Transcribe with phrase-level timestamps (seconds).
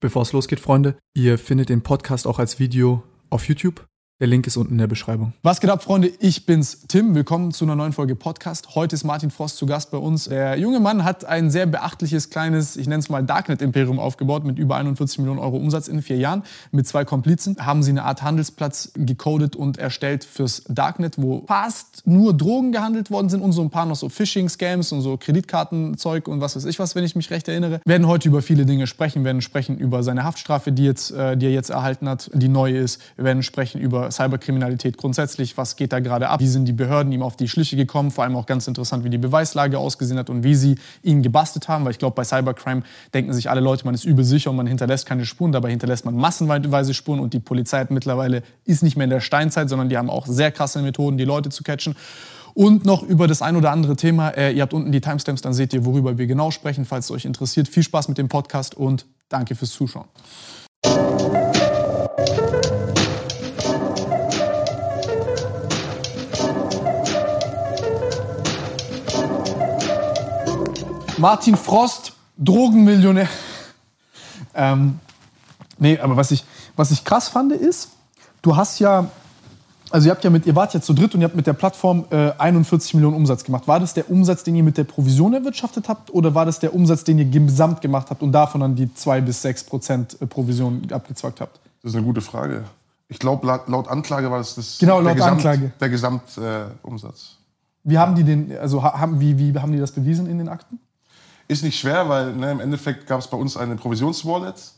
[0.00, 3.86] Bevor es losgeht, Freunde, ihr findet den Podcast auch als Video auf YouTube.
[4.18, 5.34] Der Link ist unten in der Beschreibung.
[5.42, 6.10] Was geht ab, Freunde?
[6.20, 7.14] Ich bin's, Tim.
[7.14, 8.74] Willkommen zu einer neuen Folge Podcast.
[8.74, 10.24] Heute ist Martin Frost zu Gast bei uns.
[10.24, 14.58] Der junge Mann hat ein sehr beachtliches kleines, ich nenne es mal Darknet-Imperium aufgebaut mit
[14.58, 16.44] über 41 Millionen Euro Umsatz in vier Jahren.
[16.70, 22.00] Mit zwei Komplizen haben sie eine Art Handelsplatz gecodet und erstellt fürs Darknet, wo fast
[22.06, 26.26] nur Drogen gehandelt worden sind und so ein paar noch so Phishing-Scams und so Kreditkartenzeug
[26.26, 27.82] und was weiß ich was, wenn ich mich recht erinnere.
[27.84, 29.24] Wir werden heute über viele Dinge sprechen.
[29.24, 32.48] Wir werden sprechen über seine Haftstrafe, die, jetzt, äh, die er jetzt erhalten hat, die
[32.48, 33.02] neu ist.
[33.16, 35.56] Wir werden sprechen über Cyberkriminalität grundsätzlich.
[35.56, 36.40] Was geht da gerade ab?
[36.40, 38.10] Wie sind die Behörden ihm auf die Schliche gekommen?
[38.10, 41.68] Vor allem auch ganz interessant, wie die Beweislage ausgesehen hat und wie sie ihn gebastelt
[41.68, 41.84] haben.
[41.84, 42.82] Weil ich glaube, bei Cybercrime
[43.14, 45.52] denken sich alle Leute, man ist übel sicher und man hinterlässt keine Spuren.
[45.52, 49.68] Dabei hinterlässt man massenweise Spuren und die Polizei mittlerweile ist nicht mehr in der Steinzeit,
[49.68, 51.94] sondern die haben auch sehr krasse Methoden, die Leute zu catchen.
[52.54, 54.30] Und noch über das ein oder andere Thema.
[54.30, 57.10] Äh, ihr habt unten die Timestamps, dann seht ihr, worüber wir genau sprechen, falls es
[57.10, 57.68] euch interessiert.
[57.68, 60.06] Viel Spaß mit dem Podcast und danke fürs Zuschauen.
[71.18, 73.28] Martin Frost, Drogenmillionär.
[74.54, 74.98] Ähm,
[75.78, 76.44] nee, aber was ich,
[76.76, 77.90] was ich krass fand ist,
[78.42, 79.06] du hast ja,
[79.90, 81.52] also ihr habt ja mit, ihr wart ja zu dritt und ihr habt mit der
[81.54, 83.66] Plattform äh, 41 Millionen Umsatz gemacht.
[83.66, 86.74] War das der Umsatz, den ihr mit der Provision erwirtschaftet habt oder war das der
[86.74, 90.26] Umsatz, den ihr gesamt gemacht habt und davon dann die 2 bis 6 Prozent äh,
[90.26, 91.60] Provision abgezwackt habt?
[91.82, 92.64] Das ist eine gute Frage.
[93.08, 95.72] Ich glaube, laut, laut Anklage war das, das Genau, der laut Gesamt, Anklage.
[95.80, 97.36] Der Gesamtumsatz.
[97.84, 100.48] Wie haben die den, also ha- haben, wie, wie haben die das bewiesen in den
[100.48, 100.80] Akten?
[101.48, 104.72] Ist nicht schwer, weil ne, im Endeffekt gab es bei uns eine Provisionswallet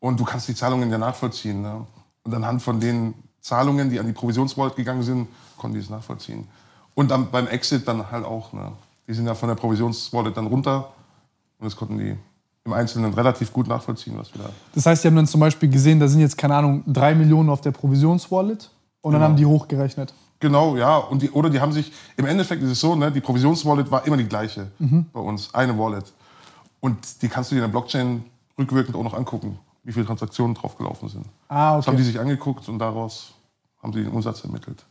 [0.00, 1.60] und du kannst die Zahlungen ja nachvollziehen.
[1.62, 1.86] Ne?
[2.22, 6.46] Und anhand von den Zahlungen, die an die Provisionswallet gegangen sind, konnten die es nachvollziehen.
[6.94, 8.52] Und dann beim Exit dann halt auch.
[8.52, 8.72] Ne?
[9.08, 10.90] Die sind ja von der Provisionswallet dann runter
[11.58, 12.16] und das konnten die
[12.64, 14.50] im Einzelnen relativ gut nachvollziehen, was wir da.
[14.74, 17.48] Das heißt, die haben dann zum Beispiel gesehen, da sind jetzt, keine Ahnung, drei Millionen
[17.48, 19.30] auf der Provisionswallet und dann Genau.
[19.30, 20.12] haben die hochgerechnet.
[20.40, 20.96] Genau, ja.
[20.98, 24.06] Und die, oder die haben sich, im Endeffekt ist es so, ne, die Provisionswallet war
[24.06, 24.70] immer die gleiche
[25.12, 26.12] bei uns, eine Wallet.
[26.80, 28.24] Und die kannst du dir in der Blockchain
[28.56, 31.26] rückwirkend auch noch angucken, wie viele Transaktionen draufgelaufen sind.
[31.48, 32.12] Ah, Das haben die okay.
[32.12, 33.32] sich angeguckt und daraus
[33.82, 34.84] haben sie den Umsatz ermittelt.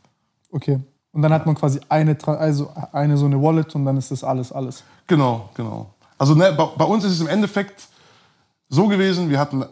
[0.52, 0.80] okay.
[1.10, 4.22] Und dann hat man quasi eine, also eine so eine Wallet und dann ist das
[4.22, 4.84] alles, alles.
[5.06, 5.88] Genau, genau.
[6.18, 7.88] Also ne, bei, bei uns ist es im Endeffekt
[8.68, 9.64] so gewesen, wir hatten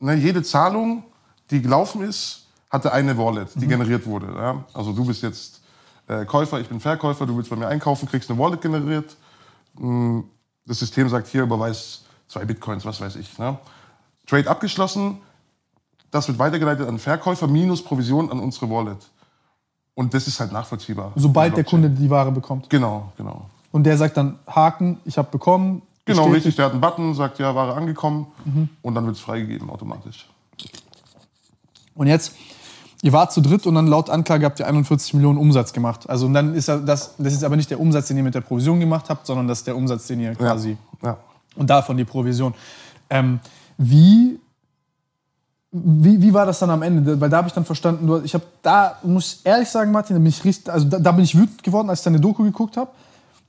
[0.00, 1.04] ne, jede Zahlung,
[1.50, 2.43] die gelaufen ist,
[2.74, 4.34] hatte eine Wallet, die generiert wurde.
[4.36, 4.64] Ja?
[4.74, 5.60] Also du bist jetzt
[6.08, 9.16] äh, Käufer, ich bin Verkäufer, du willst bei mir einkaufen, kriegst eine Wallet generiert.
[9.78, 10.20] Mm,
[10.66, 13.38] Das System sagt hier, überweis zwei Bitcoins, was weiß ich.
[13.38, 13.56] Ne?
[14.26, 15.18] Trade abgeschlossen,
[16.10, 18.98] das wird weitergeleitet an Verkäufer minus Provision an unsere Wallet.
[19.94, 21.12] Und das ist halt nachvollziehbar.
[21.14, 21.62] Sobald der.
[21.62, 22.68] Kunde die Ware bekommt.
[22.68, 23.48] Genau, genau.
[23.70, 25.82] Und der sagt dann, Haken, ich habe bekommen.
[26.04, 26.34] Genau, bestätigt.
[26.46, 26.56] richtig.
[26.56, 28.26] Der hat einen Button, sagt ja, Ware angekommen
[28.82, 30.28] und dann wird es freigegeben automatisch.
[31.94, 32.34] Und jetzt,
[33.04, 36.08] ihr wart zu dritt und dann laut Anklage habt ihr 41 Millionen Umsatz gemacht.
[36.08, 38.34] Also und dann ist ja das, das ist aber nicht der Umsatz, den ihr mit
[38.34, 41.18] der Provision gemacht habt, sondern das ist der Umsatz, den ihr quasi Ja.
[41.54, 42.54] und davon die Provision.
[43.10, 43.40] Ähm,
[43.76, 44.40] wie,
[45.70, 47.20] wie, wie war das dann am Ende?
[47.20, 50.18] Weil da habe ich dann verstanden, ich habe da, muss ich ehrlich sagen, Martin, da
[50.20, 52.76] bin ich, richtig, also da, da bin ich wütend geworden, als ich deine Doku geguckt
[52.76, 52.90] habe.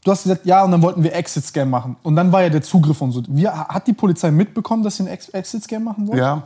[0.03, 1.95] Du hast gesagt, ja, und dann wollten wir Exit-Scam machen.
[2.03, 3.23] Und dann war ja der Zugriff und so.
[3.27, 6.19] Wie, hat die Polizei mitbekommen, dass sie einen Ex- Exit-Scam machen wollten?
[6.21, 6.43] ja,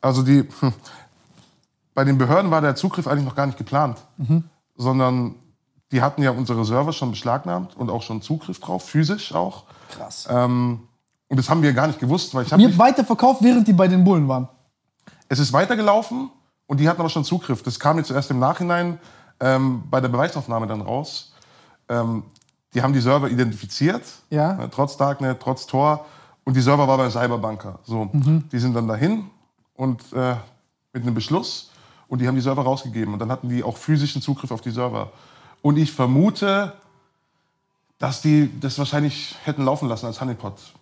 [0.00, 0.72] also die, hm,
[1.94, 3.98] bei den Behörden war der Zugriff eigentlich noch gar nicht geplant,
[4.76, 5.34] sondern
[5.90, 9.64] die hatten ja unsere Server schon beschlagnahmt und auch schon Zugriff drauf, physisch auch.
[9.90, 10.26] Krass.
[10.30, 10.80] Ähm,
[11.28, 13.72] und das haben wir gar nicht gewusst, weil ich habe Ihr habt weiterverkauft, während die
[13.72, 14.48] bei den Bullen waren.
[15.28, 16.30] Es ist weitergelaufen
[16.66, 17.62] und die hatten aber schon Zugriff.
[17.62, 18.98] Das kam jetzt erst im Nachhinein
[19.40, 21.32] ähm, bei der Beweisaufnahme dann raus.
[21.88, 22.22] Ähm,
[22.74, 24.62] die haben die Server identifiziert, Ja.
[24.64, 26.06] äh, trotz Darknet, trotz Tor.
[26.44, 27.78] Und die Server war bei Cyberbanker.
[27.84, 29.24] So, Die sind dann dahin
[29.74, 30.36] und äh,
[30.92, 31.70] mit einem Beschluss
[32.12, 33.14] und die haben die Server rausgegeben.
[33.14, 35.10] Und dann hatten die auch physischen Zugriff auf die Server.
[35.62, 36.74] Und ich vermute,
[37.98, 40.74] dass die das wahrscheinlich hätten laufen lassen als Honeypot.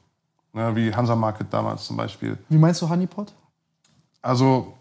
[0.52, 2.36] Ne, wie Hansa Market damals zum Beispiel.
[2.48, 3.32] Wie meinst du Honeypot?
[4.20, 4.74] Also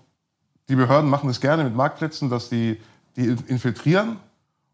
[0.69, 2.81] die Behörden machen es gerne mit Marktplätzen, dass die
[3.15, 4.17] die infiltrieren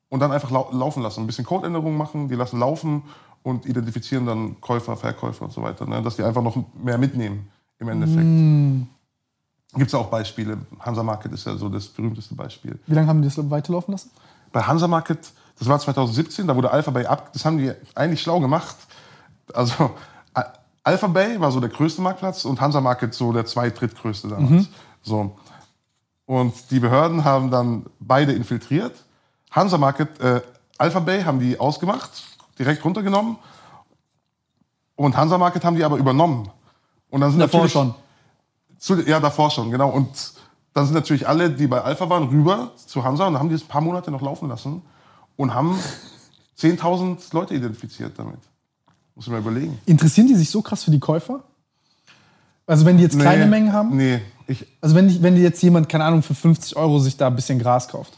[0.08, 1.26] und dann einfach lau laufen lassen.
[1.26, 3.04] Ein bisschen Codeänderungen machen, die lassen laufen
[3.44, 5.86] und identifizieren dann Käufer, Verkäufer und so weiter.
[5.86, 6.02] Ne?
[6.02, 7.50] Dass die einfach noch mehr mitnehmen
[7.80, 8.26] im Endeffekt.
[9.74, 10.58] Gibt es auch Beispiele.
[10.80, 12.80] Hansa Market ist ja so das berühmteste Beispiel.
[12.88, 14.10] Wie lange haben die das weiterlaufen lassen?
[14.54, 15.20] Bei Hansa Market,
[15.60, 17.32] das war 2017, da wurde Alpha Bay ab.
[17.34, 18.76] Das haben die eigentlich schlau gemacht.
[19.54, 19.92] Also
[20.34, 20.46] A-
[20.84, 24.68] Alpha Bay war so der größte Marktplatz und Hansa Market so der zweit-, drittgrößte damals.
[25.04, 25.36] So.
[26.26, 28.94] Und die Behörden haben dann beide infiltriert.
[29.52, 30.42] Hansa Market, äh,
[30.78, 32.12] Alpha Bay haben die ausgemacht,
[32.58, 33.36] direkt runtergenommen.
[34.96, 36.50] Und Hansa Market haben die aber übernommen.
[37.10, 37.94] Und dann sind Davor natürlich, schon.
[38.78, 39.90] Zu, ja, davor schon, genau.
[39.90, 40.08] Und
[40.74, 43.68] dann sind natürlich alle, die bei Alpha waren, rüber zu Hansa und haben die ein
[43.68, 44.82] paar Monate noch laufen lassen
[45.38, 45.80] und haben
[46.60, 48.40] 10.000 Leute identifiziert damit.
[49.16, 49.80] Muss ich mal überlegen.
[49.86, 51.42] Interessieren die sich so krass für die Käufer?
[52.68, 53.96] Also wenn die jetzt kleine Nee, Mengen haben?
[53.96, 57.16] Nee, ich, Also wenn, die, wenn die jetzt jemand, keine Ahnung, für 50 Euro sich
[57.16, 58.14] da ein bisschen Gras kauft.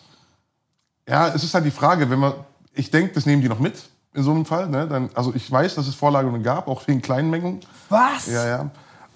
[1.07, 2.33] ja, es ist halt die Frage, wenn man,
[2.74, 4.68] ich denke, das nehmen die noch mit in so einem Fall.
[4.69, 4.88] Ne?
[4.88, 7.60] Dann, also ich weiß, dass es Vorlagerungen gab, auch wegen kleinen Mengen.
[7.89, 8.27] Was?
[8.27, 8.69] Ja, ja.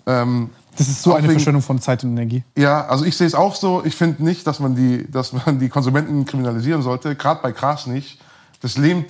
[0.05, 2.43] Ähm, Das ist so eine wegen- Verschwendung von Zeit und Energie.
[2.57, 3.83] Ja, also ich sehe es auch so.
[3.85, 7.15] Ich finde nicht, dass man, die, dass man die Konsumenten kriminalisieren sollte.
[7.15, 8.19] Gerade bei Gras nicht.
[8.61, 9.07] Das lähmt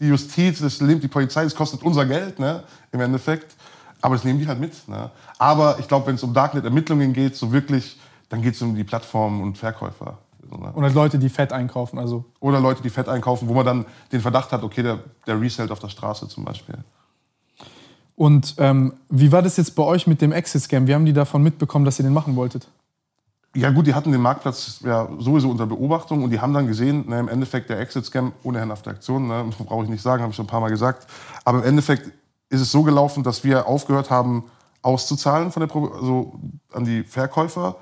[0.00, 3.54] die Justiz, das lähmt die Polizei, das kostet unser Geld ne, im Endeffekt.
[4.00, 4.88] Aber das nehmen die halt mit.
[4.88, 5.10] Ne.
[5.38, 8.82] Aber ich glaube, wenn es um Darknet-Ermittlungen geht, so wirklich, dann geht es um die
[8.84, 10.18] Plattformen und Verkäufer.
[10.50, 10.72] So, ne.
[10.74, 11.98] Halt Leute, die Fett einkaufen.
[12.00, 15.40] Also Oder Leute, die Fett einkaufen, wo man dann den Verdacht hat, okay, der, der
[15.40, 16.76] resellt auf der Straße zum Beispiel.
[18.22, 20.86] Und ähm, wie war das jetzt bei euch mit dem Exit-Scam?
[20.86, 22.68] Wie haben die davon mitbekommen, dass ihr den machen wolltet?
[23.56, 27.08] Ja gut, die hatten den Marktplatz ja sowieso unter Beobachtung und die haben dann gesehen,
[27.08, 30.36] ne, im Endeffekt der Exit-Scam ohne herrenhafte Aktion, ne, brauche ich nicht sagen, habe ich
[30.36, 31.08] schon ein paar Mal gesagt.
[31.44, 32.12] Aber im Endeffekt
[32.48, 34.44] ist es so gelaufen, dass wir aufgehört haben,
[34.82, 36.32] auszuzahlen von der Pro also
[36.72, 37.74] an die Verkäufer,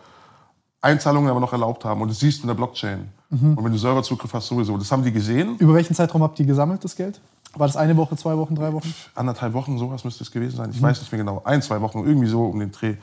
[0.81, 2.01] Einzahlungen aber noch erlaubt haben.
[2.01, 3.11] Und das siehst du in der Blockchain.
[3.31, 4.77] Und wenn du Serverzugriff hast, sowieso.
[4.77, 5.57] Das haben die gesehen.
[5.59, 7.21] Über welchen Zeitraum habt ihr gesammelt, das Geld?
[7.55, 8.95] War das eine Woche, zwei Wochen, drei Wochen?
[9.15, 10.71] anderthalb Wochen, sowas müsste es gewesen sein.
[10.71, 11.43] Ich weiß nicht mehr genau.
[11.45, 12.97] Ein, zwei Wochen, irgendwie so um den Dreh.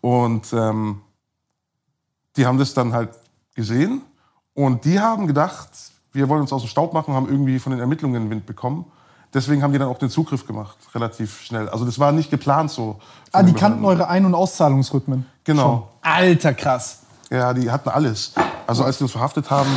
[0.00, 1.00] Und ähm,
[2.36, 3.10] die haben das dann halt
[3.54, 4.02] gesehen
[4.52, 5.70] und die haben gedacht,
[6.12, 8.84] wir wollen uns aus dem Staub machen, haben irgendwie von den Ermittlungen Wind bekommen.
[9.32, 11.68] Deswegen haben die dann auch den Zugriff gemacht, relativ schnell.
[11.68, 13.00] Also das war nicht geplant so.
[13.32, 15.26] Ah, die kannten eure Ein- und Auszahlungsrhythmen.
[15.42, 15.62] Genau.
[15.62, 16.12] Schon.
[16.12, 17.00] Alter, krass.
[17.30, 18.32] Ja, die hatten alles.
[18.66, 19.70] Also als die uns verhaftet haben,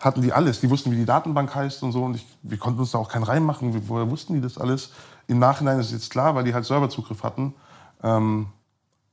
[0.00, 0.60] hatten die alles.
[0.60, 2.02] Die wussten, wie die Datenbank heißt und so.
[2.04, 3.74] Und ich, wir konnten uns da auch keinen reinmachen.
[3.74, 4.90] Wie- Woher wussten die das alles?
[5.26, 7.54] Im Nachhinein ist es jetzt klar, weil die halt Serverzugriff hatten.
[8.02, 8.46] Ähm,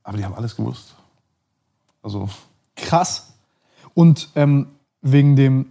[0.02, 0.94] aber die haben alles gewusst.
[2.02, 2.28] Also,
[2.76, 3.34] Krass.
[3.94, 4.68] Und ähm,
[5.02, 5.66] wegen dem,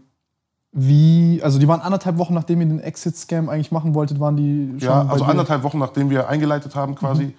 [0.71, 4.79] wie, also die waren anderthalb Wochen, nachdem ihr den Exit-Scam eigentlich machen wolltet, waren die
[4.79, 7.35] schon ja, also anderthalb Wochen, nachdem wir eingeleitet haben quasi,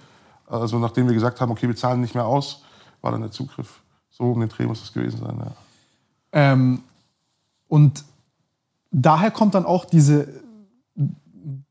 [0.47, 2.63] also nachdem wir gesagt haben, okay, wir zahlen nicht mehr aus,
[3.03, 3.81] war dann der Zugriff.
[4.11, 5.53] So um den Dreh muss es gewesen sein, ja.
[6.33, 6.83] Ähm,
[7.69, 8.05] und
[8.91, 10.29] daher kommt dann auch diese,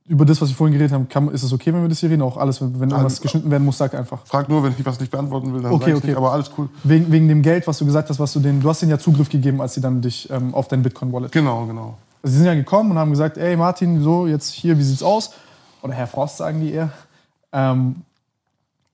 [0.06, 2.10] über das, was wir vorhin geredet haben, kann, ist es okay, wenn wir das hier
[2.10, 2.22] reden?
[2.22, 4.26] Auch alles, wenn wenn irgendwas Also- geschnitten werden muss, sag einfach.
[4.26, 6.08] Frag nur, wenn ich was nicht beantworten will, dann Okay, okay.
[6.08, 6.70] nicht, aber alles cool.
[6.84, 9.00] Wegen, wegen dem Geld, was du gesagt hast, was du denen, du hast denen ja
[9.00, 11.32] Zugriff gegeben, als sie dann dich ähm, auf dein Bitcoin-Wallet.
[11.34, 11.98] Genau, genau.
[12.24, 15.04] Also sie sind ja gekommen und haben gesagt, ey Martin, so jetzt hier, wie sieht's
[15.04, 15.32] aus?
[15.82, 16.90] Oder Herr Frost sagen die eher.
[17.52, 17.98] Ähm,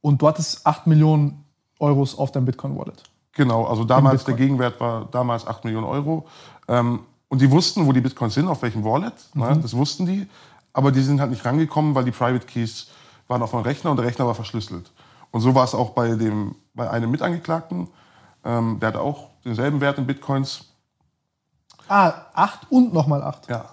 [0.01, 1.43] und du hattest 8 Millionen
[1.79, 3.03] Euros auf deinem Bitcoin-Wallet.
[3.33, 4.35] Genau, also damals der.
[4.35, 6.25] Gegenwert war damals 8 Millionen Euro.
[6.67, 6.99] Ähm,
[7.29, 9.13] und die wussten, wo die Bitcoins sind, auf welchem Wallet.
[9.33, 10.27] Ne, das wussten die.
[10.71, 12.87] Aber die sind halt nicht rangekommen, weil die Private Keys
[13.27, 14.91] waren auf meinem Rechner und der Rechner war verschlüsselt.
[15.31, 17.87] Und so war es auch bei, dem, bei einem Mitangeklagten.
[18.43, 20.65] Ähm, der hatte auch denselben Wert in Bitcoins.
[21.87, 23.49] Ah, 8 und nochmal 8.
[23.49, 23.65] Ja.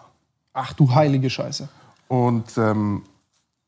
[0.52, 1.68] Ach du heilige Scheiße.
[2.08, 3.04] Und ähm,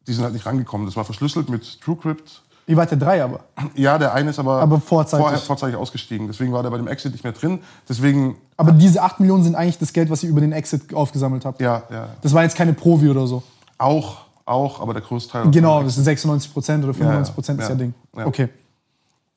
[0.07, 0.87] die sind halt nicht rangekommen.
[0.87, 2.43] Das war verschlüsselt mit TrueCrypt.
[2.67, 3.41] Ihr wart ja drei aber.
[3.75, 5.23] Ja, der eine ist aber, Aber vorzeitig.
[5.23, 6.29] vorher vorzeitig ausgestiegen.
[6.29, 7.61] Deswegen war der bei dem Exit nicht mehr drin.
[7.89, 11.45] Deswegen, Aber diese 8 Millionen sind eigentlich das Geld, was ihr über den Exit aufgesammelt
[11.45, 11.61] habt.
[11.61, 12.09] ja, ja.
[12.23, 13.43] Das war jetzt keine Provi oder so.
[13.79, 15.51] Auch, auch, aber der Großteil.
[15.51, 17.75] Genau, das sind 96 Prozent oder 95 Prozent Ja, ist ja.
[17.75, 17.95] ja Ding.
[18.17, 18.27] Ja.
[18.27, 18.49] Okay.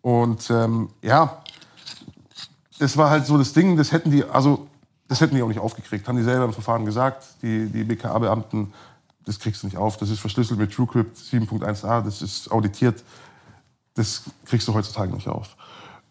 [0.01, 1.39] Und ähm, ja,
[2.77, 4.67] das war halt so das Ding, das hätten die, also
[5.07, 6.07] das hätten die auch nicht aufgekriegt.
[6.07, 8.73] Haben die selber im Verfahren gesagt, die, die BKA-Beamten,
[9.25, 9.97] das kriegst du nicht auf.
[9.97, 13.03] Das ist verschlüsselt mit TrueCrypt 7.1a, das ist auditiert.
[13.95, 15.55] Das kriegst du heutzutage nicht auf.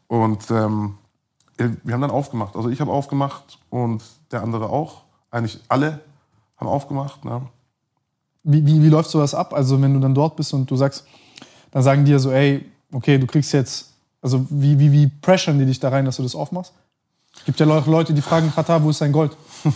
[0.07, 0.95] Und ähm,
[1.57, 2.57] wir haben dann aufgemacht.
[2.57, 4.03] Also ich habe aufgemacht und
[4.33, 5.03] der andere auch.
[5.31, 6.01] Eigentlich alle
[6.57, 7.25] haben aufgemacht.
[7.25, 7.43] Ne?
[8.43, 9.55] Wie, wie, wie läuft sowas ab?
[9.55, 11.05] Also, wenn du dann dort bist und du sagst,
[11.71, 15.59] dann sagen die ja so, ey, okay, du kriegst jetzt, also wie, wie, wie pressuren
[15.59, 16.73] die dich da rein, dass du das aufmachst?
[17.47, 19.37] Gibt ja Le- Leute, die fragen, Katar, wo ist dein Gold?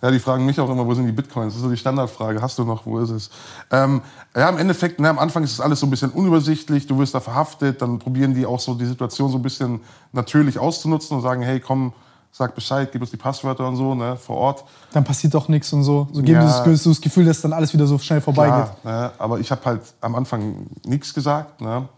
[0.00, 1.54] Ja, die fragen mich auch immer, wo sind die Bitcoins?
[1.54, 2.40] Das ist so die Standardfrage.
[2.40, 3.30] Hast du noch, wo ist es?
[3.72, 4.00] Ähm,
[4.36, 6.86] ja, im Endeffekt, ne, am Anfang ist es alles so ein bisschen unübersichtlich.
[6.86, 7.82] Du wirst da verhaftet.
[7.82, 9.80] Dann probieren die auch so die Situation so ein bisschen
[10.12, 11.92] natürlich auszunutzen und sagen, hey, komm,
[12.30, 14.64] sag Bescheid, gib uns die Passwörter und so, ne, vor Ort.
[14.92, 16.06] Dann passiert doch nichts und so.
[16.12, 16.40] So geben Ja.
[16.42, 18.70] die das, Ge- so das Gefühl, dass dann alles wieder so schnell vorbeigeht.
[18.84, 21.60] Ne, aber ich habe halt am Anfang nichts gesagt.
[21.60, 21.88] Ne.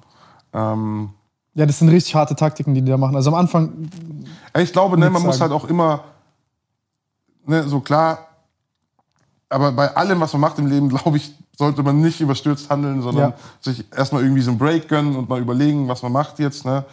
[0.55, 1.11] Ähm,
[1.55, 3.17] Ja, das sind richtig harte Taktiken, die die da machen.
[3.17, 3.91] Also am Anfang,
[4.59, 5.53] Ich glaube, ne, man muss sagen.
[5.53, 6.05] halt auch immer,
[7.51, 8.27] ne, so klar,
[9.49, 13.03] aber bei allem, was man macht im Leben, glaube ich, sollte man nicht überstürzt handeln,
[13.03, 13.37] sondern Ja.
[13.61, 16.65] sich erstmal irgendwie so einen Break gönnen und mal überlegen, was man macht jetzt.
[16.65, 16.85] Ne?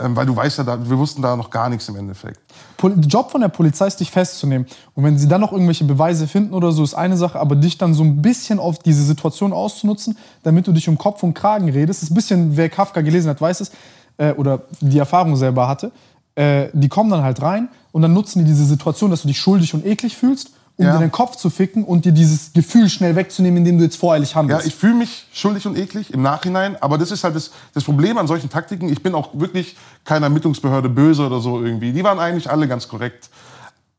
[0.00, 2.38] Ähm, weil du weißt ja, da, wir wussten da noch gar nichts im Endeffekt.
[2.76, 4.66] Pol der Job von der Polizei ist, dich festzunehmen.
[4.94, 7.78] Und wenn sie dann noch irgendwelche Beweise finden oder so, ist eine Sache, aber dich
[7.78, 11.68] dann so ein bisschen auf diese Situation auszunutzen, damit du dich um Kopf und Kragen
[11.68, 13.72] redest, ist ein bisschen, wer Kafka gelesen hat, weiß es,
[14.18, 15.90] äh, oder die Erfahrung selber hatte,
[16.34, 19.38] äh, die kommen dann halt rein und dann nutzen die diese Situation, dass du dich
[19.38, 20.92] schuldig und eklig fühlst um Ja.
[20.94, 24.30] dir den Kopf zu ficken und dir dieses Gefühl schnell wegzunehmen, indem du jetzt voreilig
[24.30, 24.66] Ja, handelst.
[24.66, 28.16] ich fühle mich schuldig und eklig im Nachhinein, aber das ist halt das, das Problem
[28.16, 28.88] an solchen Taktiken.
[28.88, 31.92] Ich bin auch wirklich keiner Ermittlungsbehörde böse oder so irgendwie.
[31.92, 33.28] Die waren eigentlich alle ganz korrekt.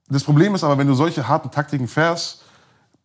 [0.10, 2.42] Das Problem ist aber, wenn du solche harten Taktiken fährst,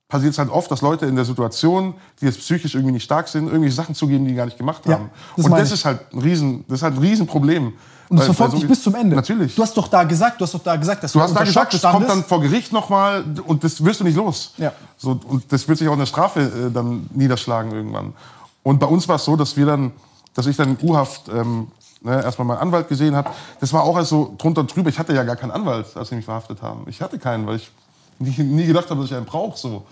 [0.08, 1.92] passiert es halt oft, dass Leute in der Situation,
[2.22, 4.86] die jetzt psychisch irgendwie nicht stark sind, irgendwelche Sachen zugeben, die die gar nicht gemacht
[4.86, 5.10] Ja, haben.
[5.36, 7.74] das und das ist halt ein Riesen, das ist halt ein Riesenproblem.
[8.08, 9.16] Und das Weil- verfolgt weil dich so- bis zum Ende.
[9.16, 9.54] Natürlich.
[9.54, 11.74] Du hast doch da gesagt, du hast doch da gesagt, dass Du hast da gesagt,
[11.74, 14.52] das kommt dann vor Gericht nochmal und das wirst du nicht los.
[14.56, 14.72] Ja.
[14.96, 18.14] So, und das wird sich auch in der Strafe äh, dann niederschlagen irgendwann.
[18.62, 19.92] Und bei uns war es so, dass wir dann,
[20.34, 21.68] dass ich dann in U-Haft ähm,
[22.00, 23.30] ne, erstmal meinen Anwalt gesehen habe.
[23.60, 24.88] Das war auch erst so drunter und drüber.
[24.88, 26.84] Ich hatte ja gar keinen Anwalt, als sie mich verhaftet haben.
[26.86, 27.70] Ich hatte keinen, weil ich
[28.18, 29.58] nie, nie gedacht habe, dass ich einen brauche.
[29.58, 29.84] So.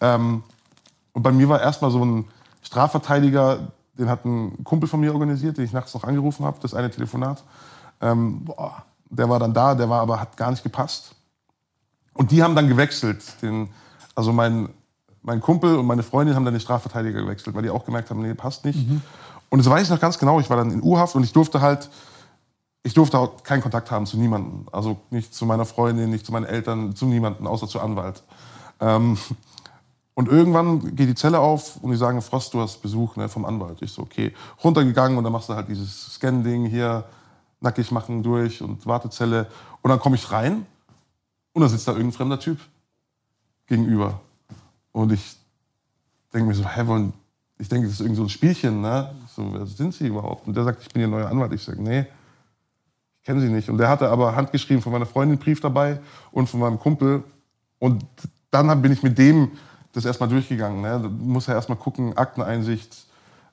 [0.00, 0.42] Ähm,
[1.12, 2.24] und bei mir war erstmal so ein
[2.62, 3.58] Strafverteidiger,
[3.98, 6.90] den hat ein Kumpel von mir organisiert, den ich nachts noch angerufen habe, das eine
[6.90, 7.42] Telefonat.
[8.00, 11.14] Ähm, boah, der war dann da, der war aber hat gar nicht gepasst.
[12.14, 13.22] Und die haben dann gewechselt.
[13.42, 13.68] Den,
[14.14, 14.68] also mein,
[15.22, 18.22] mein Kumpel und meine Freundin haben dann den Strafverteidiger gewechselt, weil die auch gemerkt haben,
[18.22, 18.78] nee, passt nicht.
[19.48, 20.40] Und das weiß ich noch ganz genau.
[20.40, 21.90] Ich war dann in U-Haft und ich durfte halt,
[22.82, 24.66] ich durfte auch keinen Kontakt haben zu niemandem.
[24.72, 28.22] Also nicht zu meiner Freundin, nicht zu meinen Eltern, zu niemandem, außer zu Anwalt.
[28.80, 29.18] Ähm,
[30.16, 33.44] und irgendwann geht die Zelle auf und die sagen, Frost, du hast Besuch ne, vom
[33.44, 33.82] Anwalt.
[33.82, 34.32] Ich so, okay.
[34.64, 37.04] Runtergegangen und dann machst du halt dieses Scan-Ding hier,
[37.60, 39.46] nackig machen durch und Wartezelle.
[39.82, 40.64] Und dann komme ich rein
[41.52, 42.58] und da sitzt da irgendein fremder Typ
[43.66, 44.18] gegenüber.
[44.90, 45.36] Und ich
[46.32, 47.12] denke mir so, hä, wollen,
[47.58, 49.14] ich denke, das ist irgend so ein Spielchen, ne?
[49.34, 50.46] So, wer sind Sie überhaupt?
[50.46, 51.52] Und der sagt, ich bin Ihr neuer Anwalt.
[51.52, 52.06] Ich sage, nee,
[53.20, 53.68] ich kenne Sie nicht.
[53.68, 56.00] Und der hatte aber handgeschrieben von meiner Freundin einen Brief dabei
[56.32, 57.22] und von meinem Kumpel.
[57.78, 58.02] Und
[58.50, 59.50] dann bin ich mit dem
[59.96, 60.80] das erstmal durchgegangen.
[60.80, 61.00] Ne?
[61.02, 62.92] Du musst ja erstmal gucken, Akteneinsicht,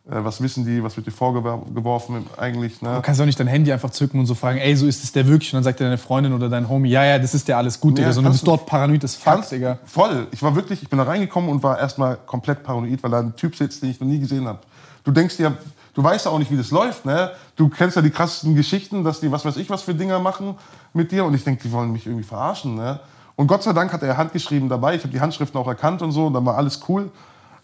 [0.06, 2.82] äh, was wissen die, was wird dir vorgeworfen eigentlich.
[2.82, 2.96] Ne?
[2.96, 5.12] Du kannst auch nicht dein Handy einfach zücken und so fragen, ey, so ist es
[5.12, 5.54] der wirklich?
[5.54, 7.80] Und dann sagt dir deine Freundin oder dein Homie, ja, ja, das ist der alles
[7.80, 8.10] gut, Digga.
[8.10, 9.80] Ja, Sondern du bist dort paranoid as fuck, Digga.
[9.86, 10.28] Voll.
[10.32, 13.36] Ich war wirklich, ich bin da reingekommen und war erstmal komplett paranoid, weil da ein
[13.36, 14.60] Typ sitzt, den ich noch nie gesehen habe.
[15.06, 15.58] Du denkst dir,
[15.94, 17.32] du weißt ja auch nicht, wie das läuft, ne?
[17.56, 20.56] Du kennst ja die krassesten Geschichten, dass die was weiß ich was für Dinger machen
[20.94, 23.00] mit dir und ich denke, die wollen mich irgendwie verarschen, ne?
[23.36, 24.96] Und Gott sei Dank hat er handgeschrieben dabei.
[24.96, 27.12] Ich habe die Handschriften auch erkannt und so, und dann war alles cool.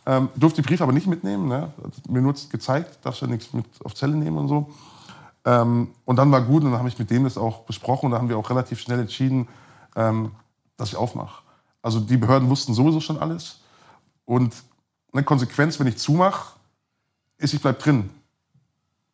[0.05, 1.71] Ähm, durfte die Briefe aber nicht mitnehmen, ne?
[1.83, 4.69] Hat mir nur gezeigt, darfst ja nichts mit auf Zelle nehmen und so.
[5.45, 8.11] Ähm, und dann war gut und dann habe ich mit dem das auch besprochen und
[8.11, 9.47] dann haben wir auch relativ schnell entschieden,
[9.95, 10.31] ähm,
[10.77, 11.43] dass ich aufmache.
[11.81, 13.59] Also die Behörden wussten sowieso schon alles.
[14.25, 14.55] Und
[15.13, 16.53] eine Konsequenz, wenn ich zumache,
[17.37, 18.09] ist, ich bleib drin.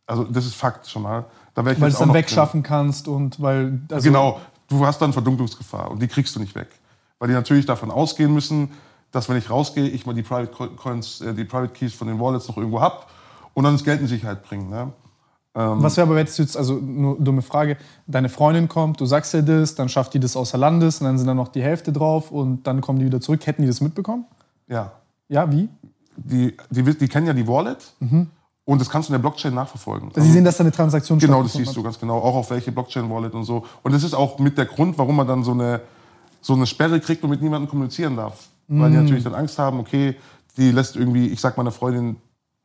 [0.07, 1.25] Also das ist Fakt schon mal.
[1.53, 2.23] Da Weil du es dann noch drin.
[2.23, 3.79] wegschaffen kannst und weil.
[3.91, 6.67] Also, Genau, du hast dann Verdunklungsgefahr und die kriegst du nicht weg.
[7.19, 8.69] Weil die natürlich davon ausgehen müssen,
[9.11, 12.07] dass wenn ich rausgehe, ich mal die Private Co- Coins, äh, die Private Keys von
[12.07, 13.09] den Wallets noch irgendwo hab
[13.53, 14.69] und dann das Geld in Sicherheit bringen.
[14.69, 14.91] Ne?
[15.53, 19.41] Was wäre aber du jetzt, also nur dumme Frage, deine Freundin kommt, du sagst ihr
[19.41, 22.29] das, dann schafft die das außer Landes und dann sind da noch die Hälfte drauf
[22.31, 23.45] und dann kommen die wieder zurück.
[23.47, 24.25] Hätten die das mitbekommen?
[24.67, 24.91] Ja,
[25.29, 25.69] Ja, wie?
[26.17, 27.93] die, die, die kennen ja die Wallet
[28.65, 30.09] und das kannst du in der Blockchain nachverfolgen.
[30.15, 32.17] Sie sehen, dass da eine Transaktion Genau, das siehst du ganz genau.
[32.17, 33.63] Auch auf welche Blockchain-Wallet und so.
[33.83, 35.81] Und das ist auch mit der Grund, warum man dann so eine,
[36.41, 38.47] so eine Sperre kriegt und mit niemandem kommunizieren darf.
[38.67, 38.93] Weil Mm.
[38.93, 40.15] die natürlich dann Angst haben, okay,
[40.57, 42.15] die lässt irgendwie, ich sag meiner Freundin,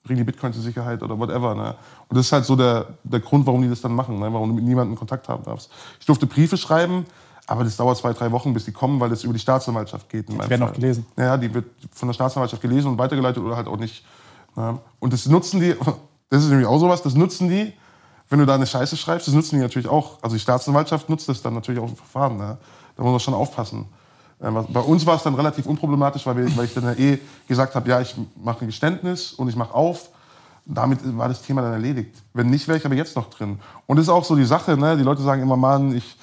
[0.03, 1.55] bring die Bitcoin zur Sicherheit oder whatever.
[1.55, 1.75] Ne?
[2.09, 4.33] Und das ist halt so der, der Grund, warum die das dann machen, ne?
[4.33, 5.71] warum du mit niemandem Kontakt haben darfst.
[5.99, 7.05] Ich durfte Briefe schreiben,
[7.47, 10.31] aber das dauert zwei, drei Wochen, bis die kommen, weil das über die Staatsanwaltschaft geht.
[10.31, 10.71] Meinem werden Fall.
[10.71, 11.05] auch gelesen.
[11.19, 14.03] Ja, die wird von der Staatsanwaltschaft gelesen und weitergeleitet oder halt auch nicht.
[14.55, 15.75] Und das nutzen die,
[16.31, 17.73] das ist nämlich auch sowas, das nutzen die,
[18.29, 20.19] wenn du da eine Scheiße schreibst, das nutzen die natürlich auch.
[20.23, 22.37] Also die Staatsanwaltschaft nutzt das dann natürlich auch im Verfahren.
[22.37, 22.59] Ne?
[22.97, 23.87] Da muss man schon aufpassen.
[24.41, 27.19] Ähm, Bei uns war es dann relativ unproblematisch, weil, wir, weil ich dann ja eh
[27.49, 30.11] gesagt habe, ja, ich mache ein Geständnis und ich mache auf.
[30.65, 32.15] Damit war das Thema dann erledigt.
[32.33, 33.59] Wenn nicht, wäre ich aber jetzt noch drin.
[33.87, 34.97] Und das ist auch so die Sache, ne?
[34.97, 36.17] die Leute sagen immer, Mann, ich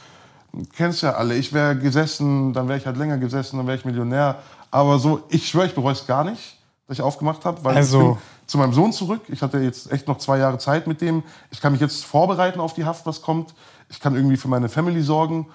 [0.75, 3.86] kenn's ja alle, ich wäre gesessen, dann wäre ich halt länger gesessen, dann wäre ich
[3.86, 4.38] Millionär.
[4.72, 6.56] Aber so, ich schwöre, ich bereue es gar nicht,
[6.88, 8.17] dass ich aufgemacht habe, weil Also- ich bin
[8.48, 9.22] zu meinem Sohn zurück.
[9.27, 11.24] Ich hatte jetzt echt noch zwei Jahre Zeit mit dem.
[11.51, 13.53] Ich kann mich jetzt vorbereiten auf die Haft, was kommt.
[13.89, 15.48] Ich kann irgendwie für meine Family sorgen.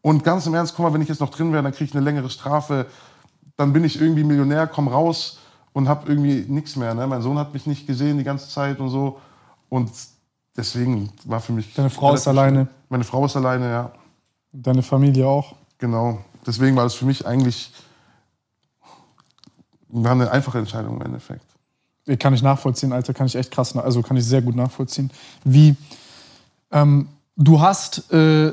[0.00, 1.94] Und ganz im Ernst, guck mal, wenn ich jetzt noch drin wäre, dann kriege ich
[1.94, 2.86] eine längere Strafe.
[3.56, 5.38] Dann bin ich irgendwie Millionär, komm raus
[5.72, 6.94] und habe irgendwie nichts mehr.
[6.94, 7.06] Ne?
[7.06, 9.20] Mein Sohn hat mich nicht gesehen die ganze Zeit und so.
[9.68, 9.90] Und
[10.56, 11.72] deswegen war für mich.
[11.74, 12.66] Deine Frau ist alleine.
[12.88, 13.92] Meine Frau ist alleine, ja.
[14.52, 15.54] Deine Familie auch.
[15.78, 16.18] Genau.
[16.44, 17.72] Deswegen war das für mich eigentlich
[19.92, 21.44] war eine einfache Entscheidung im Endeffekt.
[22.18, 25.10] Kann ich nachvollziehen, Alter, kann ich echt krass, also kann ich sehr gut nachvollziehen.
[25.44, 25.76] Wie,
[26.72, 28.52] Ähm, du hast äh,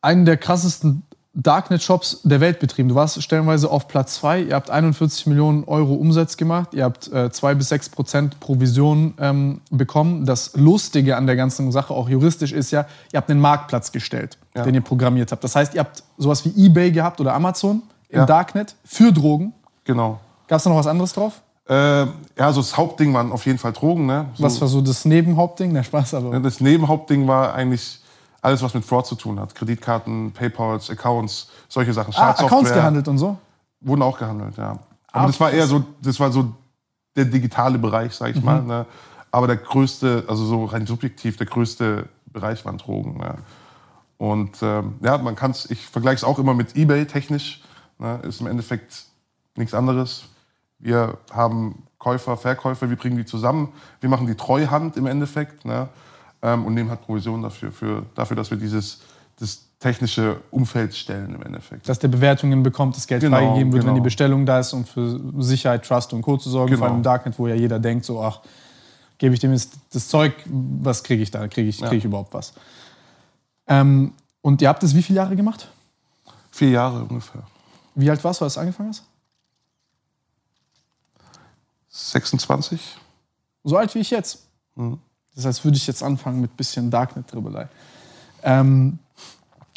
[0.00, 1.04] einen der krassesten
[1.34, 2.88] Darknet-Shops der Welt betrieben.
[2.90, 4.42] Du warst stellenweise auf Platz 2.
[4.42, 6.74] Ihr habt 41 Millionen Euro Umsatz gemacht.
[6.74, 10.26] Ihr habt äh, 2 bis 6 Prozent Provision ähm, bekommen.
[10.26, 14.36] Das Lustige an der ganzen Sache, auch juristisch, ist ja, ihr habt einen Marktplatz gestellt,
[14.54, 14.64] Ja.
[14.64, 15.42] den ihr programmiert habt.
[15.44, 18.26] Das heißt, ihr habt sowas wie eBay gehabt oder Amazon im Ja.
[18.26, 19.54] Darknet für Drogen.
[19.84, 20.20] Genau.
[20.48, 21.40] Gab es da noch was anderes drauf?
[21.68, 24.06] Äh, ja, also das Hauptding waren auf jeden Fall Drogen.
[24.06, 24.26] Ne?
[24.34, 25.72] So, Was war so das Nebenhauptding?
[25.74, 26.38] Der Spaß, aber.
[26.40, 28.00] Das Nebenhauptding war eigentlich
[28.40, 29.54] alles, was mit Fraud zu tun hat.
[29.54, 32.12] Kreditkarten, Paypals, Accounts, solche Sachen.
[32.16, 32.30] Ah.
[32.30, 33.38] Accounts gehandelt und so?
[33.80, 34.72] Wurden auch gehandelt, ja.
[35.12, 36.52] Ah, Aber das war eher so, das war so
[37.14, 38.44] der digitale Bereich, sag ich Mhm.
[38.44, 38.62] mal.
[38.62, 38.86] Ne?
[39.30, 43.18] Aber der größte, also so rein subjektiv, der größte Bereich waren Drogen.
[43.18, 43.34] Ne?
[44.18, 47.62] Und ähm, ja, man kann es, ich vergleiche es auch immer mit Ebay technisch.
[47.98, 48.18] Ne?
[48.24, 49.04] Ist im Endeffekt
[49.56, 50.24] nichts anderes.
[50.78, 53.72] Wir haben Käufer, Verkäufer, wir bringen die zusammen.
[54.00, 55.88] Wir machen die Treuhand im Endeffekt ne?
[56.42, 59.00] ähm, und nehmen halt Provision dafür, für, dafür, dass wir dieses
[59.38, 61.88] das technische Umfeld stellen im Endeffekt.
[61.88, 63.94] dass der Bewertungen bekommt, das Geld Genau, freigegeben wird, wenn genau.
[64.00, 66.36] die Bestellung da ist, um für Sicherheit, Trust und Co.
[66.36, 66.68] zu sorgen.
[66.68, 66.86] Vor Genau.
[66.86, 68.40] allem im Darknet, wo ja jeder denkt, so, ach,
[69.18, 71.48] gebe ich dem jetzt das Zeug, was kriege ich da?
[71.48, 72.52] Kriege ich, krieg ich überhaupt was?
[73.66, 75.68] Ähm, und ihr habt das wie viele Jahre gemacht?
[76.50, 77.42] Vier Jahre ungefähr.
[77.94, 79.04] Wie alt warst du, als du angefangen hast?
[81.92, 82.80] 26?
[83.64, 84.46] So alt wie ich jetzt.
[84.74, 84.98] Mhm.
[85.34, 87.68] Das heißt, würde ich jetzt anfangen mit bisschen Darknet-Dribbelei.
[88.42, 88.98] Ähm,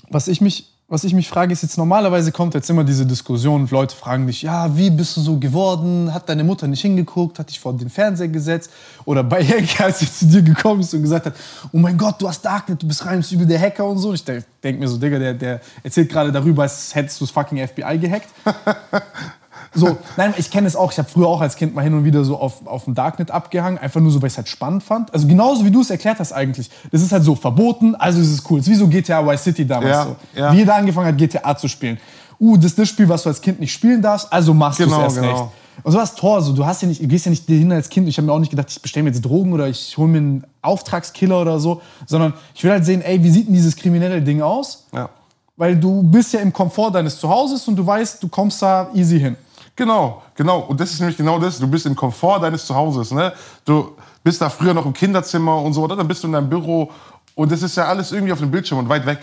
[0.10, 3.62] was, ich mich, was ich mich frage, ist jetzt normalerweise kommt jetzt immer diese Diskussion
[3.62, 6.14] und Leute fragen dich, ja, wie bist du so geworden?
[6.14, 7.40] Hat deine Mutter nicht hingeguckt?
[7.40, 8.72] Hat dich vor den Fernseher gesetzt?
[9.06, 11.36] Oder bei Henke, als sie zu dir gekommen ist und gesagt hat,
[11.72, 14.10] oh mein Gott, du hast Darknet, du bist rein übel der Hacker und so.
[14.10, 17.26] Und ich denke denk mir so, Digga, der, der erzählt gerade darüber, als hättest du
[17.26, 18.30] das fucking FBI gehackt.
[19.76, 20.92] So, nein, ich kenne es auch.
[20.92, 23.30] Ich habe früher auch als Kind mal hin und wieder so auf, auf dem Darknet
[23.30, 25.14] abgehangen, einfach nur so, weil ich es halt spannend fand.
[25.14, 26.70] Also genauso wie du es erklärt hast eigentlich.
[26.92, 28.60] Das ist halt so verboten, also ist es cool.
[28.60, 30.16] Es ist wie so GTA Vice City damals Ja, so.
[30.40, 30.54] ja.
[30.54, 31.98] Wie jeder angefangen hat, GTA zu spielen.
[32.40, 34.86] Uh, das ist das Spiel, was du als Kind nicht spielen darfst, also machst du
[34.86, 35.30] Genau, es erst genau.
[35.32, 35.44] recht.
[35.84, 37.90] Und so was Tor, so du hast ja nicht, du gehst ja nicht hin als
[37.90, 38.08] Kind.
[38.08, 40.18] Ich habe mir auch nicht gedacht, ich bestelle mir jetzt Drogen oder ich hole mir
[40.20, 44.22] einen Auftragskiller oder so, sondern ich will halt sehen, ey, wie sieht denn dieses kriminelle
[44.22, 44.86] Ding aus?
[44.94, 45.10] Ja.
[45.58, 49.20] Weil du bist ja im Komfort deines Zuhauses und du weißt, du kommst da easy
[49.20, 49.36] hin.
[49.76, 50.60] Genau, genau.
[50.60, 51.60] Und das ist nämlich genau das.
[51.60, 53.12] Du bist im Komfort deines Zuhauses.
[53.12, 53.34] Ne?
[53.66, 55.96] Du bist da früher noch im Kinderzimmer und so, oder?
[55.96, 56.92] Dann bist du in deinem Büro
[57.36, 59.20] und das ist ja alles irgendwie auf dem Bildschirm und weit weg.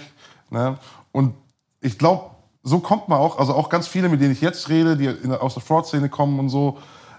[0.50, 0.76] Ne?
[1.10, 1.34] Und
[1.80, 2.30] ich glaube,
[2.62, 5.54] so kommt man auch, also auch ganz viele, mit denen ich jetzt rede, die aus
[5.54, 6.78] der Fraud-Szene kommen und so,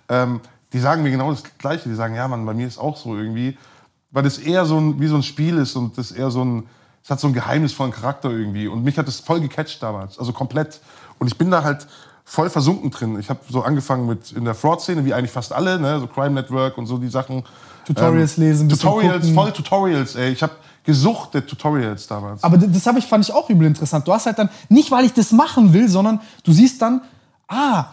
[0.09, 0.39] ähm,
[0.71, 1.89] die sagen mir genau das Gleiche.
[1.89, 3.57] Die sagen, ja, Mann, bei mir ist auch so irgendwie.
[4.11, 6.67] Weil das eher so ein, wie so ein Spiel ist und das eher so ein,
[7.03, 8.67] es hat so einen geheimnisvollen Charakter irgendwie.
[8.67, 10.79] Und mich hat das voll gecatcht damals, also komplett.
[11.19, 11.87] Und ich bin da halt
[12.25, 13.19] voll versunken drin.
[13.19, 15.99] Ich habe so angefangen mit in der Fraud-Szene, wie eigentlich fast alle, ne?
[15.99, 17.43] so Crime Network und so die Sachen.
[17.85, 19.35] Tutorials lesen, bisschen Tutorials, gucken.
[19.35, 20.31] voll Tutorials, ey.
[20.31, 22.43] Ich habe gesuchtet Tutorials damals.
[22.43, 24.07] Aber das ich, fand ich auch übel interessant.
[24.07, 27.01] Du hast halt dann, nicht weil ich das machen will, sondern du siehst dann,
[27.47, 27.85] ah,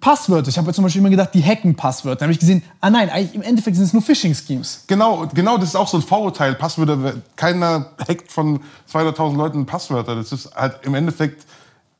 [0.00, 0.48] Passwörter.
[0.48, 2.20] Ich habe zum Beispiel immer gedacht, die hacken Passwörter.
[2.20, 4.84] Dann habe ich gesehen, ah nein, im Endeffekt sind es nur Phishing-Schemes.
[4.86, 6.54] Genau, genau, das ist auch so ein Vorurteil.
[6.54, 8.60] Passwörter, keiner hackt von
[8.92, 10.14] 200.000 Leuten Passwörter.
[10.14, 11.46] Das ist halt im Endeffekt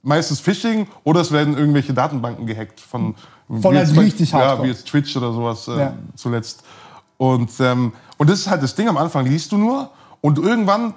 [0.03, 3.15] meistens Phishing oder es werden irgendwelche Datenbanken gehackt von,
[3.49, 4.65] Von wie jetzt richtig ja, hardcore.
[4.65, 5.93] wie jetzt Twitch oder sowas äh, Ja.
[6.17, 6.63] zuletzt.
[7.17, 8.89] Und, ähm, und das ist halt das Ding.
[8.89, 10.95] Am Anfang liest du nur und irgendwann,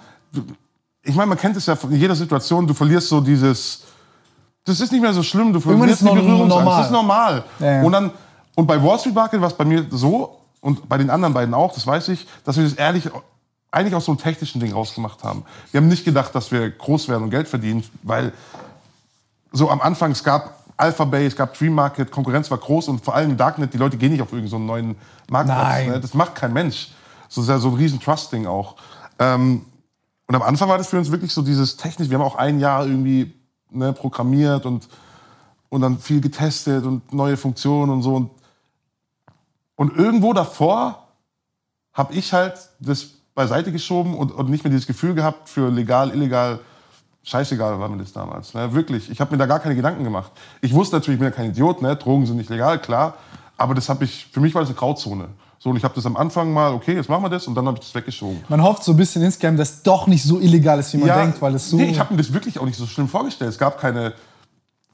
[1.04, 3.84] ich meine, man kennt es ja von jeder Situation, du verlierst so dieses,
[4.66, 6.68] das ist nicht mehr so schlimm, du verlierst die Berührungsangst.
[6.68, 7.44] Das ist normal.
[7.60, 7.82] Ja.
[7.82, 8.12] Und dann
[8.56, 11.54] und bei Wall Street Market war es bei mir so und bei den anderen beiden
[11.54, 13.10] auch, das weiß ich, dass wir das ehrlich
[13.72, 15.46] eigentlich aus so einem technischen Ding rausgemacht haben.
[15.72, 18.34] Wir haben nicht gedacht, dass wir groß werden und Geld verdienen, weil
[19.52, 23.14] so am Anfang es gab Alphabay, es gab Dream Market, Konkurrenz war groß und vor
[23.14, 24.96] allem Darknet, die Leute gehen nicht auf irgendeinen so neuen
[25.30, 25.64] Marktplatz.
[25.64, 25.90] Nein.
[25.90, 26.00] Ne?
[26.00, 26.92] Das macht kein Mensch.
[27.30, 28.76] So ist ja so ein riesen Trust-Ding auch.
[29.20, 29.66] Ähm,
[30.28, 32.10] und am Anfang war das für uns wirklich so dieses technisch.
[32.10, 33.34] Wir haben auch ein Jahr irgendwie
[33.70, 34.88] ne, programmiert und,
[35.70, 38.16] und dann viel getestet und neue Funktionen und so.
[38.16, 38.32] Und,
[39.76, 41.08] und irgendwo davor
[41.94, 46.12] habe ich halt das beiseite geschoben und, und nicht mehr dieses Gefühl gehabt für legal,
[46.12, 46.60] illegal.
[47.24, 48.54] Scheißegal war mir das damals.
[48.54, 48.74] Ne?
[48.74, 49.10] Wirklich.
[49.10, 50.32] Ich habe mir da gar keine Gedanken gemacht.
[50.62, 51.96] Ich wusste natürlich, ich bin ja kein Idiot, ne?
[51.96, 53.16] Drogen sind nicht legal, klar.
[53.58, 55.28] Aber das habe ich, für mich war das eine Grauzone.
[55.60, 57.68] So, und ich habe das am Anfang mal, okay, jetzt machen wir das und dann
[57.68, 58.44] habe ich das weggeschoben.
[58.50, 61.16] Man hofft so ein bisschen insgeheim, dass es doch nicht so illegal ist, wie man
[61.16, 61.78] denkt, weil es so.
[61.78, 63.52] Nee, ich habe mir das wirklich auch nicht so schlimm vorgestellt.
[63.52, 64.14] Es gab keine,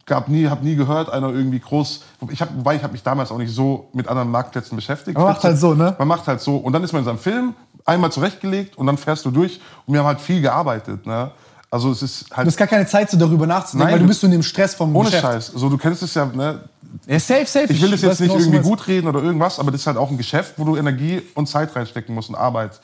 [0.06, 2.04] gab nie, habe nie gehört, einer irgendwie groß.
[2.32, 5.18] Ich hab, wobei ich habe mich damals auch nicht so mit anderen Marktplätzen beschäftigt.
[5.18, 5.96] Man macht halt so, ne?
[5.98, 7.54] Man macht halt so und dann ist man in seinem Film
[7.86, 11.06] einmal zurechtgelegt und dann fährst du durch und wir haben halt viel gearbeitet.
[11.06, 11.32] Ne?
[11.69, 14.08] Also es ist halt du hast gar keine Zeit, so darüber nachzudenken, Nein, weil du
[14.08, 15.23] bist so in dem Stress vom ohne Geschäft.
[15.23, 15.51] Scheiß.
[15.56, 16.25] So du kennst es ja.
[16.25, 16.60] Ne?
[17.08, 17.65] Ja, safe, safe.
[17.73, 19.97] Ich will das jetzt nicht genau, irgendwie gut reden oder irgendwas, aber das ist halt
[19.97, 22.80] auch ein Geschäft, wo du Energie und Zeit reinstecken musst und Arbeit.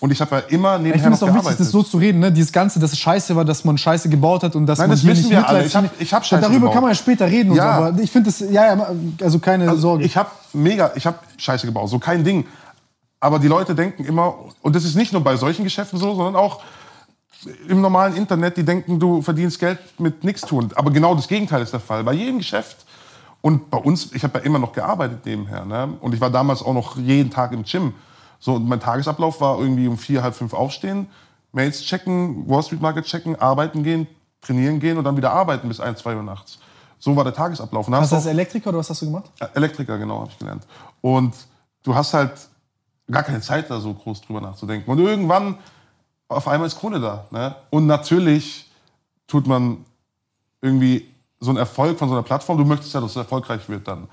[0.00, 1.96] Und ich habe ja immer Ich nebenher finde noch es auch wichtig, das so zu
[1.98, 2.32] reden, ne?
[2.32, 4.96] Dieses Ganze, dass es scheiße war, dass man Scheiße gebaut hat und dass Nein, man
[4.96, 5.64] das hier wissen nicht wir alle.
[5.64, 6.00] Ich hab- findet.
[6.02, 6.72] ich hab Scheiße Darüber gebaut.
[6.74, 7.76] kann man ja später reden und Ja.
[7.78, 8.86] so, aber ich finde das, ja, ja,
[9.22, 10.04] also keine Sorge.
[10.04, 12.44] Ich habe mega, ich habe Scheiße gebaut, so kein Ding.
[13.20, 16.34] Aber die Leute denken immer, und das ist nicht nur bei solchen Geschäften so, sondern
[16.36, 16.60] auch
[17.68, 20.70] im normalen Internet, die denken, du verdienst Geld mit nichts tun.
[20.74, 22.04] Aber genau das Gegenteil ist der Fall.
[22.04, 22.84] Bei jedem Geschäft.
[23.40, 25.64] Und bei uns, ich habe ja immer noch gearbeitet nebenher.
[25.64, 25.96] Ne?
[26.00, 27.92] Und ich war damals auch noch jeden Tag im Gym.
[28.40, 31.08] So, und mein Tagesablauf war irgendwie um vier, halb fünf aufstehen,
[31.52, 34.06] Mails checken, Wall Street Market checken, arbeiten gehen,
[34.40, 36.58] trainieren gehen und dann wieder arbeiten bis ein, zwei Uhr nachts.
[36.98, 37.86] So war der Tagesablauf.
[37.86, 39.30] Und Hast du als Elektriker oder was hast du gemacht?
[39.54, 40.66] Elektriker, genau, habe ich gelernt.
[41.00, 41.34] Und
[41.82, 42.32] du hast halt
[43.10, 44.90] gar keine Zeit, da so groß drüber nachzudenken.
[44.90, 45.58] Und irgendwann,
[46.28, 47.26] auf einmal ist Kohle da.
[47.30, 47.54] Ne?
[47.70, 48.70] Und natürlich
[49.26, 49.84] tut man
[50.60, 51.08] irgendwie
[51.40, 52.58] so einen Erfolg von so einer Plattform.
[52.58, 54.08] Du möchtest ja, dass es erfolgreich wird dann.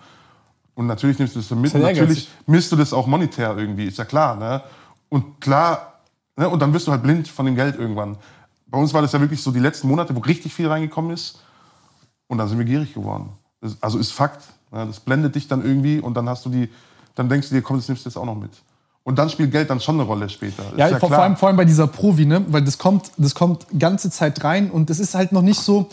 [0.76, 1.74] Und natürlich nimmst du das mit.
[1.74, 2.00] Ehrgeizig.
[2.00, 4.36] natürlich misst du das auch monetär irgendwie, ist ja klar.
[4.36, 4.62] Ne?
[5.10, 6.00] Und klar,
[6.36, 6.50] ne?
[6.50, 8.18] und dann wirst du halt blind von dem Geld irgendwann.
[8.68, 11.42] Bei uns war das ja wirklich so die letzten Monate, wo richtig viel reingekommen ist.
[12.28, 13.30] Und dann sind wir gierig geworden.
[13.60, 14.44] Das, also ist Fakt.
[14.72, 14.86] Ne?
[14.88, 16.70] Das blendet dich dann irgendwie und dann hast du die,
[17.16, 18.52] dann denkst du dir, komm, das nimmst du jetzt auch noch mit.
[19.04, 20.64] Und dann spielt Geld dann schon eine Rolle später.
[20.78, 22.46] Ja, ja vor, vor, allem, vor allem bei dieser Provi, ne?
[22.48, 25.90] Weil das kommt, das kommt ganze Zeit rein und das ist halt noch nicht so.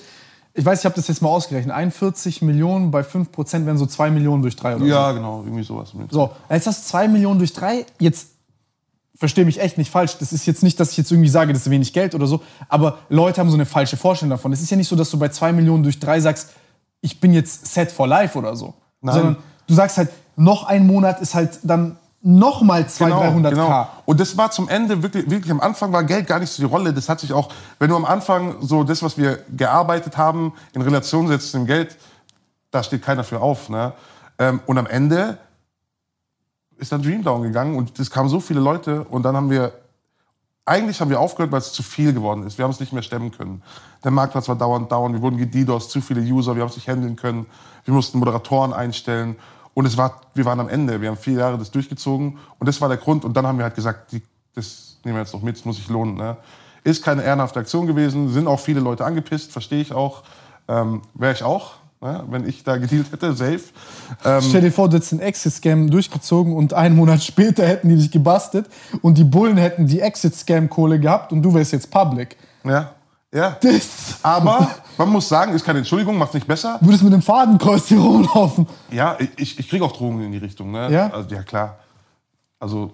[0.53, 1.75] Ich weiß, ich habe das jetzt mal ausgerechnet.
[1.75, 4.91] 41 Millionen bei 5% wären so 2 Millionen durch 3 oder so.
[4.91, 5.93] ja, genau, irgendwie sowas.
[6.11, 7.87] So, jetzt hast du 2 Millionen durch 3.
[7.99, 8.29] Jetzt
[9.15, 10.19] verstehe mich echt nicht falsch.
[10.19, 12.43] Das ist jetzt nicht, dass ich jetzt irgendwie sage, das ist wenig Geld oder so.
[12.69, 14.53] Aber Leute haben so eine falsche Vorstellung davon.
[14.53, 16.51] Es ist ja nicht so, dass du bei 2 Millionen durch 3 sagst,
[17.01, 18.75] ich bin jetzt set for life oder so.
[19.01, 19.15] Nein.
[19.15, 23.87] Sondern du sagst halt, noch ein Monat ist halt dann noch mal 200, 300k.
[24.05, 26.69] Und das war zum Ende wirklich, wirklich am Anfang war Geld gar nicht so die
[26.69, 26.93] Rolle.
[26.93, 30.83] Das hat sich auch, wenn du am Anfang so das, was wir gearbeitet haben, in
[30.83, 31.97] Relation setzt zum Geld,
[32.71, 33.69] da steht keiner für auf.
[33.69, 33.93] Ne?
[34.39, 35.39] Ähm, und am Ende
[36.77, 39.73] ist dann Dream Down gegangen und es kamen so viele Leute und dann haben wir,
[40.65, 42.59] eigentlich haben wir aufgehört, weil es zu viel geworden ist.
[42.59, 43.63] Wir haben es nicht mehr stemmen können.
[44.05, 46.89] Der Marktplatz war dauernd down, wir wurden gedidos, zu viele User, wir haben es nicht
[46.89, 47.47] handeln können.
[47.85, 49.37] Wir mussten Moderatoren einstellen
[49.79, 51.01] und es war, wir waren am Ende.
[51.01, 53.25] Wir haben vier Jahre das durchgezogen und das war der Grund.
[53.25, 54.23] Und dann haben wir halt gesagt, die,
[54.57, 56.17] das nehmen wir jetzt noch mit, das muss sich lohnen.
[56.17, 56.37] Ne?
[56.83, 60.25] Ist keine ehrenhafte Aktion gewesen, sind auch viele Leute angepisst, verstehe ich auch.
[60.67, 62.25] Ähm, Wäre ich auch, ne?
[62.29, 63.61] wenn ich da gedealt hätte, safe.
[64.25, 67.95] Ähm, Stell dir vor, du hättest den Exit-Scam durchgezogen und einen Monat später hätten die
[67.95, 68.67] dich gebastelt
[69.01, 72.37] und die Bullen hätten die Exit-Scam-Kohle gehabt und du wärst jetzt public.
[72.65, 72.91] ja,
[73.33, 73.57] ja.
[73.61, 74.17] Das.
[74.25, 76.79] Aber man muss sagen, ist keine Entschuldigung, macht nicht besser.
[76.81, 78.67] Du würdest mit dem Fadenkreuz hier rumlaufen.
[78.91, 80.71] Ja, ich, ich kriege auch Drogen in die Richtung.
[80.71, 80.91] Ne?
[80.91, 81.11] Ja?
[81.11, 81.79] Also, ja, klar.
[82.59, 82.93] Also,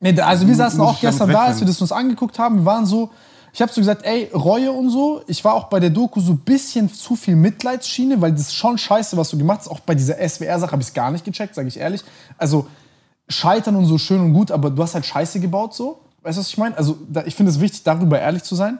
[0.00, 2.58] Nee, also wir saßen auch gestern da, als wir das uns angeguckt haben.
[2.58, 3.10] Wir waren so,
[3.52, 5.22] ich habe so gesagt, ey, Reue und so.
[5.26, 8.54] Ich war auch bei der Doku so ein bisschen zu viel Mitleidsschiene, weil das ist
[8.54, 9.68] schon scheiße, was du gemacht hast.
[9.68, 12.04] Auch bei dieser SWR-Sache habe ich es gar nicht gecheckt, sage ich ehrlich.
[12.36, 12.68] Also
[13.28, 16.00] scheitern und so schön und gut, aber du hast halt Scheiße gebaut so.
[16.22, 16.76] Weißt du, was ich meine?
[16.76, 18.78] Also da, ich finde es wichtig, darüber ehrlich zu sein.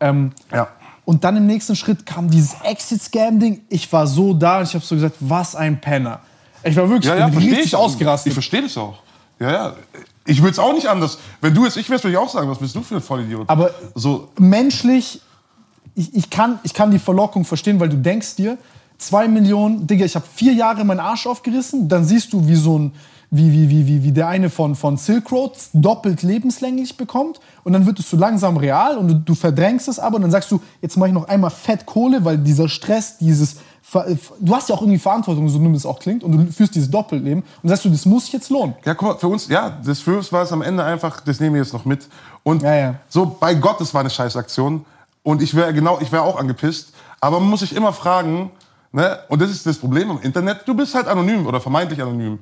[0.00, 0.68] Ähm, ja.
[1.08, 3.62] Und dann im nächsten Schritt kam dieses Exit-Scam-Ding.
[3.70, 6.20] Ich war so da und ich habe so gesagt, was ein Penner.
[6.62, 7.74] Ich war wirklich Ja, ja, richtig ich.
[7.74, 8.26] ausgerastet.
[8.26, 8.98] Ich verstehe das auch.
[9.40, 9.76] Ja, ja.
[10.26, 11.18] Ich würde es auch nicht anders.
[11.40, 13.48] Wenn du jetzt ich wärst, würde ich auch sagen, was bist du für ein Vollidiot?
[13.48, 15.22] Aber so, menschlich,
[15.94, 18.58] ich, ich, kann, ich kann die Verlockung verstehen, weil du denkst dir,
[18.98, 22.78] zwei Millionen, Digga, ich habe vier Jahre meinen Arsch aufgerissen, dann siehst du, wie so
[22.78, 22.92] ein,
[23.30, 27.72] wie, wie, wie, wie, wie der eine von, von Silk Road doppelt lebenslänglich bekommt und
[27.74, 30.50] dann wird es so langsam real und du, du verdrängst es aber und dann sagst
[30.50, 34.06] du, jetzt mache ich noch einmal fett Kohle, weil dieser Stress, dieses, Ver-
[34.40, 36.90] du hast ja auch irgendwie Verantwortung, so dumm es auch klingt und du führst dieses
[36.90, 38.74] Doppelleben und sagst du, das muss sich jetzt lohnen.
[38.84, 41.38] ja, guck mal, für uns, ja, das für uns war es am Ende einfach, das
[41.40, 42.06] nehmen wir jetzt noch mit.
[42.42, 42.94] Und Ja, ja.
[43.08, 44.84] so, bei Gott, das war eine Scheißaktion.
[45.22, 46.92] Und ich wäre genau, ich wäre auch angepisst.
[47.20, 48.50] Aber man muss sich immer fragen,
[48.92, 52.38] ne, und das ist das Problem im Internet, du bist halt anonym oder vermeintlich anonym.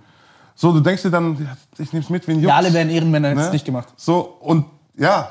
[0.58, 2.48] So, du denkst dir dann, ich nehm's mit, wen juckt's?
[2.48, 3.52] Ja, alle wären Ehrenmänner, hätten es Ne?
[3.52, 3.88] nicht gemacht.
[3.96, 4.64] So, und
[4.96, 5.30] ja,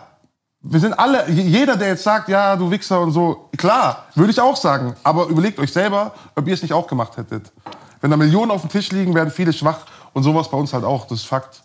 [0.62, 4.40] wir sind alle, jeder, der jetzt sagt, ja, du Wichser und so, klar, würde ich
[4.40, 4.96] auch sagen.
[5.04, 7.52] Aber überlegt euch selber, ob ihr es nicht auch gemacht hättet.
[8.02, 9.80] Wenn da Millionen auf dem Tisch liegen, werden viele schwach.
[10.14, 11.62] Und sowas bei uns halt auch, das ist Fakt.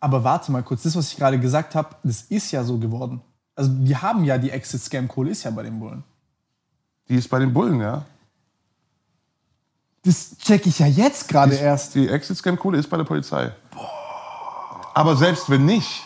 [0.00, 3.20] Aber warte mal kurz, das, was ich gerade gesagt habe, das ist ja so geworden.
[3.54, 6.02] Also die haben ja die Exit-Scam-Kohle, ist ja bei den Bullen.
[7.08, 8.04] Die ist bei den Bullen, ja.
[10.04, 11.94] Das check ich ja jetzt gerade erst.
[11.94, 13.52] Die Exit-Scam-Kohle ist bei der Polizei.
[14.94, 16.02] Aber selbst wenn nicht,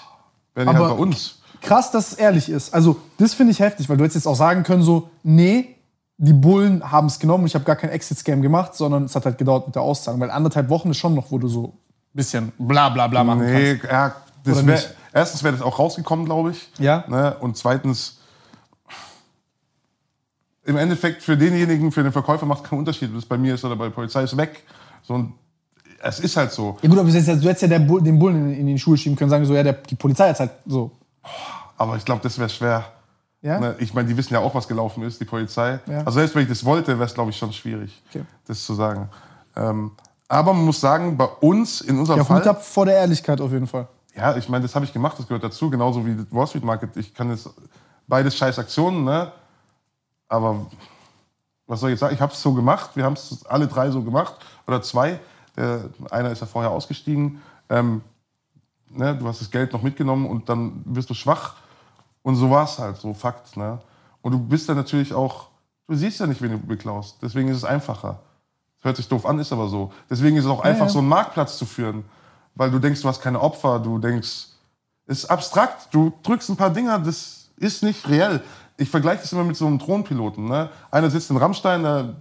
[0.55, 1.39] wäre die halt bei uns.
[1.63, 2.73] Krass, dass es ehrlich ist.
[2.75, 5.77] Also das finde ich heftig, weil du hättest jetzt auch sagen können so, nee,
[6.19, 9.39] die Bullen haben es genommen, ich habe gar kein Exit-Scam gemacht, sondern es hat halt
[9.39, 10.21] gedauert mit der Auszahlung.
[10.21, 11.73] Weil anderthalb Wochen ist schon noch, wo du so ein
[12.15, 13.93] bisschen bla bla bla machen Nee, kannst.
[13.93, 14.81] ja, das wär,
[15.13, 16.69] erstens wäre das auch rausgekommen, glaube ich.
[16.79, 17.05] Ja.
[17.09, 17.37] Ne?
[17.41, 18.16] Und zweitens,
[20.67, 23.55] im Endeffekt für denjenigen, für den Verkäufer macht es keinen Unterschied, ob das bei mir
[23.55, 24.65] ist oder bei der Polizei, ist weg.
[25.03, 25.35] So, und
[26.03, 26.77] es ist halt so.
[26.83, 28.79] Ja gut, aber du hättest ja, du hättest ja Bull, den Bullen in, in den
[28.79, 30.91] Schuhe schieben können, sagen so, ja, der, die Polizei hat halt so.
[31.79, 32.85] Aber ich glaube, das wäre schwer.
[33.43, 33.61] Ja?
[33.61, 35.79] Ne, Ich meine, die wissen ja auch, was gelaufen ist, die Polizei.
[35.87, 35.99] Ja.
[35.99, 38.25] Also selbst wenn ich das wollte, wäre es, glaube ich, schon schwierig, Okay.
[38.47, 39.09] das zu sagen.
[39.57, 39.93] Ähm,
[40.29, 42.47] aber man muss sagen, bei uns, in unserem Ja, Fall...
[42.49, 43.87] Ab vor der Ehrlichkeit auf jeden Fall.
[44.17, 46.65] Ja, ich meine, das habe ich gemacht, das gehört dazu, genauso wie das Wall Street
[46.65, 46.97] Market.
[46.97, 47.49] Ich kann jetzt
[48.09, 49.31] beides scheiß Aktionen, ne?
[50.29, 50.67] Aber
[51.67, 52.15] was soll ich jetzt sagen?
[52.15, 54.37] Ich habe es so gemacht, wir haben es alle drei so gemacht
[54.67, 55.21] oder zwei.
[55.57, 57.41] Der, einer ist ja vorher ausgestiegen.
[57.69, 58.03] Ähm,
[58.91, 59.17] ne?
[59.17, 61.55] Du hast das Geld noch mitgenommen und dann wirst du schwach.
[62.23, 63.57] Und so war es halt, so Fakt.
[63.57, 63.79] Ne?
[64.23, 65.49] Und du bist dann natürlich auch,
[65.87, 67.19] du siehst ja nicht, wen du beklaust.
[67.23, 68.21] Deswegen ist es einfacher.
[68.77, 69.93] Das hört sich doof an, ist aber so.
[70.11, 70.89] Deswegen ist es auch einfach, ja.
[70.91, 72.05] so einen Marktplatz zu führen.
[72.55, 74.49] Weil du denkst, du hast keine Opfer, du denkst,
[75.07, 78.43] es ist abstrakt, du drückst ein paar Dinger, das ist nicht reell.
[78.77, 80.45] Ich vergleiche das immer mit so einem Drohnenpiloten.
[80.45, 80.71] Ne?
[80.91, 82.15] Einer sitzt in Rammstein, der,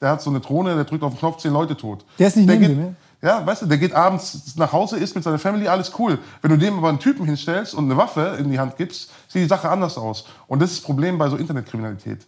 [0.00, 2.04] der hat so eine Drohne, der drückt auf den Knopf, zehn Leute tot.
[2.18, 2.96] Der ist nicht neben geht, dir, ne?
[3.22, 6.18] Ja, weißt du, der geht abends nach Hause, isst mit seiner Family, alles cool.
[6.42, 9.42] Wenn du dem aber einen Typen hinstellst und eine Waffe in die Hand gibst, sieht
[9.42, 10.26] die Sache anders aus.
[10.48, 12.26] Und das ist das Problem bei so Internetkriminalität.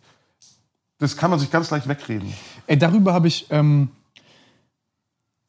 [0.98, 2.32] Das kann man sich ganz leicht wegreden.
[2.68, 3.46] Ey, darüber habe ich.
[3.50, 3.88] Ähm,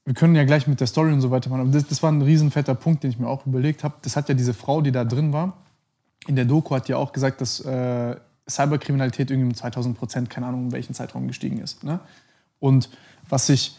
[0.04, 1.62] wir können ja gleich mit der Story und so weiter machen.
[1.62, 3.95] Aber das, das war ein riesenfetter Punkt, den ich mir auch überlegt habe.
[4.02, 5.54] Das hat ja diese Frau, die da drin war,
[6.28, 8.15] in der Doku hat ja auch gesagt, dass äh,
[8.49, 11.84] Cyberkriminalität irgendwie um 2000 Prozent, keine Ahnung, in welchen Zeitraum gestiegen ist.
[11.84, 11.99] Ne?
[12.60, 12.89] Und
[13.27, 13.77] was ich,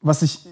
[0.00, 0.46] was ich,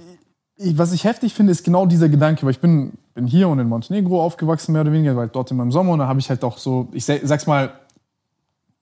[0.57, 3.68] was ich heftig finde, ist genau dieser Gedanke, weil ich bin, bin hier und in
[3.68, 6.44] Montenegro aufgewachsen, mehr oder weniger, weil dort in meinem Sommer, und da habe ich halt
[6.44, 7.72] auch so, ich sag- sag's mal,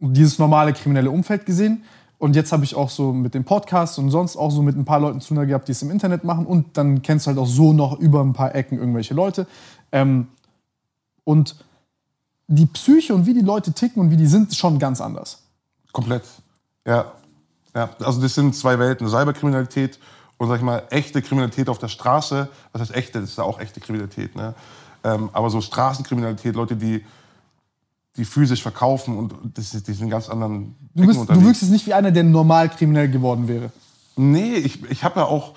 [0.00, 1.84] dieses normale kriminelle Umfeld gesehen.
[2.18, 4.84] Und jetzt habe ich auch so mit dem Podcast und sonst auch so mit ein
[4.84, 6.46] paar Leuten zu tun gehabt, die es im Internet machen.
[6.46, 9.46] Und dann kennst du halt auch so noch über ein paar Ecken irgendwelche Leute.
[9.92, 10.26] Ähm,
[11.22, 11.64] und
[12.48, 15.42] die Psyche und wie die Leute ticken und wie die sind, ist schon ganz anders.
[15.92, 16.24] Komplett.
[16.86, 17.12] Ja.
[17.74, 17.90] ja.
[18.00, 19.06] Also das sind zwei Welten.
[19.06, 19.98] Cyberkriminalität
[20.38, 22.48] und sag ich mal, echte Kriminalität auf der Straße.
[22.72, 23.20] Was heißt echte?
[23.20, 24.34] Das ist ja auch echte Kriminalität.
[24.34, 24.54] Ne?
[25.04, 27.04] Ähm, aber so Straßenkriminalität, Leute, die,
[28.16, 31.70] die physisch verkaufen und das ist, die sind ganz anderen Du, bist, du wirkst jetzt
[31.70, 33.70] nicht wie einer, der normal kriminell geworden wäre.
[34.16, 35.54] Nee, ich, ich habe ja auch.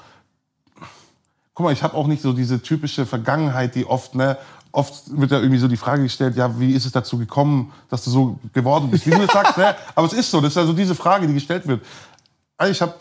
[1.54, 4.38] Guck mal, ich habe auch nicht so diese typische Vergangenheit, die oft, ne,
[4.72, 8.04] oft wird ja irgendwie so die Frage gestellt, ja, wie ist es dazu gekommen, dass
[8.04, 9.06] du so geworden bist?
[9.06, 9.76] Wie du das sagst, ne?
[9.96, 11.82] Aber es ist so, das ist also diese Frage, die gestellt wird.
[12.58, 12.94] Also ich habe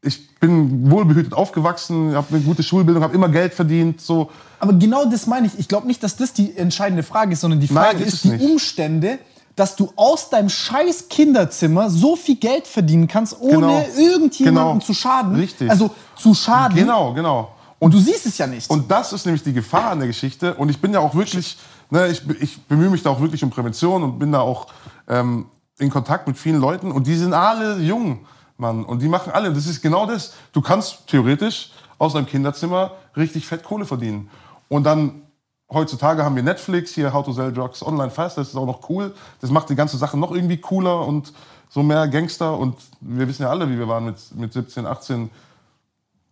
[0.00, 4.30] ich bin wohlbehütet aufgewachsen, habe eine gute Schulbildung, habe immer Geld verdient, so.
[4.60, 5.58] Aber genau das meine ich.
[5.58, 8.14] Ich glaube nicht, dass das die entscheidende Frage ist, sondern die Nein, Frage ist es
[8.14, 8.44] ist die nicht.
[8.44, 9.18] Umstände,
[9.56, 13.86] dass du aus deinem scheiß Kinderzimmer so viel Geld verdienen kannst, ohne Genau.
[13.98, 14.78] irgendjemandem Genau.
[14.84, 15.34] zu schaden.
[15.34, 15.68] Richtig.
[15.68, 16.76] Also zu schaden.
[16.76, 17.50] Genau, genau.
[17.78, 18.68] Und du siehst es ja nicht.
[18.70, 20.54] Und das ist nämlich die Gefahr an der Geschichte.
[20.54, 21.58] Und ich bin ja auch wirklich,
[21.90, 24.66] ne, ich, ich bemühe mich da auch wirklich um Prävention und bin da auch
[25.06, 25.46] ähm,
[25.78, 26.90] in Kontakt mit vielen Leuten.
[26.90, 28.84] Und die sind alle jung, Mann.
[28.84, 29.52] Und die machen alle.
[29.52, 30.34] Das ist genau das.
[30.52, 34.28] Du kannst theoretisch aus deinem Kinderzimmer richtig fett Kohle verdienen.
[34.68, 35.22] Und dann
[35.70, 38.38] heutzutage haben wir Netflix, hier How to Sell Drugs Online Fast.
[38.38, 39.14] Das ist auch noch cool.
[39.40, 41.32] Das macht die ganze Sache noch irgendwie cooler und
[41.68, 42.58] so mehr Gangster.
[42.58, 45.30] Und wir wissen ja alle, wie wir waren mit, mit 17, 18.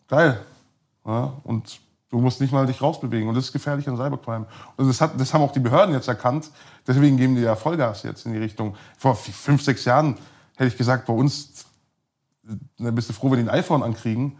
[0.08, 0.40] Geil.
[1.06, 3.28] Ja, und du musst nicht mal dich rausbewegen.
[3.28, 4.46] Und das ist gefährlich an Cybercrime.
[4.76, 6.50] Und das, hat, das haben auch die Behörden jetzt erkannt.
[6.86, 8.74] Deswegen geben die ja Vollgas jetzt in die Richtung.
[8.98, 10.16] Vor fünf, sechs Jahren
[10.56, 11.66] hätte ich gesagt, bei uns
[12.78, 14.38] ne, bist du froh, wenn die ein iPhone ankriegen.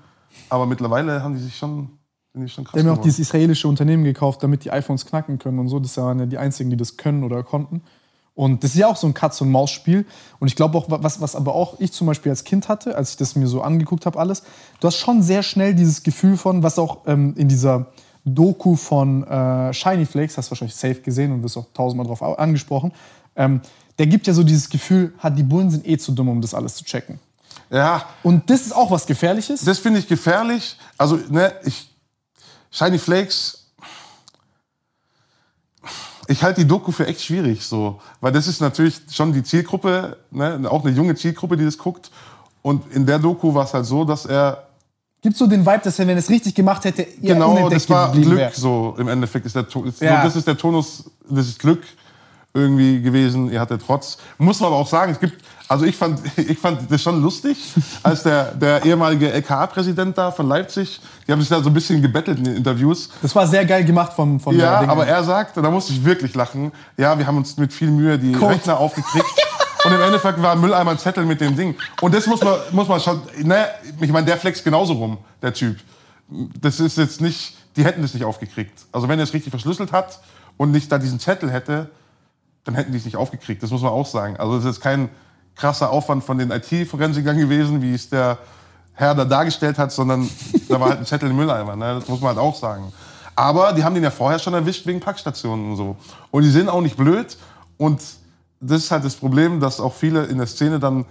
[0.48, 1.98] Aber mittlerweile haben die sich schon,
[2.32, 5.06] sind die schon krass Die haben ja auch dieses israelische Unternehmen gekauft, damit die iPhones
[5.06, 5.78] knacken können und so.
[5.78, 7.82] Das waren ja die einzigen, die das können oder konnten.
[8.36, 10.04] Und das ist ja auch so ein Katz-und-Maus-Spiel.
[10.38, 13.10] Und ich glaube auch, was, was aber auch ich zum Beispiel als Kind hatte, als
[13.12, 14.42] ich das mir so angeguckt habe, alles,
[14.78, 17.86] du hast schon sehr schnell dieses Gefühl von, was auch ähm, in dieser
[18.26, 22.20] Doku von äh, Shiny Flakes, hast du wahrscheinlich safe gesehen und wirst auch tausendmal drauf
[22.20, 22.92] au- angesprochen,
[23.36, 23.62] ähm,
[23.98, 26.52] der gibt ja so dieses Gefühl, hat die Bullen sind eh zu dumm, um das
[26.52, 27.18] alles zu checken.
[27.70, 29.62] Ja, Und das ist auch was Gefährliches.
[29.64, 30.76] das finde ich gefährlich.
[30.98, 31.90] Also, ne, ich.
[32.70, 33.65] Shiny Flakes.
[36.28, 38.00] Ich halte die Doku für echt schwierig, so.
[38.20, 42.10] Weil das ist natürlich schon die Zielgruppe, ne, auch eine junge Zielgruppe, die das guckt.
[42.62, 44.66] Und in der Doku war es halt so, dass er.
[45.22, 47.88] Gibt so den Vibe, dass er, wenn er es richtig gemacht hätte, eher Genau, das
[47.88, 48.52] war Glück, wäre.
[48.54, 50.18] so im Endeffekt ist der ist, Ja.
[50.22, 51.82] so, das ist der Tonus, das ist Glück
[52.56, 53.52] irgendwie gewesen.
[53.52, 54.18] Ihr hattet Trotz.
[54.38, 57.56] Muss man aber auch sagen, es gibt, also ich fand, ich fand das schon lustig,
[58.02, 62.00] als der, der ehemalige LKA-Präsident da von Leipzig, die haben sich da so ein bisschen
[62.00, 63.10] gebettelt in den Interviews.
[63.22, 66.04] Das war sehr geil gemacht von, von Ja, aber er sagt, und da musste ich
[66.04, 68.54] wirklich lachen, ja, wir haben uns mit viel Mühe die Code.
[68.54, 69.26] Rechner aufgekriegt.
[69.84, 71.76] Und im Endeffekt war ein Mülleimer ein Zettel mit dem Ding.
[72.00, 73.68] Und das muss man, muss man schon, ne,
[74.00, 75.76] ich meine, der flext genauso rum, der Typ.
[76.60, 78.86] Das ist jetzt nicht, die hätten das nicht aufgekriegt.
[78.90, 80.18] Also wenn er es richtig verschlüsselt hat
[80.56, 81.88] und nicht da diesen Zettel hätte,
[82.66, 83.62] dann hätten die es nicht aufgekriegt.
[83.62, 84.36] Das muss man auch sagen.
[84.36, 85.08] Also es ist kein
[85.54, 88.38] krasser Aufwand von den IT-Forensikern gewesen, wie es der
[88.92, 90.28] Herr da dargestellt hat, sondern
[90.68, 91.76] da war halt ein Zettel im Mülleimer.
[91.76, 91.94] Ne?
[91.94, 92.92] Das muss man halt auch sagen.
[93.36, 95.96] Aber die haben den ja vorher schon erwischt wegen Packstationen und so.
[96.30, 97.36] Und die sind auch nicht blöd.
[97.76, 98.02] Und
[98.60, 101.04] das ist halt das Problem, dass auch viele in der Szene dann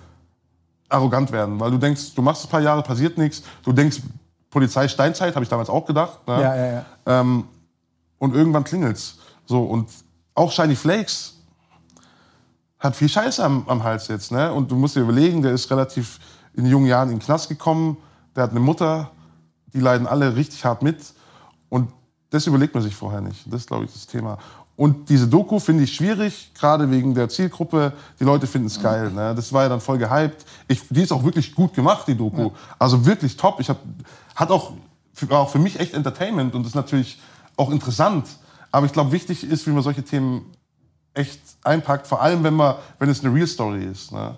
[0.89, 1.59] arrogant werden.
[1.59, 3.43] Weil du denkst, du machst ein paar Jahre, passiert nichts.
[3.63, 4.01] Du denkst,
[4.49, 6.27] Polizei Steinzeit, habe ich damals auch gedacht.
[6.27, 6.41] Ne?
[6.41, 6.85] Ja, ja, ja.
[7.05, 7.45] Ähm,
[8.17, 9.19] und irgendwann klingelt's.
[9.45, 9.89] So, und
[10.33, 11.34] auch Shiny Flakes
[12.79, 14.31] hat viel Scheiße am, am Hals jetzt.
[14.31, 14.51] Ne?
[14.51, 16.19] Und du musst dir überlegen, der ist relativ
[16.53, 17.97] in jungen Jahren in den Knast gekommen.
[18.35, 19.11] Der hat eine Mutter,
[19.73, 20.97] die leiden alle richtig hart mit.
[21.69, 21.91] Und
[22.29, 23.45] das überlegt man sich vorher nicht.
[23.47, 24.37] Das ist, glaube ich, das Thema.
[24.77, 27.93] Und diese Doku finde ich schwierig, gerade wegen der Zielgruppe.
[28.19, 29.09] Die Leute finden es geil.
[29.09, 29.33] Ne?
[29.33, 30.45] Das war ja dann voll gehypt.
[30.67, 32.51] Ich, die ist auch wirklich gut gemacht, die Doku.
[32.77, 33.61] Also wirklich top.
[33.61, 33.77] Ich hab,
[34.35, 34.73] hat auch
[35.21, 37.19] war auch für mich echt Entertainment und ist natürlich
[37.55, 38.27] auch interessant.
[38.71, 40.51] Aber ich glaube, wichtig ist, wie man solche Themen
[41.15, 42.07] echt einpackt.
[42.07, 44.11] Vor allem, wenn, man, wenn es eine Real Story ist.
[44.11, 44.35] Ne?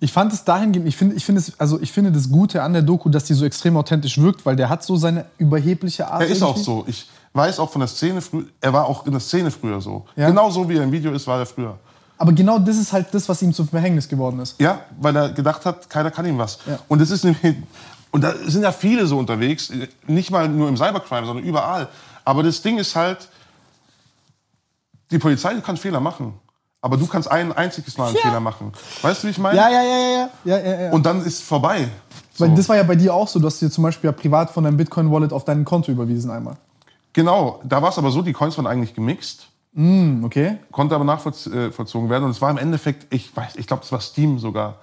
[0.00, 2.74] Ich fand es dahingehend, ich finde, ich finde es, also ich finde das Gute an
[2.74, 6.22] der Doku, dass die so extrem authentisch wirkt, weil der hat so seine überhebliche Art.
[6.22, 6.64] Er ist auch irgendwie.
[6.64, 6.84] so.
[6.86, 10.04] Ich weiß auch von der Szene früher, er war auch in der Szene früher so.
[10.16, 10.28] Ja.
[10.28, 11.78] Genau so wie er im Video ist, war er früher.
[12.18, 14.60] Aber genau das ist halt das, was ihm zum Verhängnis geworden ist.
[14.60, 16.58] Ja, weil er gedacht hat, keiner kann ihm was.
[16.66, 16.78] Ja.
[16.86, 17.56] Und das ist nämlich,
[18.10, 19.72] und da sind ja viele so unterwegs,
[20.06, 21.88] nicht mal nur im Cybercrime, sondern überall.
[22.24, 23.28] Aber das Ding ist halt,
[25.10, 26.34] die Polizei kann Fehler machen.
[26.80, 28.22] Aber du kannst ein einziges Mal einen Ja.
[28.22, 28.72] Fehler machen.
[29.00, 29.56] Weißt du, wie ich meine?
[29.56, 30.90] Ja, ja, ja, ja, ja, ja, ja.
[30.92, 31.88] Und dann ist vorbei.
[32.34, 32.44] So.
[32.44, 34.50] Weil das war ja bei dir auch so, du hast dir zum Beispiel ja privat
[34.50, 36.56] von deinem Bitcoin-Wallet auf dein Konto überwiesen einmal.
[37.14, 40.58] Genau, da war es aber so, die Coins waren eigentlich gemixt, Hm, okay.
[40.72, 42.24] konnte aber nachvollzogen werden.
[42.24, 44.76] Und es war im Endeffekt, ich weiß, ich glaube, das war Steam sogar.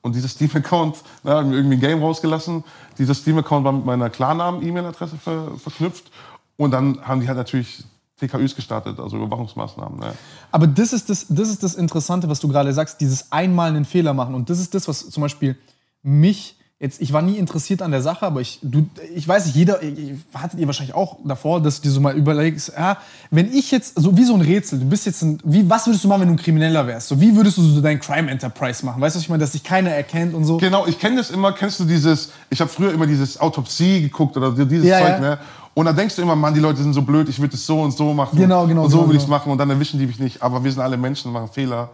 [0.00, 2.62] Und dieser Steam-Account, da haben wir irgendwie ein Game rausgelassen.
[2.98, 6.10] Dieser Steam-Account war mit meiner Klarnamen-E-Mail-Adresse ver verknüpft.
[6.56, 7.84] Und dann haben die halt natürlich
[8.20, 9.98] TKÜs gestartet, also Überwachungsmaßnahmen.
[10.00, 10.12] Ne?
[10.50, 13.84] Aber das ist das, das ist das Interessante, was du gerade sagst, dieses einmal einen
[13.84, 14.34] Fehler machen.
[14.34, 15.56] Und das ist das, was zum Beispiel
[16.02, 19.56] mich jetzt, ich war nie interessiert an der Sache, aber ich, du, ich weiß nicht,
[19.56, 22.98] jeder, ich- hattet ihr wahrscheinlich auch davor, dass du dir so mal überlegst, ja,
[23.32, 26.04] wenn ich jetzt, so wie so ein Rätsel, du bist jetzt ein, wie, was würdest
[26.04, 27.08] du machen, wenn du ein Krimineller wärst?
[27.08, 29.00] So, wie würdest du so dein Crime Enterprise machen?
[29.02, 30.58] Weißt du, was ich meine, dass dich keiner erkennt und so?
[30.58, 34.36] Genau, ich kenne das immer, kennst du dieses, ich habe früher immer dieses Autopsie geguckt
[34.36, 35.18] oder dieses Ja, Zeug, ja.
[35.20, 35.38] ne?
[35.74, 37.80] Und dann denkst du immer, Mann, die Leute sind so blöd, ich würde es so
[37.82, 38.36] und so machen.
[38.36, 39.38] Genau, genau, Und so genau, will ich es genau.
[39.38, 40.42] machen und dann erwischen die mich nicht.
[40.42, 41.90] Aber wir sind alle Menschen, machen Fehler.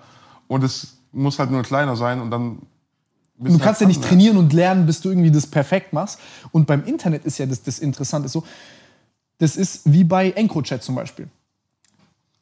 [0.48, 2.58] Und es muss halt nur kleiner sein und dann.
[3.38, 6.18] Du halt kannst ja nicht trainieren und lernen, bis du irgendwie das perfekt machst.
[6.52, 8.44] Und beim Internet ist ja das, das Interessante so,
[9.38, 11.28] das ist wie bei EncroChat zum Beispiel.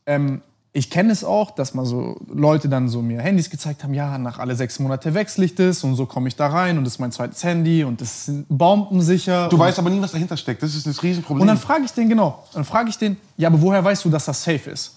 [0.06, 0.42] Ähm,
[0.74, 4.16] ich kenne es auch, dass mal so Leute dann so mir Handys gezeigt haben, ja,
[4.16, 6.94] nach alle sechs Monate wechsle ich das und so komme ich da rein und das
[6.94, 9.48] ist mein zweites Handy und das ist bombensicher.
[9.50, 10.62] Du weißt aber nie, was dahinter steckt.
[10.62, 11.42] Das ist das Riesenproblem.
[11.42, 14.08] und dann frage ich den, genau, dann frage ich den, ja, aber woher weißt du,
[14.08, 14.96] dass das safe ist?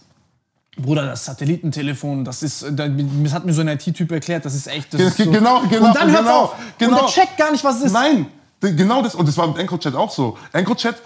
[0.78, 4.94] Bruder, das Satellitentelefon, das ist, das hat mir so ein IT-Typ erklärt, das ist echt.
[4.94, 5.32] Das ist so.
[5.32, 6.56] genau, genau, Und dann hört's genau, auf.
[6.78, 7.00] genau.
[7.02, 7.94] Und der checkt gar nicht, was es ist.
[7.94, 8.28] Nein,
[8.60, 9.16] genau das.
[9.16, 10.38] Und das war mit EncroChat auch so.
[10.52, 11.02] EncroChat,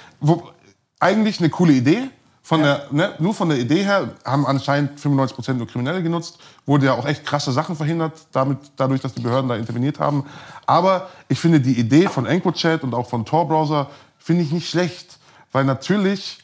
[1.00, 2.10] eigentlich eine coole Idee.
[2.50, 6.40] Von der, ne, nur von der Idee her haben anscheinend 95% nur Kriminelle genutzt.
[6.66, 10.26] Wurde ja auch echt krasse Sachen verhindert, damit, dadurch, dass die Behörden da interveniert haben.
[10.66, 15.20] Aber ich finde die Idee von EncroChat und auch von Tor-Browser finde ich nicht schlecht.
[15.52, 16.40] Weil natürlich,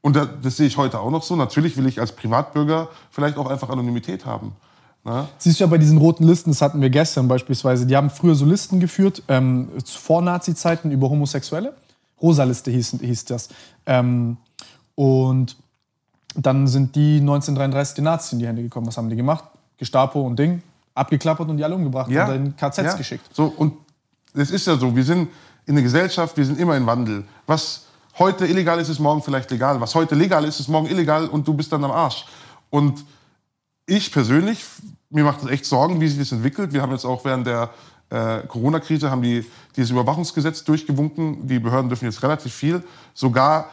[0.00, 3.36] und da- das sehe ich heute auch noch so, natürlich will ich als Privatbürger vielleicht
[3.36, 4.52] auch einfach Anonymität haben.
[5.04, 5.28] Ne?
[5.36, 8.34] Siehst du ja bei diesen roten Listen, das hatten wir gestern beispielsweise, die haben früher
[8.34, 11.74] so Listen geführt, ähm, zu Vor-Nazi-Zeiten über Homosexuelle.
[12.22, 13.50] Rosa-Liste hieß, hieß das.
[13.84, 14.38] Ähm,
[14.94, 15.56] und
[16.36, 18.86] dann sind die 1933 den Nazis in die Hände gekommen.
[18.86, 19.44] Was haben die gemacht?
[19.78, 20.62] Gestapo und Ding,
[20.94, 22.94] abgeklappert und die alle umgebracht und in KZs ja.
[22.94, 23.28] geschickt.
[23.32, 23.74] So, und
[24.34, 25.28] es ist ja so, wir sind
[25.66, 27.24] in der Gesellschaft, wir sind immer in Wandel.
[27.46, 27.86] Was
[28.18, 29.80] heute illegal ist, ist morgen vielleicht legal.
[29.80, 32.26] Was heute legal ist, ist morgen illegal und du bist dann am Arsch.
[32.70, 33.04] Und
[33.86, 34.64] ich persönlich,
[35.10, 36.72] mir macht es echt Sorgen, wie sich das entwickelt.
[36.72, 37.70] Wir haben jetzt auch während der
[38.10, 39.44] äh, Corona-Krise haben die
[39.76, 41.46] dieses Überwachungsgesetz durchgewunken.
[41.46, 43.68] Die Behörden dürfen jetzt relativ viel, sogar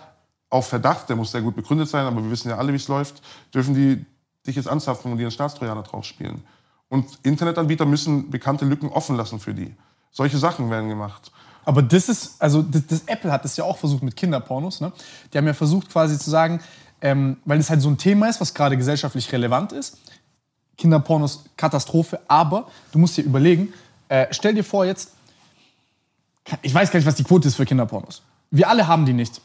[0.51, 2.87] auf Verdacht, der muss sehr gut begründet sein, aber wir wissen ja alle, wie es
[2.87, 3.21] läuft,
[3.53, 4.05] dürfen die
[4.45, 6.43] dich jetzt anzapfen und einen Staatstrojaner drauf spielen.
[6.89, 9.73] Und Internetanbieter müssen bekannte Lücken offen lassen für die.
[10.11, 11.31] Solche Sachen werden gemacht.
[11.63, 14.81] Aber das ist, also das, das Apple hat das ja auch versucht mit Kinderpornos.
[14.81, 14.91] Ne?
[15.31, 16.59] Die haben ja versucht quasi zu sagen,
[17.01, 19.99] ähm, weil es halt so ein Thema ist, was gerade gesellschaftlich relevant ist.
[20.77, 22.19] Kinderpornos, Katastrophe.
[22.27, 23.73] Aber du musst dir überlegen,
[24.09, 25.11] äh, stell dir vor jetzt,
[26.61, 28.21] ich weiß gar nicht, was die Quote ist für Kinderpornos.
[28.49, 29.39] Wir alle haben die nicht.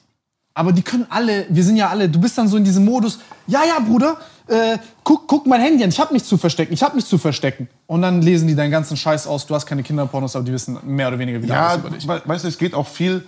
[0.57, 3.19] Aber die können alle, wir sind ja alle, du bist dann so in diesem Modus,
[3.47, 4.17] ja, ja, Bruder,
[4.49, 7.19] äh, guck, guck mein Handy an, ich hab nichts zu verstecken, ich hab nichts zu
[7.19, 7.69] verstecken.
[7.87, 10.79] Und dann lesen die deinen ganzen Scheiß aus, du hast keine Kinderpornos, aber die wissen
[10.85, 12.09] mehr oder weniger wieder Ja, alles über dich.
[12.09, 13.27] we- weißt du, es geht auch viel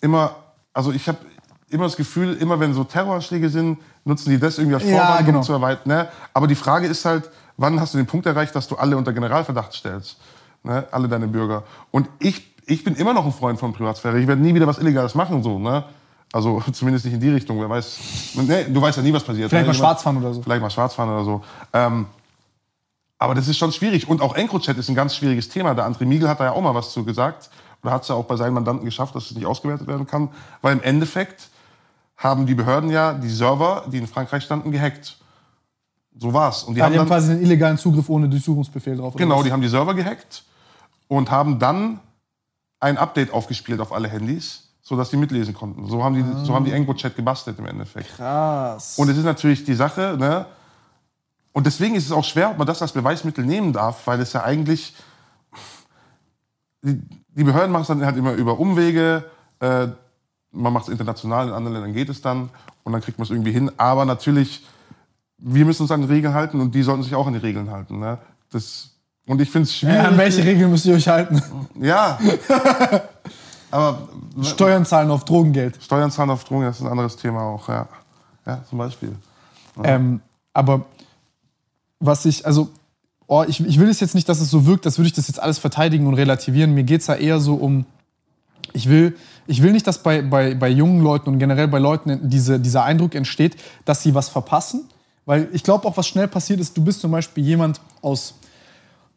[0.00, 0.36] immer,
[0.72, 1.18] also ich habe
[1.70, 5.26] immer das Gefühl, immer wenn so Terroranschläge sind, nutzen die das irgendwie als Ja, Vorwand,
[5.26, 5.38] genau.
[5.38, 5.82] um zu erweitern.
[5.88, 6.08] Ne?
[6.32, 9.12] Aber die Frage ist halt, wann hast du den Punkt erreicht, dass du alle unter
[9.12, 10.16] Generalverdacht stellst?
[10.62, 10.86] ne?
[10.90, 11.64] alle deine Bürger.
[11.90, 14.20] Und ich, ich bin immer noch ein Freund von Privatsphäre.
[14.20, 15.84] Ich werde nie wieder was Illegales machen, so, ne?
[16.32, 17.58] Also zumindest nicht in die Richtung.
[17.60, 17.98] Wer weiß,
[18.34, 19.48] ne, du weißt ja nie, was passiert.
[19.48, 19.72] Vielleicht ne?
[19.72, 20.42] mal schwarz fahren oder so.
[20.42, 21.42] Vielleicht mal schwarz fahren oder so.
[21.72, 22.06] Ähm,
[23.18, 24.08] aber das ist schon schwierig.
[24.08, 25.74] Und auch EncroChat ist ein ganz schwieriges Thema.
[25.74, 27.50] Der André Miegel hat da ja auch mal was zu gesagt.
[27.82, 30.28] Oder hat es ja auch bei seinen Mandanten geschafft, dass es nicht ausgewertet werden kann.
[30.60, 31.48] Weil im Endeffekt
[32.16, 35.16] haben die Behörden ja die Server, die in Frankreich standen, gehackt.
[36.16, 36.64] So war's.
[36.64, 39.14] Und die Ja, haben die haben dann, quasi einen illegalen Zugriff ohne Durchsuchungsbefehl drauf.
[39.16, 39.44] genau, was?
[39.44, 40.42] die haben die Server gehackt
[41.06, 42.00] und haben dann
[42.80, 45.86] ein Update aufgespielt auf alle Handys, sodass die mitlesen konnten.
[45.86, 48.08] So haben die, so haben die EncroChat gebastelt im Endeffekt.
[48.16, 48.98] Krass.
[48.98, 50.46] Und es ist natürlich die Sache, ne?
[51.52, 54.32] Und deswegen ist es auch schwer, ob man das als Beweismittel nehmen darf, weil es
[54.32, 54.94] ja eigentlich.
[56.82, 59.24] Die, die Behörden machen es dann halt immer über Umwege.
[59.58, 59.88] Äh,
[60.52, 62.50] man macht es international, in anderen Ländern geht es dann.
[62.84, 63.72] Und dann kriegt man es irgendwie hin.
[63.76, 64.64] Aber natürlich,
[65.38, 67.70] wir müssen uns an die Regeln halten und die sollten sich auch an die Regeln
[67.70, 67.98] halten.
[67.98, 68.18] Ne?
[68.50, 68.90] Das,
[69.28, 69.96] und ich finde es schwierig.
[69.96, 71.40] ja, an welche Regeln müsst ihr euch halten?
[71.80, 72.18] Ja.
[73.70, 74.08] Aber
[74.42, 75.78] Steuern zahlen auf Drogengeld.
[75.82, 77.68] Steuern zahlen auf Drogen, das ist ein anderes Thema auch.
[77.68, 77.86] Ja,
[78.46, 79.14] ja zum Beispiel.
[79.84, 80.20] Ähm,
[80.52, 80.86] aber
[82.00, 82.70] was ich, also,
[83.26, 85.28] oh, ich, ich will es jetzt nicht, dass es so wirkt, als würde ich das
[85.28, 86.74] jetzt alles verteidigen und relativieren.
[86.74, 87.84] Mir geht es ja eher so um,
[88.72, 89.16] ich will,
[89.46, 92.84] ich will nicht, dass bei, bei, bei jungen Leuten und generell bei Leuten diese, dieser
[92.84, 94.88] Eindruck entsteht, dass sie was verpassen.
[95.26, 98.34] Weil ich glaube auch, was schnell passiert ist, du bist zum Beispiel jemand aus,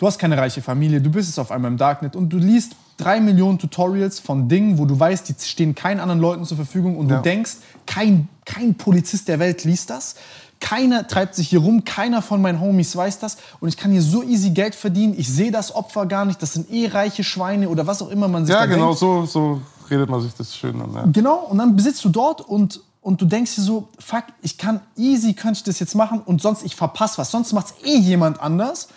[0.01, 2.71] du hast keine reiche Familie, du bist jetzt auf einmal im Darknet und du liest
[2.97, 6.97] drei Millionen Tutorials von Dingen, wo du weißt, die stehen keinen anderen Leuten zur Verfügung
[6.97, 7.17] und Ja.
[7.17, 10.15] du denkst, kein, kein Polizist der Welt liest das.
[10.59, 14.01] Keiner treibt sich hier rum, keiner von meinen Homies weiß das und ich kann hier
[14.01, 15.13] so easy Geld verdienen.
[15.17, 18.27] Ich sehe das Opfer gar nicht, das sind eh reiche Schweine oder was auch immer
[18.27, 18.99] man sich Ja, da genau, denkt.
[18.99, 20.93] so, so redet man sich das schön an.
[20.95, 21.05] Ja.
[21.11, 24.79] Genau, und dann besitzt du dort und, und du denkst dir so, fuck, ich kann
[24.97, 27.29] easy, könnte ich das jetzt machen und sonst ich verpasse was.
[27.29, 28.87] Sonst macht es eh jemand anders.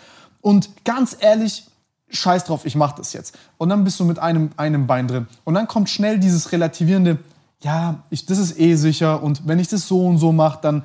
[0.45, 1.65] Und ganz ehrlich,
[2.11, 3.35] scheiß drauf, ich mach das jetzt.
[3.57, 5.25] Und dann bist du mit einem, einem Bein drin.
[5.43, 7.17] Und dann kommt schnell dieses relativierende,
[7.63, 10.83] ja, ich, das ist eh sicher und wenn ich das so und so mache, dann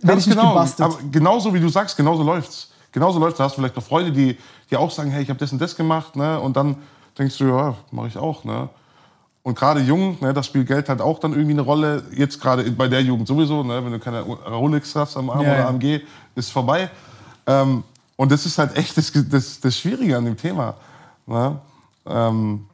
[0.00, 0.50] werde ich genau.
[0.50, 0.88] gebastelt.
[0.88, 2.70] Aber genauso wie du sagst, genauso läuft's.
[2.92, 3.38] Genauso läuft's.
[3.38, 4.38] Da hast du vielleicht noch Freunde, die,
[4.70, 6.38] die auch sagen, hey, ich habe das und das gemacht, ne?
[6.38, 6.76] Und dann
[7.18, 8.68] denkst du, ja, mache ich auch, ne?
[9.42, 12.04] Und gerade jung, ne, das spielt Geld halt auch dann irgendwie eine Rolle.
[12.12, 13.84] Jetzt gerade bei der Jugend sowieso, ne?
[13.84, 15.68] Wenn du keine Rolex hast am Arm Ja, oder ja.
[15.68, 16.00] AMG,
[16.36, 16.88] ist vorbei.
[17.48, 17.82] Ähm,
[18.16, 20.76] und das ist halt echt das, das, das Schwierige an dem Thema.
[21.26, 21.60] Ne?
[22.06, 22.66] Ähm,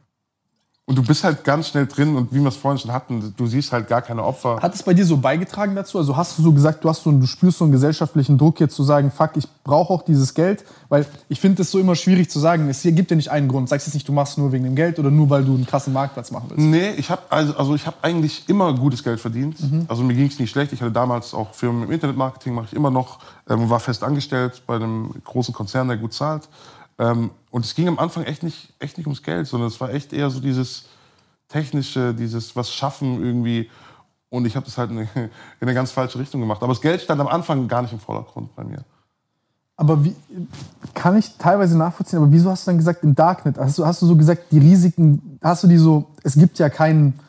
[0.85, 3.47] und du bist halt ganz schnell drin und wie wir es vorhin schon hatten, du
[3.47, 4.59] siehst halt gar keine Opfer.
[4.61, 5.97] Hat es bei dir so beigetragen dazu?
[5.97, 8.75] Also hast du so gesagt, du hast so, du spürst so einen gesellschaftlichen Druck jetzt
[8.75, 12.29] zu sagen, fuck, ich brauche auch dieses Geld, weil ich finde es so immer schwierig
[12.29, 12.67] zu sagen.
[12.67, 13.69] Es gibt ja nicht einen Grund.
[13.69, 15.93] Sagst jetzt nicht, du machst nur wegen dem Geld oder nur weil du einen krassen
[15.93, 16.65] Marktplatz machen willst.
[16.65, 19.55] Nee, ich habe also, also ich hab eigentlich immer gutes Geld verdient.
[19.87, 20.73] Also mir ging es nicht schlecht.
[20.73, 23.19] Ich hatte damals auch Firmen im Internetmarketing, mache ich immer noch.
[23.49, 26.49] Ähm, war fest angestellt bei einem großen Konzern, der gut zahlt.
[26.99, 29.91] Ähm, und es ging am Anfang echt nicht, echt nicht ums Geld, sondern es war
[29.91, 30.85] echt eher so dieses
[31.47, 33.69] technische, dieses was schaffen irgendwie.
[34.29, 35.29] Und ich habe das halt in eine, in
[35.61, 36.61] eine ganz falsche Richtung gemacht.
[36.61, 38.83] Aber das Geld stand am Anfang gar nicht im Vordergrund bei mir.
[39.75, 40.15] Aber wie,
[40.93, 44.01] kann ich teilweise nachvollziehen, aber wieso hast du dann gesagt, im Darknet, hast du, hast
[44.01, 47.19] du so gesagt, die Risiken, hast du die so, es gibt ja keinen,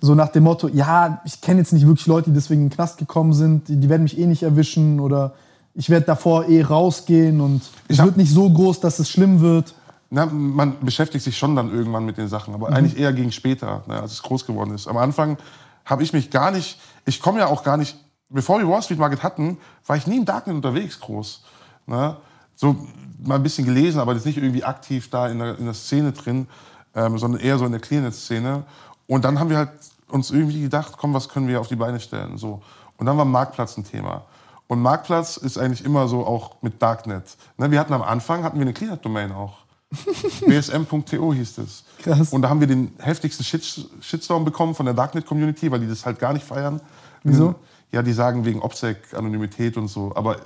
[0.00, 2.74] so nach dem Motto, ja, ich kenne jetzt nicht wirklich Leute, die deswegen in den
[2.74, 5.34] Knast gekommen sind, die, die werden mich eh nicht erwischen oder
[5.74, 9.40] ich werde davor eh rausgehen und es hab- wird nicht so groß, dass es schlimm
[9.40, 9.74] wird.
[10.10, 13.82] Na, man beschäftigt sich schon dann irgendwann mit den Sachen, aber eigentlich eher gegen später,
[13.88, 14.86] ne, als es groß geworden ist.
[14.86, 15.36] Am Anfang
[15.84, 17.96] habe ich mich gar nicht, ich komme ja auch gar nicht,
[18.28, 21.42] bevor wir Wall Street Market hatten, war ich nie im Darknet unterwegs groß.
[21.86, 22.16] Ne?
[22.54, 22.76] So
[23.24, 26.12] mal ein bisschen gelesen, aber jetzt nicht irgendwie aktiv da in der, in der Szene
[26.12, 26.46] drin,
[26.94, 28.62] ähm, sondern eher so in der Clearnet-Szene.
[29.08, 29.70] Und dann haben wir halt
[30.08, 32.38] uns irgendwie gedacht, komm, was können wir auf die Beine stellen?
[32.38, 32.62] So.
[32.98, 34.24] Und dann war Marktplatz ein Thema.
[34.66, 37.36] Und Marktplatz ist eigentlich immer so auch mit Darknet.
[37.58, 39.58] Ne, wir hatten am Anfang hatten wir eine Clearnet-Domain auch.
[40.46, 41.84] bsm.to hieß es.
[42.02, 42.32] Krass.
[42.32, 46.04] Und da haben wir den heftigsten Shit Shitstorm bekommen von der Darknet-Community, weil die das
[46.04, 46.80] halt gar nicht feiern.
[47.22, 47.54] Wieso?
[47.92, 50.12] Ja, die sagen wegen OPSEC, Anonymität und so.
[50.14, 50.38] Aber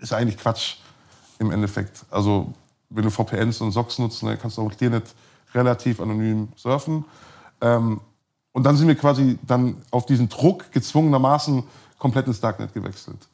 [0.00, 0.76] ist eigentlich Quatsch
[1.38, 2.04] im Endeffekt.
[2.10, 2.52] Also,
[2.90, 5.14] wenn du VPNs und SOCs nutzt, dann kannst du auch Clearnet
[5.54, 7.04] relativ anonym surfen.
[7.60, 8.00] Ähm,
[8.52, 11.62] und dann sind wir quasi dann auf diesen Druck gezwungenermaßen
[11.98, 13.28] komplett ins Darknet gewechselt.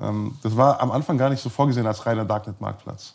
[0.00, 3.14] Ähm, das war am Anfang gar nicht so vorgesehen als reiner Darknet-Marktplatz.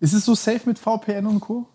[0.00, 1.66] Ist es so safe mit VPN und Co?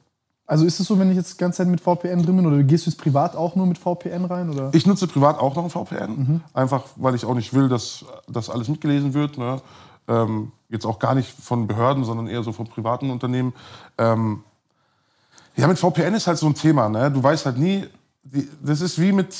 [0.47, 2.61] Also ist es so, wenn ich jetzt die ganze Zeit mit VPN drin bin oder
[2.61, 4.49] gehst du jetzt privat auch nur mit VPN rein?
[4.51, 4.69] Oder?
[4.73, 8.51] Ich nutze privat auch noch ein VPN, einfach weil ich auch nicht will, dass das
[8.51, 9.39] alles mitgelesen wird.
[9.39, 9.59] Ne?
[10.07, 13.53] Ähm, jetzt auch gar nicht von Behörden, sondern eher so von privaten Unternehmen.
[13.97, 14.43] Ähm,
[15.55, 16.89] ja, mit VPN ist halt so ein Thema.
[16.89, 17.09] Ne?
[17.09, 17.87] Du weißt halt nie,
[18.23, 19.35] die, das ist wie mit,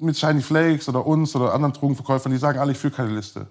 [0.00, 3.46] mit Shiny Flakes oder uns oder anderen Drogenverkäufern, die sagen alle, ich führe keine Liste.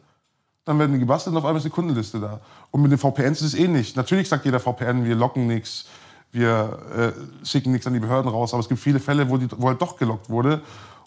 [0.66, 2.40] dann werden die gebastelt und auf einmal ist eine Kundenliste da.
[2.72, 3.96] Und mit den VPNs ist es ähnlich.
[3.96, 5.86] Natürlich sagt jeder VPN, wir locken nichts,
[6.32, 9.48] wir äh, schicken nichts an die Behörden raus, aber es gibt viele Fälle, wo, die,
[9.58, 10.62] wo halt doch gelockt wurde.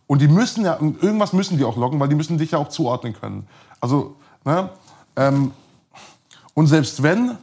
[0.07, 2.69] Und die müssen ja, irgendwas müssen die auch locken, weil die müssen dich ja auch
[2.69, 3.47] zuordnen können.
[3.81, 4.71] Also, ne?
[5.17, 5.53] Ähm,
[6.55, 7.39] und selbst wenn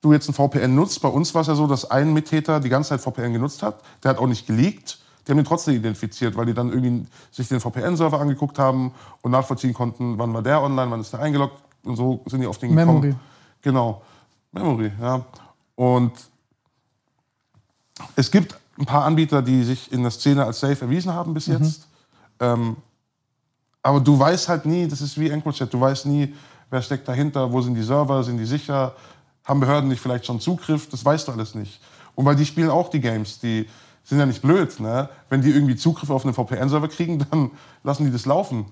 [0.00, 2.68] du jetzt ein VPN nutzt, bei uns war es ja so, dass ein Mittäter die
[2.68, 6.36] ganze Zeit VPN genutzt hat, der hat auch nicht geleakt, die haben ihn trotzdem identifiziert,
[6.36, 10.62] weil die dann irgendwie sich den VPN-Server angeguckt haben und nachvollziehen konnten, wann war der
[10.62, 13.00] online, wann ist der eingeloggt und so sind die auf den gekommen.
[13.00, 13.16] Memory.
[13.62, 14.02] Genau,
[14.52, 15.24] Memory, ja.
[15.74, 16.12] Und
[18.14, 21.46] es gibt ein paar Anbieter, die sich in der Szene als safe erwiesen haben bis
[21.46, 21.88] jetzt.
[22.40, 22.76] Ähm,
[23.82, 26.34] aber du weißt halt nie, das ist wie EncroChat, du weißt nie,
[26.70, 28.94] wer steckt dahinter, wo sind die Server, sind die sicher,
[29.44, 31.80] haben Behörden nicht vielleicht schon Zugriff, das weißt du alles nicht.
[32.14, 33.68] Und weil die spielen auch die Games, die
[34.06, 35.08] sind ja nicht blöd, ne?
[35.28, 37.50] Wenn die irgendwie Zugriff auf einen VPN-Server kriegen, dann
[37.82, 38.66] lassen die das laufen.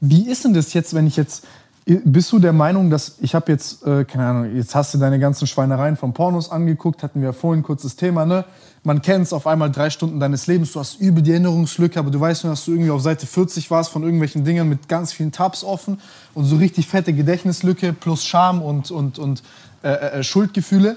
[0.00, 1.46] Wie ist denn das jetzt, wenn ich jetzt.
[1.86, 5.18] Bist du der Meinung, dass ich habe jetzt, äh, keine Ahnung, jetzt hast du deine
[5.18, 8.46] ganzen Schweinereien von Pornos angeguckt, hatten wir ja vorhin kurzes Thema, ne?
[8.84, 12.10] Man kennt es auf einmal drei Stunden deines Lebens, du hast übel die Erinnerungslücke, aber
[12.10, 15.12] du weißt nur, dass du irgendwie auf Seite 40 warst von irgendwelchen Dingern mit ganz
[15.12, 16.00] vielen Tabs offen
[16.32, 19.42] und so richtig fette Gedächtnislücke plus Scham und, und, und
[19.82, 20.96] äh, äh, Schuldgefühle.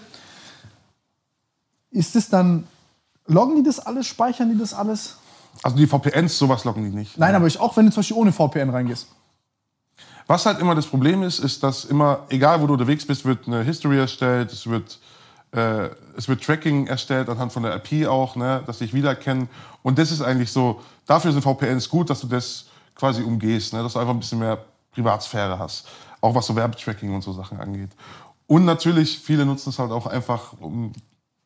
[1.92, 2.64] Ist es dann,
[3.28, 5.18] loggen die das alles, speichern die das alles?
[5.64, 7.18] Also die VPNs, sowas locken die nicht.
[7.18, 9.08] Nein, aber ich, auch wenn du zum Beispiel ohne VPN reingehst.
[10.28, 13.48] Was halt immer das Problem ist, ist, dass immer, egal wo du unterwegs bist, wird
[13.48, 15.00] eine History erstellt, es wird,
[15.52, 19.48] äh, es wird Tracking erstellt anhand von der IP auch, ne, dass dich wiedererkennen.
[19.84, 23.82] Und das ist eigentlich so, dafür sind VPNs gut, dass du das quasi umgehst, ne,
[23.82, 24.58] dass du einfach ein bisschen mehr
[24.92, 25.88] Privatsphäre hast.
[26.20, 27.92] Auch was so Werbetracking und so Sachen angeht.
[28.48, 30.92] Und natürlich, viele nutzen es halt auch einfach, um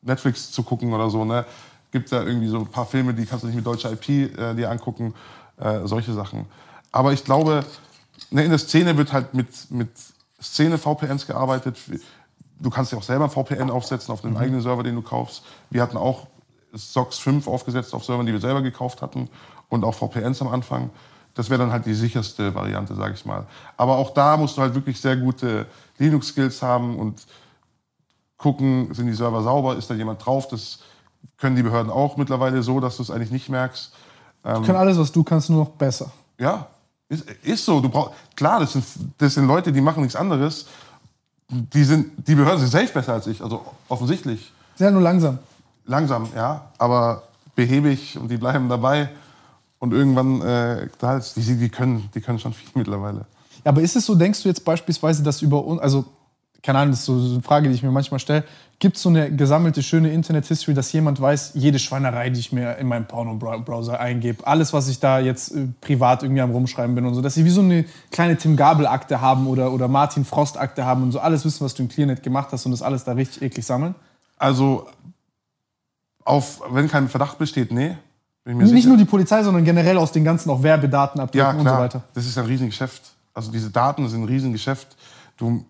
[0.02, 1.24] Netflix zu gucken oder so.
[1.26, 1.46] Ne?
[1.92, 4.54] Gibt da irgendwie so ein paar Filme, die kannst du nicht mit deutscher IP äh,
[4.56, 5.14] dir angucken,
[5.58, 6.46] äh, solche Sachen.
[6.92, 7.66] Aber ich glaube,
[8.30, 9.90] ne, in der Szene wird halt mit, mit
[10.42, 11.78] Szene-VPNs gearbeitet.
[12.60, 15.44] Du kannst ja auch selber ein VPN aufsetzen auf einem eigenen Server, den du kaufst.
[15.70, 16.28] Wir hatten auch
[16.74, 19.30] SOX 5 aufgesetzt auf Servern, die wir selber gekauft hatten
[19.70, 20.90] und auch VPNs am Anfang.
[21.34, 23.46] Das wäre dann halt die sicherste Variante, sage ich mal.
[23.78, 25.66] Aber auch da musst du halt wirklich sehr gute
[25.98, 27.26] Linux-Skills haben und
[28.38, 30.48] gucken, sind die Server sauber, ist da jemand drauf.
[30.48, 30.80] Das
[31.42, 33.92] können die Behörden auch mittlerweile so, dass du es eigentlich nicht merkst.
[34.44, 36.12] Ich kann alles, was du kannst, nur noch besser.
[36.40, 36.68] Ja,
[37.10, 37.82] ist, ist so.
[37.82, 38.86] Du brauch, klar, das sind,
[39.18, 40.68] das sind Leute, die machen nichts anderes.
[41.50, 44.54] Die, sind, die Behörden sind safe besser als ich, also offensichtlich.
[44.76, 45.40] Sehr nur langsam.
[45.86, 47.24] Langsam, ja, aber
[47.56, 49.10] behäbig und die bleiben dabei.
[49.80, 50.88] Und irgendwann, äh,
[51.36, 53.26] die, die, können, die können schon viel mittlerweile.
[53.66, 56.06] Ja, aber ist es so, denkst du jetzt beispielsweise, dass über uns, also
[56.64, 58.44] keine Ahnung, das ist so eine Frage, die ich mir manchmal stelle,
[58.80, 62.78] gibt es so eine gesammelte schöne Internet-History, dass jemand weiß, jede Schweinerei, die ich mir
[62.78, 67.06] in meinem Porno-Browser eingebe, alles, was ich da jetzt äh, privat irgendwie am Rumschreiben bin
[67.06, 70.84] und so, dass sie wie so eine kleine Tim Gabel-Akte haben oder, oder Martin Frost-Akte
[70.84, 73.12] haben und so alles wissen, was du im Clearnet gemacht hast und das alles da
[73.14, 73.94] richtig eklig sammeln?
[74.38, 74.88] Also,
[76.26, 77.96] auf, wenn kein Verdacht besteht, nee.
[78.46, 78.88] Nicht sicher.
[78.88, 82.04] nur die Polizei, sondern generell aus den ganzen auch Werbedaten Ja, abdecken und so weiter.
[82.16, 83.04] Das ist ein Riesengeschäft.
[83.34, 84.98] Also diese Daten sind ein Riesengeschäft.
[85.38, 85.64] Du,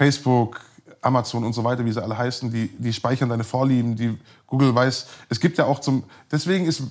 [0.00, 0.62] Facebook,
[1.02, 4.74] Amazon und so weiter, wie sie alle heißen, die, die speichern deine Vorlieben, die Google
[4.74, 5.06] weiß.
[5.28, 6.84] Es gibt ja auch zum, deswegen ist,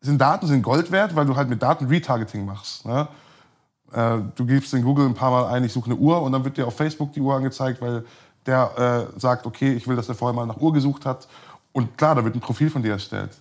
[0.00, 2.86] sind Daten sind Gold wert, weil du halt mit Daten Retargeting machst.
[2.86, 3.08] Ne?
[3.92, 6.44] Äh, du gibst in Google ein paar Mal ein, ich suche eine Uhr und dann
[6.44, 8.06] wird dir auf Facebook die Uhr angezeigt, weil
[8.46, 11.28] der äh, sagt, okay, ich will, dass er vorher mal nach Uhr gesucht hat.
[11.72, 13.32] Und klar, da wird ein Profil von dir erstellt.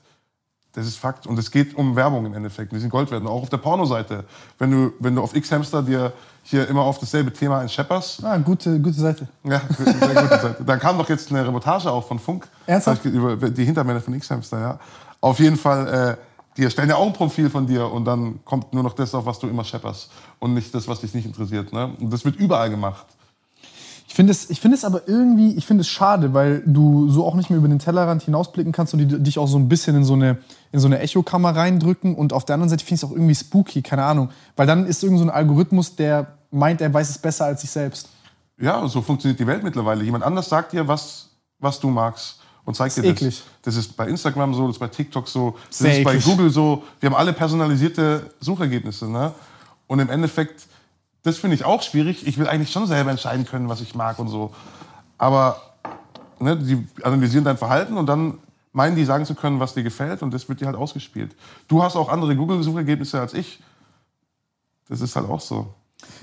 [0.76, 1.26] Das ist Fakt.
[1.26, 2.72] Und es geht um Werbung im Endeffekt.
[2.74, 3.22] Die sind Gold wert.
[3.22, 4.26] Und auch auf der Pornoseite.
[4.60, 6.12] Wenn du, wenn du auf X-Hamster dir
[6.44, 9.28] hier immer auf dasselbe Thema einschepperst, Ah, gute, gute Seite.
[9.44, 10.64] ja, sehr gute Seite.
[10.66, 12.48] Dann kam doch jetzt eine Reportage auch von Funk.
[12.68, 13.06] Ernsthaft?
[13.06, 14.80] Über die Hintermänner von X-Hamster, ja.
[15.22, 16.18] Auf jeden Fall, äh,
[16.58, 19.26] die erstellen ja auch ein Profil von dir und dann kommt nur noch das auf,
[19.26, 20.12] was du immer schepperst.
[20.40, 21.74] Und nicht das, was dich nicht interessiert.
[21.74, 21.94] Ne?
[22.00, 23.06] Und das wird überall gemacht.
[24.16, 27.26] Ich finde es, ich finde es aber irgendwie, ich finde es schade, weil du so
[27.26, 29.94] auch nicht mehr über den Tellerrand hinausblicken kannst und die dich auch so ein bisschen
[29.94, 30.38] in so eine,
[30.72, 32.16] in so eine Echokammer reindrücken.
[32.16, 34.30] Und auf der anderen Seite finde ich es auch irgendwie spooky, keine Ahnung.
[34.56, 37.70] Weil dann ist irgend so ein Algorithmus, der meint, er weiß es besser als ich
[37.70, 38.08] selbst.
[38.58, 40.02] Ja, so funktioniert die Welt mittlerweile.
[40.02, 43.44] Jemand anders sagt dir, was, was du magst und zeigt Das dir ist eklig.
[43.64, 43.76] das.
[43.76, 46.24] Das ist bei Instagram so, das ist bei TikTok so, das Sehr ist bei eklig.
[46.24, 46.84] Google so.
[47.02, 49.10] Wir haben alle personalisierte Suchergebnisse.
[49.12, 49.34] Ne?
[49.88, 50.68] Und im Endeffekt,
[51.26, 52.28] das finde ich auch schwierig.
[52.28, 54.54] Ich will eigentlich schon selber entscheiden können, was ich mag und so.
[55.18, 55.60] Aber
[56.40, 58.36] ne, die analysieren dein Verhalten und dann
[58.74, 61.36] meinen die sagen zu können, was dir gefällt und das wird dir halt ausgespielt.
[61.68, 63.60] Du hast auch andere Google-Suchergebnisse als ich.
[64.88, 65.74] Das ist halt auch so.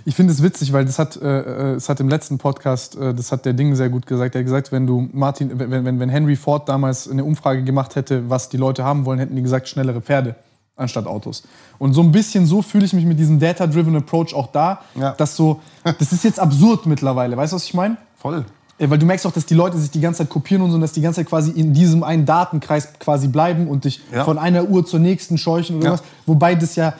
[0.05, 3.13] Ich finde es witzig, weil das hat, äh, äh, es hat im letzten Podcast, äh,
[3.13, 4.37] das hat der Ding sehr gut gesagt.
[4.37, 7.97] Er hat gesagt, wenn du Martin, wenn, wenn, wenn Henry Ford damals eine Umfrage gemacht
[7.97, 10.37] hätte, was die Leute haben wollen, hätten die gesagt, schnellere Pferde.
[10.83, 11.43] Anstatt Autos.
[11.79, 15.13] Und so ein bisschen so fühle ich mich mit diesem Data-Driven Approach auch da, Ja.
[15.13, 17.37] dass so, das ist jetzt absurd mittlerweile.
[17.37, 17.97] Weißt du, was ich meine?
[18.19, 18.45] Voll.
[18.79, 20.75] Ja, Weil du merkst auch, dass die Leute sich die ganze Zeit kopieren und so,
[20.77, 24.25] und dass die ganze Zeit quasi in diesem einen Datenkreis quasi bleiben und dich Ja.
[24.25, 25.93] von einer Uhr zur nächsten scheuchen oder Ja.
[25.93, 26.03] was.
[26.27, 26.95] Wobei das ja,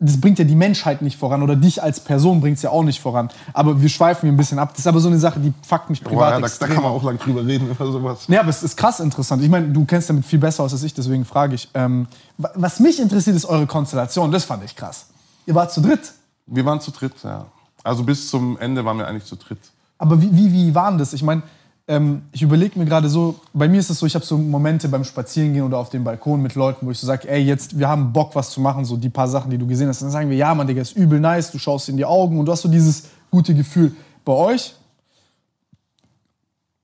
[0.00, 2.84] das bringt ja die Menschheit nicht voran oder dich als Person bringt es ja auch
[2.84, 3.30] nicht voran.
[3.52, 4.68] Aber wir schweifen hier ein bisschen ab.
[4.70, 6.82] Das ist aber so eine Sache, die fuckt mich Boah, privat ja, da, da kann
[6.84, 8.20] man auch lang drüber reden über sowas.
[8.28, 9.42] Ja, aber es ist krass interessant.
[9.42, 11.68] Ich meine, du kennst damit viel besser aus als ich, deswegen frage ich.
[11.74, 14.30] Ähm, wa- was mich interessiert, ist eure Konstellation.
[14.30, 15.06] Das fand ich krass.
[15.46, 16.12] Ihr wart zu dritt.
[16.46, 17.46] Wir waren zu dritt, ja.
[17.82, 19.58] Also bis zum Ende waren wir eigentlich zu dritt.
[19.98, 21.12] Aber wie, wie, wie waren das?
[21.12, 21.42] Ich meine,
[21.88, 24.88] ähm, ich überlege mir gerade so, bei mir ist es so, ich habe so Momente
[24.88, 27.88] beim Spazierengehen oder auf dem Balkon mit Leuten, wo ich so sage, ey, jetzt, wir
[27.88, 30.02] haben Bock, was zu machen, so die paar Sachen, die du gesehen hast.
[30.02, 32.44] Dann sagen wir, ja, Mann, Digga, ist übel nice, du schaust in die Augen und
[32.44, 33.96] du hast so dieses gute Gefühl.
[34.24, 34.74] Bei euch,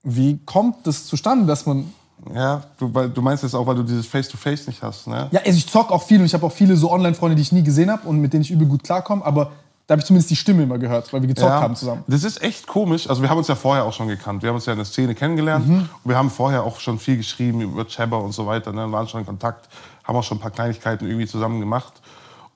[0.03, 1.93] wie kommt das zustande, dass man
[2.35, 5.29] Ja, du, weil, du meinst jetzt auch, weil du dieses Face-to-Face nicht hast, ne?
[5.31, 7.53] Ja, also ich zock auch viel und ich habe auch viele so Online-Freunde, die ich
[7.53, 9.53] nie gesehen habe und mit denen ich übel gut klarkomme, aber
[9.87, 12.05] da habe ich zumindest die Stimme immer gehört, weil wir gezockt Ja, haben zusammen.
[12.07, 13.09] Das ist echt komisch.
[13.09, 14.43] Also wir haben uns ja vorher auch schon gekannt.
[14.43, 15.75] Wir haben uns ja in der Szene kennengelernt Mhm.
[16.03, 18.73] und wir haben vorher auch schon viel geschrieben über Chabber und so weiter.
[18.73, 18.91] Ne?
[18.93, 19.69] Waren schon in Kontakt,
[20.05, 21.93] haben auch schon ein paar Kleinigkeiten irgendwie zusammen gemacht.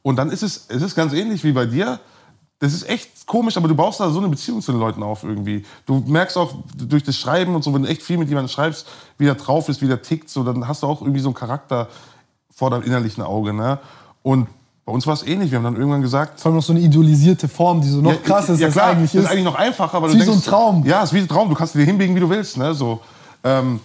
[0.03, 2.01] Und dann ist es, es ist ganz ähnlich wie bei dir.
[2.61, 5.23] Das ist echt komisch, aber du baust da so eine Beziehung zu den Leuten auf
[5.23, 5.65] irgendwie.
[5.87, 8.87] Du merkst auch durch das Schreiben und so, wenn du echt viel mit jemandem schreibst,
[9.19, 11.35] wie der drauf ist, wie der tickt, so, dann hast du auch irgendwie so einen
[11.35, 11.89] Charakter
[12.51, 13.53] vor deinem innerlichen Auge.
[13.53, 13.79] Ne?
[14.23, 14.49] Und
[14.89, 15.51] bei uns war es ähnlich.
[15.51, 18.23] Wir haben dann irgendwann gesagt, Vor allem noch so eine idolisierte Form, die so noch
[18.23, 19.25] krasser ist, ja, klar, eigentlich das ist.
[19.27, 20.87] ist eigentlich noch einfacher, Ist du wie so denkst, ein Traum.
[20.87, 21.51] Ja, ist wie ein Traum.
[21.51, 22.57] Du kannst dir hinbiegen, wie du willst.
[22.57, 22.73] Ne?
[22.73, 23.03] So,
[23.45, 23.81] ähm,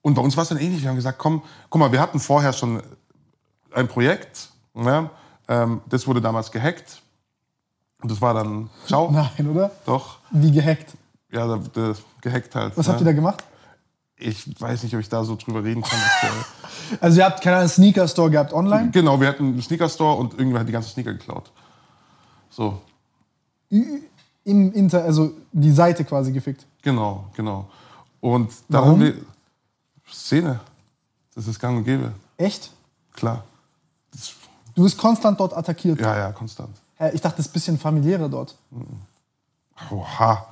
[0.00, 0.82] und bei uns war es dann ähnlich.
[0.82, 1.40] Wir haben gesagt, komm,
[1.70, 2.82] guck mal, wir hatten vorher schon
[3.72, 4.48] ein Projekt.
[4.74, 5.08] Ne?
[5.46, 7.00] Ähm, das wurde damals gehackt.
[8.02, 9.70] Und das war dann, ciao, Nein, oder?
[9.86, 10.18] doch.
[10.32, 10.94] Wie gehackt.
[11.30, 12.76] Ja, da, da, gehackt halt.
[12.76, 12.92] Was ne?
[12.92, 13.44] habt ihr da gemacht?
[14.22, 15.98] Ich weiß nicht, ob ich da so drüber reden kann.
[17.00, 18.90] Also ihr habt keine Ahnung, einen Sneaker-Store gehabt online?
[18.90, 21.50] genau, wir hatten einen Sneaker-Store und irgendwer hat die ganzen Sneaker geklaut.
[22.50, 22.82] So,
[23.70, 26.66] Im Inter, also die Seite quasi gefickt.
[26.82, 27.68] Genau, genau.
[28.20, 28.90] Und da Warum?
[28.92, 29.14] haben wir
[30.10, 30.60] Szene.
[31.34, 32.70] Das ist gang und gäbe, Echt?
[33.14, 33.44] klar.
[34.12, 34.34] Das,
[34.74, 35.98] Du bist konstant dort attackiert.
[36.00, 36.76] ja, ja, konstant.
[37.14, 38.56] Ich dachte, das ist ein bisschen familiärer dort.
[39.90, 40.46] Oha.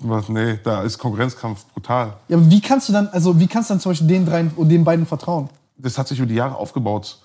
[0.00, 2.14] Was, nee, da ist Konkurrenzkampf brutal.
[2.28, 4.52] Ja, aber wie kannst du dann, also wie kannst du dann zum Beispiel den dreien
[4.54, 5.48] und den beiden vertrauen?
[5.76, 7.18] Das hat sich über die Jahre aufgebaut.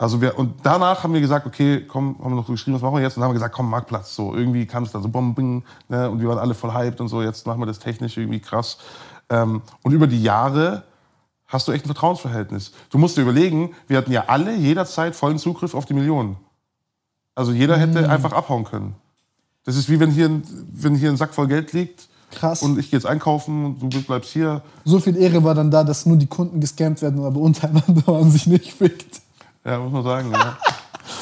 [0.00, 2.82] Also wir, und danach haben wir gesagt, okay, komm, haben wir noch so geschrieben, was
[2.82, 3.16] machen wir jetzt?
[3.16, 4.14] Und dann haben wir gesagt, komm, Marktplatz.
[4.14, 6.08] So, irgendwie kam es dann so, bom, bing, ne?
[6.08, 8.78] Und wir waren alle voll hyped und so, jetzt machen wir das technisch irgendwie krass.
[9.28, 10.84] Ähm, und über die Jahre
[11.48, 12.72] hast du echt ein Vertrauensverhältnis.
[12.90, 16.36] Du musst dir überlegen, wir hatten ja alle jederzeit vollen Zugriff auf die Millionen.
[17.34, 18.94] Also jeder hätte einfach abhauen können.
[19.64, 20.42] Das ist wie wenn hier, ein,
[20.72, 22.62] wenn hier ein Sack voll Geld liegt Krass.
[22.62, 24.62] und ich gehe jetzt einkaufen und du bleibst hier.
[24.84, 28.30] So viel Ehre war dann da, dass nur die Kunden gescampt werden, aber untereinander man
[28.30, 29.20] sich nicht fickt.
[29.64, 30.32] Ja, muss man sagen.
[30.32, 30.56] Ja,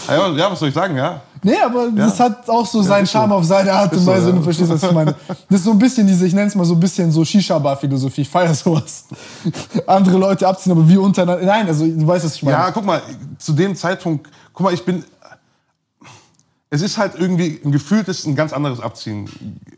[0.08, 1.20] ja, ja was soll ich sagen, ja?
[1.42, 3.18] Nee, aber das hat auch so seinen ist so.
[3.18, 4.34] Charme auf seine Art und so, Weise, ja.
[4.34, 5.14] du verstehst, was ich meine.
[5.48, 8.22] Das ist so ein bisschen diese, ich nenne es mal so ein bisschen so Shisha-Bar-Philosophie.
[8.22, 9.04] Ich feier sowas.
[9.86, 11.44] Andere Leute abziehen, aber wir untereinander.
[11.44, 12.56] Nein, also du weißt, was ich meine.
[12.56, 13.00] Ja, guck mal,
[13.38, 15.04] zu dem Zeitpunkt, guck mal, ich bin.
[16.68, 19.28] Es ist halt irgendwie ein gefühltes, ein ganz anderes Abziehen.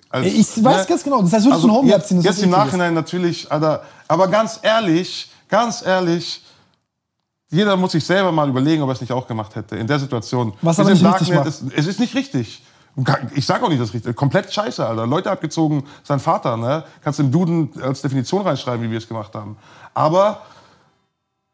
[0.08, 1.20] Als, ich weiß ganz genau.
[1.20, 2.16] Das heißt, würdest du ein Homie abziehen?
[2.18, 2.50] Das jetzt ist im.
[2.50, 6.42] Nachhinein natürlich, Alter, aber ganz ehrlich, ganz ehrlich,
[7.50, 9.98] jeder muss sich selber mal überlegen, ob er es nicht auch gemacht hätte in der
[9.98, 10.54] Situation.
[10.62, 12.62] Was aber nicht richtig Darknet, es, es ist nicht richtig.
[13.34, 14.16] Ich sage auch nicht, das ist richtig.
[14.16, 15.06] Komplett scheiße, Alter.
[15.06, 16.84] Leute abgezogen, sein Vater, ne?
[17.02, 19.56] Kannst du im Duden als Definition reinschreiben, wie wir es gemacht haben.
[19.94, 20.42] Aber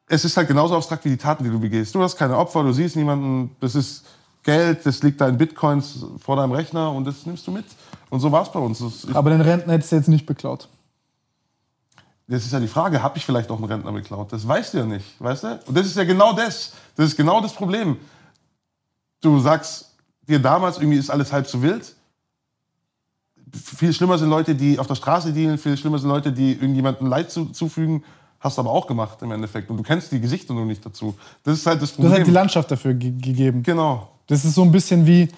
[0.09, 1.95] es ist halt genauso abstrakt wie die Taten, die du begehst.
[1.95, 4.05] Du hast keine Opfer, du siehst niemanden, das ist
[4.45, 7.64] Geld, das liegt da in Bitcoins vor deinem Rechner und das nimmst du mit.
[8.11, 8.78] Und so war es bei uns.
[8.78, 10.68] Das, Aber den Rentner hättest du jetzt nicht beklaut.
[12.28, 14.32] das ist ja die Frage, habe ich vielleicht auch einen Rentner beklaut?
[14.32, 15.61] Das weißt du ja nicht, weißt du?
[15.66, 16.72] Und das ist ja genau das.
[16.97, 17.97] Das ist genau das Problem.
[19.20, 19.95] Du sagst
[20.28, 21.95] dir damals, irgendwie ist alles halb so wild.
[23.53, 27.07] Viel schlimmer sind Leute, die auf der Straße dienen, viel schlimmer sind Leute, die irgendjemandem
[27.07, 28.03] Leid zu, zufügen.
[28.40, 29.70] Hast du aber auch gemacht im Endeffekt.
[29.70, 31.14] Und du kennst die Gesichter nur nicht dazu.
[31.45, 32.11] Das ist halt das Du Problem.
[32.12, 33.62] hast halt die Landschaft dafür ge gegeben.
[33.62, 34.11] genau.
[34.27, 35.29] Das ist so ein bisschen wie,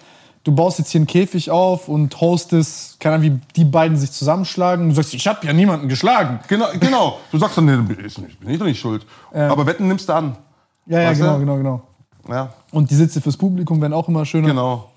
[0.44, 4.12] du baust jetzt hier einen Käfig auf und hostest, keine Ahnung, wie die beiden sich
[4.12, 4.88] zusammenschlagen.
[4.88, 6.40] Du sagst, ich habe ja niemanden geschlagen.
[6.48, 7.18] Genau, genau.
[7.32, 9.04] Du sagst dann, nee, bin ich doch nicht schuld.
[9.32, 10.36] Aber Wetten nimmst du an.
[10.86, 11.40] Ja, ja, Weißt genau, du?
[11.40, 11.82] genau, genau.
[12.28, 14.48] Ja, Und die Sitze fürs Publikum werden auch immer schöner.
[14.48, 14.88] genau.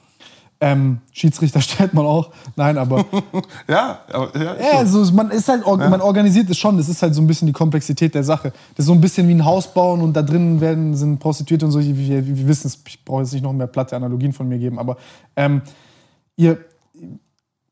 [0.62, 2.32] Ähm, Schiedsrichter stellt man auch.
[2.57, 3.05] Nein, aber
[3.70, 4.99] Ja, aber, ja, ja, so.
[4.99, 6.76] also man ist halt, man organisiert es schon.
[6.78, 8.51] Das ist halt so ein bisschen die Komplexität der Sache.
[8.76, 11.66] Das ist so ein bisschen wie ein Haus bauen und da drinnen werden sind Prostituierte
[11.66, 11.80] und so.
[11.80, 12.78] Wir, wir, wir wissen es.
[12.88, 14.97] Ich brauche jetzt nicht noch mehr platte Analogien von mir geben, aber
[15.38, 15.62] ähm,
[16.36, 16.57] ihr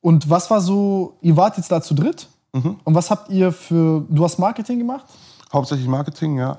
[0.01, 1.17] und was war so?
[1.21, 2.77] Ihr wart jetzt da zu dritt Mhm.
[2.85, 4.05] und was habt ihr für?
[4.09, 5.05] Du hast Marketing gemacht.
[5.51, 6.57] Hauptsächlich Marketing, ja.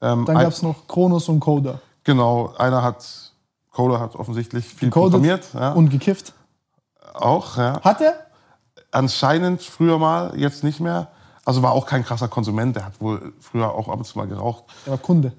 [0.00, 1.78] Ähm, Dann gab es noch Kronos und Coda.
[2.04, 3.04] Genau, einer hat,
[3.70, 5.48] Cola hat offensichtlich viel Gecodet programmiert.
[5.54, 5.72] Ja.
[5.72, 6.32] Und gekifft.
[7.14, 7.80] auch, ja.
[7.82, 8.14] Hat er?
[8.90, 11.08] Anscheinend früher mal, jetzt nicht mehr.
[11.44, 14.26] Also war auch kein krasser Konsument, der hat wohl früher auch ab und zu mal
[14.26, 14.64] geraucht.
[14.86, 15.32] Er war Kunde.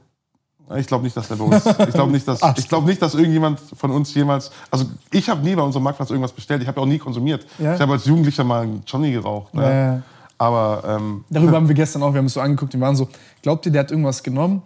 [0.78, 1.66] Ich glaube nicht, dass der bei uns.
[1.88, 4.52] Ich glaube nicht, dass ich glaube nicht, dass irgendjemand von uns jemals.
[4.70, 6.62] Also ich habe nie bei unserem Marktplatz irgendwas bestellt.
[6.62, 7.46] Ich habe auch nie konsumiert.
[7.60, 7.76] Ja.
[7.76, 9.54] Ich habe als Jugendlicher mal einen Johnny geraucht.
[9.54, 9.64] Ne?
[9.64, 10.02] Ja, ja.
[10.38, 13.10] Aber ähm, Darüber haben wir gestern auch, wir haben es so angeguckt, wir waren so,
[13.42, 14.62] glaubt ihr, der hat irgendwas genommen?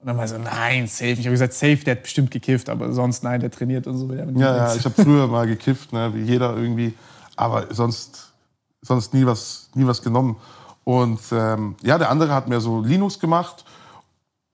[0.00, 1.10] Und dann war so, nein, safe.
[1.10, 4.10] Ich habe gesagt, safe, der hat bestimmt gekifft, aber sonst, nein, der trainiert und so.
[4.10, 6.94] ja, ja, ich habe früher mal gekifft, ne, wie jeder irgendwie.
[7.36, 8.32] Aber sonst,
[8.80, 10.36] sonst nie was, nie was genommen.
[10.84, 13.64] Und ähm, ja, der andere hat mehr so Linux gemacht.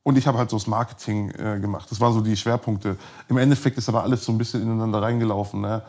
[0.03, 1.91] Und ich habe halt so das Marketing äh, gemacht.
[1.91, 2.97] Das waren so die Schwerpunkte.
[3.29, 5.61] Im Endeffekt ist aber alles so ein bisschen ineinander reingelaufen.
[5.61, 5.83] Ne?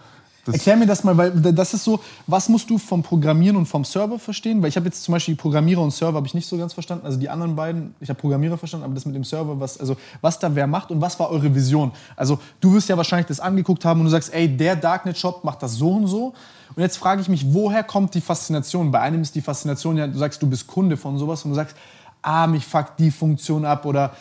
[0.47, 3.65] Das, Erklär mir das mal, weil das ist so, was musst du vom Programmieren und
[3.65, 4.61] vom Server verstehen?
[4.61, 7.05] Weil ich habe jetzt zum Beispiel Programmierer und Server habe ich nicht so ganz verstanden.
[7.05, 9.97] Also die anderen beiden, ich habe Programmierer verstanden, aber das mit dem Server, was, also
[10.21, 11.91] was da wer macht und was war eure Vision?
[12.15, 15.61] Also du wirst ja wahrscheinlich das angeguckt haben und du sagst, ey, der Darknet-Shop macht
[15.61, 16.33] das so und so.
[16.75, 18.91] Und jetzt frage ich mich, woher kommt die Faszination?
[18.91, 21.55] Bei einem ist die Faszination ja, du sagst, du bist Kunde von sowas und du
[21.55, 21.75] sagst,
[22.21, 24.13] ah, mich fuckt die Funktion ab oder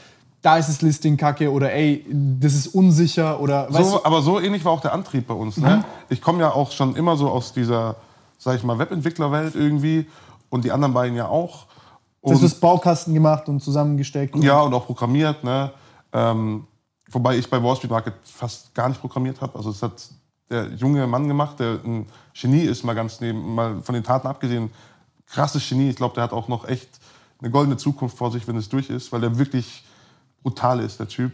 [0.47, 4.23] da ist das Listing kacke oder ey, das ist unsicher oder weißt so, du, aber
[4.23, 5.57] so ähnlich war auch der Antrieb bei uns.
[5.57, 5.85] Ne?
[6.09, 7.97] Ich komme ja auch schon immer so aus dieser,
[8.39, 10.07] sag ich mal, Webentwicklerwelt irgendwie
[10.49, 11.67] und die anderen beiden ja auch.
[12.23, 14.37] hast Und, das Baukasten gemacht und zusammengesteckt?
[14.37, 15.43] ja, und auch programmiert.
[15.43, 15.73] Ne?
[16.13, 16.69] Ähm,
[17.11, 19.59] wobei ich bei Wall Street Market fast gar nicht programmiert habe.
[19.59, 19.95] Also es hat
[20.49, 22.07] der junge Mann gemacht, der ein
[22.41, 24.71] Genie ist, mal ganz neben, mal von den Taten abgesehen.
[25.27, 25.91] Krasses Genie.
[25.91, 27.01] Ich glaube, der hat auch noch echt
[27.41, 29.83] eine goldene Zukunft vor sich, wenn es durch ist, weil der wirklich
[30.47, 31.33] brutal ist, der Typ.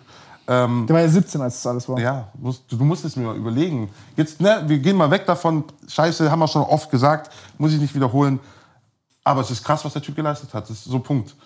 [0.49, 2.01] Ähm, Der war ja 17, als das alles war.
[2.01, 3.91] ja, musst, du musst es mir mal überlegen.
[4.17, 5.65] Jetzt, ne, wir gehen mal weg davon.
[5.87, 8.41] Scheiße, haben wir schon oft gesagt, muss ich nicht wiederholen.
[9.23, 10.65] Aber es ist krass, was der Typ geleistet hat.
[10.65, 11.37] Das ist so Punkt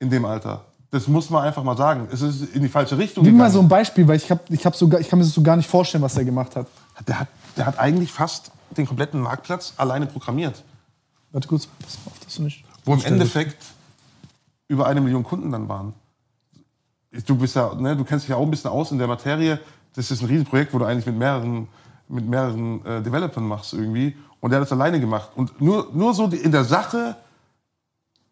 [0.00, 0.64] in dem Alter.
[0.90, 2.08] Das muss man einfach mal sagen.
[2.12, 4.66] Es ist in die falsche Richtung Gib mal so ein Beispiel, weil ich, hab, ich,
[4.66, 6.66] hab sogar, ich kann mir das so gar nicht vorstellen, was er gemacht hat.
[7.06, 10.62] der, hat, der hat eigentlich fast den kompletten Marktplatz alleine programmiert.
[11.30, 12.64] Warte kurz, pass auf, dass du nicht.
[12.84, 13.62] Wo im Endeffekt
[14.68, 15.94] über eine Million Kunden dann waren.
[17.26, 19.60] Du bist ja, ne, du kennst dich ja auch ein bisschen aus in der Materie.
[19.94, 21.68] Das ist ein Riesenprojekt, wo du eigentlich mit mehreren,
[22.08, 24.16] mit mehreren äh, Developern machst irgendwie.
[24.40, 25.30] Und der hat das alleine gemacht.
[25.36, 27.16] Und nur, nur so in der Sache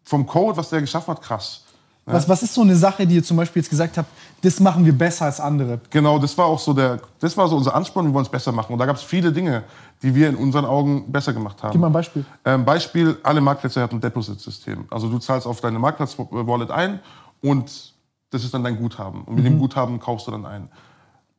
[0.03, 1.63] vom Code, was der geschaffen hat, krass.
[2.05, 4.09] Was, was ist so eine Sache, die ihr zum Beispiel jetzt gesagt habt,
[4.41, 5.79] das machen wir besser als andere?
[5.89, 8.51] Genau, das war auch so der, das war so unser Ansporn, wir wollen es besser
[8.51, 8.73] machen.
[8.73, 9.63] Und da gab es viele Dinge,
[10.01, 11.71] die wir in unseren Augen besser gemacht haben.
[11.71, 12.25] Gib mal ein Beispiel.
[12.43, 14.85] Ähm, Beispiel, alle Marktplätze hatten ein Deposit-System.
[14.89, 16.99] Also du zahlst auf deine Marktplatz-Wallet ein
[17.41, 17.92] und
[18.33, 19.23] das ist dann dein Guthaben.
[19.23, 20.69] Und mit dem Guthaben kaufst du dann ein.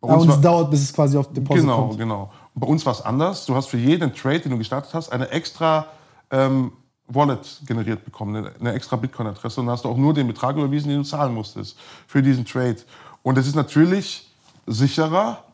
[0.01, 1.99] Bei Ja, uns und es dauert, bis es quasi auf Deposit Genau, kommt.
[1.99, 2.31] genau.
[2.55, 3.47] Und bei uns war es anders.
[3.47, 5.87] Du hast für jeden Trade, den du gestartet hast, eine extra
[6.31, 6.73] ähm,
[7.09, 9.61] Wallet generiert bekommen, eine, eine extra Bitcoin-Adresse.
[9.61, 11.77] Und dann hast du auch nur den Betrag überwiesen, den du zahlen musstest
[12.07, 12.77] für diesen Trade.
[13.23, 14.31] Und das ist natürlich
[14.67, 15.45] sicherer,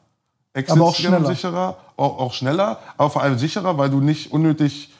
[0.68, 1.24] Aber auch schneller.
[1.26, 4.92] sicherer, auch, auch schneller, aber vor allem sicherer, weil du nicht unnötig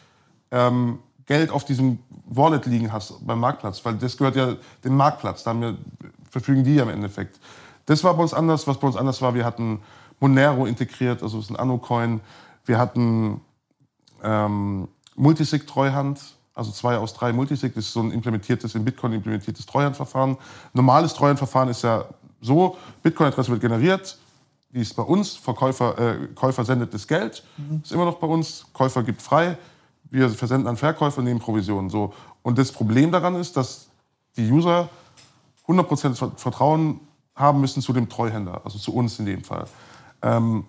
[0.51, 5.43] ähm, Geld auf diesem Wallet liegen hast beim Marktplatz, weil das gehört ja dem Marktplatz,
[5.45, 5.77] da haben wir,
[6.31, 7.39] verfügen die ja im Endeffekt.
[7.87, 9.81] Das war bei uns anders, was bei uns anders war, wir hatten
[10.21, 12.21] Monero integriert, also das ist ein Anno-Coin,
[12.67, 13.41] wir hatten
[14.23, 16.21] ähm, Multisig-Treuhand,
[16.55, 20.37] also zwei aus drei Multisig, das ist so ein implementiertes, in Bitcoin implementiertes Treuhandverfahren.
[20.73, 22.05] Normales Treuhandverfahren ist ja
[22.41, 24.19] so, Bitcoin-Adresse wird generiert,
[24.73, 27.43] die ist bei uns, Verkäufer, äh, Käufer sendet das Geld,
[27.83, 29.59] ist immer noch bei uns, Käufer gibt frei,
[30.11, 31.89] wir versenden an Verkäufer, nehmen Provisionen.
[31.89, 32.13] So.
[32.43, 33.89] Und das Problem daran ist, dass
[34.37, 34.89] die User
[35.71, 37.01] 100% Ver- Vertrauen
[37.35, 39.67] haben müssen zu dem Treuhänder, also zu uns in dem Fall.
[40.23, 40.65] Ähm,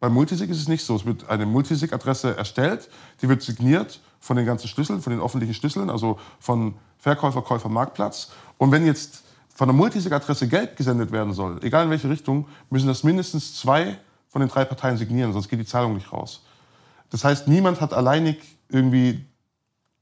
[0.00, 0.96] bei Multisig ist es nicht so.
[0.96, 2.88] Es wird eine Multisig-Adresse erstellt,
[3.22, 7.68] die wird signiert von den ganzen Schlüsseln, von den öffentlichen Schlüsseln, also von Verkäufer, Käufer,
[7.68, 8.30] Marktplatz.
[8.58, 9.22] Und wenn jetzt
[9.54, 13.98] von der Multisig-Adresse Geld gesendet werden soll, egal in welche Richtung, müssen das mindestens zwei
[14.28, 16.42] von den drei Parteien signieren, sonst geht die Zahlung nicht raus.
[17.10, 18.38] Das heißt, niemand hat alleinig
[18.68, 19.24] irgendwie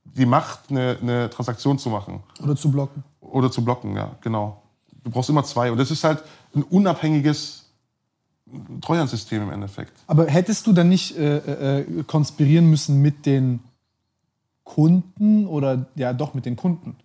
[0.05, 3.05] die Macht, eine, eine Transaktion zu machen Oder zu blocken.
[3.35, 4.63] Oder zu blocken, ja, genau.
[5.03, 5.71] Du brauchst immer zwei.
[5.73, 6.23] Und das ist halt
[6.55, 7.65] ein unabhängiges
[8.81, 9.93] Treuhandsystem im Endeffekt.
[10.07, 13.61] Aber hättest du dann nicht äh, äh, konspirieren müssen mit den
[14.63, 16.97] Kunden oder ja doch mit den Kunden?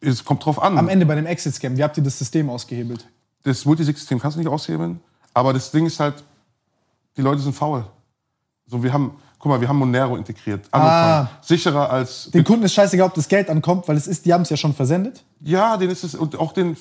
[0.00, 0.76] Es kommt drauf an.
[0.76, 3.06] Am Ende bei dem Exit-Scam, wie habt ihr das System ausgehebelt?
[3.44, 5.00] Das Multisig-System kannst du nicht aushebeln.
[5.32, 6.22] Aber das Ding ist halt,
[7.16, 7.86] die Leute sind faul.
[8.66, 10.64] So, wir haben guck mal, wir haben Monero integriert.
[10.72, 11.26] Ah.
[11.42, 12.30] Sicherer als.
[12.30, 14.56] Den Kunden ist scheißegal, ob das Geld ankommt, weil es ist, die haben es ja
[14.56, 15.22] schon versendet.
[15.42, 16.78] Ja, den ist es und auch den,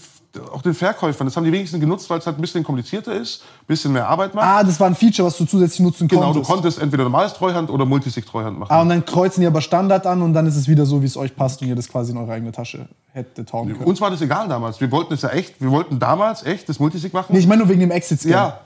[0.54, 1.28] auch den Verkäufern.
[1.28, 4.08] Das haben die wenigsten genutzt, weil es halt ein bisschen komplizierter ist, ein bisschen mehr
[4.08, 4.48] Arbeit macht.
[4.48, 6.50] Ah, das war ein Feature, was du zusätzlich nutzen genau, konntest.
[6.50, 8.72] du konntest entweder normales Treuhand oder Multisig-Treuhand machen.
[8.72, 11.08] Ah, und dann kreuzen die aber Standard an und dann ist es wieder so, wie
[11.08, 13.84] es euch passt und ihr das quasi in eure eigene Tasche hättet hauen können.
[13.84, 14.80] Uns war das egal damals.
[14.80, 17.34] Wir wollten es ja echt, wir wollten damals echt das Multisig machen.
[17.34, 18.32] Nee, ich meine nur wegen dem Exit-Scam.
[18.32, 18.60] Ja,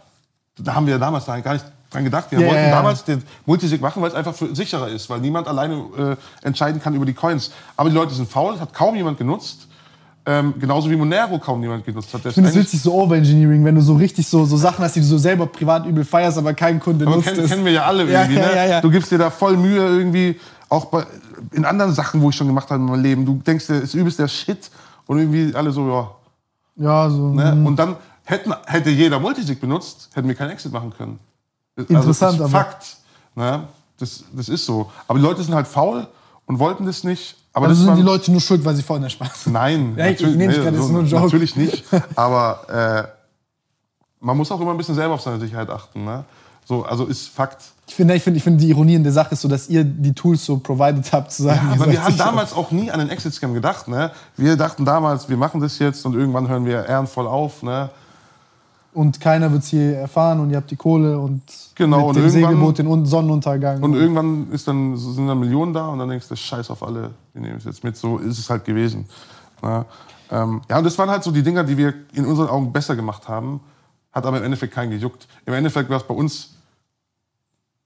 [0.59, 2.27] da haben wir damals gar nicht dran gedacht.
[2.31, 2.75] Wir Ja, wollten ja, ja.
[2.75, 6.93] damals den Multisig machen, weil es einfach sicherer ist, weil niemand alleine äh, entscheiden kann
[6.95, 7.51] über die Coins.
[7.75, 9.67] Aber die Leute sind faul, das hat kaum jemand genutzt.
[10.29, 12.25] Ähm, genauso wie Monero kaum jemand genutzt hat.
[12.25, 14.99] Ich finde es witzig, so Overengineering, wenn du so richtig so, so Sachen hast, die
[14.99, 17.49] du so selber privat übel feierst, aber kein Kunde Aber nutzt kennen, es.
[17.49, 18.35] kennen wir ja alle irgendwie.
[18.35, 18.55] ne?
[18.55, 18.81] ja, ja.
[18.81, 21.05] Du gibst dir da voll Mühe irgendwie, auch bei,
[21.53, 23.25] in anderen Sachen, wo ich schon gemacht habe in meinem Leben.
[23.25, 24.69] Du denkst, das ist übelst der Shit
[25.05, 26.11] und irgendwie alle so, ja.
[26.75, 27.29] Ja, so.
[27.29, 27.63] Ne?
[27.65, 31.19] Und dann hätten, hätte jeder Multisig benutzt, hätten wir keinen Exit machen können.
[31.77, 32.97] Also Interessant, das ist Fakt.
[33.35, 33.63] Ne?
[33.99, 34.91] Das, das ist so.
[35.07, 36.07] Aber die Leute sind halt faul
[36.45, 37.35] und wollten das nicht.
[37.53, 39.47] Aber Also das sind die Leute nur schuld, weil sie vorhin Spaß.
[39.47, 41.23] Nein, Ja, ich- ich nehm's grad, das ist nur ein Joke.
[41.23, 41.83] natürlich nicht.
[42.15, 43.07] Aber äh,
[44.19, 46.03] man muss auch immer ein bisschen selber auf seine Sicherheit achten.
[46.05, 46.23] Ne?
[46.65, 47.63] So, also ist Fakt.
[47.87, 49.83] Ich finde, ich finde, ich finde, die Ironie in der Sache ist so, dass ihr
[49.85, 52.99] die Tools so provided habt, zu sagen, ihr Aber wir haben damals auch nie an
[52.99, 53.87] den Exit-Scam gedacht.
[53.87, 54.11] Ne?
[54.35, 57.63] Wir dachten damals, wir machen das jetzt und irgendwann hören wir ehrenvoll auf.
[57.63, 57.89] Ne?
[58.97, 61.43] Und keiner wird es je erfahren und ihr habt die Kohle und
[61.75, 63.83] Genau, mit und dem Segelboot den Un- Sonnenuntergang.
[63.83, 67.11] Und irgendwann ist dann, sind dann Millionen da und dann denkst du, scheiß auf alle,
[67.33, 67.95] wir nehmen es jetzt mit.
[67.95, 69.05] So ist es halt gewesen.
[69.61, 69.85] Ja,
[70.31, 72.95] ähm, ja und das waren halt so die Dinger, die wir in unseren Augen besser
[72.95, 73.59] gemacht haben.
[74.11, 75.27] Hat aber im Endeffekt keinen gejuckt.
[75.45, 76.55] Im Endeffekt war es bei uns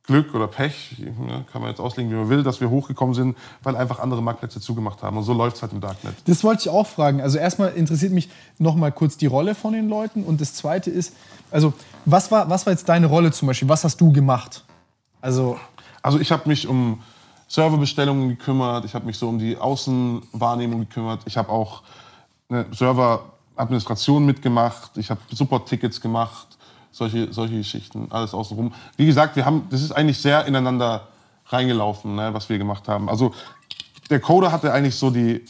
[0.04, 3.38] Glück oder Pech, ne, kann man jetzt auslegen, wie man will, dass wir hochgekommen sind,
[3.64, 5.18] weil einfach andere Marktplätze zugemacht haben.
[5.18, 6.16] Und so läuft es halt im Darknet.
[6.26, 7.22] Das wollte ich auch fragen.
[7.22, 10.90] Also erstmal interessiert mich noch mal kurz die Rolle von den Leuten und das Zweite
[10.90, 11.16] ist,
[11.52, 11.74] also
[12.06, 13.70] was war, was war jetzt deine Rolle zum Beispiel?
[13.70, 14.64] Was hast du gemacht?
[15.22, 15.60] Also
[16.02, 17.02] Also ich habe mich um
[17.48, 21.84] Serverbestellungen gekümmert, ich habe mich so um die Außenwahrnehmung gekümmert, ich habe auch
[22.50, 26.51] eine Serveradministration mitgemacht, ich habe Support-Tickets gemacht,
[26.92, 28.74] solche, solche Geschichten, alles außenrum.
[28.98, 31.08] Wie gesagt, wir haben, das ist eigentlich sehr ineinander
[31.48, 33.10] reingelaufen, ne, was wir gemacht haben.
[33.10, 33.34] Also
[34.10, 35.44] der Coder hatte eigentlich so die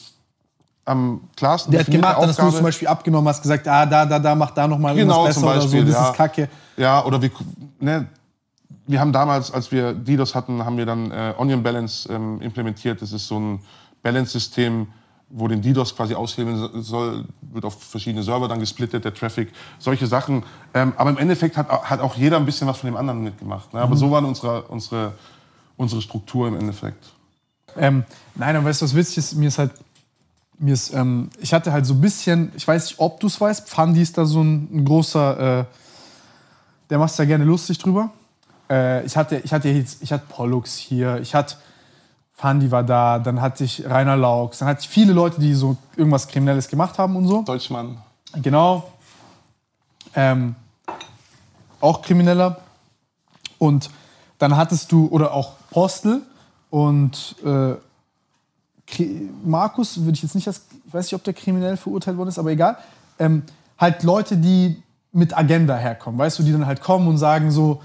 [0.85, 2.53] am klarsten der hat gemacht, dass du Aufgabe.
[2.53, 5.35] zum Beispiel abgenommen hast, gesagt, ah, da, da, da, mach da noch mal Genau, irgendwas
[5.35, 5.79] zum besser Beispiel.
[5.81, 6.09] oder so, das ja.
[6.11, 6.49] ist kacke.
[6.77, 7.29] Ja, oder wir,
[7.79, 8.07] ne,
[8.87, 13.01] wir haben damals, als wir DDoS hatten, haben wir dann äh, Onion Balance ähm, implementiert.
[13.01, 13.59] Das ist so ein
[14.01, 14.87] Balance-System,
[15.29, 19.51] wo den DDoS quasi aushebeln so- soll, wird auf verschiedene Server dann gesplittet, der Traffic,
[19.77, 20.43] solche Sachen.
[20.73, 23.73] Ähm, aber im Endeffekt hat, hat auch jeder ein bisschen was von dem anderen mitgemacht.
[23.73, 23.79] Ne?
[23.79, 23.85] Mhm.
[23.85, 25.13] Aber so waren unsere, unsere,
[25.77, 27.09] unsere Struktur im Endeffekt.
[27.77, 28.03] Ähm,
[28.35, 29.35] nein, aber weißt du, was witzig ist?
[29.35, 29.71] Mir ist halt,
[30.59, 33.39] mir ist, ähm, ich hatte halt so ein bisschen, ich weiß nicht, ob du es
[33.39, 35.65] weißt, Pfandi ist da so ein, ein großer, äh,
[36.89, 38.11] der macht sich da gerne lustig drüber.
[38.69, 41.55] Äh, ich hatte, ich hatte jetzt, ich hatte Pollux hier, ich hatte
[42.35, 45.77] Pfandi war da, dann hatte ich Rainer Laux, dann hatte ich viele Leute, die so
[45.95, 47.43] irgendwas Kriminelles gemacht haben und so.
[47.43, 47.97] Deutschmann.
[48.41, 48.91] Genau.
[50.15, 50.55] Ähm,
[51.81, 52.57] auch Krimineller.
[53.57, 53.89] Und
[54.37, 56.21] dann hattest du, oder auch Postel
[56.69, 57.75] und äh,
[59.45, 62.39] Markus, würde ich jetzt nicht als, ich weiß nicht, ob der kriminell verurteilt worden ist,
[62.39, 62.77] aber egal.
[63.19, 63.43] Ähm,
[63.77, 64.81] halt Leute, die
[65.13, 67.81] mit Agenda herkommen, weißt du, die dann halt kommen und sagen so,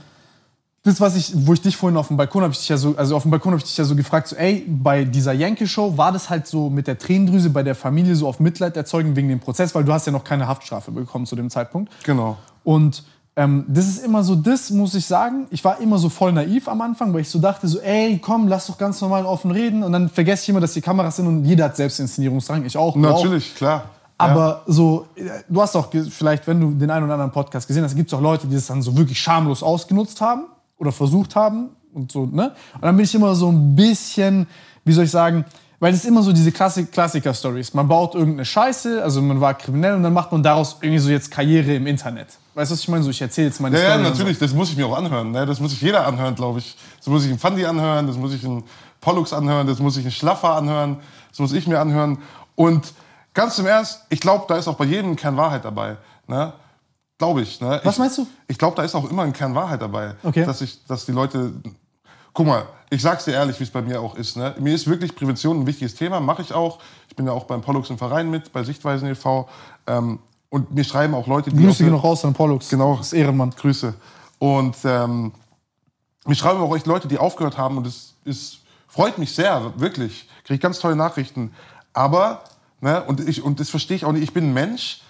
[0.87, 2.95] das, was ich, wo ich dich vorhin auf dem Balkon habe ich dich ja so,
[2.97, 5.99] also auf dem Balkon habe ich dich ja so gefragt, so, ey, bei dieser Yankee-Show
[5.99, 9.29] war das halt so mit der Tränendrüse bei der Familie so auf Mitleid erzeugen wegen
[9.29, 11.93] dem Prozess, weil du hast ja noch keine Haftstrafe bekommen zu dem Zeitpunkt.
[12.05, 12.39] Genau.
[12.63, 13.03] Und
[13.39, 15.47] ähm, das ist immer so, das muss ich sagen.
[15.51, 18.49] Ich war immer so voll naiv am Anfang, weil ich so dachte, so, ey, komm,
[18.49, 19.83] lass doch ganz normal offen reden.
[19.83, 22.65] Und dann vergesse ich immer, dass die Kameras sind und jeder hat Selbstinszenierungsdrang.
[22.65, 22.95] Ich auch.
[22.95, 23.23] du auch.
[23.23, 23.85] Natürlich, klar.
[24.17, 27.85] Aber so, äh, du hast auch, vielleicht, wenn du den einen oder anderen Podcast gesehen
[27.85, 30.47] hast, gibt es auch Leute, die das dann so wirklich schamlos ausgenutzt haben
[30.79, 32.53] oder versucht haben und so, ne?
[32.75, 34.47] Und dann bin ich immer so ein bisschen,
[34.87, 35.45] wie soll ich sagen,
[35.79, 37.75] weil es ist immer so diese Klassik Klassiker-Stories.
[37.75, 41.11] Man baut irgendeine Scheiße, also man war kriminell und dann macht man daraus irgendwie so
[41.11, 42.29] jetzt Karriere im Internet.
[42.57, 43.05] Weißt du, was ich meine?
[43.05, 44.05] So, ich erzähle jetzt meine Ja, ja, Story.
[44.05, 44.11] so.
[44.13, 45.31] natürlich, das muss ich mir auch anhören.
[45.31, 45.45] Ne?
[45.45, 46.75] Das muss sich jeder anhören, glaube ich.
[46.97, 48.65] Das muss ich einen Fandi anhören, das muss ich einen
[49.03, 52.17] Pollux anhören, das muss ich einen Schlaffer anhören, das muss ich mir anhören.
[52.55, 52.95] Und
[53.35, 55.99] ganz im Ernst, ich glaube, da ist auch bei jedem ein Kern Wahrheit dabei.
[56.29, 56.55] Ne?
[57.19, 57.61] Glaube ich.
[57.61, 57.79] Ne?
[57.85, 58.27] Was ich, meinst du?
[58.49, 60.15] Ich glaube, da ist auch immer ein Kern Wahrheit dabei.
[60.23, 60.47] Okay.
[60.47, 61.53] Dass, ich, dass die Leute.
[62.33, 64.35] Guck mal, ich sag's dir ehrlich, wie es bei mir auch ist.
[64.35, 64.55] Ne?
[64.59, 66.79] Mir ist wirklich Prävention ein wichtiges Thema, mache ich auch.
[67.11, 69.47] Ich bin ja auch beim Pollux im Verein mit, bei Sichtweisen e.V.
[69.87, 70.21] Ähm,
[70.57, 71.63] und mir schreiben auch Leute, die.
[71.63, 72.71] Grüße gehen noch raus an Pollux.
[72.71, 72.97] Genau.
[72.97, 73.51] Das ist Ehrenmann.
[73.51, 73.93] Grüße.
[74.39, 75.33] Und ähm,
[76.27, 80.27] mir schreiben auch echt Leute, die aufgehört haben und es ist, freut mich sehr, wirklich.
[80.45, 81.53] Kriege ich ganz tolle Nachrichten.
[81.93, 82.43] Aber,
[82.81, 85.03] ne, und, ich, und das verstehe ich auch nicht, ich bin ein Mensch,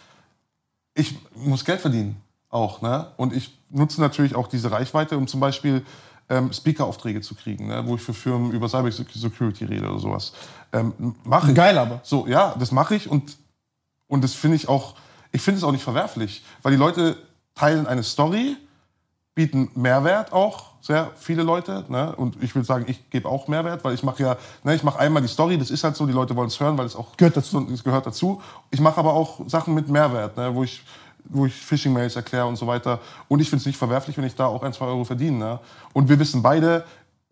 [0.95, 2.21] ich muss Geld verdienen
[2.51, 2.83] auch.
[2.83, 3.07] Ne?
[3.17, 5.87] Und ich nutze natürlich auch diese Reichweite, um zum Beispiel
[6.29, 7.85] ähm, Speaker-Aufträge zu kriegen, ne?
[7.87, 10.33] wo ich für Firmen über Cyber Security rede oder sowas.
[10.73, 11.57] Ähm, mache ich.
[11.57, 12.01] Geil aber.
[12.03, 13.37] So, ja, das mache ich und,
[14.09, 14.97] und das finde ich auch,
[15.33, 17.17] ich finde es auch nicht verwerflich, weil die Leute
[17.55, 18.57] teilen eine Story,
[19.35, 21.85] bieten Mehrwert auch, sehr viele Leute.
[21.89, 22.15] Ne?
[22.17, 24.99] Und ich würde sagen, ich gebe auch Mehrwert, weil ich mache ja, ne, ich mache
[24.99, 27.17] einmal die Story, das ist halt so, die Leute wollen es hören, weil es auch
[27.17, 27.67] Gehört dazu.
[27.73, 28.41] es gehört dazu.
[28.71, 30.55] Ich mache aber auch Sachen mit Mehrwert, ne?
[30.55, 30.83] wo ich
[31.29, 33.01] wo ich Phishing-Mails erkläre und so weiter.
[33.27, 35.39] Und ich finde es nicht verwerflich, wenn ich da auch ein, zwei Euro verdiene.
[35.39, 35.61] Ne?
[35.93, 36.85] Und wir wissen beide,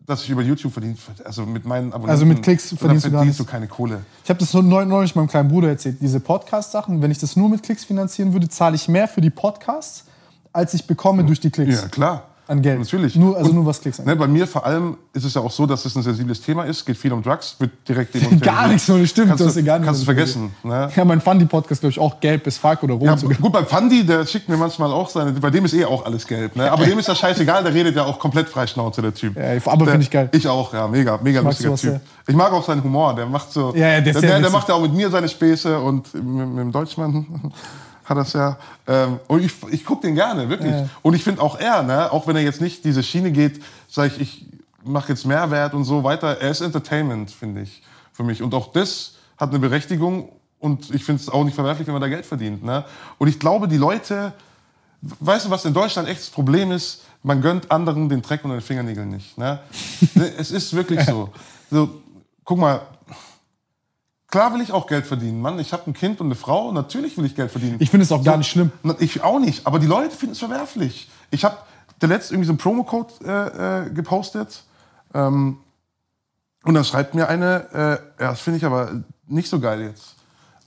[0.05, 0.95] dass ich über YouTube verdiene.
[1.23, 2.09] Also mit meinen Abonnenten.
[2.11, 4.01] Also mit Klicks da verdienst du gar verdienst du keine Kohle.
[4.23, 5.97] Ich habe das nur neu- neulich meinem kleinen Bruder erzählt.
[6.01, 9.29] Diese Podcast-Sachen, wenn ich das nur mit Klicks finanzieren würde, zahle ich mehr für die
[9.31, 10.05] Podcasts,
[10.53, 12.23] als ich bekomme durch die Klicks Ja, klar.
[12.47, 12.79] An Geld.
[12.79, 13.15] Natürlich.
[13.15, 14.13] Nur, also Und, nur was Klicks angeht.
[14.13, 16.63] Ne, bei mir vor allem ist es ja auch so, dass es ein sensibles Thema
[16.63, 16.85] ist.
[16.85, 18.43] geht viel um Drugs, wird direkt demonetarisiert.
[18.55, 20.51] Gar nichts, so, das stimmt, Kannst das du, ist gar nicht kannst du vergessen.
[20.63, 20.89] Ne?
[20.95, 23.37] Ja, mein Fundy-Podcast, glaube ich, auch gelb bis fuck oder rot Ja, sogar.
[23.37, 26.27] gut, beim Fandi, der schickt mir manchmal auch seine, bei dem ist eh auch alles
[26.27, 26.55] gelb.
[26.55, 26.71] Ne?
[26.71, 29.35] Aber dem ist das scheißegal, der redet ja auch komplett freischnauze, der Typ.
[29.35, 30.29] Ja, aber finde ich geil.
[30.31, 31.89] Ich auch, ja, mega, mega lustiger sowas Typ.
[31.91, 32.01] sehr.
[32.27, 34.67] Ich mag auch seinen Humor, der macht so, Ja, ja, der der, der, der macht
[34.69, 37.25] ja auch mit mir seine Späße und mit, mit dem Deutschmann
[38.05, 38.57] hat das ja.
[38.87, 40.71] Ähm, und ich, ich gucke den gerne, wirklich.
[40.71, 40.87] Ja.
[41.01, 44.13] Und ich finde auch er, ne, auch wenn er jetzt nicht diese Schiene geht, sage
[44.15, 44.45] ich, ich
[44.83, 47.81] mache jetzt Mehrwert und so weiter, er ist Entertainment, finde ich,
[48.13, 48.41] für mich.
[48.41, 50.29] Und auch das hat eine Berechtigung
[50.59, 52.63] und ich finde es auch nicht verwerflich, wenn man da Geld verdient.
[52.63, 52.85] Ne?
[53.17, 54.33] Und ich glaube, die Leute,
[55.01, 57.03] weißt du, was in Deutschland echt das Problem ist?
[57.23, 59.37] Man gönnt anderen den Dreck unter den Fingernägeln nicht.
[59.37, 59.59] Ne?
[60.37, 61.31] es ist wirklich so.
[61.71, 62.01] so.
[62.43, 62.81] Guck mal,
[64.27, 65.41] klar will ich auch Geld verdienen.
[65.41, 67.77] Mann, ich habe ein Kind und eine Frau, natürlich will ich Geld verdienen.
[67.79, 68.71] Ich finde es auch gar nicht schlimm.
[68.99, 71.09] Ich auch nicht, aber die Leute finden es verwerflich.
[71.31, 71.57] Ich habe
[72.01, 74.63] der letzte irgendwie so einen Promocode äh, äh, gepostet
[75.13, 75.57] ähm,
[76.63, 80.15] und dann schreibt mir eine, äh, ja, das finde ich aber nicht so geil jetzt.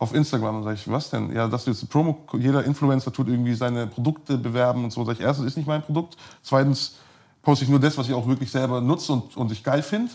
[0.01, 1.35] Auf Instagram und sage ich, was denn?
[1.35, 5.05] Ja, dass du jetzt Promo, jeder Influencer tut irgendwie seine Produkte bewerben und so.
[5.05, 6.95] Sag ich, erstens ist nicht mein Produkt, zweitens
[7.43, 10.13] poste ich nur das, was ich auch wirklich selber nutze und, und ich geil finde.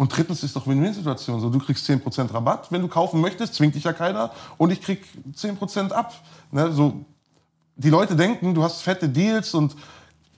[0.00, 1.40] Und drittens ist doch Win-Win-Situation.
[1.42, 4.30] So, du kriegst 10% Rabatt, wenn du kaufen möchtest, zwingt dich ja keiner.
[4.56, 5.04] Und ich krieg
[5.36, 6.14] 10% ab.
[6.50, 7.04] Ne, so,
[7.76, 9.76] die Leute denken, du hast fette Deals und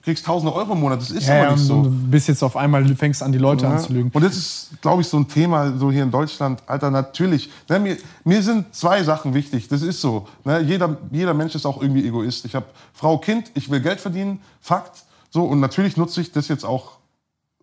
[0.01, 0.99] kriegst tausende Euro im Monat.
[0.99, 1.81] Das ist Ja, aber nicht so.
[1.83, 3.71] du bist jetzt auf einmal, du fängst an, die Leute Ja.
[3.71, 4.11] anzulügen.
[4.13, 6.61] Und das ist, glaube ich, so ein Thema so hier in Deutschland.
[6.65, 7.49] Alter, natürlich.
[7.69, 9.69] Ne, mir, mir sind zwei Sachen wichtig.
[9.69, 10.27] Das ist so.
[10.43, 12.43] Ne, jeder, jeder Mensch ist auch irgendwie Egoist.
[12.43, 14.41] Ich habe Frau, Kind, ich will Geld verdienen.
[14.59, 15.05] Fakt.
[15.29, 16.97] So, und natürlich nutze ich das jetzt auch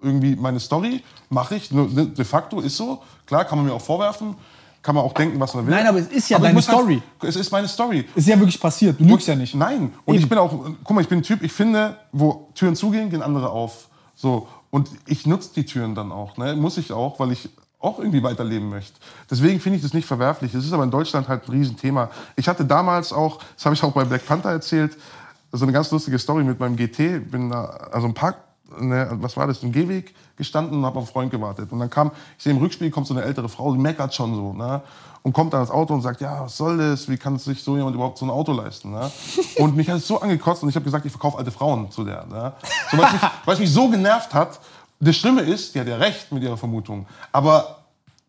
[0.03, 1.03] irgendwie meine Story.
[1.29, 1.71] Mache ich.
[1.71, 3.03] Nur De facto ist so.
[3.27, 4.35] Klar, kann man mir auch vorwerfen.
[4.83, 5.75] Kann man auch denken, was man will.
[5.75, 7.03] Nein, aber es ist ja ich deine muss Story.
[7.21, 8.07] Halt, es ist meine Story.
[8.15, 9.55] Ist ja wirklich passiert, du lügst ja nicht.
[9.55, 9.93] Nein.
[10.07, 10.23] Und Eben.
[10.23, 10.51] ich bin auch,
[10.83, 13.89] guck mal, ich bin ein Typ, ich finde, wo Türen zugehen, gehen andere auf.
[14.15, 14.49] So.
[14.71, 16.39] Und ich nutze die Türen dann auch.
[16.39, 16.57] Ne?
[16.57, 18.99] Muss ich auch, weil ich auch irgendwie weiterleben möchte.
[19.31, 20.55] Deswegen finde ich das nicht verwerflich.
[20.55, 22.11] Es ist aber in Deutschland halt ein Riesenthema.
[22.37, 24.97] Ich hatte damals auch, das habe ich auch bei Black Panther erzählt,
[25.53, 27.31] so eine ganz lustige Story mit meinem GT.
[27.31, 28.37] Bin da, also im Park,
[28.79, 31.73] ne, was war das, im Gehweg gestanden und habe auf einen Freund gewartet.
[31.73, 34.35] Und dann kam, ich sehe im Rückspiel, kommt so eine ältere Frau, die meckert schon
[34.35, 34.53] so.
[34.53, 34.81] Ne?
[35.23, 37.09] Und kommt dann ans Auto und sagt, ja, was soll das?
[37.09, 38.93] Wie kann sich so jemand überhaupt so ein Auto leisten?
[38.93, 39.11] Ne?
[39.59, 42.05] Und mich hat es so angekotzt und ich habe gesagt, ich verkaufe alte Frauen zu
[42.05, 42.25] der.
[42.25, 42.53] Ne?
[42.91, 44.61] So, weil, es mich, weil es mich so genervt hat.
[44.99, 47.07] Das Schlimme ist, die hat ja recht mit ihrer Vermutung.
[47.33, 47.81] Aber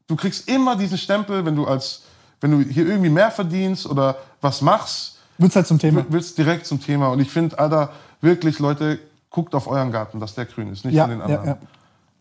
[0.08, 2.04] du kriegst immer diesen Stempel, wenn du als,
[2.42, 6.06] wenn du hier irgendwie mehr verdienst oder was machst, Wird's halt zum Thema.
[6.10, 7.08] wird direkt zum Thema.
[7.08, 9.00] Und ich finde, Alter, wirklich, Leute,
[9.32, 11.48] guckt auf euren Garten, dass der grün ist, nicht Ja, von den ja, anderen.
[11.48, 11.58] ja.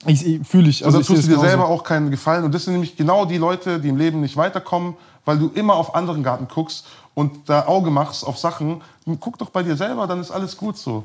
[0.07, 0.87] Ich, ich fühle ich.
[0.87, 1.47] Also da tust du dir genauso.
[1.47, 2.45] selber auch keinen Gefallen.
[2.45, 4.95] Und das sind nämlich genau die Leute, die im Leben nicht weiterkommen,
[5.27, 8.81] weil du immer auf anderen Garten guckst und da Auge machst auf Sachen.
[9.21, 11.05] Guck doch bei dir selber, dann ist alles gut so.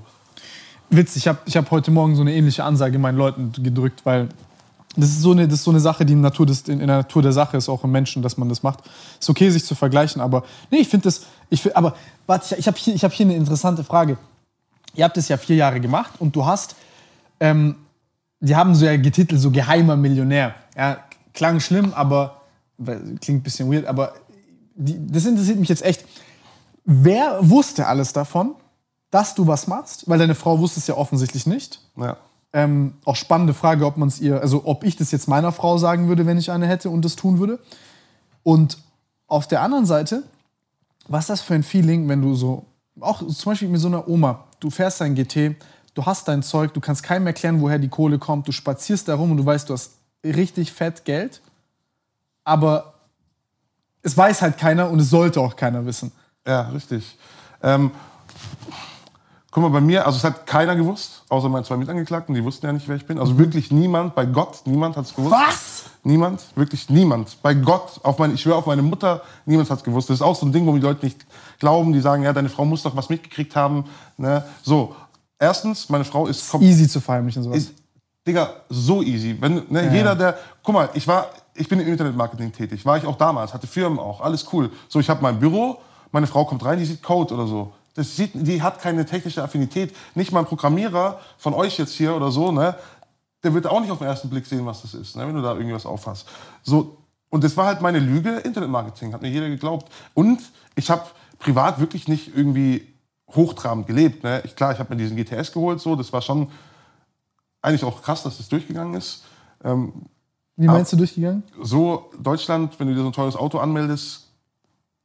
[0.90, 4.30] Witzig, ich habe ich hab heute Morgen so eine ähnliche Ansage meinen Leuten gedrückt, weil
[4.96, 6.88] das ist so eine, das ist so eine Sache, die in, Natur des, in, in
[6.88, 8.80] der Natur der Sache ist, auch im Menschen, dass man das macht.
[9.20, 11.96] Ist okay, sich zu vergleichen, aber nee, ich finde das, ich find, aber
[12.28, 14.18] warte, ich, ich habe hier, ich hab hier eine interessante Frage.
[14.96, 16.76] Ihr habt das ja vier Jahre gemacht und du hast,
[17.40, 17.76] ähm,
[18.40, 20.56] die haben so ja getitelt, so geheimer Millionär.
[20.78, 20.98] Ja,
[21.34, 22.42] klang schlimm, aber,
[22.78, 24.14] klingt ein bisschen weird, aber
[24.76, 26.06] die, das interessiert mich jetzt echt.
[26.84, 28.56] Wer wusste alles davon,
[29.10, 30.08] dass du was machst?
[30.10, 31.82] Weil deine Frau wusste es ja offensichtlich nicht.
[31.98, 32.18] Ja.
[32.54, 35.78] Ähm, auch spannende Frage, ob man es ihr, also ob ich das jetzt meiner Frau
[35.78, 37.60] sagen würde, wenn ich eine hätte und das tun würde.
[38.44, 38.78] Und
[39.28, 40.24] auf der anderen Seite,
[41.08, 42.66] was ist das für ein Feeling, wenn du so,
[43.00, 45.56] auch zum Beispiel mit so einer Oma, du fährst dein GT,
[45.94, 49.16] du hast dein Zeug, du kannst keinem erklären, woher die Kohle kommt, du spazierst da
[49.16, 49.94] rum und du weißt, du hast
[50.24, 51.42] richtig fett Geld,
[52.44, 52.94] aber
[54.02, 56.12] es weiß halt keiner und es sollte auch keiner wissen.
[56.46, 57.18] Ja, richtig.
[57.64, 57.92] Ähm,
[59.56, 62.66] guck mal, bei mir, also es hat keiner gewusst, außer meine zwei Mitangeklagten, die wussten
[62.66, 63.18] ja nicht, wer ich bin.
[63.18, 65.32] Also wirklich niemand, bei Gott, niemand hat es gewusst.
[65.32, 65.84] Was?
[66.04, 67.42] Niemand, wirklich niemand.
[67.42, 70.10] Bei Gott, auf meine, ich schwöre auf meine Mutter, niemand hat es gewusst.
[70.10, 71.26] Das ist auch so ein Ding, wo die Leute nicht
[71.58, 73.86] glauben, die sagen, ja, deine Frau muss doch was mitgekriegt haben.
[74.18, 74.44] Ne?
[74.62, 74.94] So,
[75.40, 77.60] erstens, meine Frau ist, kom Easy zu verheimlichen sowas.
[77.60, 77.72] ist
[78.28, 79.38] Digga, so easy.
[79.40, 83.06] Wenn, ne, Jeder, der, guck mal, ich war, ich bin im Internetmarketing tätig, war ich
[83.06, 84.70] auch damals, hatte Firmen auch, alles cool.
[84.90, 85.78] So, ich habe mein Büro,
[86.12, 87.72] meine Frau kommt rein, die sieht Code oder so.
[87.96, 89.96] Das sieht, die hat keine technische Affinität.
[90.14, 92.76] Nicht mal ein Programmierer von euch jetzt hier oder so, ne,
[93.44, 95.42] der wird auch nicht auf den ersten Blick sehen, was das ist, ne, wenn du
[95.42, 96.28] da irgendwas aufhast.
[96.62, 96.98] So,
[97.30, 99.92] und das war halt meine Lüge, Internetmarketing, hat mir jeder geglaubt.
[100.14, 100.42] Und
[100.76, 101.04] ich habe
[101.40, 102.94] privat wirklich nicht irgendwie
[103.34, 104.24] hochtrabend gelebt.
[104.24, 104.42] Ne?
[104.46, 106.50] Ich, klar, ich habe mir diesen GTS geholt, so, das war schon
[107.62, 109.24] eigentlich auch krass, dass das durchgegangen ist.
[109.64, 109.94] Ähm,
[110.56, 111.44] Wie meinst du durchgegangen?
[111.62, 114.28] so Deutschland, wenn du dir so ein teures Auto anmeldest,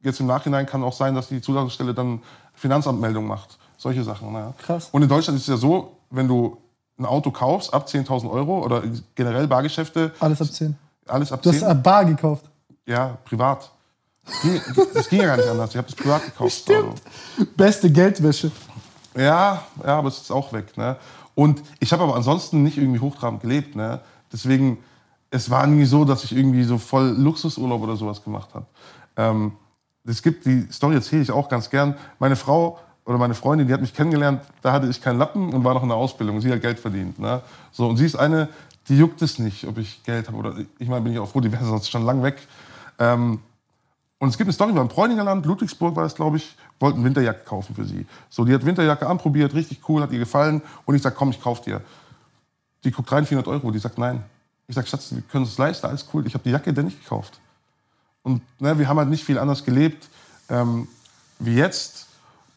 [0.01, 2.21] jetzt im Nachhinein kann auch sein, dass die Zulassungsstelle dann
[2.61, 3.57] Finanzamtmeldung macht.
[3.77, 4.31] Solche Sachen.
[4.31, 4.53] Ne?
[4.59, 4.89] Krass.
[4.91, 6.57] Und in Deutschland ist es ja so, wenn du
[6.99, 8.83] ein Auto kaufst ab 10.000 Euro oder
[9.15, 10.77] generell Bargeschäfte, Alles ab 10.
[11.07, 12.45] alles ab Du 10, hast eine Bar gekauft.
[12.85, 13.71] ja, privat.
[14.43, 14.61] Ging-
[14.93, 15.71] Das ging ja gar nicht anders.
[15.71, 16.51] Ich habe das privat gekauft.
[16.53, 17.01] Stimmt.
[17.57, 18.51] Beste Geldwäsche.
[19.15, 20.77] Also, ja, ja, aber es ist auch weg.
[20.77, 20.95] Ne?
[21.33, 23.75] Und ich habe aber ansonsten nicht irgendwie hochtrabend gelebt.
[23.75, 23.99] Ne?
[24.31, 24.77] Deswegen,
[25.31, 28.67] es war nie so, dass ich irgendwie so voll Luxusurlaub oder sowas gemacht habe.
[29.17, 29.53] Ähm,
[30.05, 31.95] es gibt, die Story erzähle ich auch ganz gern.
[32.19, 35.63] Meine Frau oder meine Freundin, die hat mich kennengelernt, da hatte ich keinen Lappen und
[35.63, 36.41] war noch in der Ausbildung.
[36.41, 37.19] Sie hat Geld verdient.
[37.19, 37.41] Ne?
[37.71, 38.49] So, und sie ist eine,
[38.87, 41.39] die juckt es nicht, ob ich Geld habe oder ich meine, bin ich auch froh,
[41.39, 42.47] die wäre sonst schon lang weg.
[42.99, 43.39] Ähm,
[44.21, 47.03] und es gibt eine Story, wir waren im Bräuningerland, Ludwigsburg war das, glaube ich, wollten
[47.03, 48.05] Winterjacke kaufen für sie.
[48.29, 50.61] So, die hat Winterjacke anprobiert, richtig cool, hat ihr gefallen.
[50.85, 51.81] Und ich sag, komm, ich kauf dir.
[52.83, 53.71] Die guckt rein, 400 Euro.
[53.71, 54.23] Die sagt, nein.
[54.67, 56.25] Ich sag, Schatz, wir können es leisten, alles cool.
[56.27, 57.40] Ich habe die Jacke denn nicht gekauft.
[58.23, 60.07] Und ne, wir haben halt nicht viel anders gelebt
[60.49, 60.87] ähm,
[61.39, 62.07] wie jetzt.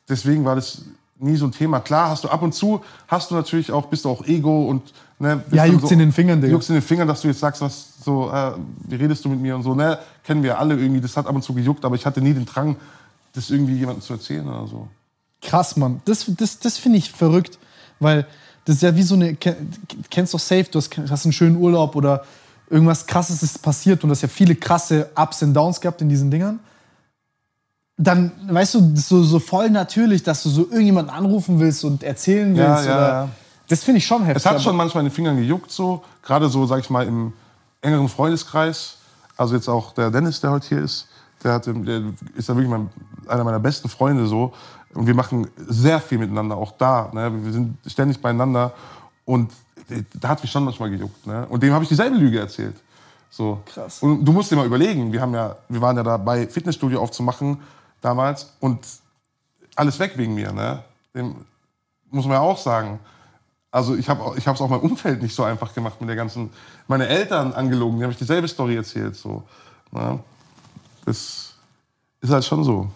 [0.09, 0.83] Deswegen war das
[1.19, 1.81] nie so ein Thema.
[1.81, 4.93] Klar, hast du ab und zu, hast du natürlich auch, bist du auch Ego und
[5.19, 6.53] ne, Ja, juckt's in den Fingern, Digga.
[6.53, 8.53] Juckst in den Fingern, dass du jetzt sagst, was so, äh,
[8.89, 9.75] wie redest du mit mir und so.
[9.75, 11.01] Ne, kennen wir alle irgendwie.
[11.01, 12.77] Das hat ab und zu gejuckt, aber ich hatte nie den Drang,
[13.33, 14.89] das irgendwie jemandem zu erzählen oder so.
[15.41, 16.03] Krass, Mann.
[16.05, 17.59] Das, das, das finde ich verrückt,
[18.01, 18.27] weil
[18.67, 19.35] das ist ja wie so eine.
[19.35, 19.71] ken-
[20.11, 22.25] Kennst doch safe, du hast, hast einen schönen Urlaub oder
[22.75, 26.09] irgendwas krasses ist passiert und du hast ja viele krasse Ups und Downs gehabt in
[26.09, 26.59] diesen Dingern.
[27.97, 32.03] Dann, weißt du, das so, so voll natürlich, dass du so irgendjemanden anrufen willst und
[32.03, 32.87] erzählen Ja, willst.
[32.89, 33.29] ja, oder, ja.
[33.69, 34.45] Das finde ich schon heftig.
[34.45, 36.03] Es hat schon manchmal in den Fingern gejuckt, so.
[36.23, 37.33] Gerade so, sag ich mal, im
[37.81, 38.97] engeren Freundeskreis.
[39.37, 41.07] Also jetzt auch der Dennis, der heute hier ist,
[41.45, 42.03] der, hat, der
[42.35, 42.91] ist ja wirklich mein,
[43.29, 44.53] einer meiner besten Freunde so.
[44.95, 47.11] Und wir machen sehr viel miteinander, auch da.
[47.13, 47.31] Ne?
[47.45, 48.73] Wir sind ständig beieinander.
[49.25, 49.53] Und
[50.15, 51.27] da hat mich schon manchmal gejuckt.
[51.27, 51.47] Ne?
[51.49, 52.77] Und dem habe ich dieselbe Lüge erzählt.
[53.31, 53.63] So.
[53.67, 54.03] Krass.
[54.03, 57.61] Und du musst dir mal überlegen, wir, haben ja, wir waren ja dabei, Fitnessstudio aufzumachen
[58.01, 58.53] damals.
[58.61, 58.87] Und
[59.75, 60.53] alles weg wegen mir.
[60.53, 60.85] Ne?
[61.15, 61.35] Dem
[62.11, 63.01] muss man ja auch sagen.
[63.71, 66.51] Also ich habe ich es auch meinem Umfeld nicht so einfach gemacht mit der ganzen...
[66.87, 69.17] Meine Eltern angelogen, die habe ich dieselbe Story erzählt.
[69.17, 69.43] So.
[69.91, 70.21] Ne?
[71.05, 71.55] Das
[72.21, 72.89] ist halt schon so.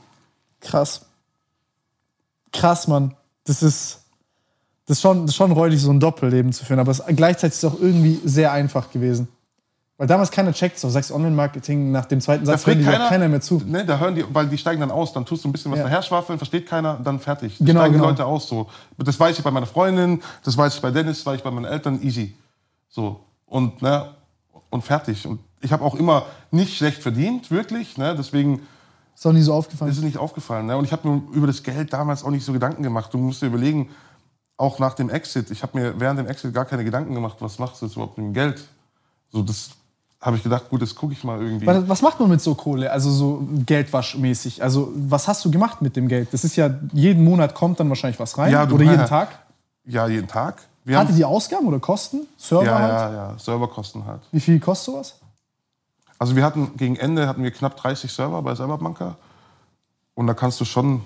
[0.61, 1.05] Krass.
[2.53, 3.15] Krass, Mann.
[3.45, 4.03] Das ist,
[4.89, 6.81] das ist, schon, das ist schon räudig, so ein Doppelleben zu führen.
[6.81, 9.29] Aber es, gleichzeitig ist es auch irgendwie sehr einfach gewesen.
[9.99, 13.41] Weil damals keiner checkt, so sagst Online-Marketing nach dem zweiten Satz, hört keiner, keiner mehr
[13.41, 13.61] zu.
[13.67, 15.79] Ne, da hören die, weil die steigen dann aus, dann tust du ein bisschen was
[15.79, 15.85] Ja.
[15.87, 17.57] daher schwafeln, versteht keiner, dann fertig.
[17.59, 18.05] Da Genau, steigen genau.
[18.07, 18.69] die Leute aus so.
[18.97, 21.51] Das weiß ich bei meiner Freundin, das weiß ich bei Dennis, das weiß ich bei
[21.51, 22.35] meinen Eltern, easy.
[22.89, 23.21] So.
[23.47, 24.11] Und, ne,
[24.71, 25.27] und fertig.
[25.27, 27.99] Und ich habe auch immer nicht schlecht verdient, wirklich.
[27.99, 28.61] Ne, deswegen
[29.17, 29.91] Ist auch nie so aufgefallen.
[29.91, 30.67] ist es nicht aufgefallen.
[30.67, 30.77] Ne?
[30.77, 33.13] Und ich habe mir über das Geld damals auch nicht so Gedanken gemacht.
[33.13, 33.89] Du musst dir überlegen,
[34.59, 37.59] auch nach dem Exit, ich habe mir während dem Exit gar keine Gedanken gemacht, was
[37.59, 38.63] machst du jetzt überhaupt mit dem Geld?
[39.31, 39.71] So, das
[40.21, 41.67] habe ich gedacht, gut, das gucke ich mal irgendwie.
[41.67, 44.63] Was macht man mit so Kohle, also so Geldwaschmäßig?
[44.63, 46.29] Also was hast du gemacht mit dem Geld?
[46.33, 49.07] Das ist ja, jeden Monat kommt dann wahrscheinlich was rein Ja, du- oder jeden ja.
[49.07, 49.29] Tag.
[49.85, 50.63] Ja, jeden Tag.
[50.85, 52.27] Wir Hatte die Ausgaben oder Kosten?
[52.37, 52.93] Server ja, halt?
[52.93, 54.23] ja, ja, Serverkosten halt.
[54.33, 55.15] Wie viel kostet sowas?
[56.19, 59.17] Also wir hatten gegen Ende hatten wir knapp 30 Server bei Cyberbanker.
[60.15, 61.03] Und da kannst du schon,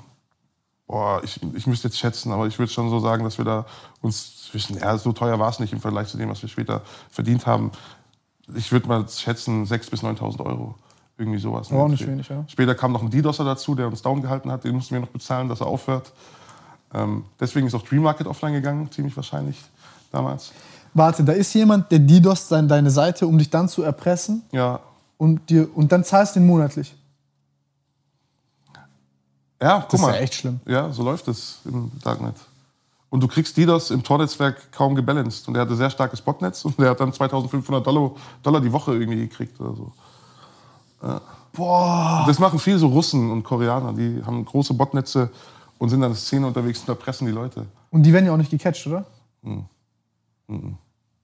[0.93, 3.65] boah, ich, ich müsste jetzt schätzen, aber ich würde schon so sagen, dass wir da
[4.03, 6.83] uns zwischen, ja, so teuer war es nicht im Vergleich zu dem, was wir später
[7.11, 7.73] verdient haben.
[8.55, 10.75] Ich würde mal schätzen 6.000 bis 9.000 Euro.
[11.17, 11.71] Irgendwie sowas.
[11.71, 12.45] War auch nicht wenig, ja.
[12.47, 14.65] Später kam noch ein DDoSer dazu, der uns down gehalten hat.
[14.65, 16.13] Den mussten wir noch bezahlen, dass er aufhört.
[16.93, 19.59] Ähm, deswegen ist auch Dream Market offline gegangen, ziemlich wahrscheinlich
[20.11, 20.53] damals.
[20.93, 24.81] Warte, da ist jemand, der DDoS deine Seite, um dich dann zu erpressen Ja,
[25.17, 26.95] und dir und dann zahlst du ihn monatlich.
[29.63, 30.15] Ja guck Das ist mal.
[30.15, 30.61] ja echt schlimm.
[30.67, 32.37] Ja, so läuft es im Darknet.
[33.11, 35.47] Und du kriegst DDoS im Tor-Netzwerk kaum gebalanced.
[35.47, 38.13] Und er hatte sehr starkes Botnetz und der hat dann 2500 Dollar,
[38.43, 39.93] Dollar die Woche irgendwie gekriegt oder so.
[41.53, 42.25] Boah.
[42.27, 43.93] Das machen viel so Russen und Koreaner.
[43.93, 45.29] Die haben große Botnetze
[45.79, 47.67] und sind dann Szene unterwegs und erpressen die Leute.
[47.91, 49.05] Und die werden ja auch nicht gecatcht, oder?
[49.43, 49.65] Hm.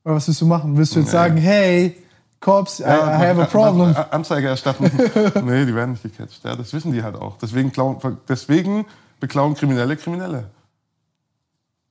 [0.04, 0.76] Oder was willst du machen?
[0.76, 1.96] Willst du jetzt sagen, hey,
[2.40, 3.94] Cops, I, I have a problem?
[3.94, 4.84] An- Anzeige erstatten.
[5.44, 6.44] nee, die werden nicht gecatcht.
[6.44, 7.36] Ja, das wissen die halt auch.
[7.38, 7.98] Deswegen, klauen,
[8.28, 8.86] deswegen
[9.18, 10.44] beklauen Kriminelle Kriminelle.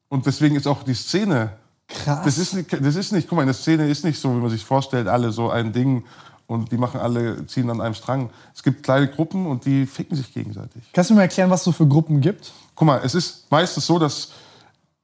[0.10, 1.52] Und deswegen ist auch die Szene
[1.88, 2.26] Krass.
[2.26, 4.40] Das ist, nicht, das ist nicht, guck mal, in der Szene ist nicht so, wie
[4.40, 6.03] man sich vorstellt, alle so ein Ding
[6.45, 8.30] und die machen alle, ziehen an einem Strang.
[8.53, 10.84] Es gibt kleine Gruppen und die ficken sich gegenseitig.
[10.94, 12.52] Kannst du mir erklären, was es so für Gruppen gibt?
[12.76, 14.32] Guck mal, es ist meistens so, dass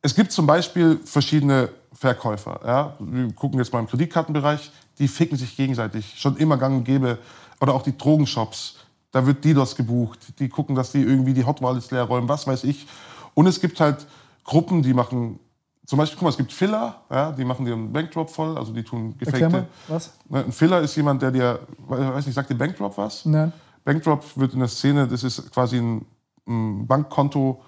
[0.02, 2.60] es gibt zum Beispiel verschiedene Verkäufer.
[2.65, 2.95] Ja?
[2.99, 6.14] Wir gucken jetzt mal im Kreditkartenbereich, die ficken sich gegenseitig.
[6.18, 7.20] Schon immer gang und gäbe.
[7.61, 8.76] Oder auch die Drogenshops.
[9.11, 10.40] Da wird DDoS gebucht.
[10.40, 12.88] Die gucken, dass die irgendwie die Hot Wallets leer räumen, was weiß ich.
[13.36, 14.06] Und es gibt halt
[14.44, 15.40] Gruppen, die machen,
[15.86, 18.74] zum Beispiel, guck mal, es gibt Filler, ja, die machen dir einen Bankdrop voll, also
[18.74, 19.49] die tun gefakte.
[19.49, 20.11] mal, was?
[20.30, 23.26] Ne, Ein Filler ist jemand, der dir, weiß nicht, sagt dir Bankdrop was?
[23.26, 23.53] Nein.
[23.84, 26.06] Bankdrop wird in der Szene, das ist quasi ein,
[26.48, 27.61] ein Bankkonto,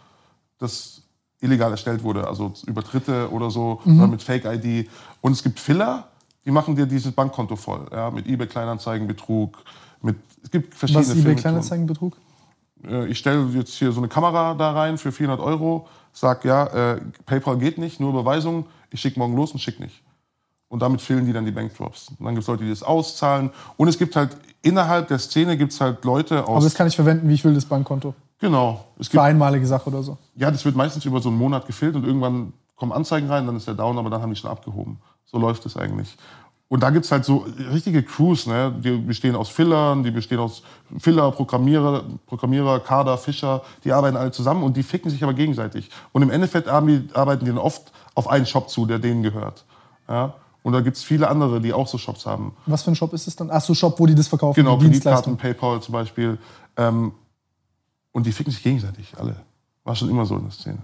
[0.57, 1.01] das
[1.45, 4.89] illegal erstellt wurde, also über Dritte oder so, oder mit Fake-ID.
[5.21, 6.07] Und es gibt Filler,
[6.45, 9.19] die machen dir dieses Bankkonto voll, ja, mit eBay Kleinanzeigen, mit,
[10.43, 11.41] es gibt verschiedene Was ist eBay Filmmethoden.
[11.41, 12.17] Kleinanzeigenbetrug?
[12.87, 16.65] Äh, Ich stelle jetzt hier so eine Kamera da rein für 400 Euro, sag ja,
[16.67, 20.01] äh, PayPal geht nicht, nur Überweisung, ich schicke morgen los und schick nicht.
[20.67, 22.09] Und damit fehlen die dann die Bankdrops.
[22.09, 23.51] Und dann gibt es Leute, die das auszahlen.
[23.77, 26.55] Und es gibt halt innerhalb der Szene gibt's halt Leute aus.
[26.57, 28.13] Aber das kann ich verwenden, wie ich will, das Bankkonto.
[28.39, 28.85] Genau.
[28.99, 30.17] Es Für gibt, einmalige Sache oder so.
[30.35, 33.55] ja, das wird meistens über so einen Monat gefilmt und irgendwann kommen Anzeigen rein, dann
[33.55, 34.99] ist der down, aber dann haben die schon abgehoben.
[35.25, 36.17] So läuft es eigentlich.
[36.67, 38.73] Und da gibt es halt so richtige Crews, ne?
[38.83, 40.63] die bestehen aus Fillern, die bestehen aus
[40.97, 45.89] Filler, Programmierer, Programmierer, Kader, Fischer, die arbeiten alle zusammen und die ficken sich aber gegenseitig.
[46.11, 49.63] Und im Endeffekt arbeiten die dann oft auf einen Shop zu, der denen gehört.
[50.09, 50.33] Ja?
[50.63, 52.53] Und da gibt es viele andere, die auch so Shops haben.
[52.65, 53.51] Was für ein Shop ist es dann?
[53.51, 55.37] Ach so, Shop, wo die das verkaufen, Genau, Kreditkarten.
[55.37, 56.39] PayPal zum Beispiel.
[56.77, 57.11] Ähm,
[58.15, 59.35] und die ficken sich gegenseitig, alle.
[59.83, 60.77] War schon immer so in der Szene.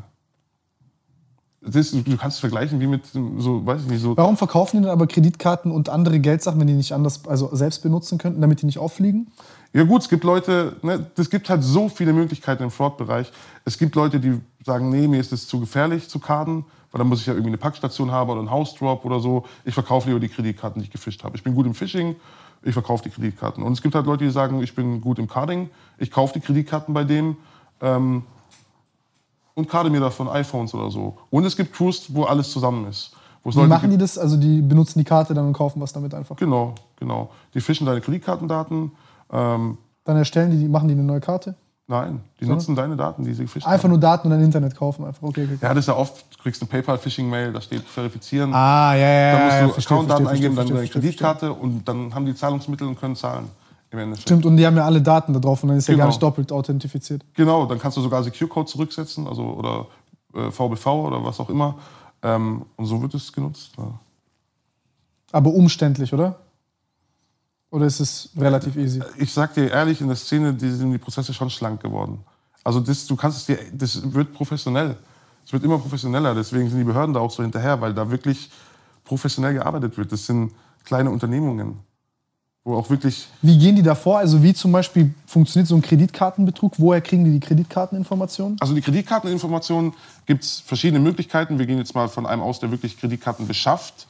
[1.62, 4.18] Ist, du kannst es vergleichen wie mit so, weiß ich nicht, so.
[4.18, 7.84] Warum verkaufen die denn aber Kreditkarten und andere Geldsachen, wenn die nicht anders, also selbst
[7.84, 9.32] benutzen könnten, damit die nicht auffliegen?
[9.72, 13.32] Ja gut, es gibt Leute, ne, es gibt halt so viele Möglichkeiten im Fraud-Bereich.
[13.64, 17.08] Es gibt Leute, die sagen, nee, mir ist es zu gefährlich zu karten, weil dann
[17.08, 19.45] muss ich ja irgendwie eine Packstation haben oder einen House-Drop oder so.
[19.64, 21.38] Ich verkaufe lieber die Kreditkarten, die ich gefischt habe.
[21.38, 22.18] Ich bin gut im Phishing,
[22.64, 23.64] ich verkaufe die Kreditkarten.
[23.64, 26.40] Und es gibt halt Leute, die sagen, ich bin gut im Carding, ich kaufe die
[26.40, 27.38] Kreditkarten bei dem
[27.82, 28.24] ähm,
[29.54, 31.18] und karte mir davon iPhones oder so.
[31.30, 33.16] Und es gibt Crews, wo alles zusammen ist.
[33.44, 34.18] Wie Leute machen die das?
[34.18, 36.36] Also die benutzen die Karte dann und kaufen was damit einfach.
[36.36, 37.32] Genau, genau.
[37.54, 38.92] Die fischen deine Kreditkartendaten.
[39.32, 41.56] Ähm, Dann erstellen die machen die eine neue Karte.
[41.92, 43.74] Nein, die nutzen deine Daten, die sie gefischt haben.
[43.74, 45.06] Einfach nur Daten und dann Internet kaufen.
[45.06, 45.22] Einfach.
[45.22, 45.58] Okay, okay.
[45.62, 48.54] Ja, das ist ja oft, du kriegst eine PayPal-Phishing-Mail, da steht verifizieren.
[48.54, 49.34] Ah, ja, ja, ja.
[49.34, 52.34] musst ja, du verstehe, Accountdaten verstehe, eingeben, dann verstehe, verstehe, Kreditkarte und dann haben die
[52.34, 53.50] Zahlungsmittel und können zahlen.
[54.18, 56.06] Stimmt, und die haben ja alle Daten da drauf und dann ist ja Genau.
[56.06, 57.26] gar nicht doppelt authentifiziert.
[57.34, 59.88] Genau, dann kannst du sogar Secure-Code zurücksetzen, also oder
[60.34, 61.76] äh, VBV oder was auch immer.
[62.24, 63.74] Ähm, und so wird es genutzt.
[63.78, 63.92] Ja.
[65.34, 66.36] Aber umständlich, oder?
[67.72, 69.02] Oder ist es relativ easy?
[69.18, 72.19] Ich sag dir ehrlich, in der Szene die sind die Prozesse schon schlank geworden.
[72.64, 74.98] Also das, du kannst es dir, das wird professionell.
[75.45, 76.35] Es wird immer professioneller.
[76.35, 78.52] Deswegen sind die Behörden da auch so hinterher, weil da wirklich
[79.06, 80.11] professionell gearbeitet wird.
[80.11, 80.52] Das sind
[80.84, 81.80] kleine Unternehmungen,
[82.65, 84.19] wo auch wirklich Wie gehen die da vor?
[84.19, 86.73] Also wie zum Beispiel funktioniert so ein Kreditkartenbetrug?
[86.77, 88.57] Woher kriegen die die Kreditkarteninformationen?
[88.60, 89.93] Also die Kreditkarteninformationen
[90.26, 91.57] gibt es verschiedene Möglichkeiten.
[91.57, 94.07] Wir gehen jetzt mal von einem aus, der wirklich Kreditkarten beschafft,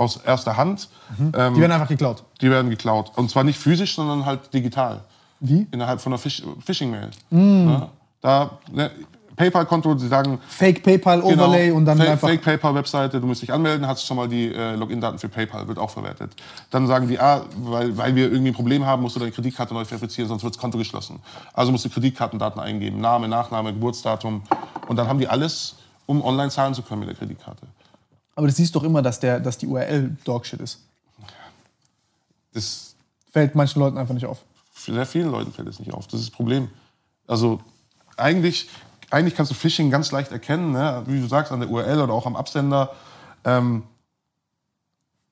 [0.00, 0.88] aus erster Hand.
[1.18, 2.24] Ähm, Die werden einfach geklaut.
[2.40, 3.12] die werden geklaut.
[3.16, 5.02] Und zwar nicht physisch, sondern halt digital.
[5.40, 5.66] Wie?
[5.70, 7.10] Innerhalb von einer Fish Phishing-Mail.
[7.30, 7.68] Mm.
[7.68, 7.88] Ja,
[8.22, 8.90] da, ne,
[9.36, 12.28] PayPal-Konto, sie sagen, Fake PayPal genau, und dann Fake, einfach.
[12.28, 15.78] Fake PayPal-Webseite, du musst dich anmelden, hast schon mal die äh, Login-Daten für PayPal, wird
[15.78, 16.32] auch verwertet.
[16.70, 19.72] Dann sagen die, ah, weil, weil wir irgendwie ein Problem haben, musst du deine Kreditkarte
[19.72, 21.20] neu verifizieren, sonst wird das Konto geschlossen.
[21.54, 24.42] Also musst du Kreditkartendaten eingeben, Name, Nachname, Geburtsdatum.
[24.88, 27.66] Und dann haben die alles, um online zahlen zu können mit der Kreditkarte.
[28.40, 30.80] Aber das siehst doch immer, dass, der, dass die URL Dogshit ist.
[32.54, 32.94] Das
[33.30, 34.38] Fällt manchen Leuten einfach nicht auf.
[34.72, 36.06] für sehr vielen Leuten fällt es nicht auf.
[36.06, 36.70] Das ist das Problem.
[37.26, 37.60] Also
[38.16, 38.70] eigentlich,
[39.10, 41.02] eigentlich kannst du Phishing ganz leicht erkennen, ne?
[41.04, 42.94] wie du sagst, an der URL oder auch am Absender.
[43.44, 43.82] Ähm,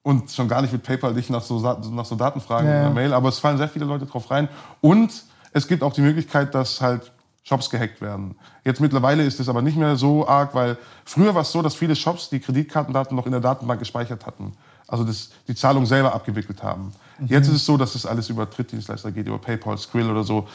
[0.03, 2.83] und schon gar nicht mit PayPal dich nach so, nach so Daten fragen Ja, in
[2.83, 4.51] der Mail, aber es fallen sehr viele Leute drauf rein.
[4.83, 5.25] Und
[5.55, 7.11] es gibt auch die Möglichkeit, dass halt
[7.49, 8.35] Shops gehackt werden.
[8.63, 10.77] Jetzt mittlerweile ist es aber nicht mehr so arg, weil
[11.07, 14.53] früher war es so, dass viele Shops die Kreditkartendaten noch in der Datenbank gespeichert hatten.
[14.87, 16.93] Also das, die Zahlung selber abgewickelt haben.
[17.27, 20.47] Jetzt ist es so, dass das alles über Drittdienstleister geht, über PayPal, Skrill oder so.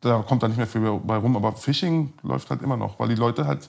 [0.00, 1.36] Da kommt da nicht mehr viel bei rum.
[1.36, 3.68] Aber Phishing läuft halt immer noch, weil die Leute halt,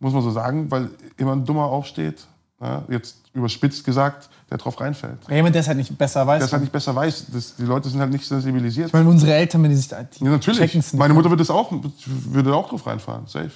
[0.00, 0.88] muss man so sagen, weil
[1.18, 2.26] immer ein Dummer aufsteht,
[2.60, 5.18] ja, jetzt überspitzt gesagt, der drauf reinfällt.
[5.28, 6.38] Ja, jemand, der es halt nicht besser weiß.
[6.38, 7.26] Der es halt nicht besser weiß.
[7.32, 8.86] Das, die Leute sind halt nicht sensibilisiert.
[8.88, 10.02] ich meine, unsere Eltern, wenn die sich da.
[10.02, 10.74] Die Ja, natürlich.
[10.74, 10.94] nicht.
[10.94, 11.70] Meine Mutter würde, das auch,
[12.06, 13.50] würde auch drauf reinfahren, safe.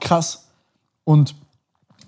[0.00, 0.46] Krass.
[1.04, 1.34] Und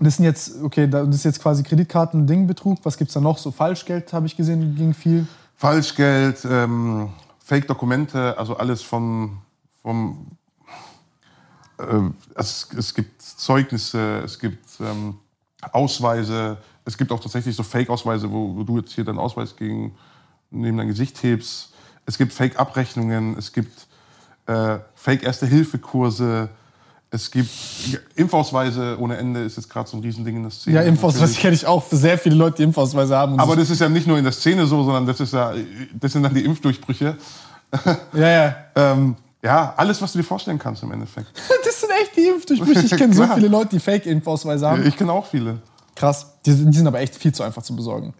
[0.00, 2.78] das sind jetzt, okay, da- das ist jetzt quasi Kreditkarten-Ding-Betrug.
[2.84, 3.38] Was gibt es da noch?
[3.38, 5.26] So Falschgeld, habe ich gesehen, ging viel.
[5.54, 7.10] Falschgeld, ähm,
[7.44, 9.38] Fake-Dokumente, also alles vom,
[9.82, 10.26] vom
[11.78, 15.16] ähm, es, es gibt Zeugnisse, es gibt ähm,
[15.72, 16.58] Ausweise.
[16.84, 19.94] Es gibt auch tatsächlich so Fake-Ausweise, wo, wo du jetzt hier deinen Ausweis gegen
[20.50, 21.72] neben dein Gesicht hebst.
[22.06, 23.36] Es gibt Fake-Abrechnungen.
[23.36, 23.86] Es gibt
[24.46, 26.48] äh, Fake-Erste-Hilfe-Kurse.
[27.10, 27.50] Es gibt
[28.16, 30.76] Impfausweise ohne Ende, ist jetzt gerade so ein Riesending in der Szene.
[30.76, 33.40] Ja, Impfausweise kenne ich auch für sehr viele Leute, die Impfausweise haben.
[33.40, 35.54] Aber das ist ja nicht nur in der Szene so, sondern das, ist ja,
[35.94, 37.16] das sind dann die Impfdurchbrüche.
[38.12, 38.56] ja, ja.
[38.76, 41.28] Ähm, ja, alles, was du dir vorstellen kannst im Endeffekt.
[41.64, 42.80] Das sind echt die Impfdurchbrüche.
[42.86, 44.84] Ich kenne so viele Leute, die Fake-Impfausweise haben.
[44.86, 45.58] Ich kenne auch viele.
[45.94, 46.26] Krass.
[46.44, 48.14] Die, sind- die sind aber echt viel zu einfach zu besorgen.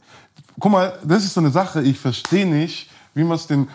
[0.60, 3.68] Guck mal, das ist so eine Sache, ich verstehe nicht, wie man es den.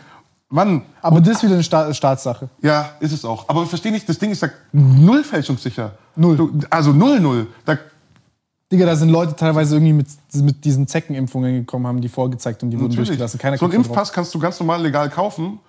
[0.49, 2.47] Mann, Aber das ist wieder eine Sta Staatsache.
[2.61, 3.49] ja, ist es auch.
[3.49, 5.93] Aber ich verstehe nicht, das Ding ist ja null fälschungssicher.
[6.15, 6.37] Null.
[6.37, 7.47] Du, also null, null.
[7.65, 7.77] Da,
[8.71, 12.69] Digga, da sind Leute teilweise irgendwie mit, mit diesen Zeckenimpfungen gekommen, haben die vorgezeigt und
[12.69, 13.09] die wurden natürlich.
[13.09, 13.39] durchgelassen.
[13.39, 13.87] Keiner so einen da drauf.
[13.87, 15.59] Impfpass kannst du ganz normal legal kaufen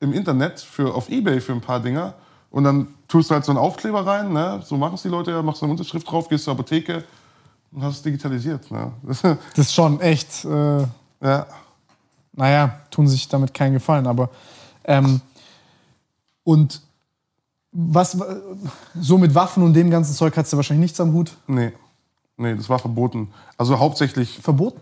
[0.00, 2.14] im Internet für, auf Ebay für ein paar Dinger.
[2.50, 4.60] Und dann tust du halt so einen Aufkleber rein, ne?
[4.64, 7.04] so machen es die Leute ja, machst eine Unterschrift drauf, gehst zur Apotheke
[7.70, 8.70] und hast es digitalisiert.
[8.70, 8.92] Ne?
[9.54, 10.44] Das ist schon echt.
[10.44, 10.86] Äh,
[11.22, 11.46] ja.
[12.32, 14.30] naja, tun sich damit keinen Gefallen, aber.
[14.84, 15.20] Ähm,
[16.42, 16.80] und
[17.72, 18.16] was.
[18.98, 21.32] So mit Waffen und dem ganzen Zeug hast du wahrscheinlich nichts am Hut.
[21.46, 21.72] Nee.
[22.36, 23.28] Nee, das war verboten.
[23.58, 24.80] Also hauptsächlich, Verboten?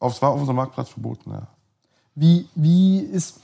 [0.00, 1.46] es war auf unserem Marktplatz verboten, ja.
[2.14, 3.40] Wie, wie ist.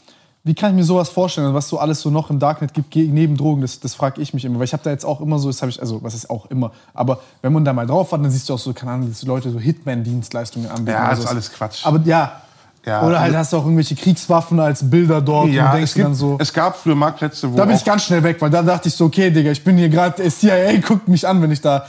[0.47, 3.35] Wie kann ich mir sowas vorstellen, was so alles so noch im Darknet gibt neben
[3.35, 3.63] Drogen?
[3.63, 4.59] Das, das frage ich mich immer.
[4.59, 6.51] Weil ich habe da jetzt auch immer so, das habe ich, also was ist auch
[6.51, 9.09] immer, aber wenn man da mal drauf hat, dann siehst du auch so, keine Ahnung,
[9.09, 10.91] dass die Leute so Hitman-Dienstleistungen anbieten.
[10.91, 11.87] Ja, das ist alles Quatsch.
[11.87, 12.43] Aber ja.
[12.85, 15.93] Ja, oder halt also- hast du auch irgendwelche Kriegswaffen als Bilder dort ja, und denkst
[15.93, 16.37] es, dir dann gibt, so.
[16.39, 18.95] es gab früher Marktplätze, wo Da bin ich ganz schnell weg, weil da dachte ich
[18.95, 21.87] so, okay, Digga, ich bin hier gerade, der CIA guckt mich an, wenn ich da.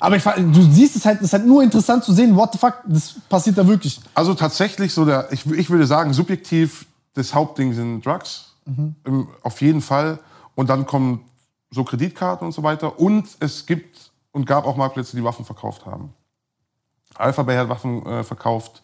[0.00, 2.58] Aber ich, du siehst es halt, es ist halt nur interessant zu sehen, what the
[2.58, 4.00] fuck, das passiert da wirklich.
[4.14, 8.54] Also tatsächlich so der, ich, ich würde sagen, subjektiv, das Hauptding sind Drugs.
[9.04, 10.18] Im, auf jeden Fall.
[10.54, 11.24] Und dann kommen
[11.70, 12.98] so Kreditkarten und so weiter.
[12.98, 16.12] Und es gibt und gab auch Marktplätze, die Waffen verkauft haben.
[17.14, 18.82] Alphabet hat Waffen äh, verkauft.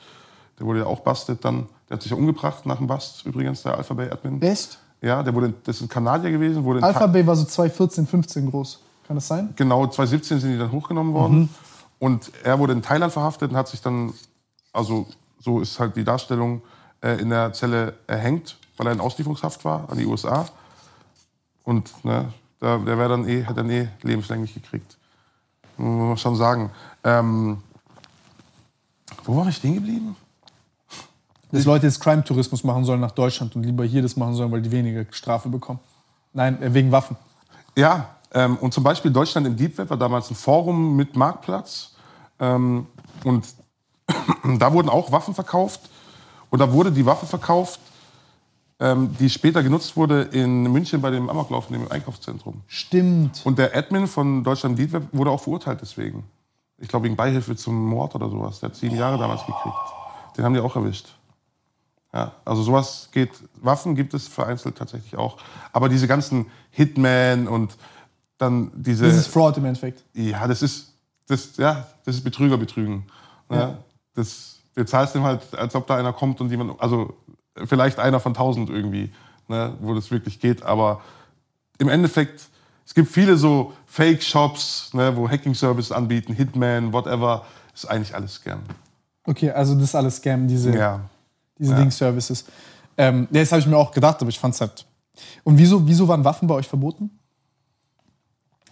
[0.58, 1.68] Der wurde ja auch bustet dann.
[1.88, 4.40] Der hat sich ja umgebracht nach dem Bust, übrigens, der Alphabet-Admin.
[4.40, 4.78] Echt?
[5.02, 6.64] Ja, der wurde, das ist ein Kanadier gewesen.
[6.64, 8.80] Wurde in Alpha Bay war so 214, 15 groß.
[9.06, 9.52] Kann das sein?
[9.56, 11.50] Genau, 2017 sind die dann hochgenommen worden.
[11.98, 14.14] Und er wurde in Thailand verhaftet und hat sich dann,
[14.72, 15.06] also
[15.38, 16.62] so ist halt die Darstellung,
[17.12, 20.46] in der Zelle erhängt, weil er in Auslieferungshaft war an die USA.
[21.64, 24.96] Und ne, da, der wäre dann eh, hat dann eh lebenslänglich gekriegt.
[25.76, 26.70] Muss man schon sagen.
[27.02, 27.62] Ähm,
[29.24, 30.16] wo war ich stehen geblieben?
[31.50, 34.60] Dass Leute jetzt Crime-Tourismus machen sollen nach Deutschland und lieber hier das machen sollen, weil
[34.60, 35.78] die weniger Strafe bekommen.
[36.32, 37.16] Nein, äh, wegen Waffen.
[37.76, 41.94] Ja, ähm, und zum Beispiel Deutschland im Deep Web war damals ein Forum mit Marktplatz.
[42.40, 42.86] Ähm,
[43.22, 43.46] und
[44.58, 45.80] da wurden auch Waffen verkauft.
[46.50, 47.80] Und da wurde die Waffe verkauft,
[48.80, 52.62] ähm, die später genutzt wurde in München bei dem Amoklauf in dem Einkaufszentrum.
[52.66, 53.40] Stimmt.
[53.44, 56.24] Und der Admin von Deutschland im Deep Web wurde auch verurteilt deswegen.
[56.78, 58.60] Ich glaube wegen Beihilfe zum Mord oder sowas.
[58.60, 59.76] Der hat sieben Jahre damals gekriegt.
[60.36, 61.08] Den haben die auch erwischt.
[62.12, 63.30] Ja, also sowas geht.
[63.60, 65.38] Waffen gibt es vereinzelt tatsächlich auch.
[65.72, 67.76] Aber diese ganzen Hitman und
[68.38, 69.06] dann diese.
[69.06, 70.04] Das ist Fraud im Endeffekt.
[70.14, 70.92] ja, das ist,
[71.26, 73.06] das, ja, das ist Betrüger betrügen.
[73.48, 73.56] Ne?
[73.56, 73.78] Ja.
[74.14, 77.14] Das, du zahlst dem halt, als ob da einer kommt und jemand, also
[77.66, 79.12] vielleicht einer von tausend irgendwie,
[79.48, 80.62] ne, wo das wirklich geht.
[80.62, 81.00] Aber
[81.78, 82.48] im Endeffekt,
[82.86, 87.44] es gibt viele so Fake-Shops, ne, wo Hacking-Services anbieten, Hitman, whatever,
[87.74, 88.60] ist eigentlich alles Scam.
[89.24, 91.00] Okay, also das ist alles Scam, diese, Ja.
[91.58, 91.78] diese Ja.
[91.78, 92.44] Ding-Services.
[92.96, 94.86] Ähm, das habe ich mir auch gedacht, aber ich fand es halt.
[95.44, 97.10] Und wieso, wieso waren Waffen bei euch verboten?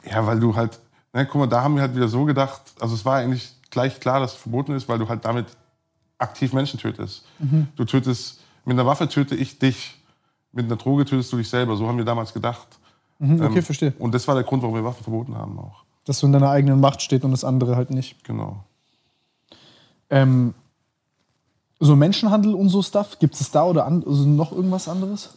[0.04, 0.78] Ja, weil du halt,
[1.12, 3.98] ne, guck mal, da haben wir halt wieder so gedacht, also es war eigentlich gleich
[4.00, 5.46] klar, dass es verboten ist, weil du halt damit
[6.22, 7.24] aktiv Menschen tötest.
[7.76, 9.98] Du tötest, mit einer Waffe töte ich dich,
[10.52, 11.76] mit einer Droge tötest du dich selber.
[11.76, 12.68] So haben wir damals gedacht.
[13.18, 13.92] Mhm, okay, Ähm, verstehe.
[13.98, 15.84] Und das war der Grund, warum wir Waffen verboten haben auch.
[16.04, 18.24] Dass du in deiner eigenen Macht steht und das andere halt nicht.
[18.24, 18.64] Genau.
[20.10, 20.54] Ähm,
[21.80, 25.36] so Menschenhandel und so Stuff, gibt es da oder an, also noch irgendwas anderes?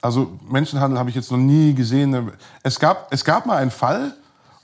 [0.00, 2.32] Also Menschenhandel habe ich jetzt noch nie gesehen.
[2.62, 4.14] Es gab, es gab mal einen Fall,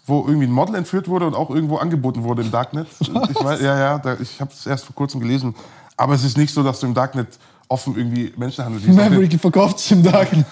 [0.09, 2.89] wo irgendwie ein Model entführt wurde und auch irgendwo angeboten wurde im Darknet.
[3.01, 5.55] Ich weiß, ja, ja, da, ich habe es erst vor kurzem gelesen.
[5.97, 7.29] Aber es ist nicht so, dass du im Darknet
[7.69, 8.97] offen irgendwie Menschenhandel siehst.
[8.97, 10.47] Maverick verkauft sich im Darknet.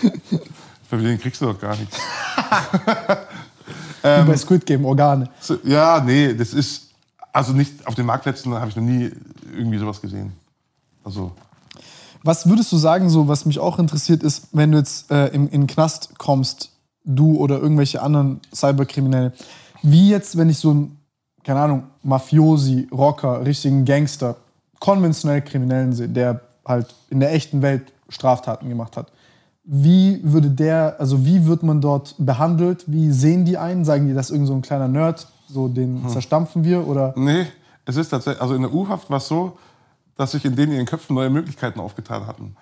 [0.88, 1.96] Für den kriegst du doch gar nichts.
[4.02, 5.28] Wie bei Squid Game, Organe.
[5.40, 6.88] So, ja, nee, das ist,
[7.32, 9.10] also nicht, auf den Marktplätzen habe ich noch nie
[9.56, 10.32] irgendwie sowas gesehen.
[11.04, 11.32] Also,
[12.22, 15.46] Was würdest du sagen, so was mich auch interessiert ist, wenn du jetzt äh, im,
[15.46, 16.70] in den Knast kommst,
[17.14, 19.32] du oder irgendwelche anderen Cyberkriminelle,
[19.82, 20.96] wie jetzt, wenn ich so ein,
[21.44, 24.36] keine Ahnung, Mafiosi, Rocker, richtigen Gangster,
[24.78, 29.12] konventionell Kriminellen sehe, der halt in der echten Welt Straftaten gemacht hat.
[29.64, 32.84] Wie würde der, also wie wird man dort behandelt?
[32.86, 33.84] Wie sehen die einen?
[33.84, 35.26] Sagen die, das ist irgend so ein kleiner Nerd?
[35.52, 37.12] so den zerstampfen wir oder?
[37.16, 37.46] Nee,
[37.84, 39.58] es ist tatsächlich, also in der U-Haft war es so,
[40.16, 42.56] dass sich in denen ihren Köpfen neue Möglichkeiten aufgetan hatten.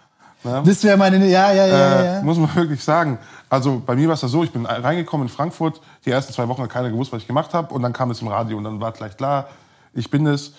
[0.44, 0.62] Ne?
[0.64, 2.22] Das wäre meine, ja, ja, ja, Äh, ja.
[2.22, 3.18] Muss man wirklich sagen.
[3.50, 6.46] Also bei mir war es ja so, ich bin reingekommen in Frankfurt, die ersten zwei
[6.48, 8.64] Wochen hat keiner gewusst, was ich gemacht habe und dann kam es im Radio und
[8.64, 9.48] dann war gleich klar,
[9.94, 10.52] ich bin es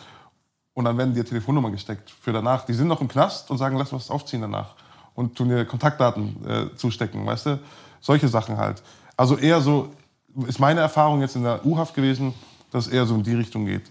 [0.74, 2.66] und dann werden dir Telefonnummern gesteckt für danach.
[2.66, 4.76] Die sind noch im Knast und sagen, lass was aufziehen danach
[5.16, 7.60] und tun dir Kontaktdaten äh, zustecken, weißt du?
[8.02, 8.82] Solche Sachen halt.
[9.16, 9.90] Also eher so,
[10.48, 12.34] ist meine Erfahrung jetzt in der U-Haft gewesen,
[12.72, 13.84] dass es eher so in die Richtung geht.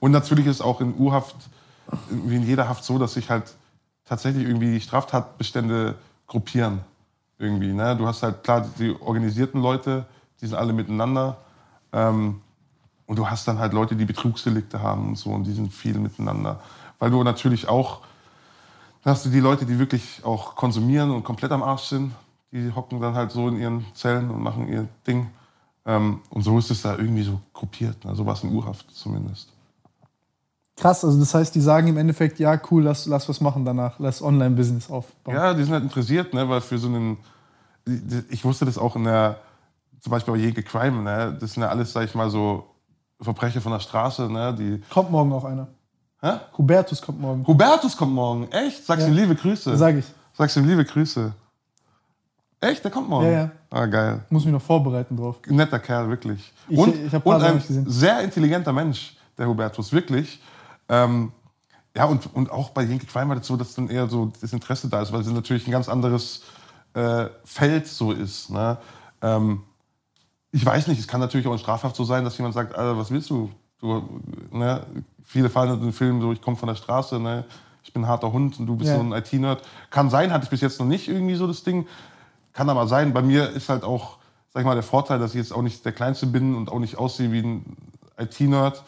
[0.00, 1.36] Und natürlich ist auch in U-Haft,
[2.10, 3.44] wie in jeder Haft so, dass sich halt
[4.10, 5.94] tatsächlich irgendwie die Straftatbestände
[6.26, 6.80] gruppieren.
[7.38, 7.96] Irgendwie, ne?
[7.96, 10.04] Du hast halt klar die organisierten Leute,
[10.40, 11.36] die sind alle miteinander.
[11.92, 12.40] Ähm,
[13.06, 15.96] und du hast dann halt Leute, die Betrugsdelikte haben und so, und die sind viel
[15.98, 16.60] miteinander.
[16.98, 18.00] Weil du natürlich auch,
[19.04, 22.12] dann hast du die Leute, die wirklich auch konsumieren und komplett am Arsch sind,
[22.50, 25.30] die hocken dann halt so in ihren Zellen und machen ihr Ding.
[25.86, 28.14] Ähm, und so ist es da irgendwie so gruppiert, ne?
[28.16, 29.49] so was in Urhaft zumindest.
[30.80, 33.98] Krass, also das heißt, die sagen im Endeffekt, ja, cool, lass, lass was machen danach,
[33.98, 35.34] lass Online-Business aufbauen.
[35.34, 37.18] Ja, die sind halt interessiert, ne, weil für so einen,
[38.30, 39.36] ich wusste das auch in der,
[40.00, 42.64] zum Beispiel bei Jäger Crime, ne, das sind ja alles, sag ich mal, so
[43.20, 45.68] Verbrecher von der Straße, ne, die, Kommt morgen auch einer.
[46.22, 46.32] hä?
[46.56, 47.46] Hubertus kommt morgen.
[47.46, 48.86] Hubertus kommt morgen, echt?
[48.86, 49.12] Sagst Ja.
[49.12, 49.76] ihm liebe Grüße.
[49.76, 50.06] Sag ich.
[50.32, 51.32] Sagst ihm liebe Grüße.
[52.62, 53.26] Echt, der kommt morgen?
[53.26, 53.50] Ja, ja.
[53.70, 54.20] Ah, geil.
[54.30, 55.36] Muss mich noch vorbereiten drauf.
[55.48, 56.52] Netter Kerl, wirklich.
[56.68, 60.40] Ich- und ich und ein sehr intelligenter Mensch, der Hubertus, wirklich.
[60.90, 61.32] Ähm,
[61.96, 64.52] ja, und, und auch bei Yankee Crime war das so, dass dann eher so das
[64.52, 66.42] Interesse da ist, weil es natürlich ein ganz anderes
[66.94, 68.50] äh, Feld so ist.
[68.50, 68.76] Ne?
[69.22, 69.62] Ähm,
[70.52, 73.10] ich weiß nicht, es kann natürlich auch Strafhaft so sein, dass jemand sagt, Alter, was
[73.10, 73.50] willst du?
[73.78, 74.84] du ne?
[75.24, 77.44] Viele fallen in den Film so, ich komme von der Straße, ne?
[77.82, 78.96] ich bin ein harter Hund und du bist Ja.
[78.96, 79.62] so ein IT-Nerd.
[79.90, 81.86] Kann sein, hatte ich bis jetzt noch nicht irgendwie so das Ding.
[82.52, 83.12] Kann aber sein.
[83.12, 84.18] Bei mir ist halt auch,
[84.52, 86.78] sag ich mal, der Vorteil, dass ich jetzt auch nicht der Kleinste bin und auch
[86.78, 87.76] nicht aussehe wie ein
[88.18, 88.82] IT-Nerd.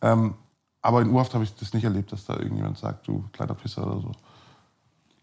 [0.00, 0.34] Ähm,
[0.82, 3.86] aber in Urhaft habe ich das nicht erlebt, dass da irgendjemand sagt, du kleiner Pisser
[3.86, 4.12] oder so.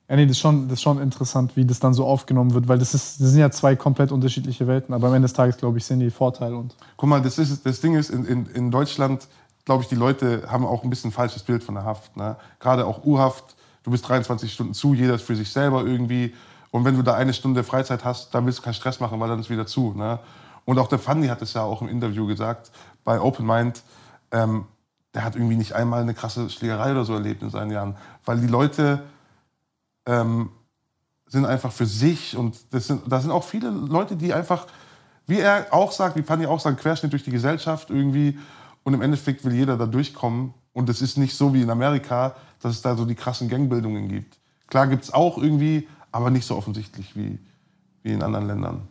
[0.09, 2.67] Ja, nee, das ist, schon, das ist schon interessant, wie das dann so aufgenommen wird,
[2.69, 5.57] weil das, ist, das sind ja zwei komplett unterschiedliche Welten, aber am Ende des Tages,
[5.57, 6.75] glaube ich, sind die Vorteile und.
[6.95, 9.27] Guck mal, das, ist, das Ding ist, in, in, in Deutschland,
[9.65, 12.15] glaube ich, die Leute haben auch ein bisschen ein falsches Bild von der Haft.
[12.15, 12.37] Ne?
[12.59, 16.33] Gerade auch Urhaft, du bist 23 Stunden zu, jeder ist für sich selber irgendwie.
[16.71, 19.27] Und wenn du da eine Stunde Freizeit hast, dann willst du keinen Stress machen, weil
[19.27, 19.93] dann ist wieder zu.
[19.93, 20.19] Ne?
[20.63, 22.71] Und auch der Fanny hat es ja auch im Interview gesagt,
[23.03, 23.83] bei Open Mind,
[24.31, 24.65] ähm,
[25.17, 27.95] der hat irgendwie nicht einmal eine krasse Schlägerei oder so erlebt in seinen Jahren.
[28.23, 29.01] Weil die Leute
[30.05, 30.51] ähm,
[31.25, 34.67] sind einfach für sich und das sind, da sind auch viele Leute, die einfach,
[35.25, 38.37] wie er auch sagt, wie Fanny auch sagt, Querschnitt durch die Gesellschaft irgendwie
[38.83, 42.35] und im Endeffekt will jeder da durchkommen und es ist nicht so wie in Amerika,
[42.61, 44.37] dass es da so die krassen Gangbildungen gibt.
[44.67, 47.39] Klar gibt es auch irgendwie, aber nicht so offensichtlich wie,
[48.03, 48.87] wie in anderen Ländern.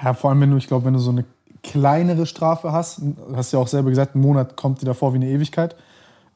[0.00, 1.24] Ja, vor allem, wenn du, ich glaube, wenn du so eine
[1.62, 3.02] kleinere Strafe hast,
[3.34, 5.76] hast du ja auch selber gesagt, ein Monat kommt dir davor wie eine Ewigkeit,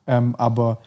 [0.07, 0.79] ähm, aber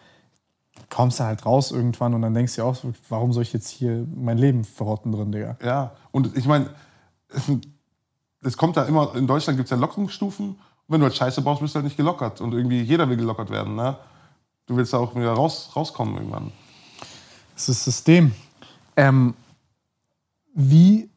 [0.89, 2.77] kommst du halt raus irgendwann und dann denkst du dir auch,
[3.09, 5.57] warum soll ich jetzt hier mein Leben verrotten drin, Digga?
[5.63, 6.69] Ja, und ich meine,
[8.41, 10.49] es kommt da immer, in Deutschland gibt es ja Lockerungsstufen.
[10.49, 10.57] Und
[10.87, 12.41] wenn du halt Scheiße baust, bist du halt nicht gelockert.
[12.41, 13.75] Und irgendwie jeder will gelockert werden.
[13.75, 13.97] Ne?
[14.65, 16.51] Du willst da auch wieder raus, rauskommen irgendwann.
[17.53, 18.33] Das ist das System.
[18.95, 19.33] Ähm,
[20.53, 21.09] wie,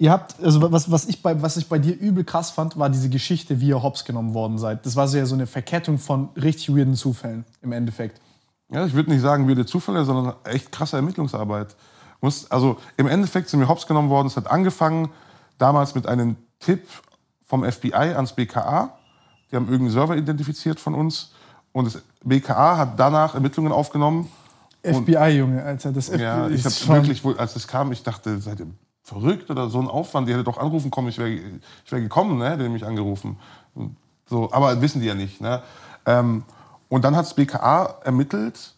[0.00, 2.88] ihr habt, also was, was, ich bei, was ich bei dir übel krass fand, war
[2.88, 4.84] diese Geschichte, wie ihr hops genommen worden seid.
[4.86, 8.20] Das war so ja so eine Verkettung von richtig weirden Zufällen im Endeffekt.
[8.72, 11.76] Ja, ich würde nicht sagen, wir Zufälle, sondern echt krasse Ermittlungsarbeit.
[12.22, 14.26] Muss, also im Endeffekt sind wir hops genommen worden.
[14.26, 15.10] Es hat angefangen
[15.58, 16.86] damals mit einem Tipp
[17.44, 18.96] vom FBI ans BKA.
[19.50, 21.32] Die haben irgendeinen Server identifiziert von uns.
[21.72, 24.30] Und das BKA hat danach Ermittlungen aufgenommen.
[24.82, 28.60] FBI, Junge, Alter, das FBI Ja, ich habe wirklich, als es kam, ich dachte, seid
[28.60, 28.68] ihr
[29.10, 30.28] verrückt oder so ein Aufwand?
[30.28, 32.50] Die hätte doch anrufen kommen, ich wäre ich wär gekommen, ne?
[32.50, 33.38] hätte mich angerufen.
[34.26, 35.40] So, aber wissen die ja nicht.
[35.40, 35.62] Ne?
[36.06, 36.44] Ähm,
[36.88, 38.74] und dann hat das BKA ermittelt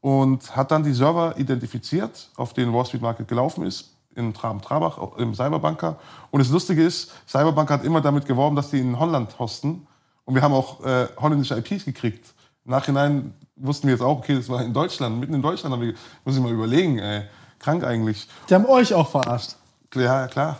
[0.00, 4.98] und hat dann die Server identifiziert, auf denen Wall Street Market gelaufen ist, in Traben-Trabach,
[5.16, 5.96] im Cyberbanker.
[6.30, 9.86] Und das Lustige ist, Cyberbanker hat immer damit geworben, dass die in Holland hosten.
[10.24, 12.34] Und wir haben auch äh, holländische IPs gekriegt.
[12.64, 15.72] Im Nachhinein wussten wir jetzt auch, okay, das war in Deutschland, mitten in Deutschland.
[15.72, 15.94] Haben wir,
[16.24, 17.22] muss ich mal überlegen, ey.
[17.62, 18.28] Krank eigentlich.
[18.50, 19.56] Die haben euch auch verarscht.
[19.94, 20.58] Ja, klar.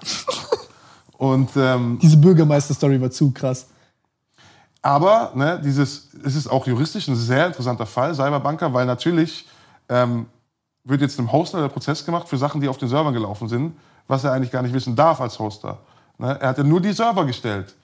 [1.18, 3.66] Und ähm, Diese Bürgermeister-Story war zu krass.
[4.82, 9.46] Aber ne, dieses, es ist auch juristisch ein sehr interessanter Fall, Cyberbanker, weil natürlich
[9.88, 10.26] ähm,
[10.84, 13.76] wird jetzt einem Hoster der Prozess gemacht für Sachen, die auf den Servern gelaufen sind,
[14.08, 15.78] was er eigentlich gar nicht wissen darf als Hoster.
[16.18, 16.36] Ne?
[16.40, 17.74] Er hat ja nur die Server gestellt.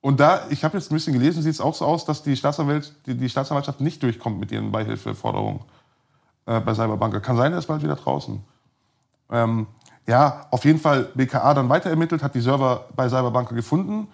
[0.00, 2.36] Und da, ich habe jetzt ein bisschen gelesen, sieht es auch so aus, dass die,
[2.36, 5.60] Staatsanwalt, die, die Staatsanwaltschaft nicht durchkommt mit ihren Beihilfeforderungen
[6.46, 7.20] äh, bei Cyberbanker.
[7.20, 8.42] Kann sein, er ist bald wieder draußen.
[9.30, 9.66] Ähm,
[10.06, 14.06] ja, auf jeden Fall BKA dann weiter ermittelt, hat die Server bei Cyberbanker gefunden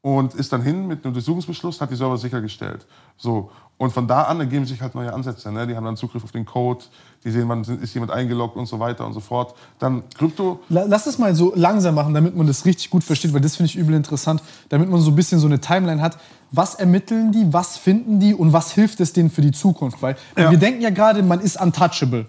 [0.00, 2.86] und ist dann hin mit einem Durchsuchungsbeschluss, hat die Server sichergestellt.
[3.16, 3.50] So.
[3.76, 5.50] Und von da an ergeben sich halt neue Ansätze.
[5.50, 5.66] Ne?
[5.66, 6.84] Die haben dann Zugriff auf den Code,
[7.24, 9.54] die sehen, wann ist jemand eingeloggt und so weiter und so fort.
[9.80, 10.60] Dann Krypto.
[10.68, 13.56] La- Lass es mal so langsam machen, damit man das richtig gut versteht, weil das
[13.56, 16.18] finde ich übel interessant, damit man so ein bisschen so eine Timeline hat.
[16.52, 20.00] Was ermitteln die, was finden die und was hilft es denen für die Zukunft?
[20.02, 20.52] Weil Ja.
[20.52, 22.26] wir denken ja gerade, man ist untouchable.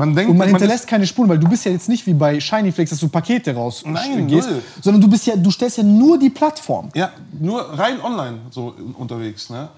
[0.00, 2.14] Man denkt, Und man man hinterlässt keine Spuren, weil du bist ja jetzt nicht wie
[2.14, 4.62] bei Shiny Flakes, dass du Pakete raus Nein, gehst, null.
[4.80, 6.88] sondern du bist ja, du stellst ja nur die Plattform.
[6.94, 9.50] ja, nur rein online so unterwegs.
[9.50, 9.68] Ne?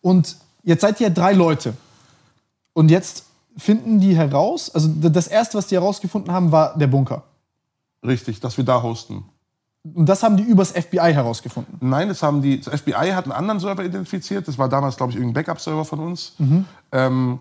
[0.00, 0.34] Und
[0.64, 1.74] jetzt seid ihr drei Leute.
[2.72, 3.24] Und jetzt
[3.58, 7.24] finden die heraus, also das erste, was die herausgefunden haben, war der Bunker.
[8.02, 9.24] Richtig, dass wir da hosten.
[9.94, 11.76] Und das haben die übers FBI herausgefunden.
[11.80, 12.60] Nein, das haben die.
[12.62, 14.48] Das FBI hat einen anderen Server identifiziert.
[14.48, 16.32] Das war damals, glaube ich, irgendein Backup-Server von uns.
[16.38, 16.64] Mhm.
[16.92, 17.38] Ähm,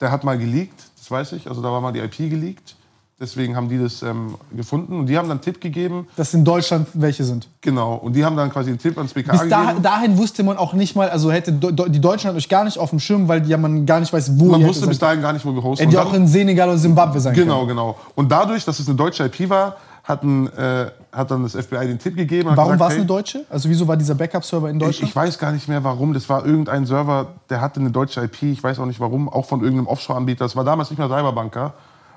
[0.00, 1.46] der hat mal geleakt, das weiß ich.
[1.48, 2.76] Also da war mal die IP geleakt.
[3.20, 4.98] Deswegen haben die das ähm, gefunden.
[5.00, 6.08] Und die haben dann einen Tipp gegeben.
[6.16, 7.46] Dass in Deutschland welche sind.
[7.60, 7.94] Genau.
[7.94, 9.82] Und die haben dann quasi einen Tipp ans BKA Bis da, gegeben.
[9.82, 12.76] dahin wusste man auch nicht mal, also hätte Do- Do- die Deutschland euch gar nicht
[12.78, 15.32] auf dem Schirm, weil ja man gar nicht weiß, wo Man wusste bis dahin gar
[15.32, 15.84] nicht, wo wir hosten.
[15.84, 17.68] Hätte ja auch in Senegal oder Zimbabwe sein Genau, können.
[17.68, 17.96] genau.
[18.16, 21.98] Und dadurch, dass es eine deutsche IP war, hatten, äh, hat dann das FBI den
[21.98, 22.50] Tipp gegeben.
[22.54, 23.44] Warum gesagt, war es hey, eine deutsche?
[23.48, 25.10] Also wieso war dieser Backup-Server in Ich, Deutschland?
[25.10, 26.12] ich weiß gar nicht mehr warum.
[26.12, 28.42] Das war irgendein Server, der hatte eine deutsche IP.
[28.42, 29.28] Ich weiß auch nicht warum.
[29.28, 30.44] Auch von irgendeinem Offshore-Anbieter.
[30.44, 31.74] Das war damals nicht mehr Cyberbanker,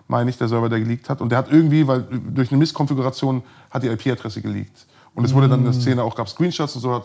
[0.07, 1.21] meine ich, der Server, der geleakt hat.
[1.21, 4.87] Und der hat irgendwie, weil durch eine Misskonfiguration hat die IP-Adresse geleakt.
[5.13, 7.01] Und es wurde dann in der Szene auch, gab Screenshots und so,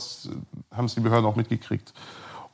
[0.70, 1.94] haben es die Behörden auch mitgekriegt.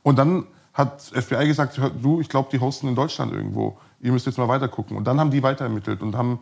[0.02, 3.77] Und dann hat FBI gesagt, du, ich glaube, die hosten in Deutschland irgendwo.
[4.01, 4.97] Ihr müsst jetzt mal weiter gucken.
[4.97, 6.39] Und dann haben die weiter ermittelt und haben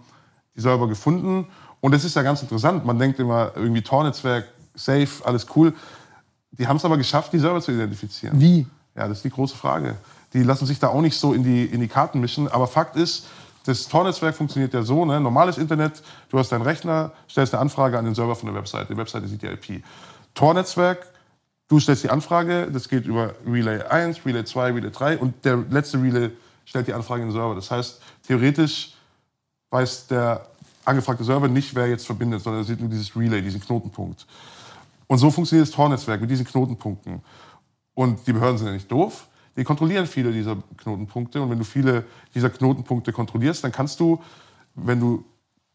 [0.55, 1.47] die Server gefunden.
[1.81, 2.85] Und es ist ja ganz interessant.
[2.85, 5.73] Man denkt immer, irgendwie Tor-Netzwerk, safe, alles cool.
[6.53, 8.40] Die haben es aber geschafft, die Server zu identifizieren.
[8.40, 8.66] Wie?
[8.94, 9.97] Ja, das ist die große Frage.
[10.32, 12.48] Die lassen sich da auch nicht so in die, in die Karten mischen.
[12.48, 13.27] Aber Fakt ist,
[13.66, 15.20] das Tor-Netzwerk funktioniert ja so, ne?
[15.20, 18.93] normales Internet, du hast deinen Rechner, stellst eine Anfrage an den Server von der Webseite.
[18.93, 19.82] Die Webseite sieht die IP.
[20.35, 21.07] Tor-Netzwerk,
[21.69, 25.57] du stellst die Anfrage, das geht über Relay 1, Relay 2, Relay 3 und der
[25.69, 26.31] letzte Relay
[26.65, 27.55] stellt die Anfrage in den Server.
[27.55, 28.94] Das heißt, theoretisch
[29.70, 30.47] weiß der
[30.87, 34.27] angefragte Server nicht, wer jetzt verbindet, sondern er sieht nur dieses Relay, diesen Knotenpunkt.
[35.07, 37.21] Und so funktioniert das Tor-Netzwerk mit diesen Knotenpunkten.
[37.95, 39.29] Und die Behörden sind ja nicht doof.
[39.57, 41.41] Die kontrollieren viele dieser Knotenpunkte.
[41.41, 42.05] Und wenn du viele
[42.35, 44.21] dieser Knotenpunkte kontrollierst, dann kannst du,
[44.75, 45.25] wenn du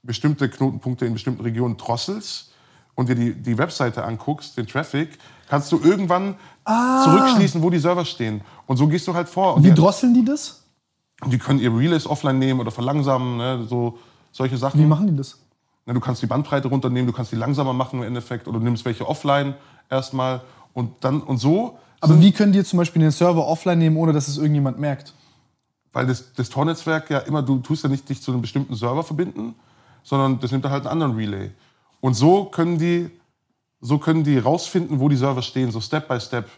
[0.04, 2.52] bestimmte Knotenpunkte in bestimmten Regionen drosselst
[2.96, 5.18] und dir die, die Webseite anguckst, den Traffic,
[5.50, 6.36] kannst du irgendwann
[6.66, 8.42] zurückschließen, wo die Server stehen.
[8.68, 9.56] Und so gehst du halt vor.
[9.56, 10.62] Und Wie drosseln die das?
[11.26, 14.00] die können ihr Relays offline nehmen oder verlangsamen, ne, so
[14.32, 14.80] solche Sachen.
[14.80, 15.38] Wie machen die das?
[15.86, 18.64] Na, du kannst die Bandbreite runternehmen, du kannst die langsamer machen im Endeffekt oder du
[18.64, 19.56] nimmst welche offline
[19.90, 20.42] erstmal
[20.74, 21.78] und dann und so.
[22.00, 25.14] Aber wie können die zum Beispiel den Server offline nehmen, ohne dass es irgendjemand merkt?
[25.94, 29.04] Weil das, das Tor-Netzwerk ja immer, du tust ja nicht dich zu einem bestimmten Server
[29.04, 29.56] verbinden,
[30.04, 31.52] sondern das nimmt dann halt einen anderen Relay.
[32.00, 33.10] Und so können die,
[33.82, 36.50] so können die rausfinden, wo die Server stehen, so Step by Step.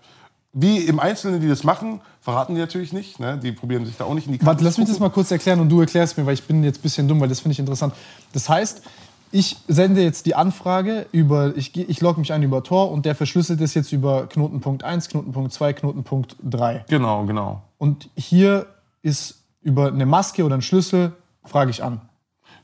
[0.54, 3.20] Wie im Einzelnen die das machen, verraten die natürlich nicht.
[3.20, 3.40] Ne?
[3.40, 5.60] Die probieren sich da auch nicht in die Warte, lass mich das mal kurz erklären
[5.60, 7.60] und du erklärst mir, weil ich bin jetzt ein bisschen dumm, weil das finde ich
[7.60, 7.94] interessant.
[8.34, 8.84] Das heißt,
[9.32, 13.16] ich sende jetzt die Anfrage über, ich, ich logge mich ein über Tor und der
[13.16, 16.86] verschlüsselt es jetzt über Knotenpunkt 1, Knotenpunkt 2, Knotenpunkt 3.
[16.88, 17.64] Genau, genau.
[17.80, 18.68] Und hier
[19.02, 21.14] ist über eine Maske oder einen Schlüssel,
[21.44, 22.02] frage ich an.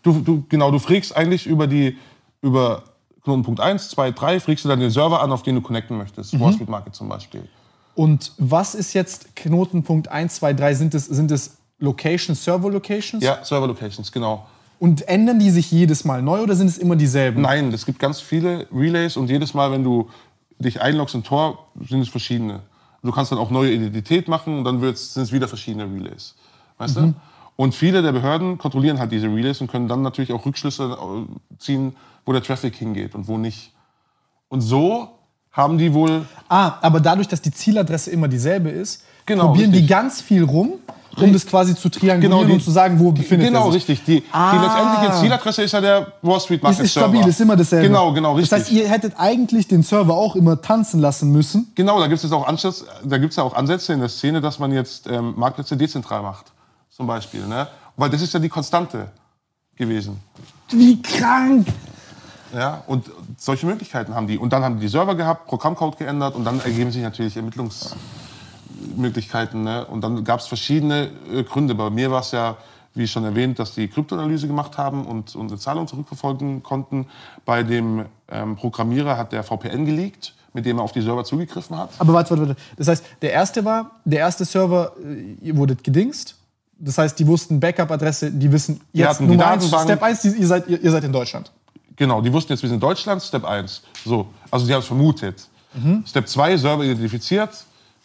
[0.03, 1.97] Du, du, genau, du fragst eigentlich über die,
[2.43, 2.83] über
[3.23, 6.35] Knotenpunkt 1, 2, 3, fragst du dann den Server an, auf den du connecten möchtest.
[6.35, 6.39] Mhm.
[6.41, 7.49] Wall Street Market zum Beispiel.
[7.95, 10.73] Und was ist jetzt Knotenpunkt 1, 2, 3?
[10.73, 13.23] Sind es, sind es Locations, Server-Locations?
[13.23, 14.47] Ja, Server Locations, genau.
[14.79, 17.41] Und ändern die sich jedes Mal neu oder sind es immer dieselben?
[17.41, 20.09] Nein, es gibt ganz viele Relays und jedes Mal, wenn du
[20.57, 22.61] dich einloggst in Tor, sind es verschiedene.
[23.03, 26.35] Du kannst dann auch neue Identität machen und dann sind es wieder verschiedene Relays.
[26.77, 27.13] Weißt du?
[27.55, 31.57] Und viele der Behörden kontrollieren halt diese Relays und können dann natürlich auch Rückschlüsse äh,
[31.57, 31.93] ziehen,
[32.25, 33.73] wo der Traffic hingeht und wo nicht.
[34.47, 35.18] Und so
[35.51, 39.79] haben die wohl Ah, aber dadurch, dass die Zieladresse immer dieselbe ist, Genau, probieren die
[39.79, 39.95] richtig.
[39.95, 40.73] ganz viel rum,
[41.17, 43.87] um das quasi zu triangulieren Genau, die- und zu sagen, wo befindet Genau, er sich.
[43.87, 44.03] richtig.
[44.05, 44.51] Die, Ah.
[44.53, 47.29] die letztendliche Zieladresse ist ja der Wall Street Market ist stabil, Server.
[47.29, 47.87] ist immer dasselbe.
[47.87, 48.49] Genau, genau, richtig.
[48.49, 51.71] Das heißt, ihr hättet eigentlich den Server auch immer tanzen lassen müssen.
[51.75, 54.57] Genau, da gibt es auch Ansätze, da gibt's ja auch Ansätze in der Szene, dass
[54.59, 56.45] man jetzt ähm, Marktplätze dezentral macht,
[56.89, 57.45] zum Beispiel.
[57.45, 57.67] Ne?
[57.97, 59.09] Weil das ist ja die Konstante
[59.75, 60.17] gewesen.
[60.71, 61.67] Wie krank!
[62.55, 62.81] Ja?
[62.87, 63.05] Und
[63.39, 64.37] solche Möglichkeiten haben die.
[64.37, 69.63] Und dann haben die die Server gehabt, Programmcode geändert und dann ergeben sich natürlich Ermittlungsmöglichkeiten.
[69.63, 69.85] Ne?
[69.85, 71.73] Und dann gab es verschiedene äh, Gründe.
[71.73, 72.57] Bei mir war es ja,
[72.93, 77.07] wie schon erwähnt, dass die Kryptoanalyse gemacht haben und unsere Zahlung zurückverfolgen konnten.
[77.45, 81.77] Bei dem ähm, Programmierer hat der VPN geleakt, mit dem er auf die Server zugegriffen
[81.77, 81.91] hat.
[81.99, 82.59] Aber warte, warte, warte.
[82.75, 84.91] Das heißt, der erste war, der erste Server
[85.41, 86.35] äh, wurde gedingst.
[86.81, 90.17] Das heißt, die wussten Backup-Adresse, die wissen jetzt die Nummer eins, Datenbank.
[90.17, 91.51] Step 1, ihr seid, ihr, ihr seid in Deutschland.
[91.99, 93.81] Genau, die wussten jetzt, wir sind in Deutschland, Step 1.
[94.05, 95.47] So, also die haben es vermutet.
[96.05, 97.49] Step 2, Server identifiziert.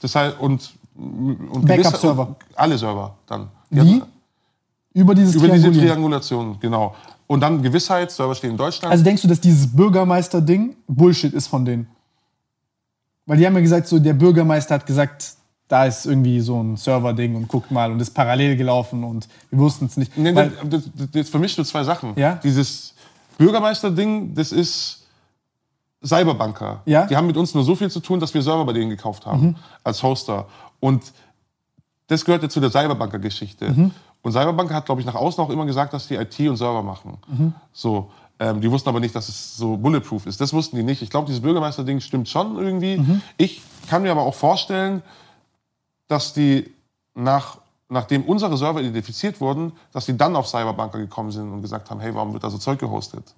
[0.03, 2.35] Das heißt, und, und Backup-Server.
[2.57, 3.49] Alle Server dann.
[3.71, 3.95] Die Wie?
[4.01, 4.13] hatten-
[4.93, 5.73] Über dieses Über diese.
[5.73, 6.95] Triangulation, genau.
[7.29, 8.91] Und dann Gewissheit, Server stehen in Deutschland.
[8.93, 11.87] Also denkst du, dass dieses Bürgermeister-Ding Bullshit ist von denen?
[13.27, 15.35] Weil die haben ja gesagt, so der Bürgermeister hat gesagt,
[15.69, 19.59] da ist irgendwie so ein Server-Ding und guck mal und ist parallel gelaufen und wir
[19.61, 20.17] wussten es nicht.
[20.19, 22.13] Nee, das, das, das vermischt du zwei Sachen.
[22.17, 22.35] Ja?
[22.43, 22.94] Dieses
[23.39, 25.07] Bürgermeister-Ding, das ist
[26.05, 26.83] Cyberbanker.
[26.85, 27.07] Ja?
[27.07, 29.27] Die haben mit uns nur so viel zu tun, dass wir Server bei denen gekauft
[29.27, 30.47] haben als Hoster.
[30.81, 31.13] Und
[32.07, 33.91] das gehört ja zu der Cyberbanker-Geschichte.
[34.23, 36.83] Und Cyberbanker hat, glaube ich, nach außen auch immer gesagt, dass die IT und Server
[36.83, 37.19] machen.
[37.73, 38.11] So.
[38.41, 40.41] Ähm, die wussten aber nicht, dass es so bulletproof ist.
[40.41, 41.03] Das wussten die nicht.
[41.03, 42.97] Ich glaube, dieses Bürgermeister-Ding stimmt schon irgendwie.
[43.37, 45.03] Ich kann mir aber auch vorstellen,
[46.09, 46.73] dass die
[47.15, 47.59] nach,
[47.89, 52.01] nachdem unsere Server identifiziert wurden, dass die dann auf Cyberbanker gekommen sind und gesagt haben,
[52.01, 53.35] hey, warum wird da so Zeug gehostet?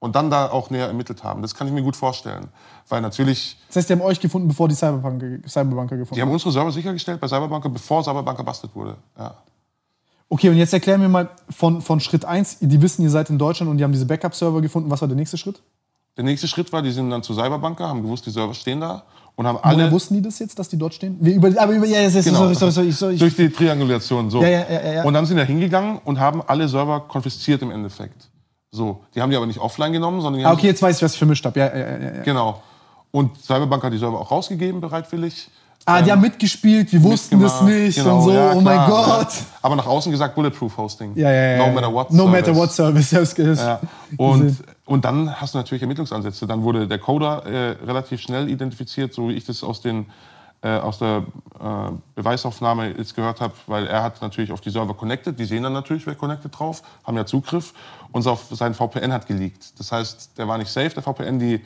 [0.00, 1.42] Und dann da auch näher ermittelt haben.
[1.42, 2.48] Das kann ich mir gut vorstellen.
[2.88, 6.30] Weil natürlich, das heißt, die haben euch gefunden, bevor die Cyberbanker, Cyberbanker gefunden die haben
[6.30, 8.96] unsere Server sichergestellt bei Cyberbanker, bevor Cyberbanker bastet wurde.
[9.18, 9.34] Ja.
[10.28, 13.38] Okay, und jetzt erklär mir mal von, von Schritt 1, die wissen, ihr seid in
[13.38, 14.90] Deutschland und die haben diese Backup-Server gefunden.
[14.90, 15.60] Was war der nächste Schritt?
[16.16, 19.04] Der nächste Schritt war, die sind dann zu Cyberbanker, haben gewusst, die Server stehen da
[19.38, 21.16] und haben Woher alle wussten die das jetzt, dass die dort stehen?
[21.20, 22.38] Wir über, aber über, ja, yes, yes, Genau.
[22.38, 24.42] sorry, sorry, sorry, sorry, durch die Triangulation so.
[24.42, 25.04] Ja, ja, ja, ja.
[25.04, 28.28] Und dann sind wir hingegangen und haben alle Server konfisziert im Endeffekt.
[28.72, 30.96] So, die haben die aber nicht offline genommen, sondern die Ah, haben okay, jetzt weiß
[30.96, 31.58] ich, was ich vermischt habe.
[31.60, 32.22] Ja, ja, ja, ja.
[32.24, 32.60] Genau.
[33.12, 35.48] Und Cyberbank hat die Server auch rausgegeben, bereitwillig.
[35.88, 38.32] Ah, die haben mitgespielt, wir wussten das nicht Genau, und so.
[38.32, 39.32] ja, oh mein Gott.
[39.32, 39.46] Ja.
[39.62, 41.12] Aber nach außen gesagt Bulletproof Hosting.
[41.14, 41.66] Ja, ja, ja.
[41.66, 42.10] No matter what.
[42.10, 42.32] No Service.
[42.46, 43.10] matter what service.
[43.10, 43.80] Ja, ist Ja.
[44.18, 46.46] Und, und dann hast du natürlich Ermittlungsansätze.
[46.46, 50.06] Dann wurde der Coder äh, relativ schnell identifiziert, so wie ich das aus, den,
[50.62, 51.24] äh, aus der
[51.58, 51.64] äh,
[52.14, 55.38] Beweisaufnahme jetzt gehört habe, weil er hat natürlich auf die Server connected.
[55.38, 57.72] Die sehen dann natürlich, wer connected drauf, haben ja Zugriff.
[58.12, 59.78] Und auf sein VPN hat geleakt.
[59.78, 61.60] Das heißt, der war nicht safe, der VPN, die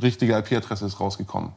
[0.00, 1.52] richtige IP-Adresse ist rausgekommen.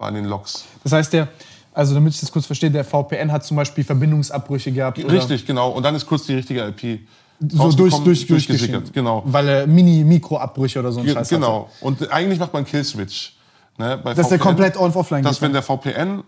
[0.00, 0.64] War den Logs.
[0.82, 1.28] Das heißt, der,
[1.74, 4.98] also damit ich das kurz verstehe, der VPN hat zum Beispiel Verbindungsabbrüche gehabt.
[4.98, 5.70] Richtig, genau.
[5.70, 7.00] Und dann ist kurz die richtige IP
[7.48, 8.92] So durch, durch, durchgesickert.
[8.92, 9.22] Genau.
[9.26, 11.34] Weil er Mini-Mikro-Abbrüche oder so ein Ge- Scheiß hatte.
[11.40, 11.70] Genau.
[11.82, 13.36] Und eigentlich macht man Kill-Switch.
[13.78, 13.98] Ne?
[14.02, 16.24] Bei Dass der VPN, komplett on-offline Dass wenn der VPN,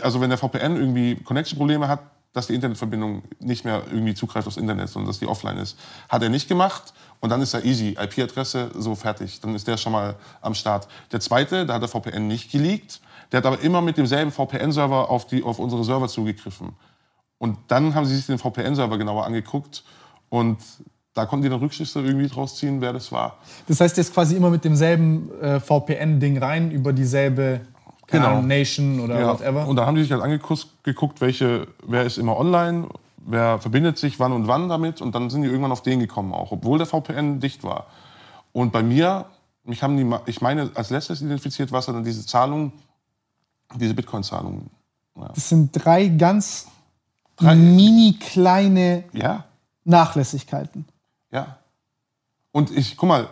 [0.00, 2.00] also wenn der VPN irgendwie Connection-Probleme hat,
[2.32, 5.78] dass die Internetverbindung nicht mehr irgendwie zugreift aufs Internet, sondern dass die offline ist.
[6.08, 7.96] Hat er nicht gemacht und dann ist er easy.
[8.00, 9.40] IP-Adresse, so fertig.
[9.40, 10.88] Dann ist der schon mal am Start.
[11.12, 13.00] Der zweite, da hat der VPN nicht geleakt.
[13.32, 16.70] Der hat aber immer mit demselben VPN-Server auf, die- auf unsere Server zugegriffen.
[17.38, 19.84] Und dann haben sie sich den VPN-Server genauer angeguckt
[20.28, 20.58] und
[21.14, 23.38] da konnten die dann Rückschlüsse irgendwie draus ziehen, wer das war.
[23.66, 27.60] Das heißt, der ist quasi immer mit demselben äh, VPN-Ding rein, über dieselbe
[28.10, 28.40] Genau.
[28.40, 29.66] Nation oder Ja, whatever.
[29.68, 32.88] Und da haben die sich halt angeguckt, welche, wer ist immer online,
[33.30, 35.00] wer verbindet sich wann und wann damit.
[35.00, 37.86] Und dann sind die irgendwann auf den gekommen auch, obwohl der VPN dicht war.
[38.52, 39.26] Und bei mir,
[39.64, 42.72] mich haben die, ich meine, als letztes identifiziert war dann diese Zahlung,
[43.76, 44.70] diese Bitcoin-Zahlungen.
[45.34, 46.68] das sind drei ganz
[47.36, 49.44] Drei- mini kleine Ja,
[49.84, 50.86] Nachlässigkeiten.
[51.30, 51.58] ja.
[52.50, 53.28] Und ich, guck mal,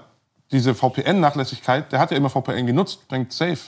[0.52, 3.58] diese VPN-Nachlässigkeit, der hat ja immer VPN genutzt, denkt safe.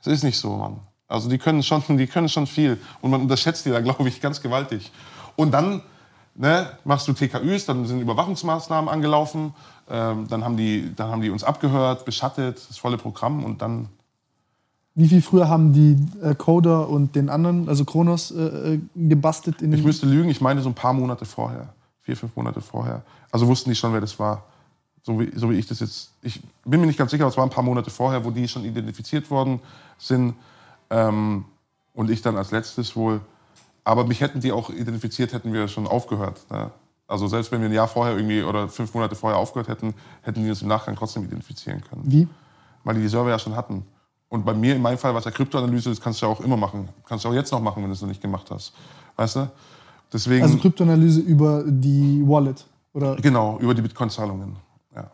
[0.00, 0.80] Es ist nicht so, Mann.
[1.10, 2.78] Also die können schon, die können schon viel.
[3.00, 4.92] Und man unterschätzt die da, glaube ich, ganz gewaltig.
[5.36, 5.82] Und dann
[6.34, 9.52] ne, machst du TKÜs, dann sind Überwachungsmaßnahmen angelaufen,
[9.90, 13.88] ähm, dann, haben die, dann haben die uns abgehört, beschattet, das volle Programm und dann
[14.94, 19.62] Wie viel früher haben die äh, Coder und den anderen, also Kronos, äh, äh, gebastelt
[19.62, 21.74] in Ich müsste lügen, ich meine so ein paar Monate vorher.
[22.02, 23.02] Vier, fünf Monate vorher.
[23.32, 24.44] Also wussten die schon, wer das war.
[25.02, 26.10] So wie, so wie ich das jetzt.
[26.22, 28.46] Ich bin mir nicht ganz sicher, aber es war ein paar Monate vorher, wo die
[28.46, 29.60] schon identifiziert worden
[29.98, 30.34] sind.
[30.90, 31.44] Ähm,
[31.94, 33.20] und ich dann als letztes wohl.
[33.84, 36.40] Aber mich hätten die auch identifiziert, hätten wir schon aufgehört.
[36.50, 36.70] Ne?
[37.06, 40.44] Also selbst wenn wir ein Jahr vorher irgendwie oder fünf Monate vorher aufgehört hätten, hätten
[40.44, 42.02] die uns im Nachgang trotzdem identifizieren können.
[42.04, 42.28] Wie?
[42.84, 43.84] Weil die die Server ja schon hatten.
[44.28, 46.56] Und bei mir, in meinem Fall, was ja Kryptoanalyse ist, kannst du ja auch immer
[46.56, 46.88] machen.
[47.06, 48.72] Kannst du auch jetzt noch machen, wenn du es noch nicht gemacht hast.
[49.16, 49.50] Weißt du?
[50.12, 50.42] Deswegen.
[50.44, 52.64] Also Kryptoanalyse über die Wallet.
[52.92, 54.56] Oder, Genau, über die Bitcoin-Zahlungen.
[54.94, 55.10] Ja.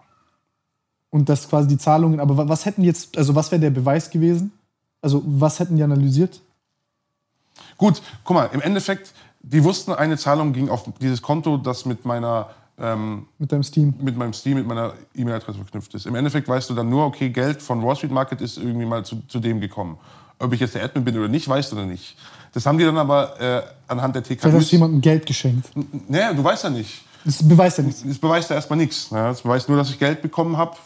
[1.11, 2.21] und das quasi die Zahlungen.
[2.21, 4.53] Aber wa- was hätten jetzt, also was wäre der Beweis gewesen?
[5.07, 6.41] Also was hätten die analysiert?
[7.77, 12.05] Gut, guck mal, im Endeffekt, die wussten, eine Zahlung ging auf dieses Konto, das mit
[12.05, 13.95] meiner ähm, Mit deinem Steam.
[14.01, 16.07] mit meinem Steam, mit meiner E-Mail-Adresse verknüpft ist.
[16.07, 19.05] Im Endeffekt weißt du dann nur, okay, Geld von Wall Street Market ist irgendwie mal
[19.05, 19.97] zu, zu dem gekommen.
[20.41, 22.17] Ob ich jetzt der Admin bin oder nicht, weißt du dann nicht.
[22.53, 25.71] Das haben die dann aber äh, anhand der Vielleicht hast du jemandem Geld geschenkt.
[26.09, 27.05] Naja, du weißt ja nicht.
[27.25, 28.03] Das beweist ja nichts.
[28.05, 29.13] Das beweist ja erstmal nichts.
[29.13, 29.19] Ne?
[29.19, 30.77] Das beweist nur, dass ich Geld bekommen habe,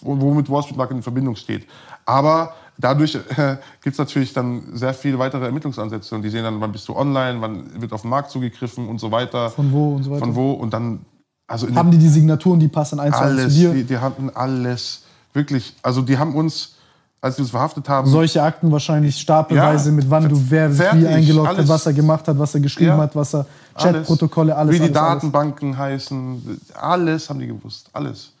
[0.00, 1.66] womit Wall Street Market in Verbindung steht.
[2.06, 6.14] Aber dadurch äh, gibt es natürlich dann sehr viele weitere Ermittlungsansätze.
[6.14, 8.98] Und die sehen dann, wann bist du online, wann wird auf den Markt zugegriffen und
[8.98, 9.50] so weiter.
[9.50, 10.20] Von wo und so weiter.
[10.24, 10.52] Von wo.
[10.52, 11.00] Und dann
[11.46, 13.72] Also Haben die die Signaturen, die passen eins zu eins zu alles, dir?
[13.74, 15.02] die, die hatten alles.
[15.32, 15.74] Wirklich.
[15.82, 16.76] Also die haben uns,
[17.20, 21.02] als die uns verhaftet haben, Solche Akten wahrscheinlich stapelweise, Ja, mit wann du wer fertig,
[21.02, 21.68] wie eingeloggt hat, alles.
[21.68, 23.92] was er gemacht hat, was er geschrieben Ja, hat, was er alles.
[24.06, 24.74] Chatprotokolle, alles.
[24.74, 25.12] wie die alles, alles.
[25.22, 27.88] Datenbanken heißen, alles haben die gewusst.
[27.92, 28.32] Alles.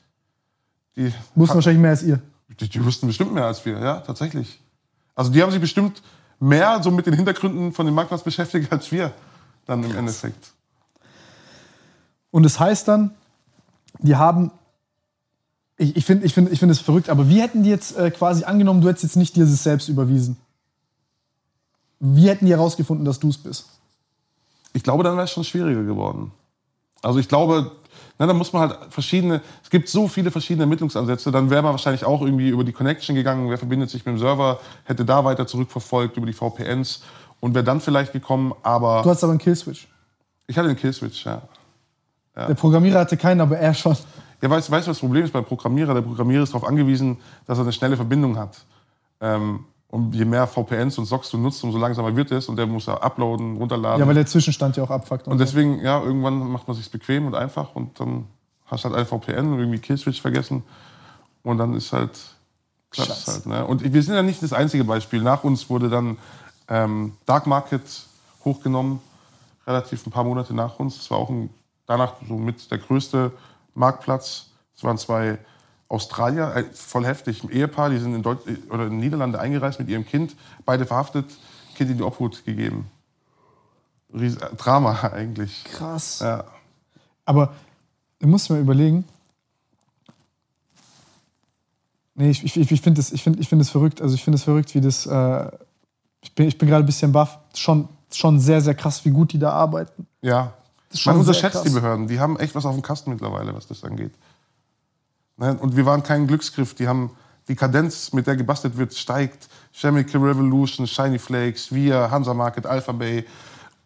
[0.96, 2.20] Die, Wussten wahrscheinlich mehr als ihr.
[2.48, 4.60] Die, die wussten bestimmt mehr als wir, ja, tatsächlich.
[5.14, 6.02] Also die haben sich bestimmt
[6.40, 9.12] mehr so mit den Hintergründen von dem Marktplatz beschäftigt als wir
[9.66, 10.52] dann im Endeffekt.
[12.30, 13.14] Und es heißt dann,
[14.00, 14.50] die haben.
[15.76, 18.10] Ich, ich finde ich find, ich find es verrückt, aber wie hätten die jetzt äh,
[18.10, 20.36] quasi angenommen, du hättest jetzt nicht dir das selbst überwiesen?
[21.98, 23.66] Wie hätten die herausgefunden, dass du es bist?
[24.72, 26.32] Ich glaube, dann wäre es schon schwieriger geworden.
[27.02, 27.72] Also ich glaube,
[28.18, 31.72] na, da muss man halt verschiedene, es gibt so viele verschiedene Ermittlungsansätze, dann wäre man
[31.72, 35.24] wahrscheinlich auch irgendwie über die Connection gegangen, wer verbindet sich mit dem Server, hätte da
[35.24, 37.02] weiter zurückverfolgt über die VPNs
[37.40, 39.88] und wäre dann vielleicht gekommen, aber Du hattest aber einen Killswitch.
[40.46, 41.42] ich hatte den Killswitch, ja.
[42.36, 43.96] Der Programmierer hatte keinen, aber er schon.
[44.42, 45.94] Ja, weißt du, was das Problem ist beim Programmierer?
[45.94, 48.64] Der Programmierer ist darauf angewiesen, dass er eine schnelle Verbindung hat.
[49.20, 49.64] Ähm,
[49.94, 52.86] und je mehr VPNs und SOCs du nutzt, umso langsamer wird es und der muss
[52.86, 54.00] ja uploaden, runterladen.
[54.00, 55.28] Ja, weil der Zwischenstand ja auch abfuckt.
[55.28, 58.24] und deswegen, ja, irgendwann macht man sich bequem und einfach und dann
[58.66, 60.64] hast du halt ein VPN und irgendwie Killswitch vergessen
[61.44, 62.10] und dann ist halt
[62.92, 63.32] Scheiße.
[63.32, 63.46] halt.
[63.46, 63.64] Ne?
[63.64, 65.22] Und wir sind ja nicht das einzige Beispiel.
[65.22, 66.18] Nach uns wurde dann
[66.66, 67.82] ähm, Dark Market
[68.44, 68.98] hochgenommen,
[69.64, 70.96] relativ ein paar Monate nach uns.
[70.96, 71.50] Das war auch ein,
[71.86, 73.30] danach so mit der größte
[73.74, 74.46] Marktplatz.
[74.76, 75.38] Es waren zwei
[75.88, 78.40] Australier, äh, voll heftig, ein Ehepaar, die sind in, Deut
[78.70, 80.34] oder in Niederlande eingereist mit ihrem Kind,
[80.64, 81.26] beide verhaftet,
[81.74, 82.90] Kind in die Obhut gegeben.
[84.12, 85.64] Ries Drama eigentlich.
[85.64, 86.20] Krass.
[86.20, 86.44] Ja.
[87.24, 87.54] Aber
[88.20, 89.04] du musst mal überlegen.
[92.14, 94.00] Nee, ich, ich, ich finde es ich find, ich find verrückt.
[94.00, 95.06] Also ich finde es verrückt, wie das.
[95.06, 95.50] Äh,
[96.22, 97.38] ich bin, ich bin gerade ein bisschen baff.
[97.54, 100.06] Schon, schon sehr, sehr krass, wie gut die da arbeiten.
[100.22, 100.54] Ja.
[101.06, 102.06] Man unterschätzt die Behörden.
[102.06, 104.12] Die haben echt was auf dem Kasten mittlerweile, was das angeht.
[105.36, 105.56] Ne?
[105.60, 106.74] Und wir waren kein Glücksgriff.
[106.74, 107.10] Die haben
[107.48, 109.48] die Kadenz, mit der gebastelt wird, steigt.
[109.72, 113.24] Chemical Revolution, Shiny Flakes, wir, Hansa Market, Alpha Bay.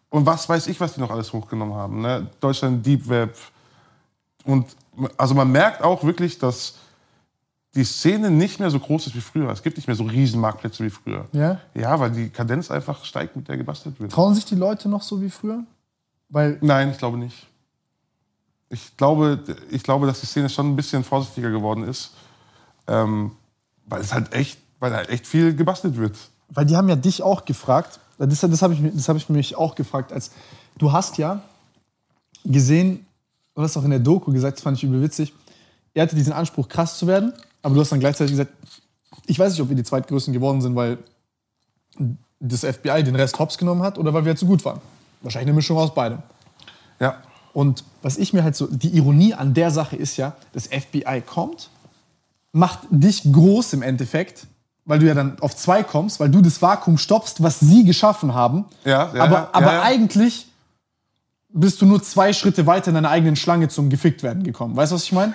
[0.09, 2.01] Und was weiß ich, was die noch alles hochgenommen haben.
[2.01, 2.27] Ne?
[2.39, 3.35] Deutschland Deep Web.
[4.43, 4.75] Und
[5.17, 6.75] also man merkt auch wirklich, dass
[7.75, 9.49] die Szene nicht mehr so groß ist wie früher.
[9.51, 11.25] Es gibt nicht mehr so riesen Marktplätze wie früher.
[11.31, 11.59] Ja?
[11.75, 14.11] Ja, weil die Kadenz einfach steigt, mit der gebastelt wird.
[14.11, 15.63] Trauen sich die Leute noch so wie früher?
[16.29, 17.47] Weil Nein, ich glaube nicht.
[18.69, 19.39] Ich glaube,
[19.71, 22.11] ich glaube, dass die Szene schon ein bisschen vorsichtiger geworden ist,
[22.87, 23.31] ähm,
[23.85, 26.15] weil es halt echt, weil halt echt viel gebastelt wird.
[26.49, 29.55] Weil die haben ja dich auch gefragt, das, das habe ich, das hab ich mich
[29.55, 30.31] auch gefragt, als
[30.77, 31.41] du hast ja
[32.45, 33.05] gesehen,
[33.55, 35.33] du hast auch in der Doku gesagt, das fand ich übel witzig,
[35.93, 38.53] er hatte diesen Anspruch, krass zu werden, aber du hast dann gleichzeitig gesagt,
[39.25, 40.97] ich weiß nicht, ob wir die Zweitgrößten geworden sind, weil
[42.39, 44.79] das FBI den Rest hops genommen hat oder weil wir zu gut waren.
[45.21, 46.19] Wahrscheinlich eine Mischung aus beidem.
[46.99, 47.21] Ja,
[47.53, 51.21] Und was ich mir halt so, die Ironie an der Sache ist ja, das FBI
[51.25, 51.69] kommt,
[52.51, 54.47] macht dich groß im Endeffekt,
[54.85, 58.33] weil du ja dann auf zwei kommst, weil du das Vakuum stoppst, was sie geschaffen
[58.33, 58.65] haben.
[58.85, 60.47] Ja, ja, aber ja, aber eigentlich
[61.51, 64.75] bist du nur zwei Schritte weiter in deiner eigenen Schlange zum gefickt werden gekommen.
[64.75, 65.33] Weißt du, was ich meine?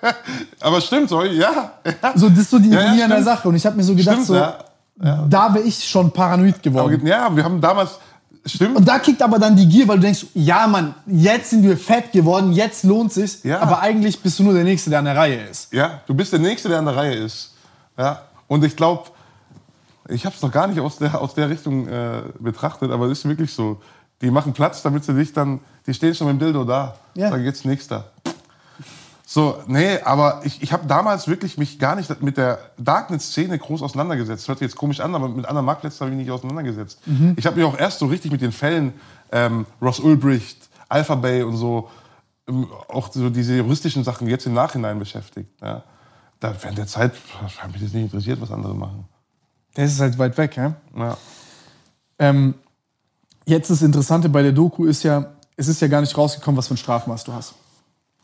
[0.60, 1.72] aber stimmt, so, ja.
[2.16, 3.22] So, das ist so die Ironie an der.
[3.22, 3.48] Sache.
[3.48, 4.34] Und ich habe mir so gedacht, Stimmt, so,
[5.28, 7.06] da wäre ich schon paranoid Aber, geworden.
[7.06, 7.98] ja, wir haben damals,
[8.46, 11.62] stimmt, Und da kickt aber dann die Gier, weil du denkst, ja Mann, jetzt sind
[11.62, 13.42] wir fett geworden, jetzt lohnt sich's.
[13.42, 13.60] Ja.
[13.60, 15.72] Aber eigentlich bist du nur der Nächste, der an der Reihe ist.
[15.72, 17.54] ja, du bist der Nächste, der an der Reihe ist.
[17.96, 18.22] Ja.
[18.48, 19.04] Und ich glaube,
[20.08, 23.20] ich habe es noch gar nicht aus der, aus der Richtung äh, betrachtet, aber es
[23.20, 23.80] ist wirklich so.
[24.20, 26.94] Die machen Platz, damit sie dich dann, die stehen schon mit dem Dildo da.
[27.14, 27.30] Ja.
[27.30, 28.10] Dann geht's nächster.
[29.26, 33.82] So, nee, aber ich, ich habe damals wirklich mich gar nicht mit der Darknet-Szene groß
[33.82, 34.46] auseinandergesetzt.
[34.48, 37.00] Hört sich jetzt komisch an, aber mit anderen Marktplätzen habe ich mich nicht auseinandergesetzt.
[37.36, 38.92] Ich habe mich auch erst so richtig mit den Fällen
[39.32, 41.88] ähm, Ross Ulbricht, Alpha Bay und so,
[42.48, 45.50] ähm, auch so diese juristischen Sachen jetzt im Nachhinein beschäftigt.
[45.62, 45.82] Ja.
[46.40, 47.12] Da während der Zeit
[47.58, 49.06] hat mich das nicht interessiert, was andere machen.
[49.72, 50.74] Das ist halt weit weg, ja.
[50.96, 51.16] Ja.
[52.18, 52.54] Ähm,
[53.46, 56.68] jetzt das Interessante bei der Doku ist ja, es ist ja gar nicht rausgekommen, was
[56.68, 57.54] für ein Strafmaß du hast.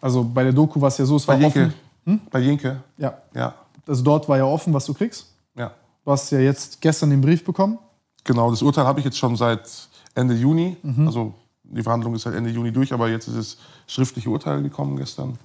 [0.00, 1.72] Also bei der Doku war es ja so, es Bei war Jenke.
[2.06, 2.20] offen.
[2.30, 2.82] Bei Jenke.
[2.96, 3.18] Ja.
[3.34, 3.54] Ja.
[3.86, 5.26] Also dort war ja offen, was du kriegst.
[5.56, 5.72] ja.
[6.04, 7.78] Du hast ja jetzt gestern den Brief bekommen.
[8.24, 9.68] Genau, das Urteil habe ich jetzt schon seit
[10.14, 10.76] Ende Juni.
[11.06, 13.56] Also die Verhandlung ist seit Ende Juni durch, aber jetzt ist das
[13.86, 15.38] schriftliche Urteil gekommen gestern.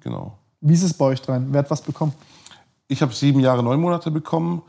[0.00, 0.38] Genau.
[0.62, 1.48] Wie ist es bei euch dreien?
[1.50, 2.12] Wer hat was bekommen?
[2.88, 4.62] Ich habe sieben Jahre, neun Monate bekommen.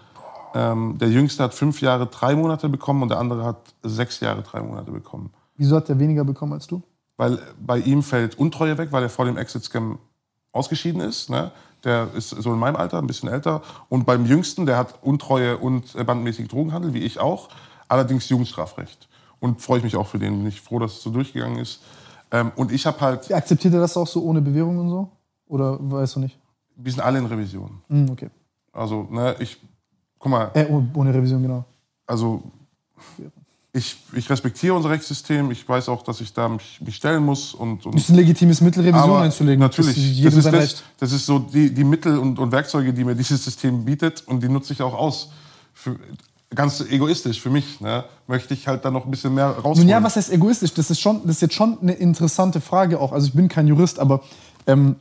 [0.53, 4.41] Ähm, der Jüngste hat fünf Jahre, drei Monate bekommen und der andere hat sechs Jahre,
[4.43, 5.31] drei Monate bekommen.
[5.55, 6.81] Wieso hat der weniger bekommen als du?
[7.21, 9.99] Weil bei ihm fällt Untreue weg, weil er vor dem Exit-Scam
[10.53, 11.29] ausgeschieden ist.
[11.29, 11.51] Ne?
[11.83, 13.61] Der ist so in meinem Alter, ein bisschen älter.
[13.89, 17.49] Und beim Jüngsten, der hat Untreue und äh, bandmäßig Drogenhandel, wie ich auch.
[17.87, 19.07] Allerdings Jugendstrafrecht.
[19.39, 20.39] Und freue ich mich auch für den.
[20.39, 21.83] Bin ich froh, dass es so durchgegangen ist.
[22.31, 25.07] Ähm, und ich habe halt, Akzeptiert er das auch so ohne Bewährung und so?
[25.45, 26.39] Oder weißt du nicht?
[26.75, 27.83] wir sind alle in Revision.
[27.87, 28.31] Hm, okay.
[28.73, 29.61] Also, ne, ich,
[30.17, 31.63] guck mal, Äh, oh- ohne Revision, genau.
[32.07, 32.41] also
[33.73, 35.49] ich, ich respektiere unser Rechtssystem.
[35.51, 38.59] Ich weiß auch, dass ich da mich, mich stellen muss und, und Ist ein legitimes
[38.59, 39.59] Mittel, Revision einzulegen.
[39.59, 40.21] Natürlich.
[40.21, 40.83] Das ist das, Recht.
[40.99, 44.43] das ist so die, die Mittel und, und Werkzeuge, die mir dieses System bietet und
[44.43, 45.29] die nutze ich auch aus.
[45.73, 45.97] Für,
[46.53, 47.79] ganz egoistisch für mich.
[47.79, 48.03] Ne?
[48.27, 49.79] Möchte ich halt da noch ein bisschen mehr rausholen.
[49.79, 50.73] Nun ja, was heißt egoistisch?
[50.73, 53.13] Das ist, schon, das ist jetzt schon eine interessante Frage auch.
[53.13, 54.21] Also ich bin kein Jurist, aber
[54.67, 54.97] ähm,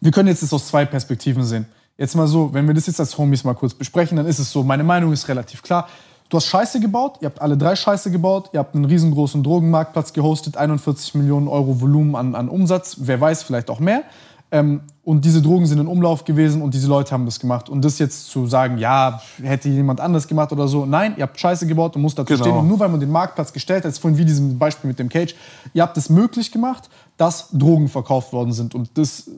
[0.00, 1.66] wir können jetzt das aus zwei Perspektiven sehen.
[1.96, 4.52] Jetzt mal so, wenn wir das jetzt als Homies mal kurz besprechen, dann ist es
[4.52, 5.88] so, meine Meinung ist relativ klar.
[6.28, 10.12] Du hast Scheiße gebaut, ihr habt alle drei Scheiße gebaut, ihr habt einen riesengroßen Drogenmarktplatz
[10.12, 14.02] gehostet, 41 Millionen Euro Volumen an, an Umsatz, wer weiß, vielleicht auch mehr.
[14.50, 17.68] Ähm, und diese Drogen sind in Umlauf gewesen und diese Leute haben das gemacht.
[17.70, 21.38] Und das jetzt zu sagen, ja, hätte jemand anders gemacht oder so, nein, ihr habt
[21.40, 22.44] Scheiße gebaut und muss dazu Genau.
[22.44, 22.56] stehen.
[22.58, 25.08] Und nur weil man den Marktplatz gestellt hat, ist vorhin wie diesem Beispiel mit dem
[25.08, 25.34] Cage,
[25.72, 28.74] ihr habt es möglich gemacht, dass Drogen verkauft worden sind.
[28.74, 29.30] Und das,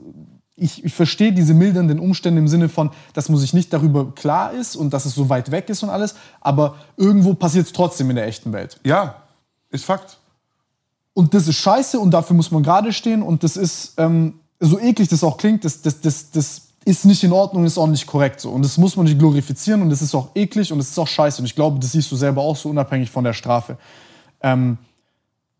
[0.61, 4.53] ich, ich verstehe diese mildernden Umstände im Sinne von, dass man sich nicht darüber klar
[4.53, 8.11] ist und dass es so weit weg ist und alles, aber irgendwo passiert es trotzdem
[8.11, 8.79] in der echten Welt.
[8.83, 9.15] Ja,
[9.71, 10.19] ist Fakt.
[11.13, 14.79] Und das ist scheiße und dafür muss man gerade stehen und das ist, ähm, so
[14.79, 18.05] eklig das auch klingt, das, das, das, das ist nicht in Ordnung, ist auch nicht
[18.05, 18.51] korrekt so.
[18.51, 21.07] Und das muss man nicht glorifizieren und das ist auch eklig und das ist auch
[21.07, 21.41] scheiße.
[21.41, 23.77] Und ich glaube, das siehst du selber auch so unabhängig von der Strafe.
[24.41, 24.77] Ähm,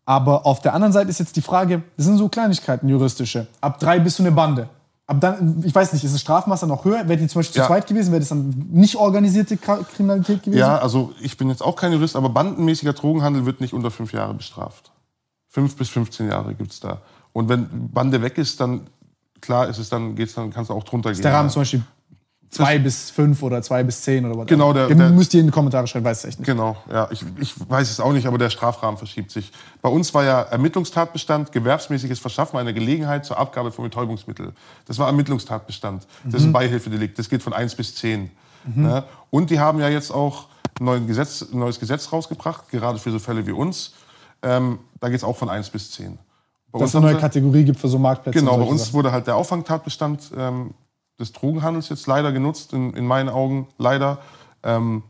[0.04, 3.48] aber auf der anderen Seite ist jetzt die Frage, das sind so Kleinigkeiten juristische.
[3.60, 4.68] Ab drei bist du eine Bande.
[5.12, 7.06] Ab dann, ich weiß nicht, ist das Strafmaß dann noch höher?
[7.06, 7.64] Wäre die zum Beispiel Ja.
[7.64, 10.58] zu zweit gewesen, wäre das dann nicht organisierte Kriminalität gewesen?
[10.58, 14.14] Ja, also ich bin jetzt auch kein Jurist, aber bandenmäßiger Drogenhandel wird nicht unter fünf
[14.14, 14.90] Jahre bestraft.
[15.48, 17.02] Fünf bis 15 Jahre gibt's da.
[17.34, 18.86] Und wenn Bande weg ist, dann
[19.42, 21.20] klar ist es dann, geht's dann, kannst du auch drunter gehen.
[21.20, 21.82] Der Rahmen zum Beispiel
[22.52, 24.46] zwei bis fünf oder zwei bis zehn oder was.
[24.46, 26.46] Genau, der- der- müsst ihr in die Kommentare schreiben, weiß ich echt nicht.
[26.46, 29.50] Genau, ja, ich, ich weiß es auch nicht, aber der Strafrahmen verschiebt sich.
[29.80, 34.52] Bei uns war ja Ermittlungstatbestand, gewerbsmäßiges Verschaffen einer Gelegenheit zur Abgabe von Betäubungsmittel.
[34.86, 36.06] Das war Ermittlungstatbestand.
[36.24, 37.18] Das ist ein Beihilfedelikt.
[37.18, 38.30] Das geht von 1 bis 10.
[38.76, 39.02] Ne?
[39.30, 40.46] Und die haben ja jetzt auch
[40.78, 43.94] ein neues Gesetz, neues Gesetz rausgebracht, gerade für so Fälle wie uns.
[44.42, 46.18] Ähm, da geht es auch von 1 bis 10.
[46.70, 48.38] Bei Dass es eine neue Kategorie gibt für so Marktplätze.
[48.38, 50.70] Genau, bei uns wurde halt der Auffangtatbestand ähm,
[51.18, 54.18] des Drogenhandels jetzt leider genutzt, in, in meinen Augen, leider.
[54.62, 55.02] Ähm,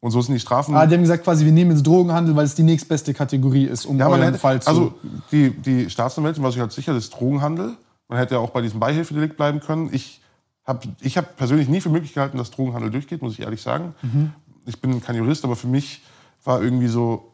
[0.00, 0.74] und so sind die Strafen.
[0.76, 3.86] Ah, die haben gesagt, quasi, wir nehmen jetzt Drogenhandel, weil es die nächstbeste Kategorie ist,
[3.86, 4.68] um Ja, euren hätte, Fall zu.
[4.68, 4.94] also
[5.32, 7.76] die, die Staatsanwältin war sich halt sicher, das ist Drogenhandel.
[8.08, 9.90] Man hätte ja auch bei diesem Beihilfedelikt bleiben können.
[9.92, 10.20] Ich
[10.64, 13.94] habe ich hab persönlich nie für möglich gehalten, dass Drogenhandel durchgeht, muss ich ehrlich sagen.
[14.02, 14.32] Mhm.
[14.66, 16.02] Ich bin kein Jurist, aber für mich
[16.44, 17.32] war irgendwie so,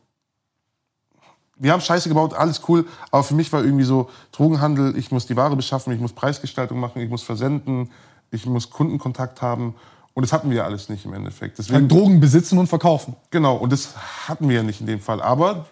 [1.56, 5.26] wir haben Scheiße gebaut, alles cool, aber für mich war irgendwie so Drogenhandel, ich muss
[5.26, 7.90] die Ware beschaffen, ich muss Preisgestaltung machen, ich muss versenden,
[8.32, 9.74] ich muss Kundenkontakt haben.
[10.14, 11.58] Und das hatten wir ja alles nicht im Endeffekt.
[11.58, 13.14] Deswegen, Drogen besitzen und verkaufen.
[13.30, 13.94] Genau, und das
[14.28, 15.22] hatten wir ja nicht in dem Fall.
[15.22, 15.66] Aber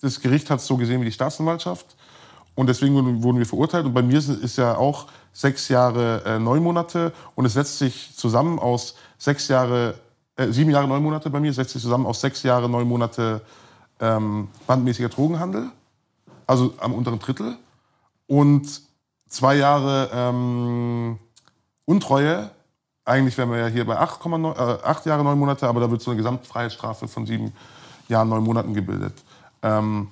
[0.00, 1.96] das Gericht hat es so gesehen wie die Staatsanwaltschaft.
[2.54, 3.86] Und deswegen wurden wir verurteilt.
[3.86, 7.12] Und bei mir ist- ist ja auch sechs Jahre äh, neun Monate.
[7.36, 9.94] Und es setzt sich zusammen aus sechs Jahre,
[10.36, 13.40] äh, sieben Jahre neun Monate bei mir, setzt sich zusammen aus sechs Jahre neun Monate
[14.00, 15.70] ähm, bandmäßiger Drogenhandel.
[16.46, 17.56] Also am unteren Drittel.
[18.26, 18.82] Und
[19.28, 21.18] zwei Jahre ähm,
[21.84, 22.50] Untreue.
[23.04, 26.02] Eigentlich wären wir ja hier bei 8,9 äh, acht Jahre, neun Monate, aber da wird
[26.02, 27.52] so eine Gesamtfreiheitsstrafe von sieben
[28.08, 29.14] Jahren, neun Monaten gebildet.
[29.62, 30.08] Ähm,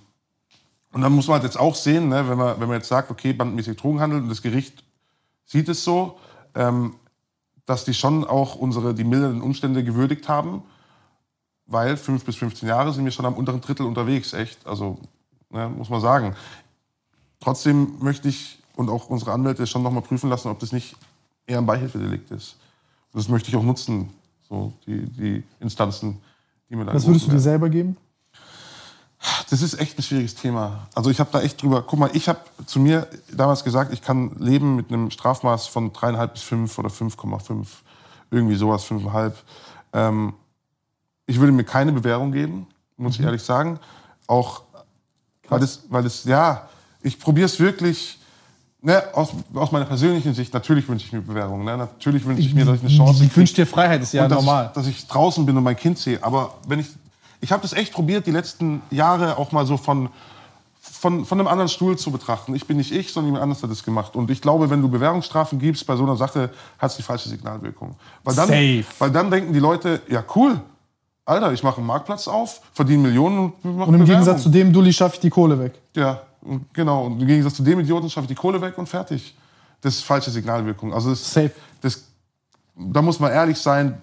[0.93, 3.11] und dann muss man halt jetzt auch sehen, ne, wenn, man, wenn man jetzt sagt,
[3.11, 4.83] okay, bandmäßig Drogenhandel und das Gericht
[5.45, 6.19] sieht es so,
[6.55, 6.95] ähm,
[7.67, 10.63] dass die schon auch unsere, die mildernden Umstände gewürdigt haben,
[11.67, 14.67] weil fünf bis 15 Jahre sind wir schon am unteren Drittel unterwegs, echt.
[14.67, 14.99] Also,
[15.51, 16.35] ne, muss man sagen.
[17.41, 20.97] Trotzdem möchte ich und auch unsere Anwälte schon nochmal prüfen lassen, ob das nicht
[21.49, 22.57] eher ein Beihilfedelikt ist.
[23.13, 24.11] Und das möchte ich auch nutzen,
[24.49, 26.21] so die, die Instanzen,
[26.69, 27.97] die mir da Was würdest du dir selber geben?
[29.51, 30.87] Das ist echt ein schwieriges Thema.
[30.95, 31.83] Also ich habe da echt drüber.
[31.83, 35.93] Guck mal, ich habe zu mir damals gesagt, ich kann leben mit einem Strafmaß von
[35.93, 37.67] dreieinhalb bis fünf oder 5,5.
[38.31, 39.37] Irgendwie sowas, fünfeinhalb.
[39.93, 40.35] Ähm,
[41.27, 42.67] ich würde mir keine Bewährung geben,
[42.97, 43.81] muss ich ehrlich sagen.
[44.27, 44.63] Auch
[45.49, 46.69] weil das, weil das, ja,
[47.03, 48.18] ich probiere es wirklich.
[48.81, 51.65] Ne, aus, aus meiner persönlichen Sicht, natürlich wünsche ich mir Bewährung.
[51.65, 51.77] Ne?
[51.77, 54.31] Natürlich wünsche ich mir, dass ich eine Chance Ich wünsche dir Freiheit, ist ja und
[54.31, 54.67] dass normal.
[54.67, 56.23] Ich, dass ich draußen bin und mein Kind sehe.
[56.23, 56.87] Aber wenn ich,
[57.41, 60.11] ich habe das echt probiert, die letzten Jahre auch mal so von,
[60.81, 62.55] von, von einem anderen Stuhl zu betrachten.
[62.55, 64.15] Ich bin nicht ich, sondern jemand anderes hat das gemacht.
[64.15, 67.29] Und ich glaube, wenn du Bewährungsstrafen gibst bei so einer Sache, hat es die falsche
[67.29, 67.97] Signalwirkung.
[68.23, 68.85] Weil dann, Safe.
[69.01, 70.61] weil dann denken die Leute, ja cool,
[71.25, 74.07] Alter, ich mache einen Marktplatz auf, verdiene Millionen und mache Und im Bewährung.
[74.07, 75.75] Gegensatz zu dem Dulli schaffe ich die Kohle weg.
[75.95, 77.07] Ja, und genau.
[77.07, 79.37] Und im Gegensatz zu dem Idioten schaffe ich die Kohle weg und fertig.
[79.81, 80.93] Das ist falsche Signalwirkung.
[80.93, 81.53] Also das, Safe.
[81.81, 82.05] das,
[82.75, 84.01] da muss man ehrlich sein,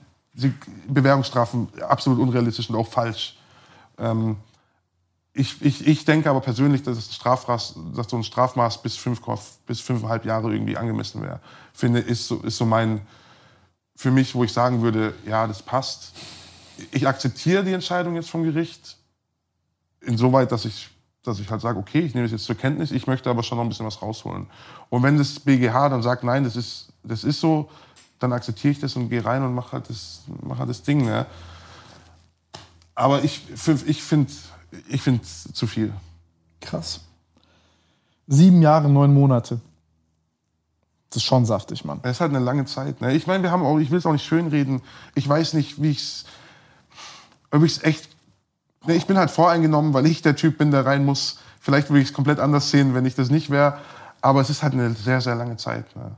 [0.88, 3.38] Bewährungsstrafen absolut unrealistisch und auch falsch.
[3.97, 4.38] Ähm,
[5.34, 9.22] ich, ich, ich denke aber persönlich, dass, es Strafmaß, dass so ein Strafmaß bis, fünf,
[9.65, 11.41] bis fünfeinhalb Jahre irgendwie angemessen wäre.
[11.73, 13.01] Finde, ist so, ist so mein,
[13.95, 16.13] für mich, wo ich sagen würde, ja, das passt.
[16.91, 18.97] Ich akzeptiere die Entscheidung jetzt vom Gericht.
[20.01, 20.89] Insoweit, dass ich,
[21.27, 23.57] dass ich halt sage, okay, ich nehme es jetzt zur Kenntnis, ich möchte aber schon
[23.57, 24.47] noch ein bisschen was rausholen.
[24.89, 27.69] Und wenn das BGH dann sagt, nein, das ist, das ist so,
[28.19, 31.06] dann akzeptiere ich das und gehe rein und mache halt das, mach halt das Ding.
[31.06, 31.26] Ne?
[32.93, 33.41] Aber ich,
[33.88, 34.31] ich finde
[34.88, 35.93] ich finde es zu viel.
[36.61, 37.02] Krass.
[38.27, 39.60] Sieben Jahre, neun Monate.
[41.10, 41.99] Das ist schon saftig, Mann.
[42.03, 42.99] Es ist halt eine lange Zeit.
[43.02, 43.14] Ne?
[43.14, 44.81] Ich meine, wir haben auch, ich will es auch nicht schönreden.
[45.14, 46.26] Ich weiß nicht, wie ich es,
[47.52, 48.10] ob ich es echt,
[48.88, 51.40] ne, ich bin halt voreingenommen, weil ich der Typ bin, der rein muss.
[51.60, 53.78] Vielleicht würde ich es komplett anders sehen, wenn ich das nicht wäre.
[54.22, 55.95] Aber es ist halt eine sehr, sehr lange Zeit.
[55.95, 56.16] Ne?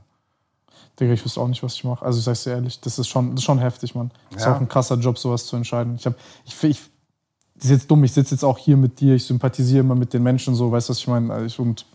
[0.98, 2.04] Digga, ich wüsste auch nicht, was ich mache.
[2.04, 4.10] Also ich sag's dir ehrlich, das ist schon, das ist schon heftig, Mann.
[4.30, 4.50] Das ja.
[4.50, 5.96] ist auch ein krasser Job, sowas zu entscheiden.
[5.96, 6.14] Ich, hab,
[6.44, 6.80] ich, ich
[7.54, 10.12] das ist jetzt dumm, ich sitze jetzt auch hier mit dir, ich sympathisiere immer mit
[10.12, 11.32] den Menschen so, weißt du, was ich meine?
[11.32, 11.86] Also und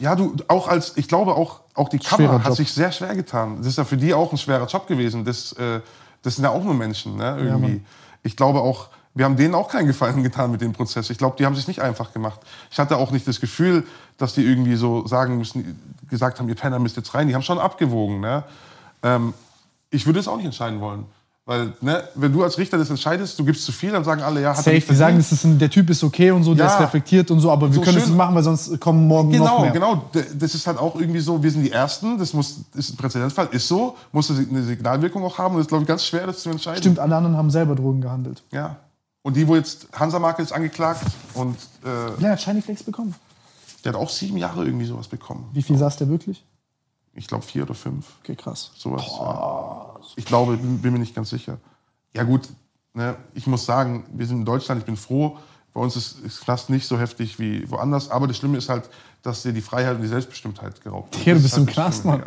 [0.00, 3.58] ja, du, auch als, ich glaube auch, auch die Kamera hat sich sehr schwer getan.
[3.58, 5.24] Das ist ja für die auch ein schwerer Job gewesen.
[5.24, 5.80] Das, äh,
[6.22, 7.74] das sind ja auch nur Menschen, ne, irgendwie.
[7.74, 7.80] Ja,
[8.22, 11.08] ich glaube auch, wir haben denen auch keinen Gefallen getan mit dem Prozess.
[11.08, 12.40] Ich glaube, die haben sich nicht einfach gemacht.
[12.70, 13.84] Ich hatte auch nicht das Gefühl,
[14.18, 15.80] dass die irgendwie so sagen müssen,
[16.10, 17.28] gesagt haben, ihr Penner müsst jetzt rein.
[17.28, 18.42] Die haben schon abgewogen, ne.
[19.02, 19.32] Ähm,
[19.90, 21.04] ich würde es auch nicht entscheiden wollen.
[21.46, 24.40] Weil, ne, wenn du als Richter das entscheidest, du gibst zu viel, dann sagen alle,
[24.40, 26.56] ja, hat Safe, die sagen, das ist ein, der Typ ist okay und so, ja.
[26.56, 29.06] der ist reflektiert und so, aber wir so können es nicht machen, weil sonst kommen
[29.06, 29.70] morgen genau, noch mehr.
[29.70, 30.24] Genau, genau.
[30.38, 33.48] Das ist halt auch irgendwie so, wir sind die Ersten, das muss, ist ein Präzedenzfall,
[33.50, 36.40] ist so, muss eine Signalwirkung auch haben und das ist, glaube ich, ganz schwer, das
[36.40, 36.78] zu entscheiden.
[36.78, 38.42] Stimmt, alle anderen haben selber Drogen gehandelt.
[38.50, 38.76] Ja.
[39.24, 41.02] Und die, wo jetzt Hansa Marke ist angeklagt
[41.32, 41.56] und...
[41.82, 43.14] Äh, Wie hat Shiny Flex bekommen?
[43.82, 45.48] Der hat auch sieben Jahre irgendwie sowas bekommen.
[45.54, 45.80] Wie viel so.
[45.80, 46.44] saß der wirklich?
[47.14, 48.06] Ich glaube vier oder fünf.
[48.20, 48.72] Okay, krass.
[48.76, 49.02] Sowas.
[49.06, 49.96] Ja.
[50.16, 51.56] Ich glaube, bin, bin mir nicht ganz sicher.
[52.12, 52.50] Ja gut,
[52.92, 55.38] ne, ich muss sagen, wir sind in Deutschland, ich bin froh,
[55.72, 58.90] bei uns ist, ist Knast nicht so heftig wie woanders, aber das Schlimme ist halt,
[59.22, 61.26] dass dir die Freiheit und die Selbstbestimmtheit geraubt wird.
[61.26, 62.24] Ja, du bist halt im Knast, Mann.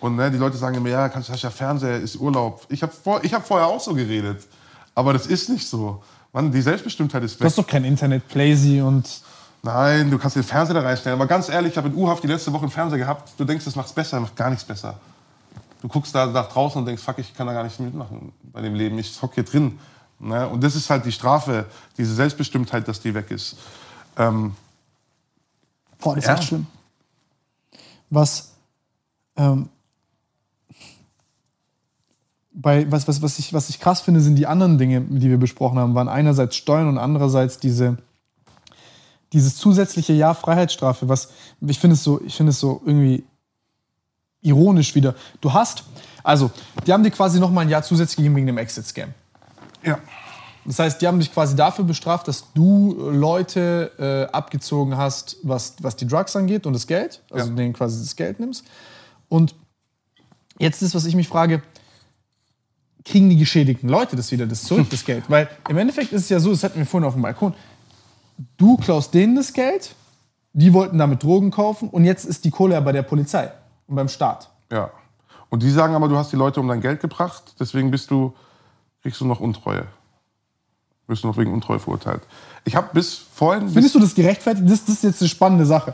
[0.00, 2.64] Und ne, die Leute sagen immer, ja, kannst, hast ja Fernseher, ist Urlaub.
[2.70, 4.46] Ich habe vor, hab vorher auch so geredet,
[4.94, 6.02] aber das ist nicht so.
[6.32, 7.40] Mann, die Selbstbestimmtheit ist weg.
[7.40, 9.22] Du hast doch kein Internet, Playsy und...
[9.62, 11.18] Nein, du kannst den Fernseher da reinstellen.
[11.18, 13.32] Aber ganz ehrlich, ich habe in U-Haft die letzte Woche einen Fernseher gehabt.
[13.36, 14.98] Du denkst, das macht's besser, macht gar nichts besser
[15.80, 18.60] du guckst da nach draußen und denkst, fuck, ich kann da gar nicht mitmachen bei
[18.60, 18.98] dem Leben.
[18.98, 19.78] Ich hocke hier drin.
[20.18, 20.48] Ne?
[20.48, 21.66] Und das ist halt die Strafe,
[21.96, 23.56] diese Selbstbestimmtheit, dass die weg ist.
[24.16, 24.54] Ähm,
[25.98, 26.34] Boah, das ist ja.
[26.34, 26.66] echt schlimm.
[28.10, 28.52] Was,
[29.36, 29.68] ähm,
[32.52, 35.38] bei, was, was, was, ich, was ich krass finde, sind die anderen Dinge, die wir
[35.38, 37.98] besprochen haben, waren einerseits Steuern und andererseits diese,
[39.32, 43.24] dieses zusätzliche Jahr Freiheitsstrafe, was ich finde es so, ich finde es so irgendwie
[44.42, 45.14] ironisch wieder.
[45.40, 45.84] Du hast,
[46.24, 46.50] also,
[46.86, 49.10] die haben dir quasi noch mal ein Jahr zusätzlich gegeben wegen dem Exit-Scam.
[49.84, 49.98] Ja.
[50.64, 55.76] Das heißt, die haben dich quasi dafür bestraft, dass du Leute äh, abgezogen hast, was,
[55.80, 57.56] was die Drugs angeht und das Geld, also ja.
[57.56, 58.64] denen quasi das Geld nimmst.
[59.28, 59.54] Und
[60.58, 61.62] jetzt ist, was ich mich frage,
[63.04, 65.24] kriegen die geschädigten Leute das wieder, das zurück, das Geld?
[65.28, 67.54] Weil im Endeffekt ist es ja so, das hatten wir vorhin auf dem Balkon,
[68.56, 69.94] du klaust denen das Geld,
[70.52, 73.50] die wollten damit Drogen kaufen und jetzt ist die Kohle ja bei der Polizei
[73.86, 74.50] und beim Staat.
[74.70, 74.90] Ja.
[75.48, 78.34] Und die sagen aber, du hast die Leute um dein Geld gebracht, deswegen bist du,
[79.02, 79.86] kriegst du noch Untreue.
[81.06, 82.22] Wirst du noch wegen Untreue verurteilt.
[82.64, 83.68] Ich habe bis vorhin.
[83.68, 84.70] Findest du das gerechtfertigt?
[84.70, 85.92] Das, das ist jetzt eine spannende Sache.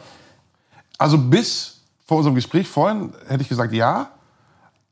[0.98, 4.10] Also bis vor unserem Gespräch vorhin hätte ich gesagt ja.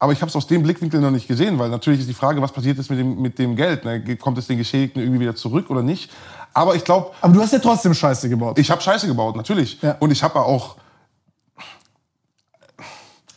[0.04, 2.42] Aber ich habe es aus dem Blickwinkel noch nicht gesehen, weil natürlich ist die Frage,
[2.42, 3.86] was passiert jetzt mit dem, mit dem Geld?
[3.86, 4.16] Ne?
[4.16, 6.10] Kommt es den Geschädigten irgendwie wieder zurück oder nicht?
[6.52, 7.12] Aber ich glaube.
[7.22, 8.58] Aber du hast ja trotzdem Scheiße gebaut.
[8.58, 9.80] Ich habe Scheiße gebaut, natürlich.
[9.80, 9.96] Ja.
[10.00, 10.76] Und ich habe auch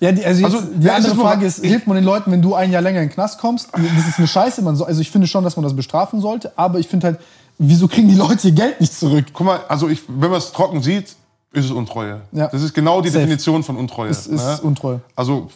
[0.02, 2.70] ja, die, also, also die andere Frage ist, hilft man den Leuten, wenn du ein
[2.70, 3.70] Jahr länger in den Knast kommst?
[3.72, 4.62] Das ist eine Scheiße.
[4.62, 7.20] Man so, also ich finde schon, dass man das bestrafen sollte, aber ich finde halt,
[7.58, 9.28] wieso kriegen die Leute ihr Geld nicht zurück?
[9.32, 11.16] Guck mal, also ich, wenn man es trocken sieht,
[11.54, 12.24] ist es Untreue.
[12.34, 12.48] Ja.
[12.50, 13.22] Das ist genau die Safe.
[13.22, 14.10] Definition von Untreue.
[14.10, 14.60] Es ist ne?
[14.64, 15.00] Untreue.
[15.16, 15.48] Also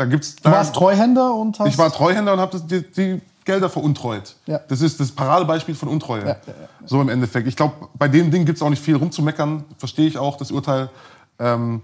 [0.00, 0.36] da gibt's.
[0.36, 1.68] Da, du warst Treuhänder und hast.
[1.68, 4.36] Ich war Treuhänder und habe die, die, Gelder veruntreut.
[4.46, 4.60] Ja.
[4.68, 6.26] Das ist das Paradebeispiel von Untreue.
[6.26, 6.36] Ja,
[6.84, 7.48] so im Endeffekt.
[7.48, 9.64] Ich glaube, bei dem Ding gibt es auch nicht viel rumzumeckern.
[9.78, 10.90] Verstehe ich auch das Urteil.
[11.38, 11.80] Ähm,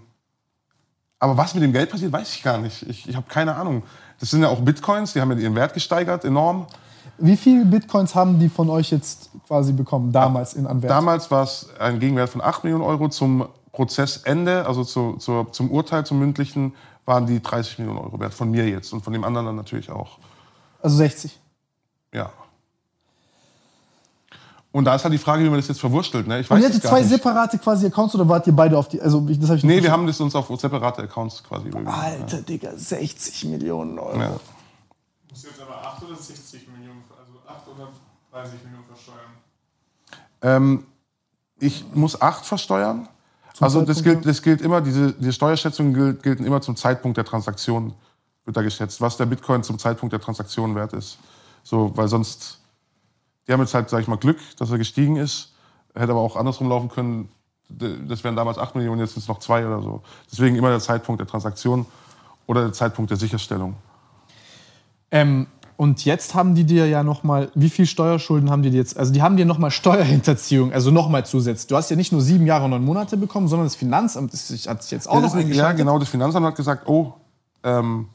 [1.18, 2.82] aber was mit dem Geld passiert, weiß ich gar nicht.
[2.88, 3.82] Ich, ich habe keine Ahnung.
[4.20, 6.66] Das sind ja auch Bitcoins, die haben ja ihren Wert gesteigert, enorm.
[7.18, 10.90] Wie viele Bitcoins haben die von euch jetzt quasi bekommen, damals in Anwert?
[10.90, 13.08] Damals war es ein Gegenwert von 8 Millionen Euro.
[13.08, 16.74] Zum Prozessende, also zu, zu, zum Urteil, zum mündlichen,
[17.06, 18.34] waren die 30 Millionen Euro wert.
[18.34, 20.18] Von mir jetzt und von dem anderen dann natürlich auch.
[20.82, 21.38] Also 60?
[22.12, 22.30] Ja.
[24.72, 26.26] Und da ist halt die Frage, wie man das jetzt verwurstelt.
[26.26, 26.40] Ne?
[26.40, 27.08] Ich weiß und ihr hattet zwei nicht.
[27.08, 29.00] separate quasi Accounts oder wart ihr beide auf die.
[29.00, 31.88] Also, das hab ich nee, wir haben das uns auf separate Accounts quasi überwiesen.
[31.94, 32.42] Alter, ja.
[32.42, 34.20] Digga, 60 Millionen Euro.
[34.20, 34.36] Ja.
[35.30, 37.88] Musst du jetzt aber 8 oder 60 Millionen, also 8 oder
[38.32, 39.30] 30 Millionen versteuern?
[40.42, 40.86] Ähm,
[41.58, 43.08] Ich muss 8 versteuern.
[43.60, 47.24] Also das gilt, das gilt immer, diese, diese Steuerschätzungen gilt, gelten immer zum Zeitpunkt der
[47.24, 47.94] Transaktion,
[48.44, 51.18] wird da geschätzt, was der Bitcoin zum Zeitpunkt der Transaktion wert ist.
[51.62, 52.60] So, weil sonst,
[53.46, 55.52] die haben jetzt halt, sag ich mal, Glück, dass er gestiegen ist.
[55.94, 57.28] Hätte aber auch andersrum laufen können.
[57.68, 60.02] Das wären damals 8 Millionen, jetzt sind es noch 2 oder so.
[60.30, 61.86] Deswegen immer der Zeitpunkt der Transaktion
[62.46, 63.76] oder der Zeitpunkt der Sicherstellung.
[65.10, 65.46] Ähm,
[65.76, 68.96] und jetzt haben die dir ja nochmal, wie viel Steuerschulden haben die dir jetzt?
[68.96, 71.66] Also die haben dir nochmal Steuerhinterziehung, also nochmal zusätzlich.
[71.66, 74.68] Du hast ja nicht nur sieben Jahre und neun Monate bekommen, sondern das Finanzamt ist,
[74.68, 75.98] hat sich jetzt auch noch Das ist- ja, genau.
[75.98, 77.12] Das Finanzamt hat gesagt, oh,
[77.62, 78.08] ähm,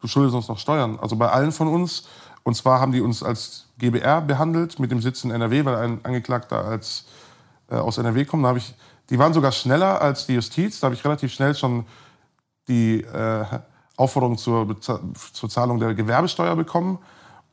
[0.00, 0.98] du schuldest uns noch Steuern.
[1.00, 2.04] Also bei allen von uns.
[2.44, 6.00] Und zwar haben die uns als GBR behandelt mit dem Sitz in NRW, weil ein
[6.04, 7.04] Angeklagter als,
[7.70, 8.44] äh, aus NRW kommt.
[8.44, 8.74] Da hab ich,
[9.10, 10.80] die waren sogar schneller als die Justiz.
[10.80, 11.84] Da habe ich relativ schnell schon
[12.68, 13.44] die äh,
[13.96, 16.98] Aufforderung zur, zur Zahlung der Gewerbesteuer bekommen.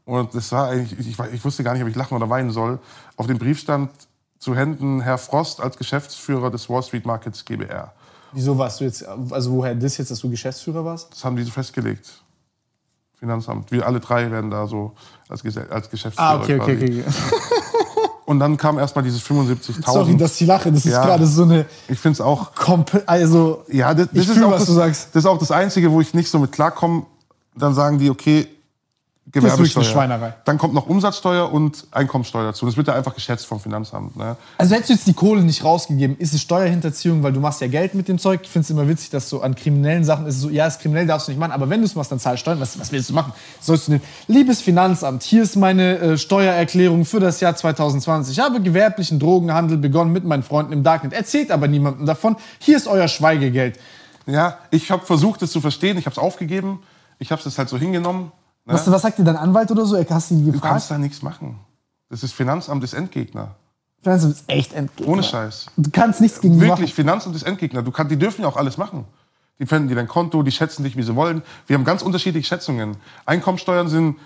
[0.05, 2.79] Und das war eigentlich, ich, ich wusste gar nicht, ob ich lachen oder weinen soll.
[3.15, 3.91] Auf dem Brief stand
[4.39, 7.93] zu Händen Herr Frost als Geschäftsführer des Wall Street Markets GBR.
[8.31, 11.11] Wieso warst du jetzt, also woher das jetzt, dass du Geschäftsführer warst?
[11.11, 12.21] Das haben die so festgelegt.
[13.15, 13.71] Finanzamt.
[13.71, 14.93] Wir alle drei werden da so
[15.27, 16.29] als, Gese- als Geschäftsführer.
[16.29, 17.03] Ah, okay, okay, okay.
[17.05, 17.35] okay.
[18.29, 19.91] Und dann kam erstmal dieses 75.000.
[19.91, 21.03] Sorry, dass ich lache, das ist Ja.
[21.03, 22.51] gerade so eine, ich finde es auch.
[23.07, 25.07] also, Ja, das, das Ich ist fühl, auch was das, du sagst.
[25.13, 27.07] Das ist auch das Einzige, wo ich nicht so mit klarkomme.
[27.55, 28.47] Dann sagen die, okay,
[29.31, 29.83] Das ist Gewerbesteuer.
[29.83, 30.33] Schweinerei.
[30.45, 32.65] Dann kommt noch Umsatzsteuer und Einkommensteuer dazu.
[32.65, 34.15] Das wird ja einfach geschätzt vom Finanzamt.
[34.15, 34.35] Ne?
[34.57, 37.67] Also hättest du jetzt die Kohle nicht rausgegeben, ist es Steuerhinterziehung, weil du machst ja
[37.67, 38.39] Geld mit dem Zeug.
[38.43, 40.81] Ich finde es immer witzig, dass so an kriminellen Sachen ist es so, ja, ist
[40.81, 42.59] kriminell, darfst du nicht machen, aber wenn du es machst, dann zahlst du Steuern.
[42.59, 43.33] Was, was willst du machen?
[43.61, 44.03] Sollst du nehmen?
[44.27, 48.35] Liebes Finanzamt, hier ist meine äh, Steuererklärung für das Jahr 2020.
[48.35, 51.13] Ich habe gewerblichen Drogenhandel begonnen mit meinen Freunden im Darknet.
[51.13, 52.35] Erzählt aber niemandem davon.
[52.57, 53.79] Hier ist euer Schweigegeld.
[54.25, 55.99] Ja, ich habe versucht, das zu verstehen.
[55.99, 56.79] Ich habe es aufgegeben.
[57.19, 58.31] Ich habe es halt so hingenommen.
[58.69, 58.75] Ne?
[58.75, 59.97] Was, was sagt dir dein Anwalt oder so?
[59.97, 60.73] Hast du ihn du gefragt?
[60.73, 61.59] kannst da nichts machen.
[62.07, 63.55] Das ist Finanzamt ist Endgegner.
[64.01, 65.09] Finanzamt ist echt entgegen.
[65.09, 65.65] Ohne Scheiß.
[65.75, 66.77] Du kannst nichts gegen die machen.
[66.77, 67.81] Wirklich, Finanzamt ist Endgegner.
[67.81, 69.05] Du kann, die dürfen ja auch alles machen.
[69.57, 71.41] Die finden dir dein Konto, die schätzen dich, wie sie wollen.
[71.67, 72.95] Wir haben ganz unterschiedliche Schätzungen.
[73.25, 74.17] Einkommensteuern sind,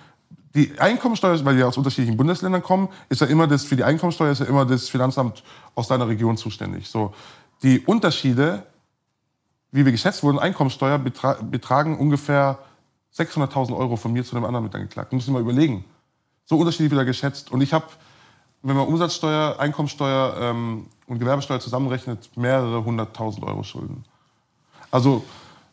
[0.53, 4.31] die Einkommensteuer, weil die aus unterschiedlichen Bundesländern kommen, ist ja immer das, für die Einkommensteuer
[4.31, 5.41] ist ja immer das Finanzamt
[5.73, 6.87] aus deiner Region zuständig.
[6.87, 7.13] So.
[7.63, 8.63] Die Unterschiede,
[9.71, 12.59] wie wir geschätzt wurden, Einkommensteuer betra betragen ungefähr
[13.17, 15.15] 600.000 Euro von mir zu einem anderen Mitangeklagten.
[15.15, 15.85] Muss ich mal überlegen.
[16.45, 17.51] So unterschiedlich wieder geschätzt.
[17.51, 17.85] Und ich habe,
[18.63, 24.03] wenn man Umsatzsteuer, Einkommensteuer ähm, und Gewerbesteuer zusammenrechnet, mehrere hunderttausend Euro Schulden.
[24.91, 25.23] Also,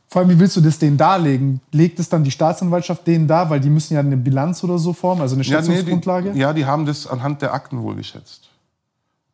[0.08, 1.60] Vor allem, wie willst du das denen darlegen?
[1.72, 4.92] Legt es dann die Staatsanwaltschaft denen dar, weil die müssen ja eine Bilanz oder so
[4.92, 6.32] formen, also eine ja, nee, Schätzungsgrundlage?
[6.32, 8.48] die, ja, die haben das anhand der Akten wohl geschätzt.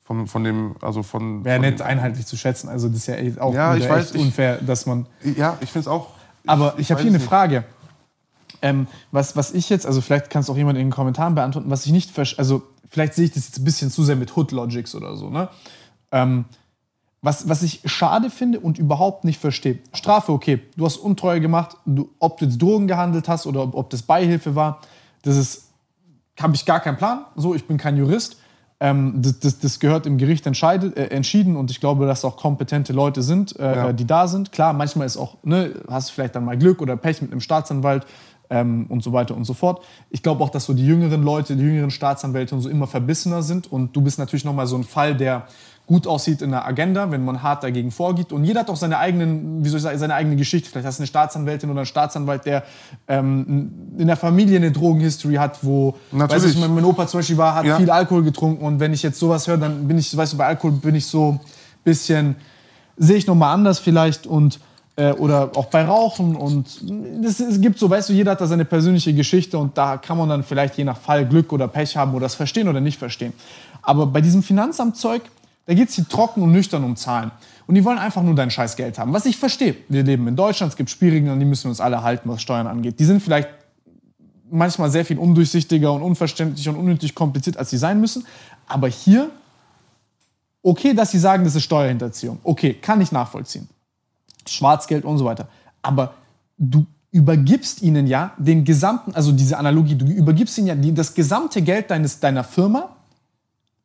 [0.05, 1.45] Von, von dem, also von.
[1.45, 2.69] Wäre von nett einheitlich zu schätzen.
[2.69, 5.07] Also das ist ja echt auch Ja, ich weiß, echt ich- unfair, dass man.
[5.37, 6.11] Ja, ich finde es auch.
[6.47, 7.21] Aber ich, habe weiß hier eine.
[7.21, 7.65] Frage.
[8.67, 11.87] Ähm, was, was ich jetzt, also vielleicht kannst auch jemand in den Kommentaren beantworten, was
[11.87, 14.53] ich nicht verstehe, also vielleicht sehe ich das jetzt ein bisschen zu sehr mit Hood
[14.53, 15.49] Logics oder so, ne?
[16.13, 16.45] Ähm,
[17.23, 19.79] was, was ich schade finde und überhaupt nicht verstehe.
[19.93, 23.75] Strafe, okay, du hast Untreue gemacht, du, ob du jetzt Drogen gehandelt hast oder ob,
[23.75, 24.81] ob das Beihilfe war,
[25.23, 25.65] das ist,
[26.41, 27.25] habe ich gar keinen Plan.
[27.35, 28.37] So, ich bin kein Jurist.
[28.79, 32.37] Ähm, das, das, das gehört im Gericht entscheidet, äh, entschieden und ich glaube, dass auch
[32.37, 33.93] kompetente Leute sind, äh, Ja.
[33.93, 34.53] die da sind.
[34.53, 37.41] Klar, manchmal ist auch, ne, hast du vielleicht dann mal Glück oder Pech mit einem
[37.41, 38.07] Staatsanwalt
[38.51, 39.83] ähm, und so weiter und so fort.
[40.11, 43.43] Ich glaube auch, dass so die jüngeren Leute, die jüngeren Staatsanwälte und so immer verbissener
[43.43, 45.47] sind und du bist natürlich nochmal so ein Fall, der
[45.87, 48.33] gut aussieht in der Agenda, wenn man hart dagegen vorgeht.
[48.33, 50.69] Und jeder hat auch seine eigenen, wie soll ich sagen, seine eigene Geschichte.
[50.69, 52.65] Vielleicht hast du eine Staatsanwältin oder einen Staatsanwalt, der
[53.07, 56.43] ähm, in der Familie eine Drogenhistory hat, wo, Natürlich.
[56.43, 57.77] weiß ich, mein, mein Opa zum Beispiel war, hat Ja.
[57.77, 60.47] viel Alkohol getrunken und wenn ich jetzt sowas höre, dann bin ich, weißt du, bei
[60.47, 61.41] Alkohol bin ich so ein
[61.85, 62.35] bisschen,
[62.97, 64.59] sehe ich nochmal anders vielleicht und
[64.97, 66.81] äh, oder auch bei Rauchen und
[67.23, 70.19] das, es gibt so, weißt du, jeder hat da seine persönliche Geschichte und da kann
[70.19, 72.99] man dann vielleicht je nach Fall Glück oder Pech haben oder das verstehen oder nicht
[72.99, 73.33] verstehen.
[73.83, 75.23] Aber bei diesem Finanzamtzeug,
[75.67, 77.31] da geht es hier trocken und nüchtern um Zahlen.
[77.67, 79.13] Und die wollen einfach nur dein scheiß Geld haben.
[79.13, 79.77] Was ich verstehe.
[79.89, 82.41] Wir leben in Deutschland, es gibt Spielregeln, an die müssen wir uns alle halten, was
[82.41, 82.99] Steuern angeht.
[83.01, 83.49] Die sind vielleicht
[84.51, 88.25] manchmal sehr viel undurchsichtiger und unverständlicher und unnötig kompliziert, als sie sein müssen.
[88.69, 89.31] Aber hier,
[90.63, 92.39] okay, dass sie sagen, das ist Steuerhinterziehung.
[92.45, 93.69] Okay, kann ich nachvollziehen.
[94.51, 95.49] Schwarzgeld und so weiter.
[95.83, 96.15] Aber
[96.59, 101.15] du übergibst ihnen ja den gesamten, also diese Analogie, du übergibst ihnen ja die, das
[101.15, 102.97] gesamte Geld deines, deiner Firma,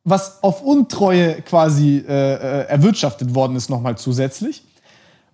[0.04, 4.64] was auf Untreue quasi äh, äh, erwirtschaftet worden ist, nochmal zusätzlich.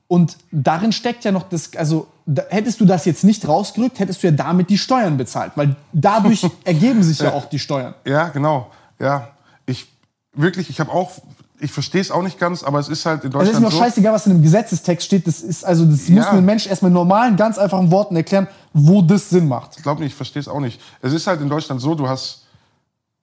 [0.06, 4.22] Und darin steckt ja noch das, also da, hättest du das jetzt nicht rausgerückt, hättest
[4.22, 7.94] du ja damit die Steuern bezahlt, weil dadurch ergeben sich ja auch die Steuern.
[8.06, 8.70] Ja, genau.
[8.98, 9.28] Ja,
[9.66, 9.86] ich
[10.34, 11.12] wirklich, ich habe auch,
[11.60, 13.70] ich verstehe es auch nicht ganz, aber es ist halt in Also ist Deutschland mir
[13.72, 13.78] so.
[13.84, 15.26] scheißegal, was in einem Gesetzestext steht.
[15.26, 16.32] Das ist also, das muss Ja.
[16.32, 19.76] mir ein Mensch erstmal in normalen, ganz einfachen Worten erklären, wo das Sinn macht.
[19.76, 20.80] Ich glaube nicht, ich verstehe es auch nicht.
[21.02, 22.46] Es ist halt in Deutschland so, du hast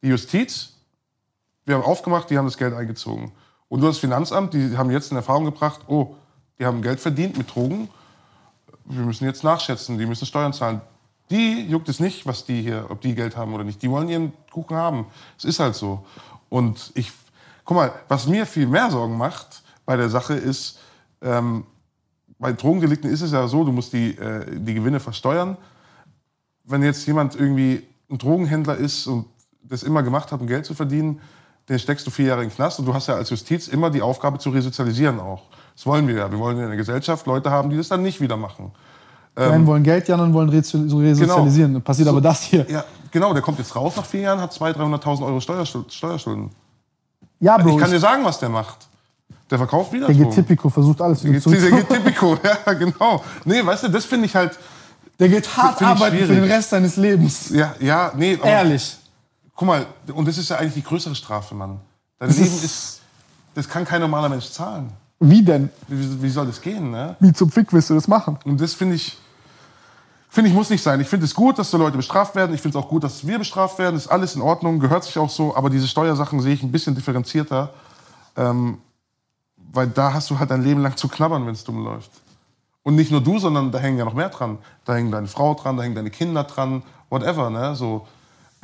[0.01, 0.69] die Justiz,
[1.65, 3.31] wir haben aufgemacht, die haben das Geld eingezogen.
[3.69, 6.15] Und du hast das Finanzamt, die haben jetzt in Erfahrung gebracht, oh,
[6.59, 7.89] die haben Geld verdient mit Drogen,
[8.85, 10.81] wir müssen jetzt nachschätzen, die müssen Steuern zahlen.
[11.31, 13.81] Die juckt es nicht, was die hier, ob die Geld haben oder nicht.
[13.81, 15.05] Die wollen ihren Kuchen haben.
[15.39, 16.05] Es ist halt so.
[16.49, 17.11] Und ich,
[17.65, 20.79] guck mal, was mir viel mehr Sorgen macht bei der Sache ist,
[21.21, 21.65] ähm,
[22.39, 25.57] bei Drogendelikten ist es ja so, du musst die, äh, die Gewinne versteuern.
[26.63, 29.25] Wenn jetzt jemand irgendwie ein Drogenhändler ist und
[29.63, 31.21] das immer gemacht hat, um Geld zu verdienen,
[31.69, 33.89] den steckst du vier Jahre in den Knast und du hast ja als Justiz immer
[33.89, 35.43] die Aufgabe zu resozialisieren auch.
[35.75, 36.31] Das wollen wir ja.
[36.31, 38.71] Wir wollen in der Gesellschaft Leute haben, die das dann nicht wieder machen.
[39.37, 41.73] Die einen wollen Geld, die anderen wollen so resozialisieren.
[41.73, 42.65] Dann Passiert aber das hier.
[42.69, 46.51] Ja, genau, der kommt jetzt raus nach vier Jahren, hat 200.000, 300.000 Euro Steuerschuld- Steuerschulden.
[47.39, 48.87] Ja, Bro, ich kann dir sagen, was der macht.
[49.49, 51.59] Der verkauft wieder der geht typico, versucht alles wieder Der zurück.
[51.61, 53.23] der geht typico, ja, genau.
[53.43, 54.57] Nee, weißt du, das finde ich halt,
[55.19, 57.49] Der geht hart arbeiten für den Rest seines Lebens.
[57.49, 58.35] ja, ja, nee.
[58.39, 58.97] aber- Ehrlich.
[59.55, 61.79] Guck mal, und das ist ja eigentlich die größere Strafe, Mann.
[62.19, 62.99] Dein Das Leben ist- ist,
[63.53, 64.89] das kann kein normaler Mensch zahlen.
[65.19, 65.69] Wie denn?
[65.87, 67.15] Wie, wie soll das gehen, ne?
[67.21, 68.37] Wie zum Fick willst du das machen?
[68.43, 69.17] Und das finde ich,
[70.35, 70.99] finde ich, muss nicht sein.
[70.99, 72.53] Ich finde es gut, dass so Leute bestraft werden.
[72.53, 73.95] Ich finde es auch gut, dass wir bestraft werden.
[73.95, 75.55] Ist alles in Ordnung, gehört sich auch so.
[75.55, 77.73] Aber diese Steuersachen sehe ich ein bisschen differenzierter.
[78.35, 78.79] Ähm,
[79.55, 82.11] weil da hast du halt dein Leben lang zu knabbern, wenn es dumm läuft.
[82.83, 84.57] Und nicht nur du, sondern da hängen ja noch mehr dran.
[84.83, 87.75] Da hängen deine Frau dran, da hängen deine Kinder dran, whatever, ne?
[87.75, 88.05] So,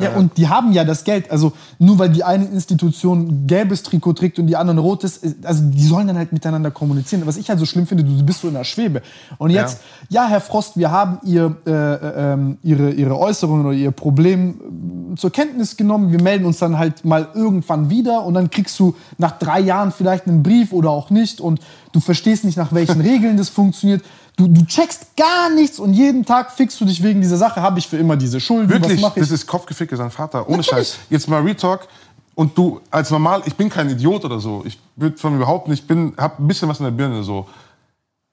[0.03, 1.29] Ja, und die haben ja das Geld.
[1.31, 5.45] Also nur weil die eine Institution gelbes Trikot trägt und die andere ein rotes, ist-
[5.45, 7.23] also die sollen dann halt miteinander kommunizieren.
[7.25, 9.01] Was ich halt so schlimm finde, du bist so in der Schwebe.
[9.37, 13.75] Und jetzt, ja, Herr Frost, wir haben ihr, äh, äh, ähm, ihre, ihre Äußerungen oder
[13.75, 16.11] ihr Problem äh, zur Kenntnis genommen.
[16.11, 19.91] Wir melden uns dann halt mal irgendwann wieder und dann kriegst du nach drei Jahren
[19.91, 21.59] vielleicht einen Brief oder auch nicht und
[21.91, 24.01] du verstehst nicht, nach welchen Regeln das funktioniert.
[24.41, 27.61] Du, du checkst gar nichts und jeden Tag fixst du dich wegen dieser Sache.
[27.61, 28.69] Habe ich für immer diese Schulden?
[28.69, 29.21] Wirklich, Was ich?
[29.21, 30.47] das ist Kopfgeficke, sein Vater.
[30.47, 30.87] Ohne Natürlich.
[30.87, 30.99] Scheiß.
[31.11, 31.87] Jetzt mal Retalk.
[32.33, 34.63] Und du, als normal, ich bin kein Idiot oder so.
[34.65, 37.47] Ich bin von überhaupt nicht, bin, hab ein bisschen was in der Birne so.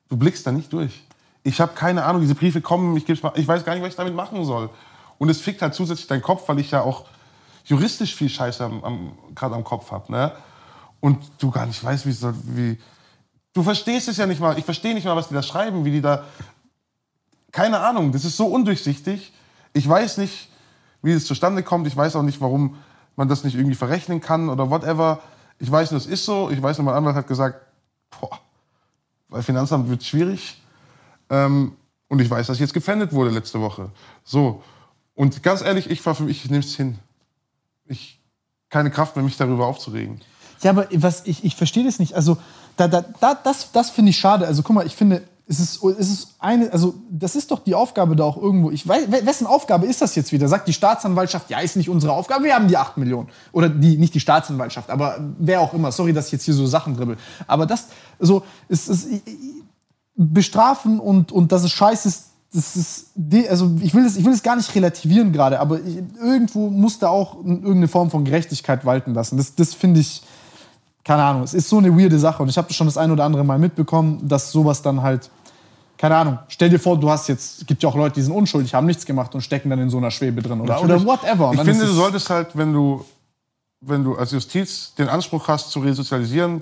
[0.09, 1.03] Du blickst da nicht durch.
[1.43, 3.91] Ich habe keine Ahnung, diese Briefe kommen, ich, geb's mal, ich weiß gar nicht, was
[3.91, 4.71] ich damit machen soll.
[5.19, 7.05] Und es fickt halt zusätzlich deinen Kopf, weil ich ja auch
[7.67, 10.11] juristisch viel Scheiße am, am, gerade am Kopf habe.
[10.11, 10.33] Ne?
[11.01, 12.17] Und du gar nicht weißt, wie,
[12.57, 12.79] wie.
[13.59, 14.57] Du verstehst es ja nicht mal.
[14.57, 16.23] Ich verstehe nicht mal, was die da schreiben, wie die da
[17.51, 19.33] keine Ahnung, das ist so undurchsichtig.
[19.73, 20.49] Ich weiß nicht,
[21.03, 21.89] wie es zustande kommt.
[21.89, 22.77] Ich weiß auch nicht, warum
[23.17, 25.19] man das nicht irgendwie verrechnen kann oder whatever.
[25.59, 26.51] Ich weiß nur, es ist so.
[26.51, 27.61] Ich weiß nur, mein Anwalt hat gesagt,
[28.21, 28.39] boah,
[29.29, 30.63] bei Finanzamt wird es schwierig.
[31.29, 31.73] Ähm,
[32.07, 33.91] und ich weiß, dass ich jetzt gefändet wurde letzte Woche.
[34.23, 34.63] So.
[35.17, 37.01] Und ganz ehrlich, ich, ich nehme es hin.
[37.87, 38.21] Ich
[38.71, 40.21] keine Kraft mehr, mich darüber aufzuregen.
[40.63, 42.15] Ja, aber was, ich, ich verstehe das nicht.
[42.15, 42.39] Also,
[42.79, 44.47] da, da, da, das, das finde ich schade.
[44.47, 47.75] Also, guck mal, ich finde, es ist, es ist eine, also, das ist doch die
[47.75, 48.71] Aufgabe da auch irgendwo.
[48.71, 50.47] Ich weiß, we- wessen Aufgabe ist das jetzt wieder?
[50.49, 53.29] Sagt die Staatsanwaltschaft, ja, ist nicht unsere Aufgabe, wir haben die 8 Millionen.
[53.53, 55.91] Oder die, nicht die Staatsanwaltschaft, aber wer auch immer.
[55.93, 57.17] Sorry, dass ich jetzt hier so Sachen dribbel.
[57.47, 57.87] Aber das,
[58.19, 59.09] so, es ist,
[60.17, 63.07] bestrafen und, und dass es scheiße ist, das ist,
[63.51, 65.81] also ich will es ich will es gar nicht relativieren gerade, aber
[66.19, 69.37] irgendwo muss da auch irgendeine Form von Gerechtigkeit walten lassen.
[69.37, 70.23] Das, das finde ich,
[71.09, 73.25] keine Ahnung, es ist so eine weirde Sache und ich habe schon das ein oder
[73.25, 75.31] andere Mal mitbekommen, dass sowas dann halt,
[75.97, 78.35] keine Ahnung, stell dir vor, du hast jetzt, es gibt ja auch Leute, die sind
[78.35, 81.51] unschuldig, haben nichts gemacht und stecken dann in so einer Schwebe drin oder, oder whatever.
[81.55, 83.07] Ich finde, du es- solltest halt, wenn du,
[83.81, 86.61] wenn du als Justiz den Anspruch hast, zu resozialisieren,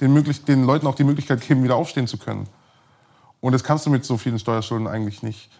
[0.00, 2.48] den, möglich, den Leuten auch die Möglichkeit geben, wieder aufstehen zu können.
[3.40, 5.50] Und das kannst du mit so vielen Steuerschulden eigentlich nicht.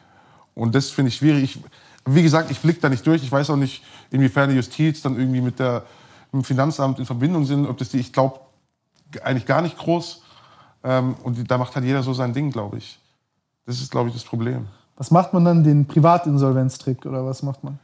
[0.56, 1.44] Und das finde ich schwierig.
[1.44, 1.58] Ich,
[2.04, 3.22] wie gesagt, ich blicke da nicht durch.
[3.22, 5.84] Ich weiß auch nicht, inwiefern die Justiz dann irgendwie mit, der,
[6.34, 7.66] dem Finanzamt in Verbindung sind.
[7.66, 8.40] Ob das die, ich glaube,
[9.22, 10.22] eigentlich gar nicht groß.
[10.82, 12.98] Ähm, und die, da macht halt jeder so sein Ding, glaube ich.
[13.66, 14.66] Das ist, glaube ich, das Problem.
[14.96, 17.78] was macht man dann, den Privatinsolvenztrick oder was macht man?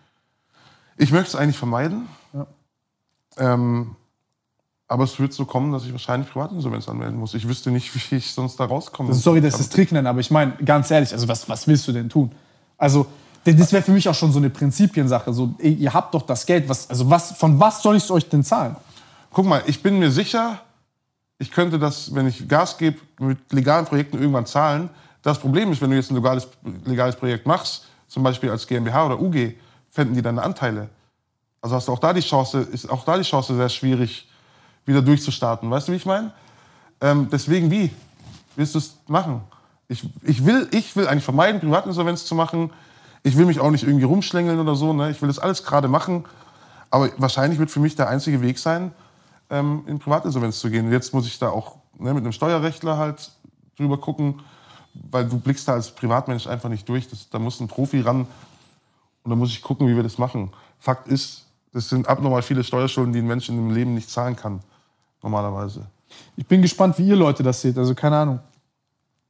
[0.96, 2.08] Ich möchte es eigentlich vermeiden.
[2.34, 2.46] Ja.
[3.38, 3.96] Ähm,
[4.86, 7.32] aber es wird so kommen, dass ich wahrscheinlich Privatinsolvenz anmelden muss.
[7.34, 9.10] Ich wüsste nicht, wie ich sonst da rauskomme.
[9.10, 11.66] Also sorry, dass ich das Trick nenne, aber ich meine, ganz ehrlich, also was, was
[11.66, 12.32] willst du denn tun?
[12.76, 13.06] Also,
[13.44, 15.32] das wäre für mich auch schon so eine Prinzipiensache.
[15.32, 18.28] So, ihr habt doch das Geld, was, also was, von was soll ich es euch
[18.28, 18.76] denn zahlen?
[19.32, 20.60] Guck mal, ich bin mir sicher,
[21.38, 24.90] ich könnte das, wenn ich Gas gebe, mit legalen Projekten irgendwann zahlen.
[25.22, 26.48] Das Problem ist, wenn du jetzt ein legales,
[26.84, 29.54] legales Projekt machst, zum Beispiel als GmbH oder UG,
[29.90, 30.88] fänden die deine Anteile.
[31.62, 34.28] Also hast du auch da die Chance, ist auch da die Chance sehr schwierig,
[34.84, 35.70] wieder durchzustarten.
[35.70, 36.32] Weißt du, wie ich meine?
[37.00, 37.90] Ähm, deswegen wie?
[38.56, 39.42] Willst du es machen?
[39.88, 42.70] Ich, ich, will, ich will eigentlich vermeiden, Privatinsolvenz zu machen.
[43.22, 44.92] Ich will mich auch nicht irgendwie rumschlängeln oder so.
[44.92, 45.10] Ne?
[45.10, 46.24] Ich will das alles gerade machen.
[46.90, 48.92] Aber wahrscheinlich wird für mich der einzige Weg sein,
[49.48, 50.90] ähm, in Privatinsolvenz zu gehen.
[50.90, 53.30] Jetzt muss ich da auch ne, mit einem Steuerrechtler halt
[53.76, 54.40] drüber gucken,
[54.94, 57.08] weil du blickst da als Privatmensch einfach nicht durch.
[57.08, 58.26] Das, da muss ein Profi ran
[59.22, 60.50] und da muss ich gucken, wie wir das machen.
[60.78, 64.34] Fakt ist, das sind abnormal viele Steuerschulden, die ein Mensch in dem Leben nicht zahlen
[64.34, 64.60] kann,
[65.22, 65.86] normalerweise.
[66.36, 67.78] Ich bin gespannt, wie ihr Leute das seht.
[67.78, 68.40] Also keine Ahnung.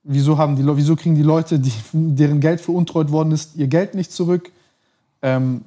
[0.03, 3.95] Wieso, haben die, wieso kriegen die Leute, die, deren Geld veruntreut worden ist, ihr Geld
[3.95, 4.51] nicht zurück?
[5.21, 5.63] Ähm,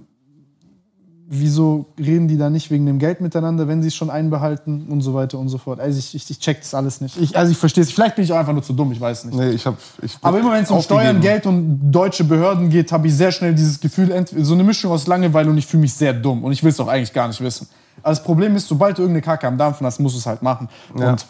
[1.27, 5.01] wieso reden die da nicht wegen dem Geld miteinander, wenn sie es schon einbehalten und
[5.01, 5.79] so weiter und so fort?
[5.79, 7.19] Also ich, ich, ich check das alles nicht.
[7.19, 7.91] Ich, also ich verstehe es.
[7.91, 9.37] Vielleicht bin ich auch einfach nur zu dumm, ich weiß nicht.
[9.37, 12.91] Nee, ich hab, ich Aber immer wenn es um Steuern, Geld und deutsche Behörden geht,
[12.91, 15.93] habe ich sehr schnell dieses Gefühl, so eine Mischung aus Langeweile und ich fühle mich
[15.93, 16.43] sehr dumm.
[16.43, 17.67] Und ich will es auch eigentlich gar nicht wissen.
[18.01, 20.41] Aber das Problem ist, sobald du irgendeine Kacke am Dampfen hast, musst du es halt
[20.41, 20.69] machen.
[20.97, 21.11] Ja.
[21.11, 21.25] Und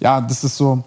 [0.00, 0.82] ja, das ist so.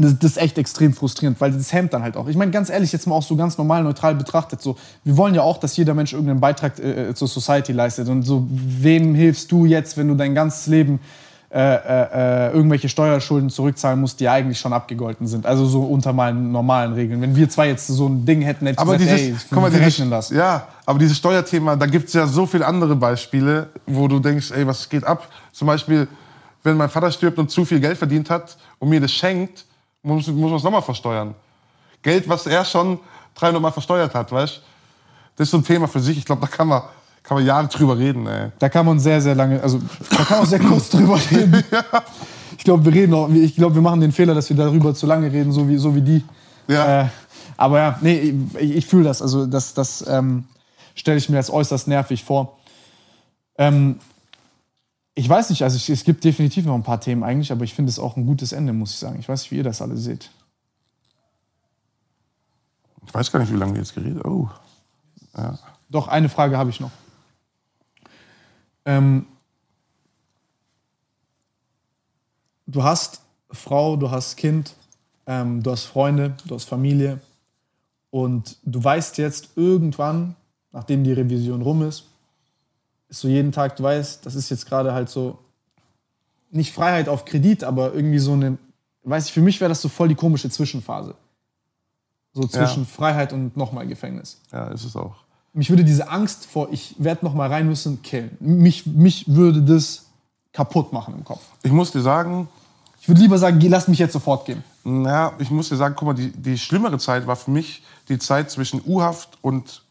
[0.00, 2.28] Das, das ist echt extrem frustrierend, weil das hemmt dann halt auch.
[2.28, 5.34] Ich meine, ganz ehrlich, jetzt mal auch so ganz normal neutral betrachtet, so, wir wollen
[5.34, 8.08] ja auch, dass jeder Mensch irgendeinen Beitrag äh, äh, zur Society leistet.
[8.08, 11.00] Und so, wem hilfst du jetzt, wenn du dein ganzes Leben
[11.50, 15.46] äh, äh, äh, irgendwelche Steuerschulden zurückzahlen musst, die eigentlich schon abgegolten sind?
[15.46, 17.20] Also so unter mal normalen Regeln.
[17.20, 19.62] Wenn wir zwei jetzt so ein Ding hätten, hätte ich Aber gesagt, dieses, ey, guck
[19.62, 20.30] mal, rechnen das.
[20.30, 24.52] Ja, aber dieses Steuerthema, da gibt es ja so viele andere Beispiele, wo du denkst,
[24.52, 25.26] ey, was geht ab?
[25.52, 26.06] Zum Beispiel,
[26.62, 29.64] wenn mein Vater stirbt und zu viel Geld verdient hat und mir das schenkt,
[30.02, 31.34] muss, muss man es nochmal versteuern.
[32.02, 32.98] Geld, was er schon
[33.34, 34.60] 300 Mal versteuert hat, weißt du?
[35.36, 36.18] Das ist so ein Thema für sich.
[36.18, 36.82] Ich glaube, da kann man,
[37.22, 38.50] kann man Jahre drüber reden, ey.
[38.58, 39.80] Da kann man sehr, sehr lange, also
[40.10, 41.62] da kann man sehr kurz drüber reden.
[42.56, 45.06] Ich glaube, wir reden auch, ich glaube, wir machen den Fehler, dass wir darüber zu
[45.06, 46.24] lange reden, so wie, so wie die.
[46.66, 47.02] Ja.
[47.02, 47.08] Äh,
[47.56, 49.22] aber ja, nee, ich, ich fühle das.
[49.22, 50.44] Also das, das ähm,
[50.94, 52.58] stelle ich mir als äußerst nervig vor.
[53.56, 53.98] Ähm,
[55.18, 57.74] ich weiß nicht, also ich, es gibt definitiv noch ein paar Themen eigentlich, aber ich
[57.74, 59.18] finde es auch ein gutes Ende, muss ich sagen.
[59.18, 60.30] Ich weiß nicht, wie ihr das alle seht.
[63.04, 64.48] Ich weiß gar nicht, wie lange wir jetzt geredet Oh.
[65.88, 66.92] Doch, eine Frage habe ich noch.
[68.84, 69.26] Ähm,
[72.68, 73.20] du hast
[73.50, 74.76] Frau, du hast Kind,
[75.26, 77.20] ähm, du hast Freunde, du hast Familie
[78.10, 80.36] und du weißt jetzt irgendwann,
[80.70, 82.07] nachdem die Revision rum ist,
[83.08, 85.38] ist so jeden Tag, du weißt, das ist jetzt gerade halt so,
[86.50, 88.58] nicht Freiheit auf Kredit, aber irgendwie so eine,
[89.04, 91.14] weiß ich, für mich wäre das so voll die komische Zwischenphase.
[92.34, 95.16] So zwischen Freiheit und nochmal Gefängnis Ja, ist es auch.
[95.52, 98.36] mich würde diese Angst vor, ich werde noch mal rein müssen, killen.
[98.40, 100.06] Mich, mich würde das
[100.52, 101.42] kaputt machen im Kopf.
[101.62, 102.48] Ich muss dir sagen,
[103.00, 104.62] Ich würde lieber sagen, lass mich jetzt sofort gehen.
[104.84, 108.18] Na, ich muss dir sagen, guck mal, die, die schlimmere Zeit war für mich die
[108.18, 109.82] Zeit zwischen U-Haft und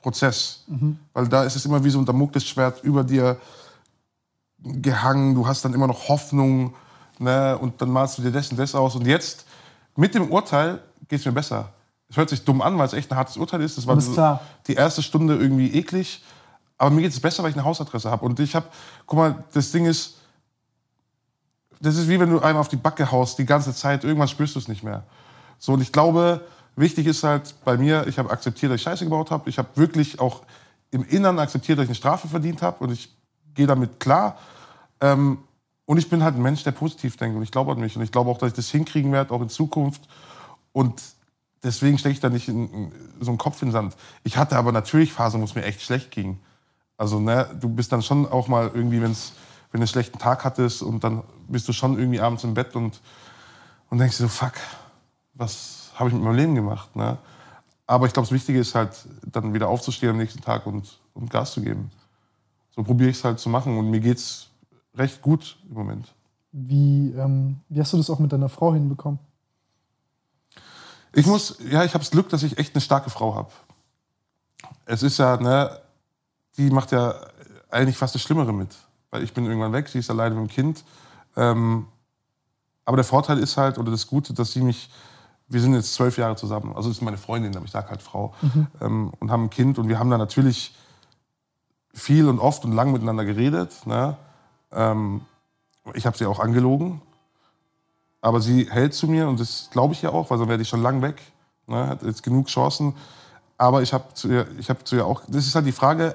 [0.00, 0.64] Prozess.
[1.12, 3.38] Weil da ist es immer wie so ein Damoklesschwert über dir
[4.58, 5.34] gehangen.
[5.34, 6.74] Du hast dann immer noch Hoffnung
[7.18, 7.58] ne?
[7.58, 8.94] und dann malst du dir das und das aus.
[8.96, 9.44] Und jetzt,
[9.96, 11.72] mit dem Urteil, geht es mir besser.
[12.08, 13.76] Es hört sich dumm an, weil es echt ein hartes Urteil ist.
[13.76, 16.22] Das war so die erste Stunde irgendwie eklig.
[16.78, 18.24] Aber mir geht es besser, weil ich eine Hausadresse habe.
[18.24, 18.66] Und ich habe,
[19.04, 20.14] guck mal, das Ding ist,
[21.80, 24.54] das ist wie wenn du einem auf die Backe haust die ganze Zeit, irgendwann spürst
[24.54, 25.04] du es nicht mehr.
[25.58, 26.40] So, und ich glaube,
[26.78, 29.48] wichtig ist halt bei mir, ich habe akzeptiert, dass ich Scheiße gebaut habe.
[29.50, 30.42] Ich habe wirklich auch
[30.90, 33.14] im Innern akzeptiert, dass ich eine Strafe verdient habe und ich
[33.54, 34.38] gehe damit klar.
[35.00, 35.38] Ähm,
[35.84, 38.02] und ich bin halt ein Mensch, der positiv denkt und ich glaube an mich und
[38.02, 40.02] ich glaube auch, dass ich das hinkriegen werde, auch in Zukunft.
[40.72, 41.02] Und
[41.62, 43.96] deswegen stecke ich da nicht in, in, so einen Kopf in den Sand.
[44.22, 46.38] Ich hatte aber natürlich Phasen, wo es mir echt schlecht ging.
[46.96, 49.32] Also, ne, du bist dann schon auch mal irgendwie, wenn's,
[49.70, 52.74] wenn du einen schlechten Tag hattest und dann bist du schon irgendwie abends im Bett
[52.74, 53.00] und,
[53.88, 54.54] und denkst dir so, fuck,
[55.34, 56.94] was habe ich mit meinem Leben gemacht?
[56.96, 57.18] Ne?
[57.86, 58.92] Aber ich glaube, das Wichtige ist halt,
[59.26, 61.90] dann wieder aufzustehen am nächsten Tag und, und Gas zu geben.
[62.74, 64.50] So probiere ich es halt zu machen und mir geht's
[64.94, 66.14] recht gut im Moment.
[66.52, 69.18] Wie, ähm, wie hast du das auch mit deiner Frau hinbekommen?
[71.12, 73.50] Ich muss, ja, ich habe das Glück, dass ich echt eine starke Frau habe.
[74.84, 75.80] Es ist ja, ne,
[76.56, 77.14] die macht ja
[77.70, 78.74] eigentlich fast das Schlimmere mit.
[79.10, 80.84] Weil ich bin irgendwann weg, sie ist alleine mit dem Kind.
[81.36, 81.86] Ähm,
[82.84, 84.90] aber der Vorteil ist halt, oder das Gute, dass sie mich,
[85.48, 88.02] wir sind jetzt zwölf Jahre zusammen, also das ist meine Freundin, aber ich sage halt
[88.02, 88.34] Frau,
[88.80, 90.74] ähm, und haben ein Kind und wir haben da natürlich
[91.94, 93.86] viel und oft und lang miteinander geredet.
[93.86, 94.16] Ne?
[94.72, 95.22] Ähm,
[95.94, 97.00] ich habe sie auch angelogen,
[98.20, 100.68] aber sie hält zu mir und das glaube ich ja auch, weil sonst wäre ich
[100.68, 101.20] schon lang weg.
[101.66, 101.86] Ne?
[101.86, 102.94] Hat jetzt genug Chancen.
[103.56, 106.14] Aber ich habe zu, ihr- ich hab zu ihr auch, das ist halt die Frage,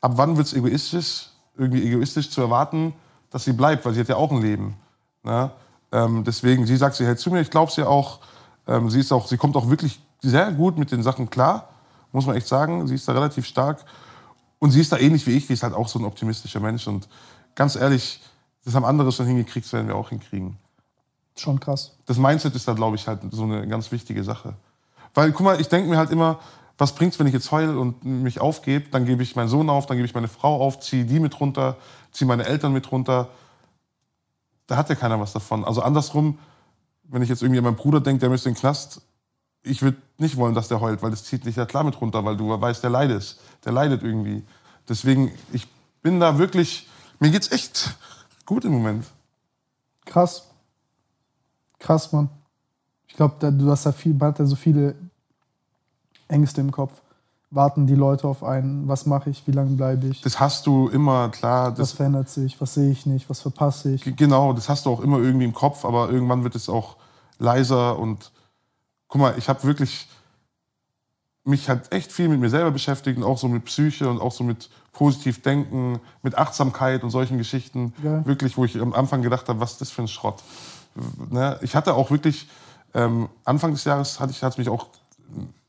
[0.00, 2.94] ab wann wird es egoistisch, irgendwie egoistisch zu erwarten,
[3.30, 4.76] dass sie bleibt, weil sie hat ja auch ein Leben.
[5.22, 5.50] Ne?
[5.90, 8.20] Ähm, deswegen, sie sagt, sie hält zu mir, ich glaube sie auch.
[8.66, 9.26] Ähm, sie, ist auch.
[9.26, 11.68] sie kommt auch wirklich sehr gut mit den Sachen klar,
[12.12, 12.86] muss man echt sagen.
[12.86, 13.84] Sie ist da relativ stark.
[14.58, 16.86] Und sie ist da ähnlich wie ich, die ist halt auch so ein optimistischer Mensch.
[16.86, 17.08] Und
[17.54, 18.20] ganz ehrlich,
[18.64, 20.56] das haben andere schon hingekriegt, das werden wir auch hinkriegen
[21.36, 21.92] Schon krass.
[22.06, 24.54] das Mindset ist da, glaube ich, halt so eine ganz wichtige Sache.
[25.14, 26.38] Weil, guck mal, ich denke mir halt immer,
[26.78, 28.88] was bringt's, wenn ich jetzt heul und mich aufgebe?
[28.90, 31.38] Dann gebe ich meinen Sohn auf, dann gebe ich meine Frau auf, ziehe die mit
[31.40, 31.76] runter,
[32.12, 33.28] ziehe meine Eltern mit runter.
[34.66, 35.64] Da hat ja keiner was davon.
[35.64, 36.38] Also andersrum,
[37.04, 39.02] wenn ich jetzt irgendwie an meinen Bruder denke, der müsste in den Knast,
[39.62, 42.24] ich würde nicht wollen, dass der heult, weil das zieht dich ja klar mit runter,
[42.24, 43.36] weil du weißt, der leidet.
[43.64, 44.42] Der leidet irgendwie.
[44.88, 45.68] Deswegen, ich
[46.02, 46.88] bin da wirklich,
[47.20, 47.96] mir geht's echt
[48.44, 49.06] gut im Moment.
[50.04, 50.48] Krass.
[51.78, 52.28] Krass, Mann.
[53.06, 54.94] Ich glaube, du hast da viel, hat da so viele
[56.28, 57.01] Ängste im Kopf.
[57.54, 58.88] Warten die Leute auf einen?
[58.88, 59.46] Was mache ich?
[59.46, 60.22] Wie lange bleibe ich?
[60.22, 61.72] Das hast du immer, klar.
[61.72, 62.58] was Das, verändert sich?
[62.60, 63.28] Was sehe ich nicht?
[63.28, 64.16] Was verpasse ich?
[64.16, 66.96] Genau, das hast du auch immer irgendwie im Kopf, aber irgendwann wird es auch
[67.38, 68.32] leiser und
[69.08, 70.08] guck mal, ich habe wirklich
[71.44, 74.32] mich halt echt viel mit mir selber beschäftigt und auch so mit Psyche und auch
[74.32, 77.92] so mit positiv denken, mit Achtsamkeit und solchen Geschichten.
[78.02, 78.22] Geil.
[78.24, 80.42] Wirklich, wo ich am Anfang gedacht habe, was ist das für ein Schrott.
[81.30, 81.58] Ne?
[81.60, 82.48] Ich hatte auch wirklich,
[82.94, 84.86] ähm, Anfang des Jahres hatte ich, hat mich auch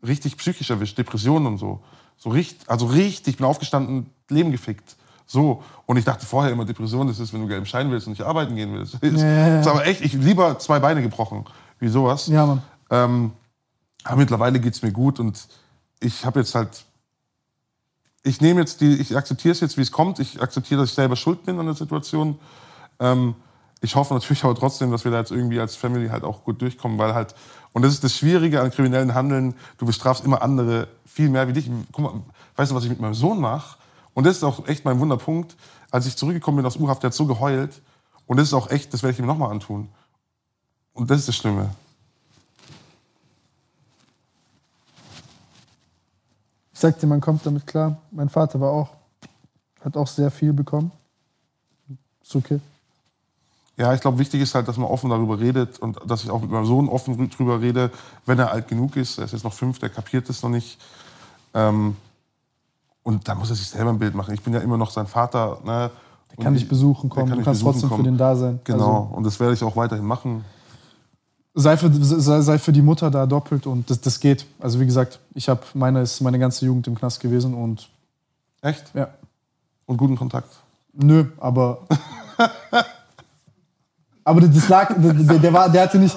[0.05, 1.81] richtig psychisch erwischt, Depressionen und so.
[2.17, 4.95] So richtig, also richtig, ich bin aufgestanden, Leben gefickt.
[5.25, 5.63] So.
[5.85, 8.21] Und ich dachte vorher immer, Depression, das ist, wenn du gelben Schein willst und nicht
[8.21, 8.97] arbeiten gehen willst.
[9.01, 9.59] Das ja.
[9.59, 11.45] ist aber echt, ich lieber zwei Beine gebrochen,
[11.79, 12.27] wie sowas.
[12.27, 12.61] Ja, Mann.
[12.89, 13.31] Ähm,
[14.03, 15.47] aber mittlerweile geht es mir gut und
[15.99, 16.85] ich habe jetzt halt.
[18.25, 20.19] Ich nehme jetzt die, ich akzeptiere es jetzt, wie es kommt.
[20.19, 22.39] Ich akzeptiere, dass ich selber schuld bin an der Situation.
[22.99, 23.35] Ähm,
[23.81, 26.61] ich hoffe natürlich aber trotzdem, dass wir da jetzt irgendwie als Family halt auch gut
[26.61, 27.35] durchkommen, weil halt,
[27.73, 31.53] und das ist das Schwierige an kriminellen Handeln, du bestrafst immer andere viel mehr wie
[31.53, 31.69] dich.
[31.91, 32.21] Guck mal,
[32.55, 33.77] weißt du, was ich mit meinem Sohn mache?
[34.13, 35.55] Und das ist auch echt mein Wunderpunkt.
[35.89, 37.81] Als ich zurückgekommen bin aus U-Haft, der hat so geheult.
[38.27, 39.89] Und das ist auch echt, das werde ich ihm nochmal antun.
[40.93, 41.71] Und das ist das Schlimme.
[46.73, 47.97] Ich sag dir, man kommt damit klar.
[48.11, 48.89] Mein Vater war auch,
[49.81, 50.91] hat auch sehr viel bekommen.
[52.21, 52.59] Ist okay.
[53.75, 56.41] Ja, ich glaube, wichtig ist halt, dass man offen darüber redet und dass ich auch
[56.41, 57.89] mit meinem Sohn offen drü- drüber rede,
[58.25, 59.17] wenn er alt genug ist.
[59.17, 60.77] Er ist jetzt noch fünf, der kapiert es noch nicht.
[61.55, 61.95] Ähm,
[63.01, 64.33] und da muss er sich selber ein Bild machen.
[64.33, 65.57] Ich bin ja immer noch sein Vater.
[65.65, 65.89] Ne?
[66.31, 67.29] Der kann dich besuchen kommen.
[67.29, 68.03] kann Du kannst trotzdem für kommen.
[68.05, 68.59] den da sein.
[68.63, 70.45] Genau, und das werde ich auch weiterhin machen.
[71.55, 74.45] Also, sei, für, sei, sei für die Mutter da doppelt und das, das geht.
[74.59, 77.89] Also wie gesagt, ich habe meine ist meine ganze Jugend im Knast gewesen und
[78.61, 78.85] Echt?
[78.93, 79.09] ja,
[79.87, 80.49] Und guten Kontakt.
[80.93, 81.79] nö, aber
[84.23, 86.15] aber das lag, der, der, der war, der hatte nicht,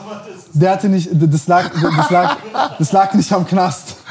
[0.52, 2.36] der hatte nicht, das lag, das lag,
[2.78, 3.96] das lag nicht am Knast.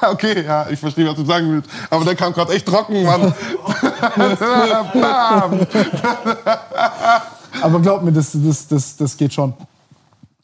[0.00, 1.68] Okay, ja, ich verstehe, was du sagen willst.
[1.90, 3.34] Aber der kam gerade echt trocken, Mann.
[4.92, 5.66] Bam.
[7.62, 9.54] Aber glaub mir, das, das, das, das geht schon.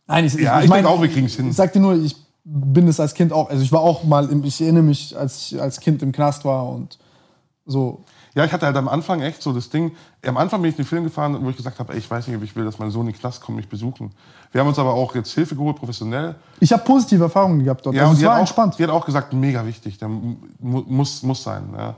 [0.08, 1.50] Nein, ich, Ja, ich denke auch, wir kriegen es hin.
[1.50, 3.48] Ich sag dir nur, ich bin es als Kind auch.
[3.48, 6.44] Also ich war auch mal, im, ich erinnere mich, als ich als Kind im Knast
[6.44, 6.98] war und
[7.64, 8.02] so.
[8.34, 9.92] Ja, ich hatte halt am Anfang echt so das Ding.
[10.26, 12.26] Am Anfang bin ich in den Film gefahren, wo ich gesagt habe, ey, ich weiß
[12.26, 14.10] nicht, ob ich will, dass mein Sohn in den Knast kommt, mich besuchen.
[14.50, 16.34] Wir haben uns aber auch jetzt Hilfe geholt, professionell.
[16.58, 17.94] Ich habe positive Erfahrungen gehabt dort.
[17.94, 18.78] Ja, also und es die war auch, entspannt.
[18.78, 21.62] die hat auch gesagt, mega wichtig, der mu muss, muss sein.
[21.76, 21.94] Ja.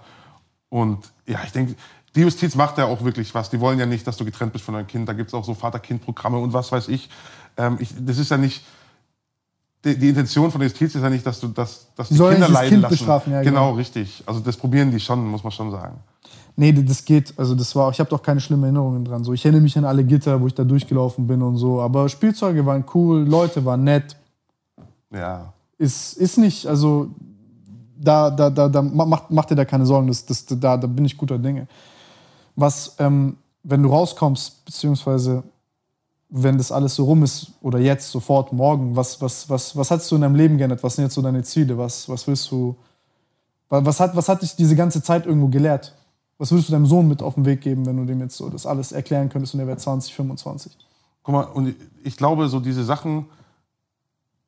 [0.68, 1.74] Und ja, ich denke,
[2.14, 3.48] die Justiz macht ja auch wirklich was.
[3.48, 5.08] Die wollen ja nicht, dass du getrennt bist von deinem Kind.
[5.08, 7.08] Da gibt es auch so Vater-Kind-Programme und was weiß ich.
[7.56, 7.90] Ähm, ich.
[7.98, 8.62] Das ist ja nicht.
[9.84, 12.34] Die, die Intention von der Justiz ist ja nicht, dass du dass, dass die sollen
[12.34, 12.94] Kinder leiden Kind lassen.
[12.94, 13.76] bestrafen, ja, genau, genau.
[13.76, 14.24] richtig.
[14.26, 15.98] Also das probieren die schon, muss man schon sagen.
[16.58, 17.34] Nee, das geht.
[17.38, 19.22] Also das war, ich habe doch keine schlimmen Erinnerungen dran.
[19.24, 21.80] So, ich erinnere mich an alle Gitter, wo ich da durchgelaufen bin und so.
[21.82, 24.16] Aber Spielzeuge waren cool, Leute waren nett.
[25.12, 25.52] Ja.
[25.76, 27.08] Ist, ist nicht, also
[27.98, 30.08] da, da, da, da macht, macht dir da keine Sorgen.
[30.08, 31.66] Das, das, da, da bin ich guter Dinge.
[32.54, 35.42] Was, ähm, wenn du rauskommst, beziehungsweise
[36.30, 40.10] wenn das alles so rum ist, oder jetzt, sofort, morgen, was, was, was, was hast
[40.10, 40.82] du in deinem Leben geändert?
[40.82, 41.76] Was sind jetzt so deine Ziele?
[41.76, 42.74] Was, was willst du,
[43.68, 45.94] wa- was hat, was hat dich diese ganze Zeit irgendwo gelehrt?
[46.38, 48.48] Was würdest du deinem Sohn mit auf den Weg geben, wenn du dem jetzt so
[48.50, 50.76] das alles erklären könntest und er wäre 20, 25?
[51.22, 53.26] Guck mal, und ich glaube, so diese Sachen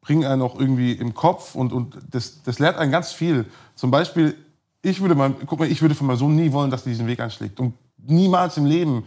[0.01, 3.47] bringen einen auch irgendwie im Kopf und, und das, das lehrt einen ganz viel.
[3.74, 4.36] Zum Beispiel,
[4.82, 7.06] ich würde mal, guck mal, ich würde von meinem Sohn nie wollen, dass er diesen
[7.06, 7.59] Weg einschlägt.
[7.59, 9.05] Und niemals im Leben.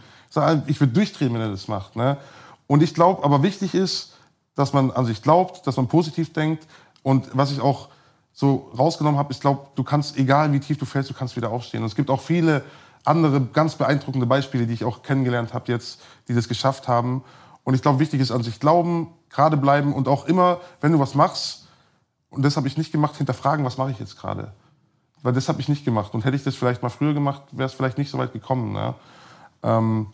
[0.66, 1.96] Ich würde durchdrehen, wenn er das macht.
[1.96, 2.16] Ne?
[2.66, 4.14] Und ich glaube, aber wichtig ist,
[4.54, 6.66] dass man an sich glaubt, dass man positiv denkt.
[7.02, 7.88] Und was ich auch
[8.32, 11.50] so rausgenommen habe, ich glaube, du kannst, egal wie tief du fällst, du kannst wieder
[11.50, 11.82] aufstehen.
[11.82, 12.62] Und es gibt auch viele
[13.04, 17.24] andere ganz beeindruckende Beispiele, die ich auch kennengelernt habe jetzt, die das geschafft haben.
[17.64, 20.98] Und ich glaube, wichtig ist an sich glauben, gerade bleiben und auch immer, wenn du
[20.98, 21.68] was machst,
[22.30, 24.52] und das habe ich nicht gemacht, hinterfragen, was mache ich jetzt gerade.
[25.22, 26.14] Weil das habe ich nicht gemacht.
[26.14, 28.72] Und hätte ich das vielleicht mal früher gemacht, wäre es vielleicht nicht so weit gekommen.
[28.72, 28.94] Ne?
[29.62, 30.06] Ähm,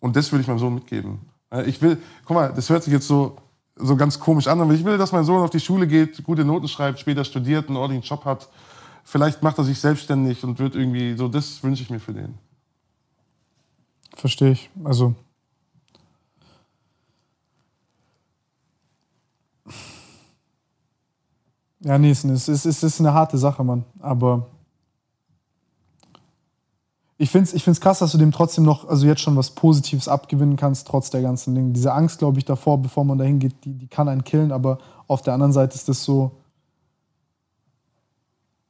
[0.00, 1.20] und das würde ich meinem Sohn mitgeben.
[1.50, 3.36] Äh, Ich will, guck mal, das hört sich jetzt so,
[3.76, 6.44] so ganz komisch an, aber ich will, dass mein Sohn auf die Schule geht, gute
[6.44, 8.48] Noten schreibt, später studiert, einen ordentlichen Job hat.
[9.04, 12.34] Vielleicht macht er sich selbstständig und wird irgendwie so, das wünsche ich mir für den.
[14.16, 14.70] Verstehe ich.
[14.84, 15.14] Also.
[21.80, 23.84] Ja, nee, es ist, es ist, eine harte Sache, Mann.
[24.00, 24.46] Aber
[27.16, 29.52] ich finde es ich find's krass, dass du dem trotzdem noch, also jetzt schon was
[29.52, 31.72] Positives abgewinnen kannst, trotz der ganzen Dinge.
[31.72, 34.78] Diese Angst, glaube ich, davor, bevor man dahin geht, die, die kann einen killen, aber
[35.06, 36.32] auf der anderen Seite ist das so.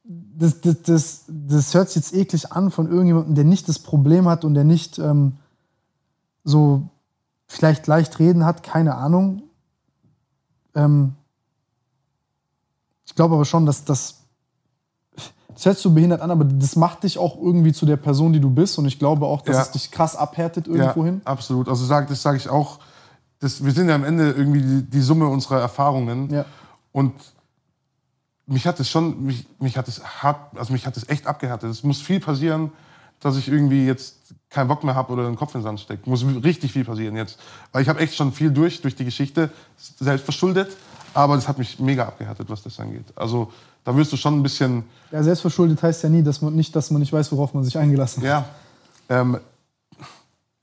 [0.03, 4.27] Das, das, das, das hört sich jetzt eklig an von irgendjemandem, der nicht das Problem
[4.27, 5.37] hat und der nicht ähm,
[6.43, 6.89] so
[7.47, 9.41] vielleicht leicht reden hat, keine Ahnung.
[10.75, 11.15] Ähm,
[13.05, 14.24] ich glaube aber schon, dass das.
[15.55, 18.39] Das sich so behindert an, aber das macht dich auch irgendwie zu der Person, die
[18.39, 18.77] du bist.
[18.77, 19.61] Und ich glaube auch, dass Ja.
[19.63, 21.21] es dich krass abhärtet irgendwo hin.
[21.25, 21.67] absolut.
[21.69, 22.79] Also sag, das sage ich auch.
[23.39, 26.29] Das, wir sind ja am Ende irgendwie die, die Summe unserer Erfahrungen.
[26.29, 26.45] Ja.
[26.91, 27.13] Und
[28.47, 31.69] mich hat es schon, mich, mich hat es hart, also mich hat es echt abgehärtet.
[31.69, 32.71] Es muss viel passieren,
[33.19, 34.17] dass ich irgendwie jetzt
[34.49, 36.09] keinen Bock mehr habe oder den Kopf in den Sand stecke.
[36.09, 37.39] Muss richtig viel passieren jetzt.
[37.71, 40.75] Weil ich habe echt schon viel durch, durch die Geschichte, selbst verschuldet.
[41.13, 43.05] Aber das hat mich mega abgehärtet, was das angeht.
[43.15, 43.51] Also
[43.85, 46.91] da wirst du schon ein bisschen, Ja, selbstverschuldet heißt ja nie, dass man nicht, dass
[46.91, 48.27] man nicht weiß, worauf man sich eingelassen hat.
[48.29, 48.45] ja.
[49.07, 49.37] Ähm,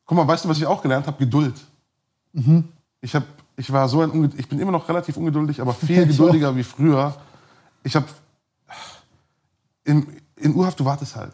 [0.04, 1.16] guck mal, weißt du, was ich auch gelernt habe?
[1.18, 1.54] Geduld.
[3.00, 3.22] Ich, hab,
[3.56, 7.14] ich war so ein, ich bin immer noch relativ ungeduldig, aber viel geduldiger wie früher.
[7.84, 8.06] Ich habe
[9.84, 11.32] in, in Urhaft, du wartest halt.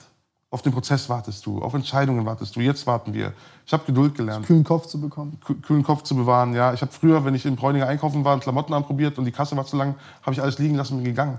[0.51, 2.61] Auf den Prozess wartest du, auf Entscheidungen wartest du.
[2.61, 3.35] Jetzt warten wir.
[3.67, 5.39] Ich habe Geduld gelernt, Kühlen Kopf zu bekommen.
[5.47, 6.55] kü- kühlen Kopf zu bewahren.
[6.55, 9.55] Ja, ich habe früher, wenn ich in Bräuninger einkaufen war, Klamotten anprobiert und die Kasse
[9.59, 11.39] war zu lang, habe ich alles liegen lassen und bin gegangen.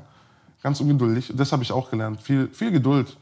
[0.61, 1.33] Ganz ungeduldig.
[1.35, 2.21] Das habe ich auch gelernt.
[2.21, 3.17] Viel, viel Geduld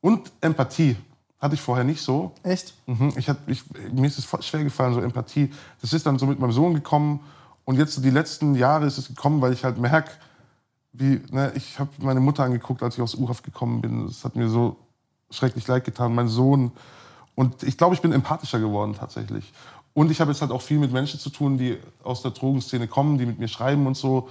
[0.00, 0.96] und Empathie
[1.38, 2.32] hatte ich vorher nicht so.
[2.42, 2.74] Echt?
[2.86, 3.12] Mhm.
[3.16, 5.50] Ich hab, ich, mir ist es schwer gefallen, so Empathie.
[5.80, 7.20] Das ist dann so mit meinem Sohn gekommen.
[7.64, 10.10] Und jetzt so die letzten Jahre ist es gekommen, weil ich halt merke,
[10.92, 14.06] wie, ne, ich habe meine Mutter angeguckt, als ich aus U-Haft gekommen bin.
[14.06, 14.76] Das hat mir so
[15.30, 16.72] schrecklich leid getan, mein Sohn.
[17.34, 19.52] Und ich glaube, ich bin empathischer geworden tatsächlich.
[19.94, 22.86] Und ich habe jetzt halt auch viel mit Menschen zu tun, die aus der Drogenszene
[22.86, 24.28] kommen, die mit mir schreiben und so.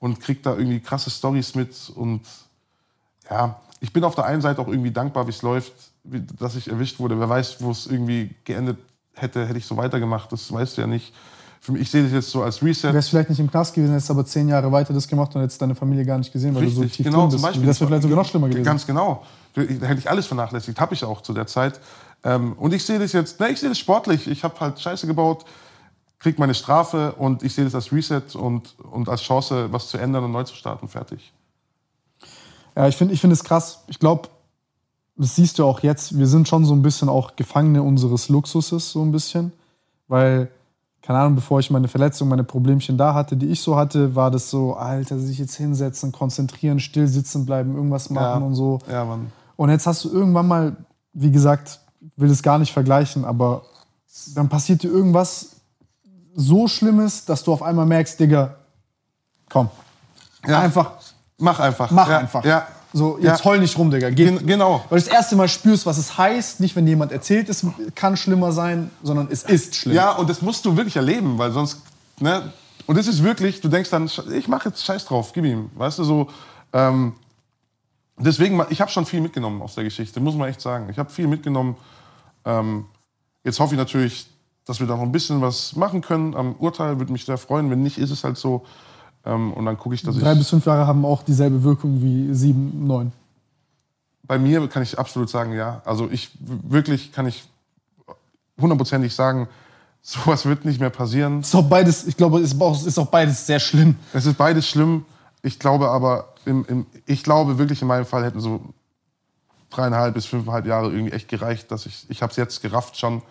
[0.00, 1.92] Und krieg da irgendwie krasse Stories mit.
[1.94, 2.22] Und
[3.30, 5.72] ja, ich bin auf der einen Seite auch irgendwie dankbar, wie es läuft,
[6.04, 7.20] wie, dass ich erwischt wurde.
[7.20, 8.78] Wer weiß, wo es irgendwie geendet
[9.14, 10.32] hätte, hätte ich so weitergemacht.
[10.32, 11.12] Das weißt du ja nicht.
[11.62, 12.92] Für mich, ich sehe das jetzt so als Reset.
[12.94, 15.60] Wärst vielleicht nicht im Knast gewesen, hättest aber zehn Jahre weiter das gemacht und hättest
[15.60, 17.44] deine Familie gar nicht gesehen, weil du so Richtig, tief genau, drin zum bist.
[17.44, 17.66] Beispiel.
[17.66, 18.64] das wäre vielleicht sogar noch schlimmer gewesen.
[18.64, 19.26] Ganz genau.
[19.54, 21.78] Da hätte ich alles vernachlässigt, habe ich auch zu der Zeit.
[22.24, 24.26] Ähm, und ich sehe das jetzt, ne, ich sehe das sportlich.
[24.26, 25.44] Ich habe halt Scheiße gebaut,
[26.20, 29.98] krieg meine Strafe und ich sehe das als Reset und, und als Chance, was zu
[29.98, 30.86] ändern und neu zu starten.
[30.86, 31.32] Fertig.
[32.76, 33.82] Ja, ich finde ich find es krass.
[33.88, 34.28] Ich glaube,
[35.16, 38.92] das siehst du auch jetzt, wir sind schon so ein bisschen auch Gefangene unseres Luxuses,
[38.92, 39.52] so ein bisschen.
[40.08, 40.50] Weil,
[41.02, 44.30] keine Ahnung, bevor ich meine Verletzung, meine Problemchen da hatte, die ich so hatte, war
[44.30, 48.46] das so, Alter, sich jetzt hinsetzen, konzentrieren, still sitzen bleiben, irgendwas machen Ja.
[48.46, 48.78] und so.
[48.90, 49.32] Ja, Mann.
[49.56, 50.76] Und jetzt hast du irgendwann mal,
[51.12, 51.80] wie gesagt,
[52.16, 53.62] will es gar nicht vergleichen, aber
[54.34, 55.59] dann passiert dir irgendwas
[56.40, 58.56] so Schlimmes, dass du auf einmal merkst, Digga,
[59.48, 59.68] komm,
[60.46, 60.60] Ja.
[60.60, 60.92] einfach,
[61.38, 61.90] Mach einfach.
[61.90, 62.44] mach ja, einfach.
[62.44, 62.66] Ja.
[62.92, 63.44] So, jetzt Ja.
[63.44, 64.10] heul nicht rum, Digga.
[64.10, 64.84] Geh, Gen genau.
[64.88, 67.64] weil du das erste Mal spürst, was es heißt, nicht wenn jemand erzählt, es
[67.94, 69.94] kann schlimmer sein, sondern es ist schlimm.
[69.94, 71.82] Ja, und das musst du wirklich erleben, weil sonst,
[72.18, 72.52] ne?
[72.86, 76.00] Und das ist wirklich, du denkst dann, ich mache jetzt Scheiß drauf, gib ihm, weißt
[76.00, 76.28] du, so.
[76.72, 77.12] Ähm,
[78.18, 80.88] deswegen, ich habe schon viel mitgenommen aus der Geschichte, muss man echt sagen.
[80.90, 81.76] Ich habe viel mitgenommen.
[82.44, 82.86] Ähm,
[83.44, 84.26] jetzt hoffe ich natürlich,
[84.66, 87.70] dass wir da noch ein bisschen was machen können am Urteil, würde mich sehr freuen.
[87.70, 88.64] Wenn nicht, ist es halt so.
[89.24, 90.38] Ähm, und dann gucke ich, dass Drei ich.
[90.38, 93.12] bis fünf Jahre haben auch dieselbe Wirkung wie sieben, neun.
[94.22, 95.82] Bei mir kann ich absolut sagen, ja.
[95.84, 97.44] Also ich wirklich kann ich
[98.60, 99.48] hundertprozentig sagen,
[100.02, 101.40] sowas wird nicht mehr passieren.
[101.40, 103.96] Ist auch beides, ich glaube, ist auch, ist auch beides sehr schlimm.
[104.12, 105.04] Es ist beides schlimm.
[105.42, 108.60] Ich glaube aber, im, im, ich glaube wirklich in meinem Fall hätten so
[109.70, 113.22] dreieinhalb bis fünfeinhalb Jahre irgendwie echt gereicht, dass ich, ich habe es jetzt gerafft schon.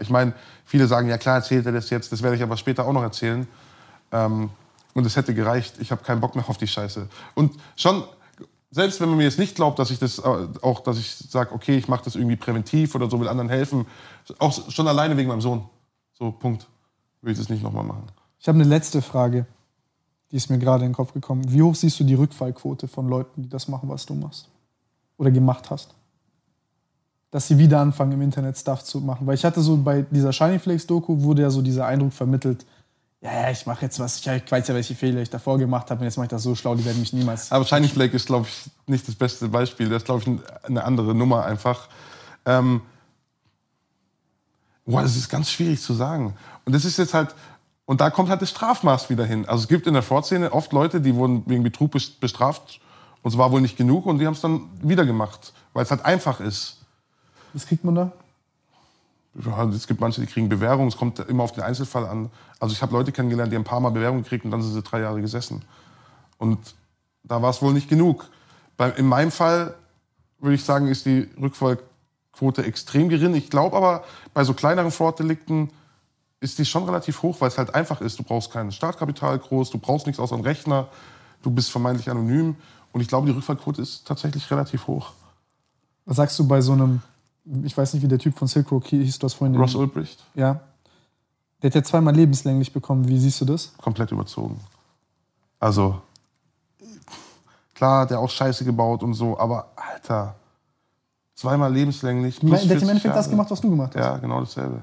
[0.00, 0.32] Ich meine,
[0.64, 3.02] viele sagen, ja klar, erzählt er das jetzt, das werde ich aber später auch noch
[3.02, 3.46] erzählen.
[4.12, 4.50] Ähm,
[4.94, 5.74] und es hätte gereicht.
[5.80, 7.08] Ich habe keinen Bock mehr auf die Scheiße.
[7.34, 8.04] Und schon,
[8.70, 10.22] selbst wenn man mir jetzt nicht glaubt, dass ich das äh,
[10.62, 13.86] auch, dass ich sage, okay, ich mache das irgendwie präventiv oder so, will anderen helfen,
[14.38, 15.68] auch schon alleine wegen meinem Sohn.
[16.12, 16.68] So, Punkt.
[17.22, 18.04] Will ich das nicht nochmal machen.
[18.38, 19.46] Ich habe eine letzte Frage,
[20.30, 21.50] die ist mir gerade in den Kopf gekommen.
[21.50, 24.48] Wie hoch siehst du die Rückfallquote von Leuten, die das machen, was du machst?
[25.16, 25.94] Oder gemacht hast?
[27.34, 29.26] Dass sie wieder anfangen, im Internet Stuff zu machen.
[29.26, 32.64] Weil ich hatte so bei dieser Shiny Flakes Doku wurde ja so dieser Eindruck vermittelt,
[33.20, 36.04] ja, ich mache jetzt was, ich weiß ja, welche Fehler ich davor gemacht habe und
[36.04, 37.50] jetzt mache ich das so schlau, die werden mich niemals.
[37.50, 39.88] Aber Shiny Flake ist, glaube ich, nicht das beste Beispiel.
[39.88, 41.88] Das ist, glaube ich, ein- eine andere Nummer einfach.
[42.46, 42.82] Ähm,
[44.86, 46.34] boah, das ist ganz schwierig zu sagen.
[46.64, 47.34] Und das ist jetzt halt,
[47.84, 49.44] und da kommt halt das Strafmaß wieder hin.
[49.48, 52.78] Also es gibt in der Vorszene oft Leute, die wurden wegen Betrug bes- bestraft
[53.22, 55.90] und es war wohl nicht genug und die haben es dann wieder gemacht, weil es
[55.90, 56.83] halt einfach ist.
[57.54, 58.12] Was kriegt man da?
[59.44, 62.30] Ja, es gibt manche, die kriegen Bewährung, es kommt immer auf den Einzelfall an.
[62.60, 64.82] Also ich habe Leute kennengelernt, die ein paar Mal Bewährung gekriegt und dann sind sie
[64.82, 65.64] drei Jahre gesessen.
[66.38, 66.74] Und
[67.24, 68.28] da war es wohl nicht genug.
[68.76, 69.74] Bei, in meinem Fall
[70.38, 73.34] würde ich sagen, ist die Rückfallquote extrem gering.
[73.34, 74.04] Ich glaube aber,
[74.34, 75.70] bei so kleineren Vordelikten
[76.40, 78.18] ist die schon relativ hoch, weil es halt einfach ist.
[78.18, 80.88] Du brauchst kein Startkapital groß, du brauchst nichts außer einen Rechner,
[81.42, 82.56] du bist vermeintlich anonym.
[82.92, 85.12] Und ich glaube, die Rückfallquote ist tatsächlich relativ hoch.
[86.04, 87.00] Was sagst du bei so einem,
[87.62, 90.24] ich weiß nicht, wie der Typ von Silk Road hieß, du hast vorhin Ross Ulbricht?
[90.34, 90.60] Ja.
[91.62, 93.08] Der hat ja zweimal lebenslänglich bekommen.
[93.08, 93.72] Wie siehst du das?
[93.78, 94.60] komplett überzogen.
[95.58, 96.00] Also,
[97.74, 100.34] klar, hat er auch Scheiße gebaut und so, aber Alter,
[101.34, 102.38] zweimal lebenslänglich.
[102.40, 103.30] Der plus hat im 40 Endeffekt das Jahre.
[103.30, 104.04] gemacht, was du gemacht hast.
[104.04, 104.82] Ja, genau dasselbe.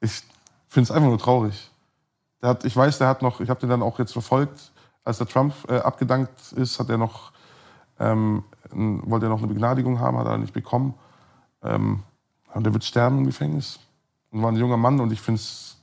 [0.00, 0.22] Ich
[0.68, 1.70] finde es einfach nur traurig.
[2.42, 4.72] Der hat, ich weiß, der hat noch, ich habe den dann auch jetzt verfolgt,
[5.04, 7.32] als der Trump äh, abgedankt ist, hat er noch,
[7.98, 10.94] ähm, wollte er noch eine Begnadigung haben, hat er nicht bekommen.
[11.62, 12.02] Ähm,
[12.54, 13.78] und er wird sterben im Gefängnis.
[14.30, 15.76] Und war ein junger Mann und ich finde es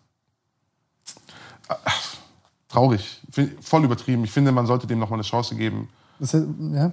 [2.68, 4.24] traurig, Find- voll übertrieben.
[4.24, 5.90] Ich finde, man sollte dem noch mal eine Chance geben.
[6.20, 6.92] Das, ja.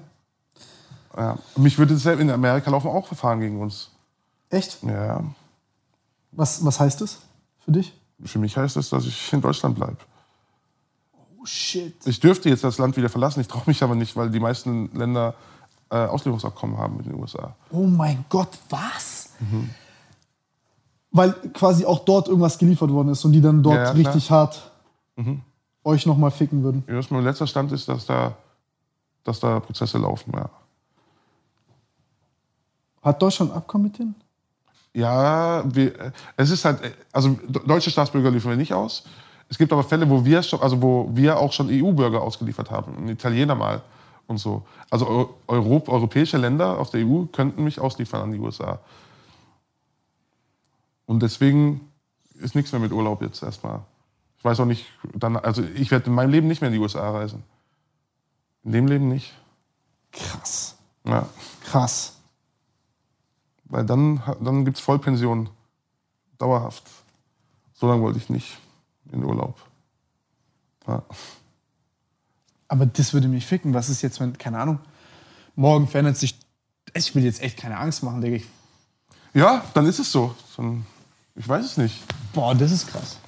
[1.16, 1.38] Ja.
[1.56, 3.90] Mich würde es in Amerika laufen auch Verfahren gegen uns.
[4.50, 4.82] Echt?
[4.82, 5.22] Ja,
[6.32, 7.20] Was, was heißt das
[7.64, 7.94] für dich?
[8.24, 9.98] für mich heißt das, dass ich in Deutschland bleibe.
[11.38, 11.94] Oh shit.
[12.06, 14.88] Ich dürfte jetzt das Land wieder verlassen, ich traue mich aber nicht, weil die meisten
[14.96, 15.34] Länder
[15.94, 17.54] äh, Auslieferungsabkommen haben mit den USA.
[17.70, 19.30] Oh mein Gott, was?
[21.12, 24.30] Weil quasi auch dort irgendwas geliefert worden ist und die dann dort Ja, ja, richtig
[24.30, 24.70] hart
[25.84, 26.82] euch nochmal ficken würden.
[26.88, 28.34] Ja, mein letzter Stand ist, dass da,
[29.22, 30.32] dass da Prozesse laufen.
[30.34, 30.50] Ja,
[33.02, 34.14] Hat Deutschland ein Abkommen mit denen?
[34.96, 36.78] ja wir, es ist halt,
[37.12, 39.04] also deutsche Staatsbürger liefern wir nicht aus.
[39.48, 42.96] Es gibt aber Fälle, wo wir, schon, also wo wir auch schon EU-Bürger ausgeliefert haben,
[42.96, 43.82] ein Italiener mal
[44.26, 44.66] und so.
[44.90, 48.80] Also Eu- Europ, europäische Länder aus der EU könnten mich ausliefern an die USA.
[51.06, 51.92] Und deswegen
[52.40, 53.82] ist nichts mehr mit Urlaub jetzt erstmal.
[54.38, 56.80] Ich weiß auch nicht, dann, also ich werde in meinem Leben nicht mehr in die
[56.80, 57.42] USA reisen.
[58.64, 59.32] In dem Leben nicht.
[60.12, 60.76] Krass.
[61.04, 61.28] Ja.
[61.62, 62.18] Krass.
[63.64, 65.48] Weil dann, dann gibt es Vollpension.
[66.38, 66.84] Dauerhaft.
[67.74, 68.58] So lange wollte ich nicht
[69.12, 69.56] in Urlaub.
[70.86, 71.02] Ja.
[72.74, 73.72] Aber das würde mich ficken.
[73.72, 74.80] Was ist jetzt, wenn, keine Ahnung,
[75.54, 76.36] morgen verändert sich.
[76.92, 78.34] Ich will jetzt echt keine Angst machen, Digga.
[78.34, 78.46] Ich,
[79.32, 80.34] ja, dann ist es so.
[81.36, 82.02] Ich weiß es nicht.
[82.32, 83.18] boah, das ist krass.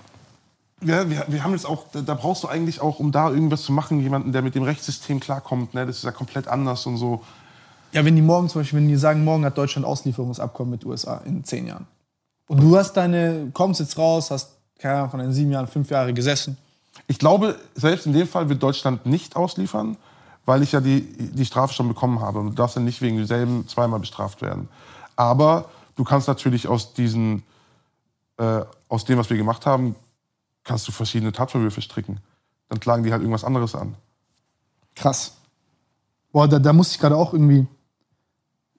[0.83, 3.63] Ja, wir, wir haben jetzt auch, da, da brauchst du eigentlich auch, um da irgendwas
[3.63, 5.75] zu machen, jemanden, der mit dem Rechtssystem klarkommt.
[5.75, 5.87] Ne?
[5.87, 7.23] Das ist ja komplett anders und so.
[7.93, 11.19] Ja, wenn die morgen zum Beispiel, wenn die sagen, morgen hat Deutschland Auslieferungsabkommen mit USA
[11.25, 11.87] in zehn Jahren.
[12.49, 15.89] Und du hast deine, kommst jetzt raus, hast, keine Ahnung, von den sieben Jahren, fünf
[15.89, 16.59] Jahre gesessen.
[17.07, 19.97] Ich glaube, selbst in dem Fall wird Deutschland nicht ausliefern,
[20.45, 22.39] weil ich ja die, die Strafe schon bekommen habe.
[22.39, 24.69] Und du darfst ja nicht wegen demselben zweimal bestraft werden.
[25.17, 27.43] Aber du kannst natürlich aus diesen,
[28.39, 29.97] äh, aus dem, was wir gemacht haben,
[30.65, 32.21] kannst du verschiedene Tatvorwürfe stricken.
[32.69, 33.95] Dann klagen die halt irgendwas anderes an.
[34.95, 35.37] Krass.
[36.33, 37.67] Boah, da, da muss ich gerade auch irgendwie,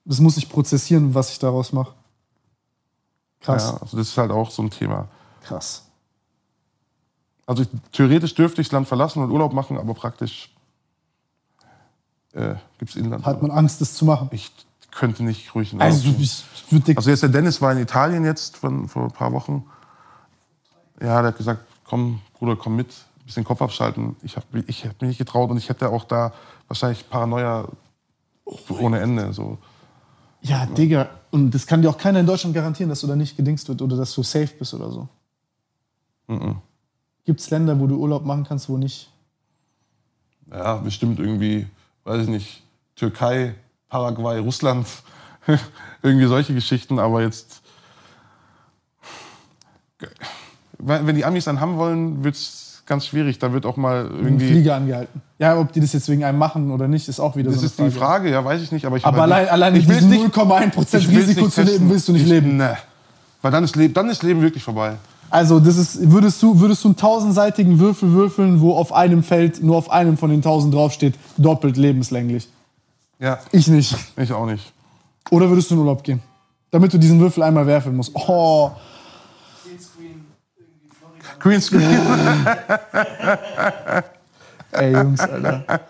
[0.04, 1.94] das muss ich prozessieren, was ich daraus mache.
[3.40, 3.72] Krass.
[3.72, 5.08] Ja, also das ist halt auch so ein Thema.
[5.42, 5.87] Krass.
[7.48, 10.50] Also ich, theoretisch dürfte ich das Land verlassen und Urlaub machen, aber praktisch
[12.34, 13.24] äh, gibt es Inland.
[13.24, 14.28] Hat man Angst, das zu machen?
[14.32, 14.52] ich
[14.90, 16.44] könnte nicht ruhig in Also, ich
[16.94, 19.64] Also jetzt der Dennis war in Italien jetzt von, vor ein paar Wochen.
[21.00, 24.16] Ja, der hat gesagt, komm, Bruder, komm mit, ein bisschen Kopf abschalten.
[24.22, 26.34] Ich habe ich hab mich nicht getraut und ich hätte auch da
[26.66, 27.66] wahrscheinlich Paranoia
[28.44, 29.32] ohne Ende.
[29.32, 29.56] So.
[30.42, 31.08] Ja, Digga.
[31.30, 33.80] Und das kann dir auch keiner in Deutschland garantieren, dass du da nicht gedingst wird
[33.80, 35.08] oder dass du safe bist oder so.
[37.28, 39.10] Gibt es Länder, wo du Urlaub machen kannst, wo nicht?
[40.50, 41.66] Ja, bestimmt irgendwie,
[42.04, 42.62] weiß ich nicht,
[42.96, 43.54] Türkei,
[43.90, 44.86] Paraguay, Russland,
[46.02, 47.60] irgendwie solche Geschichten, aber jetzt.
[50.78, 53.38] Wenn die Amis dann haben wollen, wird es ganz schwierig.
[53.38, 54.48] Da wird auch mal Ein irgendwie.
[54.48, 55.20] Flieger angehalten.
[55.38, 57.60] Ja, ob die das jetzt wegen einem machen oder nicht, ist auch wieder Das so
[57.60, 57.90] eine ist Frage.
[57.90, 58.86] die Frage, ja, weiß ich nicht.
[58.86, 61.28] Aber, ich Aber hab allein, halt allein ich mit will's diesem nicht- 0,1% ich will's
[61.28, 62.56] Risiko zu leben, willst du nicht ich, leben.
[62.56, 62.78] Ne.
[63.42, 64.96] Weil dann ist, dann ist Leben wirklich vorbei.
[65.30, 69.62] Also, das ist, würdest du, würdest du einen tausendseitigen Würfel würfeln, wo auf einem Feld
[69.62, 72.48] nur auf einem von den tausend draufsteht, doppelt lebenslänglich?
[73.18, 73.94] Ja, Ich nicht.
[74.16, 74.72] ich auch nicht.
[75.30, 76.22] Oder würdest du in Urlaub gehen?
[76.70, 78.12] Damit du diesen Würfel einmal werfen musst.
[78.14, 78.70] Oh,
[81.38, 81.82] Greenscreen.
[84.72, 85.80] ey, Jungs, Alter.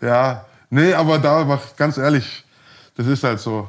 [0.00, 2.44] Ja, nee, aber da mach ganz ehrlich,
[2.96, 3.68] das ist halt so.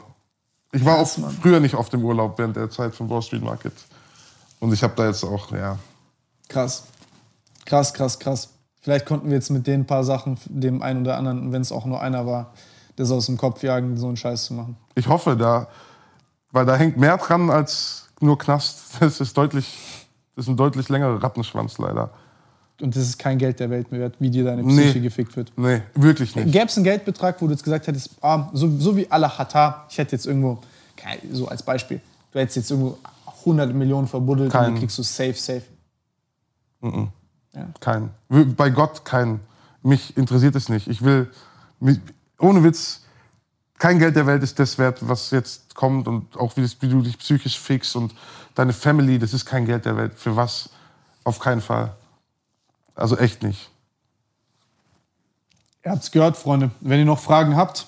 [0.71, 1.07] Ich war auch
[1.41, 3.73] früher nicht oft im Urlaub während der Zeit vom Wall Street Market.
[4.59, 5.77] Und ich habe da jetzt auch, ja,
[6.47, 6.83] Krass.
[7.65, 8.49] Krass, krass, krass.
[8.81, 11.85] Vielleicht konnten wir jetzt mit den paar Sachen dem einen oder anderen, wenn es auch
[11.85, 12.53] nur einer war,
[12.95, 14.75] das aus dem Kopf jagen, so einen Scheiß zu machen.
[14.95, 15.67] ich hoffe da,
[16.51, 18.77] weil da hängt mehr dran als nur Knast.
[18.99, 19.77] Das ist deutlich,
[20.35, 22.09] das ist ein deutlich längerer Rattenschwanz leider.
[22.81, 24.83] Und das ist kein Geld der Welt mehr wert, wie dir deine Nee.
[24.83, 25.51] Psyche gefickt wird.
[25.57, 26.51] Nee, wirklich nicht.
[26.51, 29.85] Gäbe es einen Geldbetrag, wo du jetzt gesagt hättest, ah, so, so wie Allah Hatar,
[29.89, 30.57] ich hätte jetzt irgendwo,
[31.31, 31.99] so als Beispiel,
[32.31, 32.97] du hättest jetzt irgendwo
[33.39, 34.73] 100 Millionen verbuddelt und Kein.
[34.73, 35.63] die kriegst du safe, safe.
[37.79, 38.11] Kein.
[38.55, 39.39] Bei Gott kein.
[39.81, 40.87] Mich interessiert es nicht.
[40.87, 41.31] Ich will,
[42.37, 43.01] ohne Witz,
[43.77, 46.89] kein Geld der Welt ist das wert, was jetzt kommt und auch wie, das, wie
[46.89, 48.13] du dich psychisch fixst und
[48.55, 50.13] deine Family, das ist kein Geld der Welt.
[50.15, 50.69] Für was?
[51.23, 51.95] Auf keinen Fall.
[52.95, 53.69] Also echt nicht.
[55.85, 56.71] Ihr habt's gehört, Freunde.
[56.81, 57.87] Wenn ihr noch Fragen habt,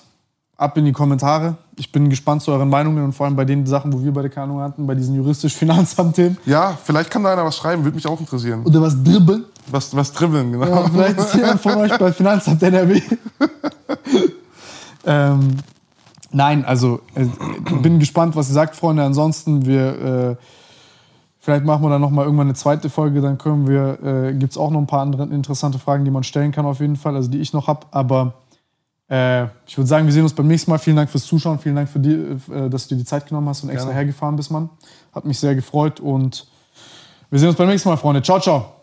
[0.62, 1.56] ab in die Kommentare.
[1.76, 4.30] Ich bin gespannt zu euren Meinungen und vor allem bei den Sachen, wo wir beide
[4.30, 6.38] keine Ahnung hatten, bei diesen juristisch-Finanzamt-Themen.
[6.46, 8.62] Ja, vielleicht kann da einer was schreiben, würde mich auch interessieren.
[8.64, 9.44] Oder was dribbeln.
[9.70, 10.66] Was, was dribbeln, genau.
[10.66, 13.00] Ja, vielleicht ist jemand von euch bei Finanzamt NRW.
[15.06, 15.56] ähm,
[16.32, 17.26] nein, also äh,
[17.80, 19.04] bin gespannt, was ihr sagt, Freunde.
[19.04, 20.36] Ansonsten, wir äh,
[21.40, 23.20] vielleicht machen wir dann noch mal irgendwann eine zweite Folge.
[23.20, 26.24] Dann können wir, äh, gibt es auch noch ein paar andere interessante Fragen, die man
[26.24, 27.86] stellen kann auf jeden Fall, also die ich noch habe.
[27.90, 28.34] Aber
[29.12, 30.78] äh, ich würde sagen, wir sehen uns beim nächsten Mal.
[30.78, 33.48] Vielen Dank fürs Zuschauen, vielen Dank für die, äh, dass du dir die Zeit genommen
[33.48, 33.98] hast und extra Gerne.
[33.98, 34.70] hergefahren bist, Mann.
[35.14, 36.46] Hat mich sehr gefreut und
[37.30, 38.22] wir sehen uns beim nächsten Mal, Freunde.
[38.22, 38.81] Ciao, ciao.